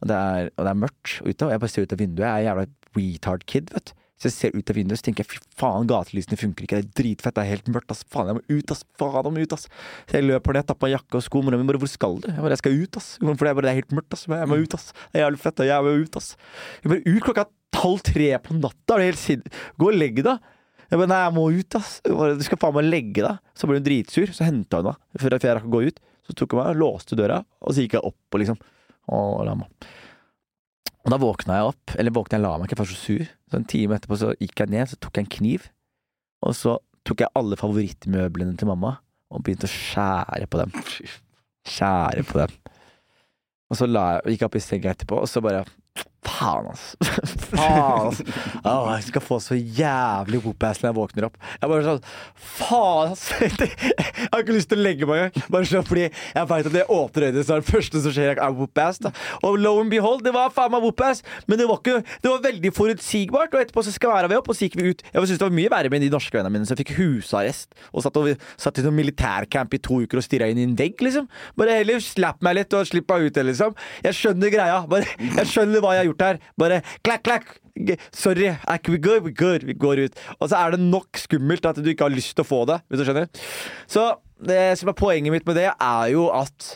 og 0.00 0.08
det 0.10 0.16
er, 0.16 0.48
og 0.54 0.64
det 0.64 0.72
er 0.72 0.80
mørkt 0.86 1.18
ute, 1.20 1.44
og 1.44 1.52
jeg 1.52 1.62
bare 1.64 1.74
ser 1.74 1.84
ut 1.84 1.94
av 1.94 2.00
vinduet. 2.00 2.24
Jeg 2.24 2.32
er 2.32 2.48
jævla 2.48 2.66
retard 2.94 3.46
kid, 3.50 3.74
vet 3.74 3.92
du. 3.92 4.00
Så 4.14 4.28
jeg 4.30 4.34
ser 4.34 4.54
ut 4.54 4.70
av 4.70 4.76
vinduet 4.78 5.00
så 5.00 5.04
tenker 5.08 5.24
jeg 5.24 5.34
fy 5.34 5.40
faen, 5.58 5.88
gatelysene 5.90 6.38
funker 6.38 6.64
ikke, 6.64 6.78
det 6.78 6.86
er 6.86 6.98
dritfett, 7.00 7.34
det 7.34 7.42
er 7.42 7.48
helt 7.50 7.66
mørkt, 7.74 7.90
ass. 7.90 8.04
Faen, 8.14 8.30
jeg 8.30 8.38
må 8.38 8.42
ut, 8.46 8.70
ass. 8.72 8.84
Faen, 9.00 9.26
jeg 9.26 9.34
må 9.34 9.42
ut, 9.42 9.56
ass. 9.56 9.66
Så 10.06 10.16
jeg 10.16 10.26
løper 10.28 10.54
ned, 10.54 10.66
tapper 10.68 10.92
jakke 10.92 11.18
og 11.18 11.24
sko. 11.26 11.42
Mora 11.44 11.58
mi 11.58 11.66
bare 11.68 11.80
hvor 11.82 11.90
skal 11.90 12.20
du? 12.22 12.30
Jeg 12.30 12.38
bare 12.38 12.54
jeg 12.54 12.62
skal 12.62 12.78
ut, 12.78 12.98
ass. 13.00 13.08
For 13.18 13.42
det 13.42 13.50
er 13.50 13.58
bare 13.58 13.66
det 13.66 13.72
er 13.72 13.78
helt 13.82 13.96
mørkt, 13.98 14.14
ass. 14.14 14.24
Jeg 14.30 14.50
må 14.52 14.60
ut, 14.62 14.78
ass. 14.78 14.86
Det 15.10 15.18
er 15.18 15.26
jævlig 15.26 15.42
fett, 15.42 15.64
og 15.64 15.68
jeg 15.68 15.86
må 15.88 15.94
ut, 15.98 16.18
ass. 16.22 16.30
Jeg 16.84 16.94
bare 16.94 17.04
ut 17.10 17.26
klokka 17.26 17.46
halv 17.82 18.04
tre 18.06 18.30
på 18.46 18.56
natta, 18.62 18.94
er 18.94 19.02
det 19.02 19.10
helt 19.10 19.22
sinnssykt? 19.24 19.60
Gå 19.82 19.90
og 19.90 19.98
legg 19.98 20.22
deg. 20.22 20.50
Jeg 20.88 21.00
bare, 21.02 21.10
nei, 21.10 21.20
jeg 21.26 21.34
må 21.34 21.46
ut, 21.58 21.78
ass. 21.82 21.92
Du 22.06 22.46
skal 22.46 22.62
faen 22.62 22.78
meg 22.78 22.88
legge 22.88 23.26
deg. 23.26 23.44
Så 23.58 23.68
ble 23.68 23.80
hun 23.82 23.88
dritsur, 23.90 24.32
så 24.38 24.46
henta 24.46 24.80
hun 24.80 24.92
meg 24.92 25.24
før 25.26 25.36
jeg 25.42 25.58
rakk 25.58 25.68
å 25.68 25.74
gå 25.74 25.84
ut. 25.90 26.04
Så 26.24 26.36
tok 26.36 26.54
hun 26.54 26.62
meg, 26.62 26.78
låste 26.80 27.18
døra, 27.18 27.42
og 27.60 27.74
så 27.74 27.84
gikk 27.84 27.98
jeg 27.98 28.08
opp 28.08 28.36
og 28.36 28.42
liksom 28.42 28.60
og 29.12 29.42
la 29.44 29.54
meg. 29.58 29.88
Og 31.04 31.12
da 31.12 31.18
våkna 31.20 31.58
jeg 31.58 31.68
opp, 31.68 31.94
eller 32.00 32.14
våkna 32.16 32.38
jeg 32.38 32.44
la 32.46 32.52
meg 32.56 32.68
ikke, 32.68 32.78
for 32.78 32.88
jeg 32.88 32.94
var 32.94 32.96
så 32.96 33.02
sur. 33.04 33.32
Så 33.50 33.58
en 33.58 33.66
time 33.68 33.98
etterpå 33.98 34.18
så 34.20 34.30
gikk 34.40 34.62
jeg 34.62 34.72
ned, 34.72 34.88
så 34.88 35.00
tok 35.04 35.18
jeg 35.18 35.26
en 35.26 35.34
kniv, 35.34 35.66
og 36.44 36.56
så 36.56 36.78
tok 37.04 37.20
jeg 37.20 37.36
alle 37.36 37.58
favorittmøblene 37.60 38.56
til 38.56 38.70
mamma 38.70 38.96
og 39.34 39.42
begynte 39.44 39.68
å 39.68 39.72
skjære 39.74 40.48
på 40.48 40.60
dem. 40.62 40.72
Skjære 41.74 42.24
på 42.28 42.40
dem. 42.40 42.56
Og 43.72 43.78
så 43.80 43.88
la 43.88 44.04
jeg, 44.14 44.34
gikk 44.34 44.44
jeg 44.44 44.48
opp 44.48 44.58
i 44.58 44.64
senga 44.64 44.92
etterpå, 44.94 45.20
og 45.20 45.28
så 45.28 45.42
bare 45.44 45.64
Faen, 46.34 46.66
altså. 46.72 46.96
Faen, 47.54 48.08
altså. 48.08 48.24
Oh, 48.64 48.88
jeg 48.94 49.06
skal 49.08 49.24
få 49.24 49.38
så 49.42 49.56
jævlig 49.58 50.40
whoop-ass 50.44 50.82
når 50.82 50.90
jeg 50.90 50.96
våkner 50.98 51.28
opp. 51.28 51.38
Jeg 51.60 51.70
bare 51.70 51.86
sånn 51.86 52.02
Faen, 52.34 53.14
altså. 53.14 53.38
Jeg 54.24 54.30
har 54.32 54.42
ikke 54.42 54.56
lyst 54.56 54.70
til 54.72 54.80
å 54.80 54.84
legge 54.84 55.06
meg 55.08 55.20
engang. 55.20 55.48
Bare 55.52 55.68
sånn 55.68 55.84
fordi 55.86 56.04
jeg 56.08 56.48
veit 56.50 56.68
at 56.68 56.74
det 56.74 56.84
åpner 56.90 57.26
øynene, 57.28 57.44
så 57.46 57.56
er 57.56 57.62
det 57.62 57.68
første 57.70 58.00
som 58.02 58.14
skjer, 58.14 58.38
er 58.40 58.54
whoop-ass. 58.56 59.00
Og 59.46 59.58
lo 59.60 59.74
and 59.82 59.92
behold, 59.92 60.24
det 60.24 60.32
var 60.34 60.52
faen 60.54 60.72
meg 60.74 60.82
whoop-ass. 60.84 61.22
Men 61.50 61.60
det 61.60 61.68
var 61.68 61.80
ikke 61.82 62.00
Det 62.24 62.30
var 62.30 62.42
veldig 62.44 62.72
forutsigbart. 62.74 63.54
Og 63.54 63.62
etterpå 63.62 63.84
så 63.86 63.94
skværa 63.94 64.30
vi 64.30 64.38
opp, 64.38 64.48
og 64.50 64.56
så 64.56 64.66
gikk 64.66 64.78
vi 64.80 64.90
ut. 64.90 65.04
Jeg 65.06 65.26
syntes 65.26 65.42
det 65.42 65.46
var 65.46 65.56
mye 65.58 65.72
verre 65.72 65.92
med 65.92 66.04
de 66.04 66.10
norske 66.12 66.34
vennene 66.34 66.54
mine 66.56 66.68
som 66.68 66.78
fikk 66.78 66.94
husarrest 66.98 67.74
og 67.92 68.04
satt, 68.04 68.18
og, 68.18 68.46
satt 68.60 68.80
i 68.80 68.84
noen 68.86 68.98
militærcamp 68.98 69.76
i 69.76 69.82
to 69.84 70.00
uker 70.04 70.20
og 70.20 70.26
stirra 70.26 70.48
inn 70.50 70.60
i 70.60 70.66
en 70.66 70.76
vegg, 70.78 70.98
liksom. 71.04 71.28
Bare 71.58 71.78
heller 71.80 72.02
slapp 72.04 72.42
meg 72.44 72.58
litt 72.60 72.74
og 72.76 72.88
slipp 72.88 73.10
meg 73.12 73.28
ut, 73.28 73.40
liksom. 73.50 73.76
Jeg 74.04 74.18
skjønner 74.18 74.52
greia. 74.54 74.80
Bare, 74.90 75.08
jeg 75.20 75.50
skjønner 75.50 75.84
hva 75.84 75.94
jeg 75.94 76.04
har 76.04 76.10
gjort 76.10 76.23
her. 76.24 76.40
Bare 76.60 76.80
klakk, 77.06 77.24
klakk. 77.26 77.54
Sorry, 78.14 78.52
er 78.54 78.78
ikke 78.78 78.94
vi 78.94 79.00
good? 79.02 79.24
We 79.26 79.34
good. 79.34 79.66
Vi 79.66 79.74
går 79.74 80.04
ut. 80.06 80.22
Og 80.38 80.50
så 80.50 80.60
er 80.60 80.74
det 80.74 80.84
nok 80.84 81.18
skummelt 81.18 81.66
at 81.66 81.80
du 81.82 81.90
ikke 81.90 82.06
har 82.06 82.14
lyst 82.14 82.36
til 82.36 82.44
å 82.44 82.48
få 82.48 82.62
det, 82.70 82.80
hvis 82.88 83.02
du 83.02 83.08
skjønner. 83.08 83.44
Så 83.90 84.08
det 84.44 84.62
som 84.80 84.90
er 84.90 84.98
poenget 84.98 85.34
mitt 85.34 85.46
med 85.48 85.58
det, 85.58 85.70
er 85.72 86.08
jo 86.14 86.28
at 86.34 86.74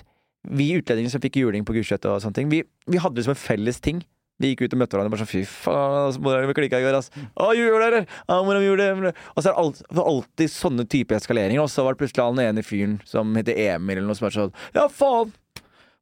vi 0.49 0.71
utlendinger 0.79 1.13
som 1.13 1.23
fikk 1.23 1.41
juling 1.43 1.67
på 1.67 1.75
gudskjøttet 1.77 2.09
og 2.11 2.23
sånne 2.23 2.39
ting, 2.39 2.53
vi, 2.53 2.63
vi 2.89 3.01
hadde 3.03 3.19
det 3.19 3.27
som 3.27 3.35
en 3.35 3.41
felles 3.41 3.83
ting. 3.85 4.01
Vi 4.39 4.53
gikk 4.53 4.69
ut 4.69 4.75
og 4.77 4.81
møtte 4.85 4.95
hverandre 4.95 5.11
bare 5.11 5.25
sånn 5.25 5.31
Fy 5.33 5.41
faen, 5.51 6.19
mora 6.23 6.55
klikka 6.55 6.79
i 6.79 6.85
går, 6.85 6.95
ass. 7.01 7.11
Å, 7.35 7.51
gjorde 7.59 7.89
dere? 7.89 8.03
Ja, 8.29 8.37
mora 8.47 8.61
mi 8.63 8.69
gjorde 8.69 8.87
det. 8.87 9.13
Og 9.35 9.43
så 9.43 9.49
er 9.49 9.51
det 9.51 9.65
alt, 9.65 9.81
alltid 10.05 10.53
sånne 10.55 10.87
type 10.91 11.17
eskaleringer. 11.19 11.65
Og 11.65 11.73
så 11.73 11.83
var 11.83 11.97
det 11.97 12.05
plutselig 12.05 12.27
han 12.29 12.43
ene 12.45 12.63
fyren 12.67 13.01
som 13.09 13.35
heter 13.39 13.59
Emil, 13.67 13.99
eller 13.99 14.07
noe 14.07 14.19
som 14.19 14.29
er 14.31 14.37
sånn 14.37 14.55
Ja, 14.77 14.87
faen! 14.93 15.35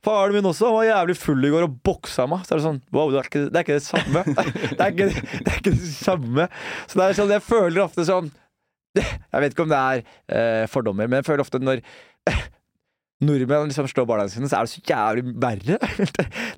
Faren 0.07 0.37
min 0.37 0.47
også 0.47 0.71
var 0.71 0.87
jævlig 0.87 1.17
full 1.19 1.47
i 1.49 1.51
går 1.51 1.67
og 1.67 1.79
boksa 1.87 2.29
meg. 2.31 2.45
Så 2.47 2.55
er 2.55 2.61
det 2.61 2.67
sånn 2.69 2.83
Wow, 2.95 3.11
det 3.11 3.21
er 3.21 3.31
ikke 3.31 3.45
det, 3.47 3.59
er 3.59 3.65
ikke 3.67 3.79
det 3.79 3.87
samme. 3.87 4.23
Det 4.77 4.83
er 4.85 4.93
ikke 4.93 5.09
det, 5.11 5.47
er 5.51 5.57
ikke 5.61 5.73
det 5.73 5.95
samme. 5.97 6.49
Så 6.87 7.01
det 7.01 7.07
er 7.07 7.17
sånn, 7.19 7.33
jeg 7.35 7.45
føler 7.47 7.83
ofte 7.87 8.07
sånn 8.07 8.29
Jeg 9.01 9.43
vet 9.43 9.55
ikke 9.57 9.67
om 9.67 9.73
det 9.73 9.81
er 9.81 10.05
eh, 10.05 10.67
fordommer, 10.71 11.09
men 11.11 11.21
jeg 11.21 11.27
føler 11.27 11.43
ofte 11.45 11.61
når 11.61 11.83
nordmenn 13.27 13.71
liksom 13.71 13.89
slår 13.89 14.07
barna 14.09 14.27
sine, 14.29 14.49
så 14.49 14.59
er 14.59 14.67
det 14.67 14.73
så 14.75 14.83
jævlig 14.85 15.35
verre. 15.41 15.79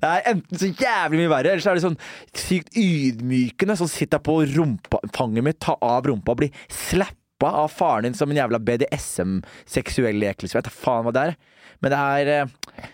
Det 0.01 0.09
er 0.09 0.25
enten 0.33 0.59
så 0.59 0.69
jævlig 0.69 1.21
mye 1.21 1.31
verre, 1.31 1.53
eller 1.53 1.63
så 1.63 1.71
er 1.71 1.79
det 1.79 1.85
sånn 1.85 1.99
sykt 2.35 2.75
ydmykende. 2.79 3.77
Sånn 3.79 3.91
sitter 3.91 4.19
jeg 4.19 4.27
på 4.27 4.37
rumpa, 4.57 5.01
mitt, 5.39 5.59
ta 5.63 5.77
av 5.79 6.09
rumpa 6.09 6.35
og 6.35 6.41
bli 6.43 6.49
slappa 6.67 7.53
av 7.63 7.71
faren 7.71 8.09
din 8.09 8.17
som 8.19 8.31
en 8.31 8.41
jævla 8.41 8.59
BDSM-seksuell 8.67 10.19
lek. 10.19 10.43
Liksom. 10.43 10.59
Jeg 10.59 10.65
vet 10.65 10.71
da 10.71 10.75
faen 10.75 11.07
hva 11.07 11.15
det 11.15 11.25
er. 11.29 11.37
Men 11.79 11.95
det 11.95 12.01
er 12.03 12.33
eh, 12.35 12.89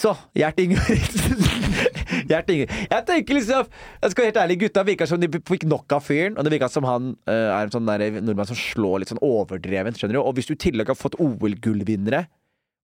Så, 0.00 0.14
Gjert 0.36 0.60
Ingebrigtsen. 0.62 1.36
Gjert 2.30 2.48
Ingebrigtsen. 2.48 2.88
Jeg 2.88 3.06
tenker 3.08 3.36
liksom 3.36 3.66
Jeg 3.68 4.12
skal 4.12 4.22
være 4.22 4.30
helt 4.30 4.42
ærlig, 4.44 4.58
gutta 4.62 4.84
virka 4.88 5.08
som 5.10 5.20
de 5.20 5.28
fikk 5.50 5.66
nok 5.68 5.92
av 5.92 6.04
fyren. 6.06 6.38
Og 6.38 6.46
det 6.46 6.54
virka 6.54 6.70
som 6.72 6.86
han 6.88 7.12
uh, 7.28 7.50
er 7.52 7.66
en 7.66 7.74
sånn 7.74 7.88
nordmann 7.88 8.48
som 8.48 8.58
slår 8.58 9.02
litt 9.02 9.12
sånn 9.12 9.20
overdrevent, 9.24 10.00
skjønner 10.00 10.16
du. 10.16 10.22
Og 10.22 10.38
hvis 10.38 10.48
du 10.48 10.54
i 10.56 10.62
tillegg 10.68 10.92
har 10.92 10.98
fått 10.98 11.18
OL-gullvinnere, 11.20 12.24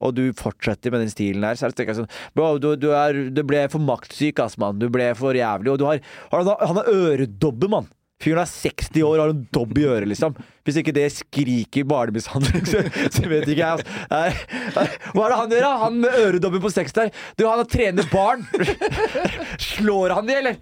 og 0.05 0.12
du 0.12 0.27
fortsetter 0.37 0.93
med 0.93 1.07
den 1.07 1.12
stilen 1.12 1.45
her, 1.47 1.57
så 1.57 1.71
er 1.71 1.73
det 1.73 1.95
sånn 1.97 2.11
Bro, 2.37 2.59
du, 2.61 2.75
du, 2.77 2.91
er, 2.93 3.17
du 3.33 3.41
ble 3.49 3.62
for 3.73 3.81
maktsyk, 3.81 4.43
ass, 4.45 4.59
mann. 4.61 4.77
Du 4.83 4.91
ble 4.93 5.09
for 5.17 5.37
jævlig. 5.37 5.73
Og 5.73 5.81
du 5.81 5.87
har 5.89 6.03
Han 6.35 6.83
har 6.83 6.91
øredobbe, 6.93 7.71
mann. 7.73 7.89
Fyren 8.23 8.41
er 8.41 8.49
60 8.49 9.03
år 9.05 9.19
og 9.19 9.23
har 9.27 9.33
en 9.35 9.43
dobb 9.53 9.77
i 9.77 9.83
øret, 9.85 10.09
liksom. 10.09 10.37
Hvis 10.64 10.79
ikke 10.81 10.95
det 10.97 11.05
skriker 11.12 11.85
barnemishandling, 11.87 12.64
så, 12.67 12.81
så 13.12 13.25
vet 13.29 13.45
ikke 13.45 13.61
jeg. 13.61 13.85
Altså. 14.09 14.87
Hva 15.12 15.27
er 15.27 15.35
det 15.35 15.39
han 15.41 15.53
gjør, 15.53 15.67
da? 15.67 15.73
Han 15.83 15.99
med 16.01 16.17
øredobben 16.23 16.62
på 16.64 16.73
60 16.73 16.97
der. 16.97 17.12
Du, 17.37 17.45
han 17.47 17.61
har 17.61 17.69
trener 17.71 18.09
barn. 18.11 18.47
Slår 19.62 20.17
han 20.17 20.31
de, 20.31 20.39
eller? 20.41 20.59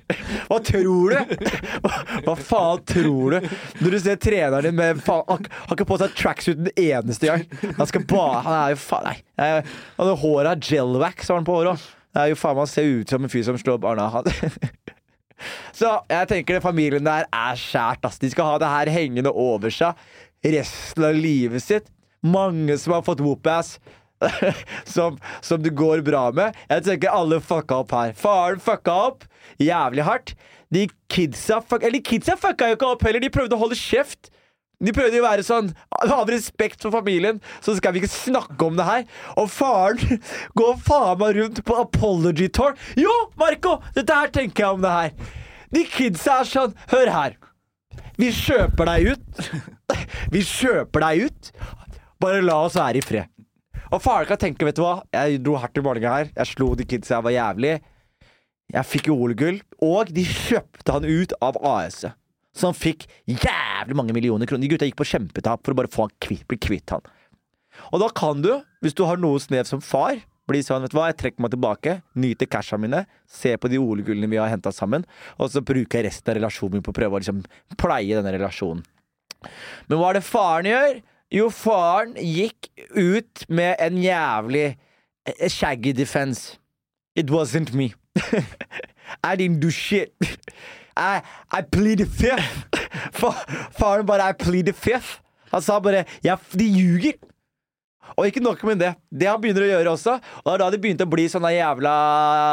Hva 0.50 0.58
tror 0.66 1.14
du? 1.14 1.48
Hva, 1.84 1.92
hva 2.26 2.36
faen 2.42 2.84
tror 2.90 3.36
du? 3.38 3.50
Når 3.80 3.96
du 3.96 4.00
ser 4.02 4.20
treneren 4.20 4.68
din 4.68 4.76
med 4.78 5.00
faen 5.06 5.24
Han 5.30 5.48
har 5.54 5.76
ikke 5.78 5.88
på 5.88 6.00
seg 6.02 6.14
tracksuit 6.18 6.60
den 6.60 6.72
eneste 6.74 7.30
gang. 7.30 7.46
Han 7.78 7.90
skal 7.90 8.06
bare 8.10 8.42
Han 8.44 8.58
er 8.58 8.74
jo 8.74 8.80
faen 8.82 9.08
Nei. 9.08 9.18
Han 9.38 10.10
har 10.10 10.18
håret 10.20 10.68
gelwax, 10.68 11.30
har 11.30 11.38
han 11.38 11.46
på 11.46 11.56
håret 11.60 11.74
òg. 11.74 11.86
Det 12.14 12.22
er 12.22 12.30
jo 12.30 12.38
faen 12.38 12.58
meg 12.58 12.70
ser 12.70 12.90
ut 13.00 13.10
som 13.10 13.24
en 13.26 13.30
fyr 13.30 13.46
som 13.46 13.56
slår 13.58 13.80
barna. 13.82 14.10
Han 14.14 14.28
så 15.74 15.96
jeg 16.10 16.30
tenker 16.30 16.58
det 16.58 16.64
familien 16.64 17.06
der 17.06 17.26
er 17.28 17.58
skjært, 17.58 18.04
ass. 18.06 18.20
De 18.22 18.30
skal 18.30 18.52
ha 18.52 18.62
det 18.62 18.70
her 18.70 18.92
hengende 18.94 19.32
over 19.34 19.74
seg 19.74 19.98
resten 20.44 21.04
av 21.08 21.16
livet 21.16 21.64
sitt. 21.64 21.86
Mange 22.24 22.76
som 22.80 22.96
har 22.96 23.04
fått 23.06 23.22
whoop-ass. 23.24 23.78
som, 24.94 25.18
som 25.44 25.62
det 25.62 25.74
går 25.76 26.04
bra 26.06 26.28
med. 26.32 26.56
Jeg 26.70 26.84
tenker 26.86 27.12
alle 27.12 27.40
fucka 27.44 27.82
opp 27.82 27.94
her. 27.96 28.14
Faren 28.16 28.62
fucka 28.62 28.94
opp 29.10 29.26
jævlig 29.60 30.06
hardt. 30.06 30.34
De 30.72 30.86
kidsa 31.12 31.60
fuck, 31.62 31.84
Eller 31.84 32.02
kidsa 32.04 32.38
fucka 32.40 32.70
jo 32.70 32.78
ikke 32.78 32.94
opp 32.94 33.04
heller, 33.06 33.22
de 33.22 33.32
prøvde 33.32 33.56
å 33.56 33.60
holde 33.60 33.78
kjeft. 33.78 34.30
De 34.84 34.92
prøvde 34.92 35.20
å 35.20 35.24
være 35.24 35.44
sånn 35.46 35.68
Av 36.02 36.28
respekt 36.28 36.82
for 36.82 36.92
familien, 36.92 37.38
så 37.62 37.76
skal 37.78 37.94
vi 37.94 38.02
ikke 38.02 38.10
snakke 38.10 38.66
om 38.66 38.76
det 38.78 38.88
her. 38.88 39.06
Og 39.40 39.48
faren 39.52 40.20
går 40.58 40.76
faen 40.86 41.20
meg 41.20 41.38
rundt 41.38 41.62
på 41.66 41.78
apology 41.82 42.50
tour. 42.50 42.76
Jo, 42.98 43.14
Marco! 43.40 43.78
Dette 43.96 44.18
her 44.18 44.34
tenker 44.34 44.66
jeg 44.66 44.78
om 44.78 44.84
det 44.84 44.98
her. 44.98 45.42
De 45.74 45.84
kidsa 45.90 46.40
er 46.42 46.48
sånn 46.48 46.74
Hør 46.92 47.10
her. 47.10 47.38
Vi 48.20 48.30
kjøper 48.34 48.90
deg 48.90 49.14
ut. 49.14 49.46
Vi 50.34 50.42
kjøper 50.46 51.02
deg 51.08 51.28
ut. 51.28 51.50
Bare 52.22 52.42
la 52.44 52.60
oss 52.66 52.78
være 52.78 53.00
i 53.00 53.04
fred. 53.04 53.30
Og 53.90 54.00
faren 54.02 54.26
kan 54.26 54.40
tenke, 54.40 54.66
vet 54.66 54.78
du 54.78 54.82
hva, 54.82 55.00
jeg 55.14 55.42
dro 55.44 55.56
hardt 55.60 55.78
i 55.78 55.82
morgenen 55.84 56.14
her. 56.14 56.30
Jeg 56.34 56.50
slo 56.54 56.72
de 56.78 56.86
kidsa, 56.88 57.18
jeg 57.18 57.26
var 57.26 57.34
jævlig. 57.34 57.74
Jeg 58.74 58.88
fikk 58.90 59.10
jo 59.10 59.18
OL-gull. 59.22 59.60
Og 59.84 60.12
de 60.14 60.24
kjøpte 60.26 60.94
han 60.94 61.06
ut 61.06 61.34
av 61.44 61.58
AS-et. 61.74 62.14
Så 62.54 62.68
han 62.70 62.76
fikk 62.78 63.08
jævlig 63.26 63.96
mange 63.98 64.14
millioner 64.14 64.46
kroner. 64.46 64.62
De 64.62 64.70
gutta 64.70 64.86
gikk 64.86 65.00
på 65.00 65.08
kjempetap 65.10 65.64
for 65.66 65.74
å 65.74 65.78
bare 65.80 65.90
få 65.90 66.06
han 66.06 66.14
kvitt, 66.22 66.44
bli 66.46 66.58
kvitt 66.62 66.92
han. 66.94 67.02
Og 67.90 67.98
da 67.98 68.06
kan 68.14 68.44
du, 68.44 68.52
hvis 68.84 68.94
du 68.94 69.02
har 69.08 69.18
noe 69.18 69.40
snev 69.42 69.66
som 69.66 69.82
far, 69.82 70.20
bli 70.48 70.60
sånn, 70.64 70.84
vet 70.84 70.92
du 70.92 70.98
hva, 70.98 71.08
jeg 71.10 71.18
trekker 71.22 71.44
meg 71.44 71.54
tilbake, 71.54 71.96
nyter 72.20 72.48
casha 72.50 72.78
mine, 72.80 73.04
se 73.30 73.54
på 73.56 73.70
de 73.72 73.80
OL-gullene 73.80 74.28
vi 74.30 74.40
har 74.40 74.52
henta 74.52 74.72
sammen, 74.74 75.06
og 75.38 75.50
så 75.52 75.62
bruker 75.64 76.00
jeg 76.00 76.08
resten 76.10 76.32
av 76.32 76.38
relasjonen 76.40 76.78
min 76.78 76.84
på 76.84 76.92
å 76.92 76.98
prøve 76.98 77.16
å 77.16 77.22
liksom 77.22 77.42
pleie 77.80 78.18
denne 78.18 78.34
relasjonen. 78.36 78.84
Men 79.88 80.00
hva 80.00 80.10
er 80.10 80.18
det 80.18 80.26
faren 80.26 80.68
gjør? 80.70 81.00
Jo, 81.34 81.48
faren 81.52 82.14
gikk 82.20 82.68
ut 82.94 83.44
med 83.48 83.80
en 83.82 83.98
jævlig 84.00 84.66
eh, 84.70 85.48
shaggy 85.48 85.92
defense. 85.96 86.58
It 87.16 87.30
wasn't 87.32 87.72
me. 87.74 87.92
I 89.24 89.36
didn't 89.36 89.60
do 89.60 89.70
shit. 89.70 90.14
I, 90.96 91.22
I 91.50 91.62
plead 91.62 91.98
the 91.98 92.06
fifth. 92.06 92.68
Faren 93.78 94.06
bare 94.06 94.30
I 94.30 94.32
plead 94.32 94.66
the 94.66 94.72
fifth. 94.72 95.20
Han 95.50 95.62
sa 95.62 95.80
bare 95.80 96.04
ja, 96.22 96.36
De 96.52 96.64
ljuger. 96.64 97.18
Og 98.14 98.28
ikke 98.28 98.42
nok 98.44 98.62
med 98.68 98.78
det. 98.82 98.92
Det 99.10 99.28
han 99.28 99.40
begynner 99.42 99.64
å 99.64 99.70
gjøre 99.72 99.94
også. 99.96 100.14
Og 100.42 100.46
det 100.46 100.54
er 100.54 100.62
da 100.62 100.70
det 100.70 100.80
begynte 100.82 101.06
å 101.06 101.10
bli 101.10 101.24
sånn 101.30 101.46
jævla, 101.50 101.94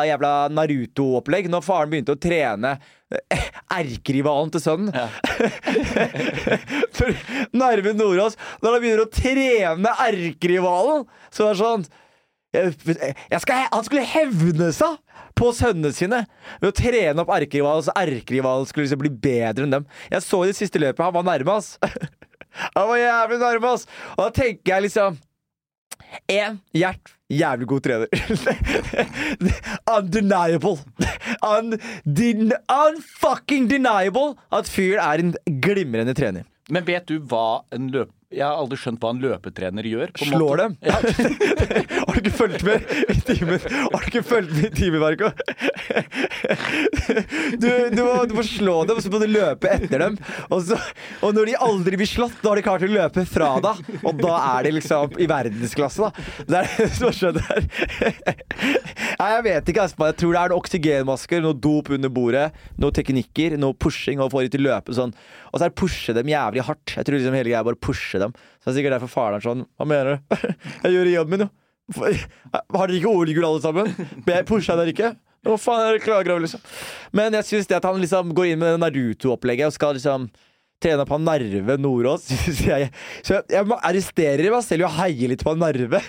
jævla 0.09 0.31
Naruto-opplegg. 0.55 1.49
Når 1.53 1.65
faren 1.65 1.91
begynte 1.91 2.15
å 2.15 2.21
trene 2.21 2.73
eh, 3.11 3.47
erkerivalen 3.77 4.53
til 4.53 4.63
sønnen. 4.63 4.91
Narve 7.61 7.93
Nordås. 7.97 8.37
Når 8.63 8.77
han 8.77 8.85
begynner 8.85 9.05
å 9.05 9.13
trene 9.13 9.95
erkerivalen, 10.07 11.05
så 11.29 11.49
er 11.49 11.53
det 11.53 11.61
sånn 11.61 11.89
jeg, 12.51 12.73
jeg 13.31 13.39
skal, 13.45 13.67
Han 13.71 13.85
skulle 13.87 14.01
hevne 14.03 14.73
seg 14.75 14.97
på 15.39 15.53
sønnene 15.55 15.93
sine 15.95 16.25
ved 16.59 16.67
å 16.67 16.75
trene 16.75 17.23
opp 17.23 17.31
erkerivalen, 17.31 17.85
så 17.85 17.93
erkerivalen 17.95 18.67
skulle 18.67 18.89
liksom 18.89 19.03
bli 19.03 19.11
bedre 19.23 19.65
enn 19.65 19.75
dem. 19.77 19.85
Jeg 20.11 20.25
så 20.25 20.41
i 20.43 20.51
det 20.51 20.57
siste 20.59 20.81
løpet, 20.81 21.05
han 21.05 21.15
var 21.15 21.27
nærme, 21.27 21.59
ass. 21.61 21.77
Han 22.75 22.89
var 22.89 22.97
jævlig 22.99 23.37
nærme, 23.39 23.69
ass. 23.77 23.85
Og 24.17 24.25
da 24.25 24.31
tenker 24.35 24.73
jeg 24.73 24.83
liksom 24.89 25.15
Én 26.31 26.57
Gjert, 26.75 27.13
jævlig 27.31 27.67
god 27.71 27.81
trener. 27.85 28.07
Undeniable. 29.97 30.77
Undin 31.47 32.51
unfucking 32.67 33.69
deniable 33.71 34.33
at 34.51 34.69
fyren 34.71 35.03
er 35.05 35.23
en 35.25 35.35
glimrende 35.63 36.15
trener. 36.17 36.47
Men 36.71 36.85
vet 36.87 37.07
du 37.09 37.17
hva 37.27 37.61
en 37.75 37.89
løp... 37.91 38.11
Jeg 38.31 38.45
har 38.47 38.55
aldri 38.61 38.77
skjønt 38.79 39.01
hva 39.03 39.09
en 39.11 39.17
løpetrener 39.19 39.83
gjør. 39.89 40.11
på 40.15 40.23
Slår 40.29 40.39
måte. 40.39 40.63
dem. 40.63 40.75
Har 42.07 42.13
du 42.15 42.19
ikke 42.21 42.31
fulgt 42.37 42.61
med 42.63 42.85
i 43.11 43.15
timen? 43.27 43.59
Har 43.59 43.97
du 43.97 44.07
ikke 44.07 44.21
fulgt 44.23 44.53
med 44.55 44.69
i 44.69 44.71
timen, 44.77 45.01
Marco? 45.03 45.33
Du, 47.61 47.67
du, 47.91 47.99
må, 48.05 48.13
du 48.29 48.33
må 48.37 48.43
slå 48.45 48.75
dem, 48.87 48.97
og 48.97 49.03
så 49.03 49.11
må 49.11 49.19
du 49.21 49.27
løpe 49.29 49.69
etter 49.71 50.01
dem. 50.01 50.15
Og, 50.49 50.61
så, 50.65 50.77
og 51.25 51.35
når 51.35 51.51
de 51.51 51.55
aldri 51.67 51.99
blir 51.99 52.09
slått, 52.09 52.37
da 52.41 52.51
har 52.51 52.59
de 52.59 52.63
klart 52.65 52.85
å 52.85 52.89
løpe 52.89 53.23
fra 53.29 53.49
deg. 53.63 53.81
Og 54.01 54.21
da 54.21 54.35
er 54.55 54.67
de 54.67 54.73
liksom 54.77 55.17
i 55.21 55.27
verdensklasse, 55.29 56.07
da. 56.07 56.25
Det 56.47 56.59
er 56.61 56.69
det 56.77 56.87
som 56.95 57.13
skjønner. 57.15 57.67
Nei, 59.21 59.29
jeg 59.35 59.45
vet 59.47 59.71
ikke, 59.73 59.85
Espen. 59.85 60.09
Jeg 60.11 60.19
tror 60.21 60.35
det 60.35 60.41
er 60.41 60.53
noen 60.53 60.61
oksygenmasker, 60.63 61.43
noe 61.45 61.57
dop 61.67 61.91
under 61.93 62.13
bordet, 62.13 62.47
noen 62.81 62.97
teknikker, 62.97 63.57
noe 63.61 63.77
pushing 63.77 64.21
og 64.23 64.31
få 64.33 64.45
de 64.45 64.53
til 64.55 64.65
å 64.65 64.69
løpe 64.71 64.95
sånn. 64.97 65.13
Og 65.51 65.57
så 65.59 65.65
er 65.67 65.73
det 65.73 65.79
pushe 65.81 66.15
dem 66.17 66.31
jævlig 66.31 66.65
hardt. 66.67 66.95
Jeg 66.97 67.07
tror 67.07 67.19
liksom 67.19 67.37
hele 67.37 67.49
greia 67.49 67.61
er 67.61 67.67
bare 67.67 67.81
pushe 67.89 68.21
dem. 68.21 68.35
Så 68.61 68.69
det 68.69 68.73
er 68.73 68.79
sikkert 68.79 68.97
derfor 68.97 69.11
faren 69.11 69.39
er 69.39 69.43
sånn 69.45 69.65
Hva 69.79 69.87
mener 69.89 70.15
du? 70.15 70.37
Jeg 70.85 70.95
gjør 70.95 71.11
jobben 71.15 71.35
min, 71.35 71.47
jo. 71.47 71.51
Har 71.97 72.87
dere 72.87 72.99
ikke 72.99 73.11
OL-gull 73.11 73.47
alle 73.47 73.61
sammen? 73.63 73.89
Pusha 74.47 74.77
dere 74.79 74.93
ikke? 74.93 75.11
Hva 75.41 75.57
faen 75.57 75.83
er 75.87 75.97
det 75.97 76.05
klager 76.05 76.35
over, 76.35 76.45
liksom? 76.45 76.61
Men 77.17 77.33
jeg 77.39 77.47
syns 77.47 77.69
det 77.69 77.79
at 77.79 77.87
han 77.87 77.99
liksom 78.01 78.33
går 78.37 78.51
inn 78.51 78.61
med 78.61 78.81
Naruto-opplegget 78.83 79.71
og 79.71 79.75
skal 79.75 79.95
liksom 79.97 80.29
trene 80.81 81.05
på 81.05 81.17
Narve 81.21 81.77
Nordås 81.77 82.25
Så 82.57 82.65
jeg, 82.65 82.89
Så 83.21 83.37
jeg, 83.37 83.45
jeg 83.53 83.79
arresterer 83.81 84.53
meg 84.53 84.65
selv 84.65 84.87
og 84.87 84.95
heie 84.99 85.29
litt 85.31 85.45
på 85.45 85.55
Narve. 85.57 86.01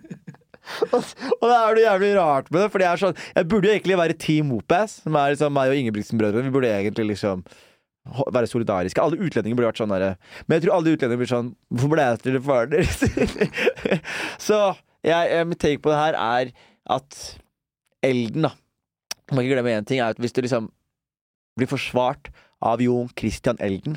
og, 0.92 1.00
og 1.00 1.46
det 1.46 1.56
er 1.56 1.74
noe 1.76 1.84
jævlig 1.84 2.12
rart 2.18 2.50
med 2.52 2.62
det, 2.64 2.68
for 2.72 2.86
er 2.86 3.02
sånn 3.02 3.18
Jeg 3.34 3.48
burde 3.50 3.68
jo 3.68 3.74
egentlig 3.74 3.98
være 4.00 4.16
Team 4.20 4.54
Opas, 4.56 5.00
som 5.04 5.16
er 5.20 5.34
liksom 5.34 5.56
meg 5.56 5.72
og 5.72 5.80
Ingebrigtsen-brødrene. 5.80 6.46
Vi 6.48 6.54
burde 6.54 6.72
egentlig 6.72 7.10
liksom 7.14 7.44
være 8.32 8.48
solidariske. 8.48 9.02
Alle 9.02 9.20
utlendinger 9.20 9.58
burde 9.58 9.70
vært 9.74 9.82
sånn 9.82 9.92
derre 9.92 10.14
Men 10.46 10.56
jeg 10.56 10.64
tror 10.64 10.78
alle 10.78 10.94
utlendinger 10.96 11.20
blir 11.20 11.30
sånn 11.30 11.52
Hvorfor 11.68 11.92
ble 11.92 12.06
jeg 12.06 12.22
til 12.24 12.40
faren 12.46 12.72
deres? 12.72 13.04
Så 14.48 14.60
jeg, 15.04 15.28
jeg, 15.32 15.48
mitt 15.48 15.60
take 15.60 15.84
på 15.84 15.92
det 15.92 16.00
her 16.00 16.16
er 16.16 16.52
at 16.90 17.20
Elden, 18.02 18.48
da 18.48 18.54
Må 19.30 19.44
ikke 19.44 19.54
glemme 19.54 19.76
én 19.78 19.86
ting, 19.86 20.00
er 20.02 20.10
at 20.10 20.18
hvis 20.18 20.32
du 20.34 20.40
liksom 20.42 20.64
blir 21.54 21.68
forsvart 21.70 22.32
av 22.60 22.80
Jon 22.82 23.06
Christian 23.14 23.60
Elden, 23.62 23.94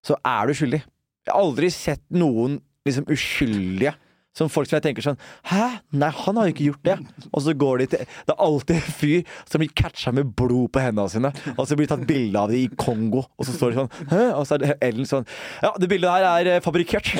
så 0.00 0.16
er 0.24 0.48
du 0.48 0.54
skyldig. 0.56 0.80
Jeg 1.26 1.34
har 1.34 1.42
aldri 1.42 1.68
sett 1.74 2.04
noen 2.14 2.60
liksom 2.86 3.04
uskyldige 3.12 3.92
som 4.36 4.50
folk 4.52 4.68
som 4.68 4.76
jeg 4.78 4.84
tenker 4.88 5.04
sånn 5.04 5.18
Hæ? 5.48 5.80
Nei, 5.96 6.10
han 6.12 6.38
har 6.38 6.48
jo 6.48 6.54
ikke 6.54 6.68
gjort 6.68 6.86
det. 6.86 6.96
Og 7.30 7.42
så 7.44 7.54
går 7.56 7.82
de 7.82 7.88
til 7.94 8.04
Det 8.04 8.34
er 8.34 8.42
alltid 8.46 8.76
en 8.76 8.96
fyr 9.00 9.38
som 9.48 9.62
blir 9.62 9.72
catcha 9.80 10.12
med 10.16 10.34
blod 10.36 10.68
på 10.74 10.82
hendene 10.82 11.12
sine, 11.12 11.32
og 11.56 11.64
så 11.64 11.78
blir 11.78 11.88
det 11.88 11.94
tatt 11.94 12.06
bilde 12.08 12.42
av 12.42 12.52
det 12.52 12.60
i 12.60 12.68
Kongo, 12.76 13.24
og 13.24 13.48
så 13.48 13.56
står 13.56 13.72
de 13.72 13.80
sånn 13.80 14.12
Hæ? 14.12 14.22
Og 14.36 14.46
så 14.48 14.60
er 14.60 14.76
Ellen 14.84 15.08
sånn 15.08 15.26
Ja, 15.64 15.72
det 15.80 15.90
bildet 15.90 16.12
her 16.12 16.28
er 16.28 16.52
eh, 16.56 16.62
fabrikkert. 16.64 17.12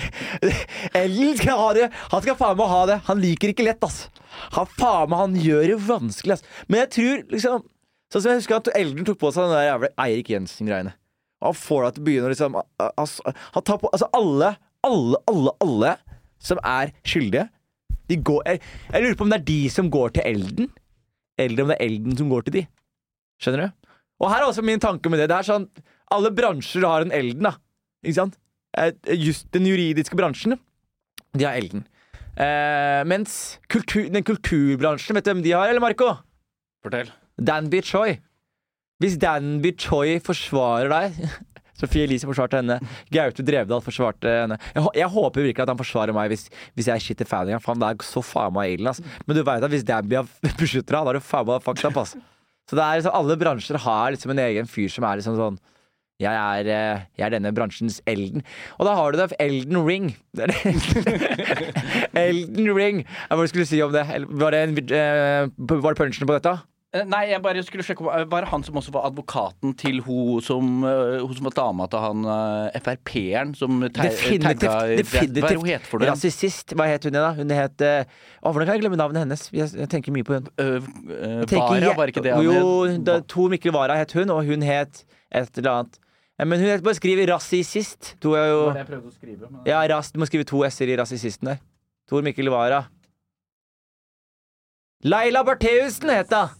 Ellen 1.00 1.36
skal 1.38 1.60
ha 1.60 1.68
det. 1.76 1.90
Han 2.12 2.24
skal 2.24 2.38
faen 2.38 2.58
meg 2.60 2.70
ha 2.70 2.80
det. 2.90 3.00
Han 3.08 3.20
liker 3.22 3.52
ikke 3.52 3.66
lett, 3.66 3.84
ass. 3.86 4.06
Han 4.56 4.68
faen 4.76 5.10
meg, 5.10 5.20
han 5.24 5.36
gjør 5.40 5.66
det 5.72 5.78
vanskelig, 5.88 6.38
ass. 6.38 6.64
Men 6.68 6.84
jeg 6.84 6.96
tror 6.98 7.28
liksom 7.36 7.68
Sånn 8.10 8.24
som 8.24 8.32
jeg 8.32 8.40
husker 8.40 8.56
at 8.56 8.68
Elden 8.74 9.06
tok 9.06 9.20
på 9.20 9.30
seg 9.30 9.44
den 9.46 9.52
der 9.54 9.68
jævla 9.68 9.88
Eirik 10.02 10.32
Jensen-greiene. 10.32 10.96
Han 11.44 11.54
får 11.54 11.84
deg 11.84 11.92
til 11.94 12.02
å 12.02 12.06
begynne 12.08 12.26
å 12.26 12.32
liksom 12.32 12.56
altså, 12.58 13.34
Han 13.54 13.66
tar 13.68 13.78
på 13.78 13.90
Altså, 13.94 14.08
alle, 14.18 14.48
alle, 14.86 15.20
alle, 15.30 15.52
alle 15.62 15.92
som 16.42 16.60
er 16.66 16.92
skyldige, 17.06 17.46
de 18.10 18.16
går 18.26 18.42
jeg, 18.48 18.60
jeg 18.90 19.04
lurer 19.04 19.18
på 19.18 19.26
om 19.26 19.32
det 19.32 19.38
er 19.38 19.48
de 19.50 19.58
som 19.70 19.90
går 19.92 20.16
til 20.16 20.26
Elden, 20.26 20.70
eller 21.38 21.62
om 21.62 21.70
det 21.70 21.76
er 21.78 21.86
Elden 21.86 22.16
som 22.18 22.30
går 22.32 22.46
til 22.48 22.56
de. 22.58 22.62
Skjønner 23.40 23.68
du? 23.68 23.92
Og 24.20 24.32
her 24.32 24.42
er 24.42 24.48
også 24.50 24.64
min 24.66 24.82
tanke 24.82 25.08
med 25.12 25.22
det. 25.22 25.30
Det 25.30 25.36
er 25.38 25.46
sånn 25.48 25.68
Alle 26.12 26.32
bransjer 26.34 26.84
har 26.84 27.06
en 27.06 27.14
Elden, 27.14 27.46
da. 27.46 27.54
Ikke 28.02 28.18
sant? 28.18 28.34
Eh, 28.76 28.90
Just 29.16 29.46
den 29.54 29.68
juridiske 29.68 30.18
bransjen, 30.18 30.56
de 31.38 31.46
har 31.46 31.56
Elden. 31.60 31.84
Eh, 32.34 33.02
mens 33.08 33.60
kultur, 33.70 34.08
den 34.10 34.26
kulturbransjen, 34.26 35.16
vet 35.16 35.26
du 35.26 35.30
hvem 35.32 35.44
de 35.46 35.54
har, 35.54 35.70
eller 35.70 35.82
Marco? 35.82 36.10
Fortell. 36.82 37.12
Danby 37.40 37.80
Choi. 37.86 38.18
Hvis 39.00 39.16
Danby 39.22 39.72
Choi 39.80 40.18
forsvarer 40.24 40.90
deg 40.92 41.22
Sofie 41.80 42.06
Elise 42.06 42.28
forsvarte 42.28 42.60
henne. 42.60 42.78
Gaute 43.12 43.44
Drevdal 43.46 43.84
forsvarte 43.84 44.34
henne. 44.42 44.60
Jeg, 44.76 44.86
jeg 45.00 45.12
håper 45.16 45.48
virkelig 45.48 45.64
at 45.66 45.72
han 45.72 45.80
forsvarer 45.80 46.16
meg 46.16 46.32
hvis, 46.32 46.48
hvis 46.76 46.90
jeg 46.90 46.96
er 46.96 47.06
shit 47.06 47.24
i 47.24 47.28
fan 47.28 47.50
igjen. 47.50 47.62
Faen, 47.64 47.80
det 47.80 47.90
er 47.90 48.06
så 48.06 48.22
faen 48.24 48.54
meg 48.56 48.76
ille, 48.76 48.92
ass. 48.92 49.02
Men 49.26 49.38
du 49.38 49.42
veit 49.46 49.64
at 49.64 49.72
hvis 49.72 49.86
Dabby 49.88 50.22
beskytter 50.60 50.98
deg, 50.98 51.00
da 51.00 51.14
er 51.14 51.20
du 51.20 51.24
faen 51.24 51.48
meg 51.48 51.64
fucked 51.66 51.88
up, 51.88 52.00
ass. 52.04 52.16
Så 52.70 52.78
det 52.78 52.86
er 52.86 53.00
liksom, 53.00 53.16
alle 53.18 53.36
bransjer 53.40 53.80
har 53.82 54.14
liksom 54.14 54.36
en 54.36 54.44
egen 54.46 54.68
fyr 54.70 54.92
som 54.92 55.06
er 55.08 55.18
liksom 55.18 55.38
sånn 55.40 55.58
jeg 56.20 56.36
er, 56.36 56.68
eh, 56.68 57.04
jeg 57.16 57.24
er 57.26 57.32
denne 57.32 57.52
bransjens 57.56 58.00
Elden. 58.08 58.42
Og 58.76 58.84
da 58.84 58.92
har 58.98 59.12
du 59.12 59.16
det 59.22 59.38
Elden 59.40 59.78
Ring. 59.86 60.10
Det 60.36 60.50
det. 60.52 61.70
Elden 62.12 62.68
Ring. 62.76 63.00
Hva 63.30 63.46
skulle 63.48 63.64
du 63.64 63.70
si 63.70 63.80
om 63.82 63.94
det? 63.94 64.04
Var 64.28 64.52
det, 64.52 64.60
en, 64.60 64.76
eh, 64.76 65.48
det 65.48 65.96
punchen 65.96 66.28
på 66.28 66.36
dette? 66.36 66.58
Eh, 66.90 67.04
Nei, 67.06 67.20
jeg 67.30 67.38
bare 67.44 67.62
skulle 67.62 67.84
sjekke 67.86 68.02
Var 68.02 68.42
det 68.42 68.48
han 68.50 68.64
som 68.66 68.78
også 68.80 68.90
var 68.96 69.04
advokaten 69.06 69.76
til 69.78 70.00
hun 70.02 70.40
som, 70.42 70.80
eh, 70.82 71.20
hun 71.22 71.36
som 71.38 71.46
var 71.46 71.54
dama 71.54 71.86
til 71.86 72.02
han 72.02 72.24
eh, 72.26 72.78
Frp-eren 72.82 73.52
som 73.54 73.76
tagga 73.94 74.10
Hva 74.50 75.52
hun 75.54 75.86
for? 75.86 76.02
Rasist. 76.02 76.74
Hva 76.74 76.88
het 76.90 77.06
hun 77.06 77.14
igjen, 77.14 77.22
da? 77.22 77.30
Hun 77.38 77.54
het 77.54 77.86
eh, 77.86 78.10
Å, 78.42 78.50
Hvordan 78.50 78.66
kan 78.66 78.74
jeg 78.74 78.82
glemme 78.82 78.98
navnet 78.98 79.22
hennes? 79.22 79.46
Jeg, 79.54 79.86
tenker 79.92 80.14
mye 80.16 80.26
på 80.26 80.34
hun. 80.40 80.50
Uh, 80.58 80.82
uh, 81.06 81.46
Vara, 81.54 81.94
var 81.94 82.10
ikke 82.10 82.24
det 82.26 82.34
han 82.34 82.42
Jo, 82.48 82.58
het? 82.88 83.04
det, 83.06 83.18
Tor 83.30 83.54
Mikkel 83.54 83.74
Wara 83.76 83.94
het 84.00 84.14
hun, 84.18 84.32
og 84.34 84.50
hun 84.50 84.66
het 84.66 85.04
et 85.30 85.60
eller 85.62 85.70
annet. 85.70 86.00
Eh, 86.40 86.46
Men 86.48 86.58
hun 86.58 86.72
het 86.72 86.82
bare 86.82 86.98
skriv 86.98 87.22
rasist. 87.30 88.16
To 88.24 88.34
er 88.34 88.50
jo 88.50 88.62
Det 88.74 88.82
jeg 88.82 88.98
å 88.98 89.14
skrive. 89.14 89.46
Men... 89.46 89.60
Ja, 89.68 89.84
ras, 89.94 90.10
du 90.10 90.18
må 90.18 90.26
skrive 90.26 90.48
to 90.48 90.64
s-er 90.66 90.90
i 90.90 90.98
rasisten 90.98 91.52
der. 91.52 91.62
Tor 92.10 92.26
Mikkel 92.26 92.50
Wara. 92.50 92.88
Laila 95.06 95.44
Bertheussen 95.46 96.10
het 96.10 96.34
hun! 96.34 96.56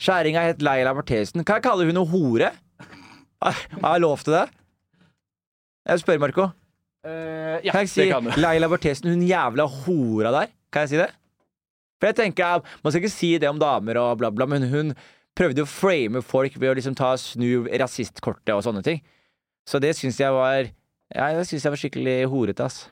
Skjæringa 0.00 0.46
het 0.48 0.62
Leila 0.64 0.94
Bertheussen. 0.96 1.44
Kan 1.44 1.58
jeg 1.60 1.66
kalle 1.66 1.84
hun 1.88 1.96
noe 1.98 2.08
hore? 2.08 2.50
Har 3.40 3.94
jeg 3.94 4.00
lov 4.04 4.18
til 4.24 4.36
det? 4.36 4.46
Jeg 5.88 6.02
spør, 6.02 6.18
Marco. 6.22 6.48
Uh, 7.04 7.56
ja, 7.64 7.72
Kan 7.72 7.84
jeg 7.84 7.92
si 7.92 8.00
det 8.02 8.10
kan 8.12 8.26
du. 8.28 8.32
Laila 8.40 8.68
Bertheussen, 8.68 9.10
hun 9.12 9.24
jævla 9.28 9.64
hora 9.64 10.32
der? 10.36 10.52
Kan 10.72 10.86
jeg 10.86 10.92
si 10.92 11.00
det? 11.00 11.08
For 12.00 12.08
jeg 12.08 12.16
tenker, 12.16 12.64
Man 12.82 12.92
skal 12.92 13.02
ikke 13.02 13.12
si 13.12 13.32
det 13.38 13.48
om 13.48 13.60
damer 13.60 13.98
og 14.00 14.18
bla, 14.20 14.30
bla, 14.32 14.46
men 14.48 14.68
hun 14.72 14.94
prøvde 15.36 15.64
å 15.64 15.68
frame 15.68 16.22
folk 16.24 16.56
ved 16.60 16.72
å 16.72 16.76
liksom 16.76 16.96
ta 16.96 17.12
snu 17.20 17.66
rasistkortet 17.80 18.54
og 18.56 18.64
sånne 18.64 18.82
ting. 18.84 19.02
Så 19.68 19.80
det 19.80 19.94
syns 19.96 20.20
jeg 20.20 20.32
var 20.32 20.70
Ja, 21.12 21.32
det 21.36 21.46
syns 21.48 21.64
jeg 21.66 21.72
var 21.74 21.80
skikkelig 21.80 22.16
horete, 22.30 22.64
ass. 22.64 22.86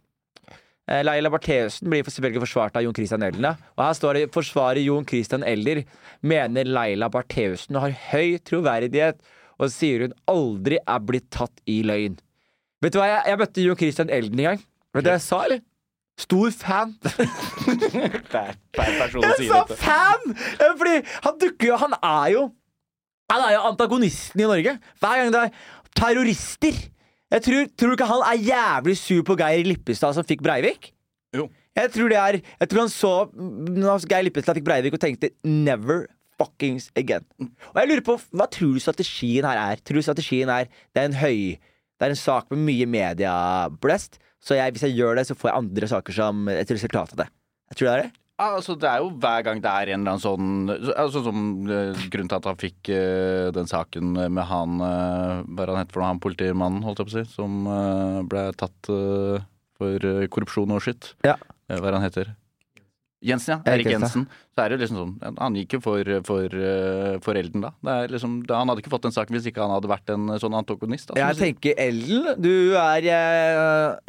Eh, 0.88 1.02
Laila 1.04 1.28
Bartheussen 1.30 1.90
blir 1.92 2.06
selvfølgelig 2.08 2.40
forsvart 2.46 2.76
av 2.80 2.84
Jon 2.86 2.94
Christian 2.96 3.22
Elden. 3.26 3.44
Og 3.76 3.84
her 3.84 3.92
står 3.98 4.14
det 4.14 4.30
'Forsvarer 4.32 4.80
Jon 4.84 5.04
Christian 5.06 5.42
Elder 5.44 5.82
mener 6.22 6.64
Laila 6.64 7.08
Bartheussen 7.12 7.76
har 7.76 7.92
høy 8.12 8.38
troverdighet', 8.40 9.20
og 9.58 9.70
sier 9.70 10.06
hun 10.06 10.14
aldri 10.28 10.78
er 10.86 10.98
blitt 11.04 11.30
tatt 11.30 11.60
i 11.66 11.82
løgn. 11.82 12.18
Vet 12.80 12.92
du 12.94 12.98
hva, 13.00 13.06
jeg, 13.10 13.22
jeg 13.26 13.38
møtte 13.38 13.62
Jon 13.66 13.76
Christian 13.76 14.10
Elden 14.10 14.38
en 14.38 14.44
gang. 14.52 14.62
Vet 14.94 15.04
du 15.04 15.10
hva 15.10 15.16
jeg 15.18 15.26
sa, 15.26 15.42
eller? 15.44 15.60
Stor 16.18 16.50
fan. 16.50 16.94
Person 18.74 19.22
Jeg 19.22 19.48
sa 19.48 19.64
dette. 19.68 19.76
fan! 19.78 20.36
Fordi 20.78 20.94
han 21.24 21.36
dukker 21.38 21.66
jo 21.68 21.76
Han 21.76 21.94
er 22.02 22.30
jo 22.32 22.40
Han 23.30 23.44
er 23.44 23.52
jo 23.54 23.60
antagonisten 23.68 24.40
i 24.40 24.48
Norge. 24.48 24.78
Hver 25.00 25.16
gang 25.20 25.32
det 25.34 25.42
er 25.44 25.50
terrorister. 25.94 26.78
Jeg 27.28 27.44
tror, 27.44 27.66
tror 27.76 27.94
ikke 27.94 28.08
han 28.08 28.22
er 28.24 28.44
jævlig 28.46 28.94
sur 28.96 29.24
på 29.26 29.36
Geir 29.36 29.66
Lippestad 29.68 30.16
som 30.16 30.24
fikk 30.24 30.40
Breivik? 30.44 30.92
Jo. 31.36 31.48
Jeg 31.76 31.90
tror 31.94 32.08
det 32.10 32.18
er 32.18 32.38
Jeg 32.40 32.68
tror 32.70 32.80
han 32.86 32.92
så 32.92 33.12
når 33.36 34.06
Geir 34.08 34.24
Lippestad 34.24 34.56
fikk 34.56 34.64
Breivik 34.64 34.96
og 34.96 35.02
tenkte 35.02 35.30
'never 35.44 36.06
fuckings 36.40 36.88
again'. 36.96 37.26
Og 37.74 37.76
jeg 37.76 37.88
lurer 37.88 38.04
på, 38.06 38.16
Hva 38.32 38.46
tror 38.48 38.72
du 38.72 38.80
strategien 38.80 39.44
her 39.44 39.58
er? 39.58 39.76
Tror 39.76 40.00
du 40.00 40.02
strategien 40.02 40.48
er 40.48 40.64
Det 40.94 41.02
er 41.02 41.04
en 41.04 41.20
høy 41.20 41.58
Det 41.98 42.06
er 42.06 42.10
en 42.10 42.16
sak 42.16 42.50
med 42.50 42.64
mye 42.64 42.86
medieblest, 42.86 44.18
så 44.40 44.54
jeg, 44.54 44.70
hvis 44.70 44.82
jeg 44.86 44.94
gjør 44.94 45.16
det, 45.16 45.26
så 45.26 45.34
får 45.34 45.50
jeg 45.50 45.58
andre 45.58 45.86
saker 45.88 46.12
som 46.12 46.48
et 46.48 46.70
resultat 46.70 47.10
av 47.10 47.16
det. 47.16 47.28
Jeg 47.70 47.76
tror 47.76 47.86
det 47.88 47.94
er 47.94 48.02
det. 48.02 48.12
Altså, 48.38 48.76
det 48.78 48.86
er 48.86 49.02
jo 49.02 49.10
hver 49.18 49.42
gang 49.42 49.58
det 49.62 49.70
er 49.70 49.90
en 49.92 50.04
eller 50.04 50.14
annen 50.14 50.22
sånn 50.22 50.92
altså, 50.94 51.24
som, 51.26 51.44
uh, 51.66 52.02
Grunnen 52.06 52.30
til 52.30 52.38
at 52.38 52.46
han 52.46 52.60
fikk 52.60 52.90
uh, 52.94 53.50
den 53.54 53.66
saken 53.66 54.12
med 54.14 54.44
han 54.46 54.78
uh, 54.78 55.40
Hva 55.42 55.64
er 55.64 55.72
han 55.74 55.80
het 55.82 55.94
for 55.94 56.04
noe, 56.04 56.12
han 56.12 56.22
politimannen, 56.22 56.84
holdt 56.86 57.02
jeg 57.02 57.08
på 57.08 57.16
å 57.16 57.16
si, 57.16 57.24
som 57.34 57.56
ble 58.30 58.44
tatt 58.58 58.90
for 59.78 60.04
korrupsjon 60.34 60.74
og 60.74 60.82
skitt. 60.82 61.12
Ja. 61.26 61.36
Hva 61.70 61.90
er 61.90 61.96
han 61.96 62.04
heter? 62.04 62.30
Jensen, 63.22 63.56
ja. 63.56 63.72
Erik 63.74 63.88
Jensen. 63.90 64.26
Så 64.54 64.62
er 64.62 64.70
det 64.70 64.76
liksom 64.84 64.98
sånn 65.00 65.38
Han 65.42 65.56
gikk 65.58 65.74
jo 65.74 65.80
for, 65.82 66.10
for, 66.26 66.54
for 67.24 67.38
Elden 67.40 67.64
da. 67.64 67.72
Det 67.82 67.94
er 67.94 68.12
liksom. 68.14 68.36
Han 68.50 68.70
hadde 68.70 68.84
ikke 68.84 68.92
fått 68.92 69.08
den 69.08 69.14
saken 69.14 69.34
hvis 69.34 69.48
ikke 69.50 69.64
han 69.64 69.74
hadde 69.74 69.90
vært 69.90 70.12
en 70.14 70.36
sånn 70.42 70.54
antagonist. 70.58 71.10
Da, 71.10 71.18
Jeg 71.24 71.38
tenker 71.40 71.82
Elden, 71.82 72.30
du 72.38 72.76
er 72.78 73.08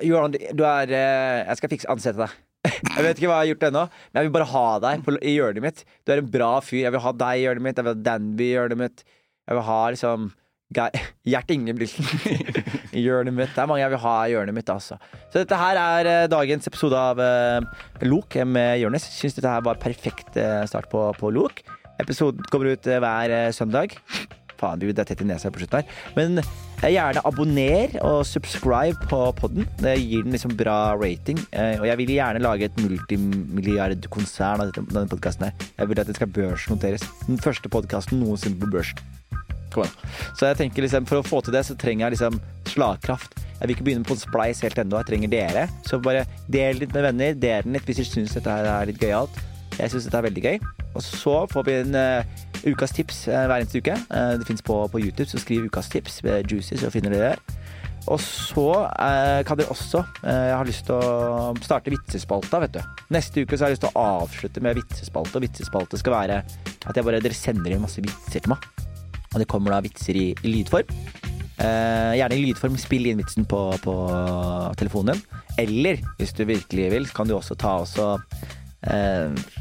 Du 0.06 0.64
er 0.70 0.94
eh, 0.94 1.42
Jeg 1.48 1.62
skal 1.62 1.74
fikse 1.74 1.90
ansette 1.90 2.22
deg. 2.22 2.38
Jeg 2.68 3.06
vet 3.06 3.20
ikke 3.20 3.30
hva 3.30 3.40
jeg 3.40 3.46
har 3.46 3.50
gjort 3.54 3.68
ennå, 3.70 3.84
men 4.10 4.20
jeg 4.20 4.28
vil 4.28 4.36
bare 4.36 4.50
ha 4.52 4.66
deg 4.84 5.06
på, 5.06 5.16
i 5.24 5.36
hjørnet 5.38 5.64
mitt. 5.64 5.86
Du 6.04 6.12
er 6.12 6.20
en 6.20 6.32
bra 6.34 6.52
fyr. 6.64 6.82
Jeg 6.84 6.96
vil 6.96 7.04
ha 7.06 7.14
deg 7.22 7.40
i 7.40 7.46
hjørnet 7.46 7.66
mitt. 7.66 7.80
Jeg 7.80 7.88
vil 7.88 7.96
ha 7.96 8.04
Danby 8.10 8.46
i 8.46 8.52
hjørnet 8.52 8.82
mitt. 8.82 9.04
Jeg 9.48 9.58
vil 9.58 9.66
ha 9.70 9.80
liksom 9.96 10.30
Gjert 11.30 11.50
Ingebrigtsen 11.50 12.06
i 12.98 13.02
hjørnet 13.02 13.34
mitt. 13.34 13.54
Det 13.56 13.64
er 13.64 13.70
mange 13.72 13.82
jeg 13.82 13.94
vil 13.96 14.04
ha 14.04 14.16
i 14.22 14.34
hjørnet 14.36 14.58
mitt, 14.60 14.70
altså. 14.70 15.00
Så 15.32 15.42
dette 15.42 15.58
her 15.58 15.80
er 15.82 16.10
eh, 16.12 16.28
dagens 16.30 16.70
episode 16.70 17.00
av 17.00 17.22
uh, 17.24 17.88
Lok 18.06 18.38
med 18.46 18.84
Jonis. 18.84 19.08
Syns 19.16 19.40
dette 19.40 19.50
her 19.50 19.66
var 19.66 19.82
perfekt 19.82 20.38
uh, 20.38 20.62
start 20.70 20.92
på, 20.92 21.08
på 21.18 21.32
Lok. 21.34 21.64
Episoden 22.00 22.46
kommer 22.52 22.76
ut 22.76 22.92
hver 22.92 23.34
uh, 23.34 23.48
søndag. 23.56 23.98
Faen, 24.60 24.82
det 24.82 24.92
er 24.92 25.08
tett 25.08 25.24
i 25.24 25.28
nesa 25.30 25.52
på 25.54 25.62
slutten 25.62 25.80
her. 25.82 26.00
Men 26.18 26.42
eh, 26.42 26.90
gjerne 26.94 27.24
abonner 27.28 27.96
og 28.04 28.26
subscribe 28.28 29.08
på 29.12 29.22
podden. 29.40 29.68
Det 29.80 29.96
gir 30.02 30.26
den 30.26 30.36
liksom 30.36 30.56
bra 30.60 30.96
rating. 31.00 31.40
Eh, 31.52 31.78
Og 31.80 31.88
jeg 31.88 32.02
vil 32.02 32.16
gjerne 32.18 32.44
lage 32.44 32.68
et 32.68 32.82
multimilliardkonsern 32.84 34.66
av 34.66 34.74
denne 34.76 35.08
podkasten 35.12 35.48
her. 35.50 35.70
Jeg 35.80 35.92
vil 35.92 36.04
at 36.04 36.12
den 36.12 36.20
skal 36.20 36.34
børsnoteres. 36.36 37.08
Den 37.28 37.40
første 37.42 37.72
podkasten 37.72 38.22
noensinne 38.24 38.60
på 38.60 38.72
børsen. 38.76 39.00
Så 40.34 40.48
jeg 40.50 40.58
tenker 40.58 40.82
liksom, 40.82 41.06
for 41.06 41.22
å 41.22 41.26
få 41.26 41.44
til 41.46 41.54
det, 41.54 41.62
så 41.68 41.76
trenger 41.78 42.08
jeg 42.08 42.18
liksom 42.18 42.40
slagkraft. 42.72 43.38
Jeg 43.60 43.68
vil 43.68 43.76
ikke 43.76 43.86
begynne 43.90 44.08
på 44.08 44.16
en 44.16 44.22
spleis 44.22 44.62
helt 44.64 44.80
ennå. 44.82 44.98
Jeg 45.02 45.10
trenger 45.12 45.32
dere. 45.34 45.66
Så 45.86 46.00
bare 46.04 46.26
del 46.52 46.80
litt 46.82 46.94
med 46.96 47.06
venner. 47.06 47.36
Del 47.38 47.68
den 47.68 47.76
litt 47.78 47.86
hvis 47.88 48.00
dere 48.02 48.10
syns 48.10 48.36
dette 48.38 48.56
her 48.56 48.66
er 48.72 48.90
litt 48.90 49.02
gøyalt. 49.04 49.36
Jeg 49.80 49.94
syns 49.94 50.08
dette 50.08 50.20
er 50.20 50.28
veldig 50.28 50.44
gøy. 50.44 50.58
Og 50.94 51.04
så 51.06 51.36
får 51.52 51.66
vi 51.68 51.76
en 51.80 51.96
uh, 51.96 52.46
ukas 52.68 52.94
tips 52.96 53.24
uh, 53.30 53.46
hver 53.48 53.62
eneste 53.62 53.82
uke. 53.82 53.96
Uh, 54.12 54.36
det 54.40 54.48
fins 54.50 54.64
på, 54.66 54.82
på 54.92 55.02
YouTube, 55.02 55.30
så 55.32 55.42
skriv 55.42 55.70
ukas 55.70 55.92
tips 55.92 56.20
ved 56.26 56.52
Juicy, 56.52 56.76
så 56.82 56.92
finner 56.94 57.16
dere 57.16 57.34
det. 57.34 57.58
Og 58.10 58.18
så 58.24 58.88
kan 59.46 59.58
dere 59.60 59.70
også 59.70 60.00
Jeg 60.24 60.54
har 60.56 60.66
lyst 60.66 60.88
til 60.88 60.96
å 60.96 61.52
starte 61.62 61.92
vitsespalta, 61.94 62.62
vet 62.64 62.78
du. 62.80 62.80
Neste 63.14 63.44
uke 63.44 63.54
så 63.58 63.66
har 63.66 63.70
jeg 63.70 63.78
lyst 63.78 63.84
til 63.84 63.92
å 63.92 64.06
avslutte 64.24 64.64
med 64.66 64.80
vitsespalte. 64.80 65.38
Og 65.38 65.46
vitsespalte 65.46 66.00
skal 66.00 66.16
være 66.16 66.40
at 66.40 66.96
jeg 66.96 67.06
bare, 67.06 67.20
dere 67.22 67.38
sender 67.38 67.76
inn 67.76 67.84
masse 67.84 68.02
vitser 68.02 68.40
til 68.40 68.56
meg. 68.56 68.66
Og 69.30 69.44
det 69.44 69.50
kommer 69.52 69.76
da 69.76 69.84
vitser 69.86 70.18
i, 70.18 70.30
i 70.32 70.54
lydform. 70.56 70.90
Eh, 71.60 72.14
gjerne 72.16 72.38
i 72.38 72.46
lydform. 72.48 72.78
Spill 72.80 73.10
inn 73.12 73.20
vitsen 73.20 73.46
på, 73.50 73.60
på 73.84 73.96
telefonen 74.80 75.20
din. 75.20 75.42
Eller 75.60 76.00
hvis 76.18 76.34
du 76.38 76.46
virkelig 76.48 76.88
vil, 76.96 77.10
kan 77.14 77.28
du 77.28 77.36
også 77.36 77.58
ta 77.60 77.76
også 77.84 78.14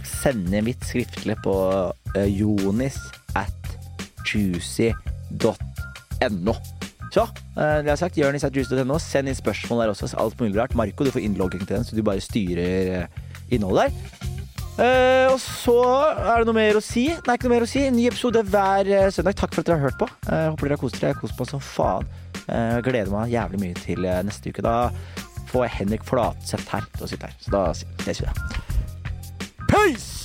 sende 0.07 0.63
mitt 0.63 0.85
skriftlig 0.87 1.37
på 1.45 1.55
eh, 2.15 2.29
jonis 2.39 2.99
at 3.39 3.53
juicy.no. 4.29 4.95
Så, 7.09 7.25
eh, 7.57 7.79
det 7.83 7.91
har 7.91 7.99
sagt. 7.99 8.19
Jonis 8.21 8.45
at 8.47 8.55
juicy.no. 8.55 8.99
Send 9.03 9.29
inn 9.31 9.39
spørsmål 9.39 9.83
der 9.83 9.95
også. 9.95 10.11
Alt 10.21 10.41
mulig 10.41 10.59
rart. 10.61 10.77
Marco, 10.79 11.05
du 11.05 11.11
får 11.15 11.25
innlogging 11.27 11.65
til 11.67 11.77
den, 11.79 11.87
så 11.89 11.97
du 11.97 12.03
bare 12.07 12.23
styrer 12.23 13.03
eh, 13.03 13.07
innholdet 13.51 13.89
der. 13.89 13.95
Uh, 14.79 15.33
og 15.33 15.41
så 15.43 15.81
er 16.07 16.39
det 16.39 16.47
noe 16.47 16.55
mer 16.55 16.77
å 16.79 16.83
si. 16.85 17.09
Nei, 17.11 17.35
ikke 17.35 17.49
noe 17.49 17.57
mer 17.57 17.65
å 17.65 17.67
si. 17.67 17.81
Ny 17.91 18.05
episode 18.13 18.45
hver 18.47 18.87
uh, 18.87 19.09
søndag. 19.11 19.35
Takk 19.41 19.51
for 19.51 19.65
at 19.65 19.67
dere 19.67 19.81
har 19.81 19.89
hørt 19.89 19.99
på. 19.99 20.07
Uh, 20.29 20.53
håper 20.53 20.69
dere 20.69 20.77
har 20.77 20.83
kost 20.85 21.01
dere. 21.01 21.09
Jeg 21.09 21.17
har 21.17 21.23
kost 21.25 21.35
på 21.35 21.49
som 21.51 21.59
faen. 21.59 22.07
Eh, 22.49 22.79
gleder 22.85 23.13
meg 23.13 23.33
jævlig 23.33 23.61
mye 23.61 23.77
til 23.77 24.09
eh, 24.09 24.23
neste 24.25 24.53
uke. 24.53 24.65
Da 24.65 24.89
får 25.53 25.67
jeg 25.67 25.77
Henrik 25.83 26.09
Flatseth 26.09 26.73
her 26.73 26.89
til 26.97 27.05
å 27.05 27.13
sitte 27.13 27.29
her. 27.29 27.41
Så 27.45 27.53
da 27.53 27.65
ses 27.77 28.23
vi 28.23 28.29
da. 28.29 28.78
Peace! 29.69 30.18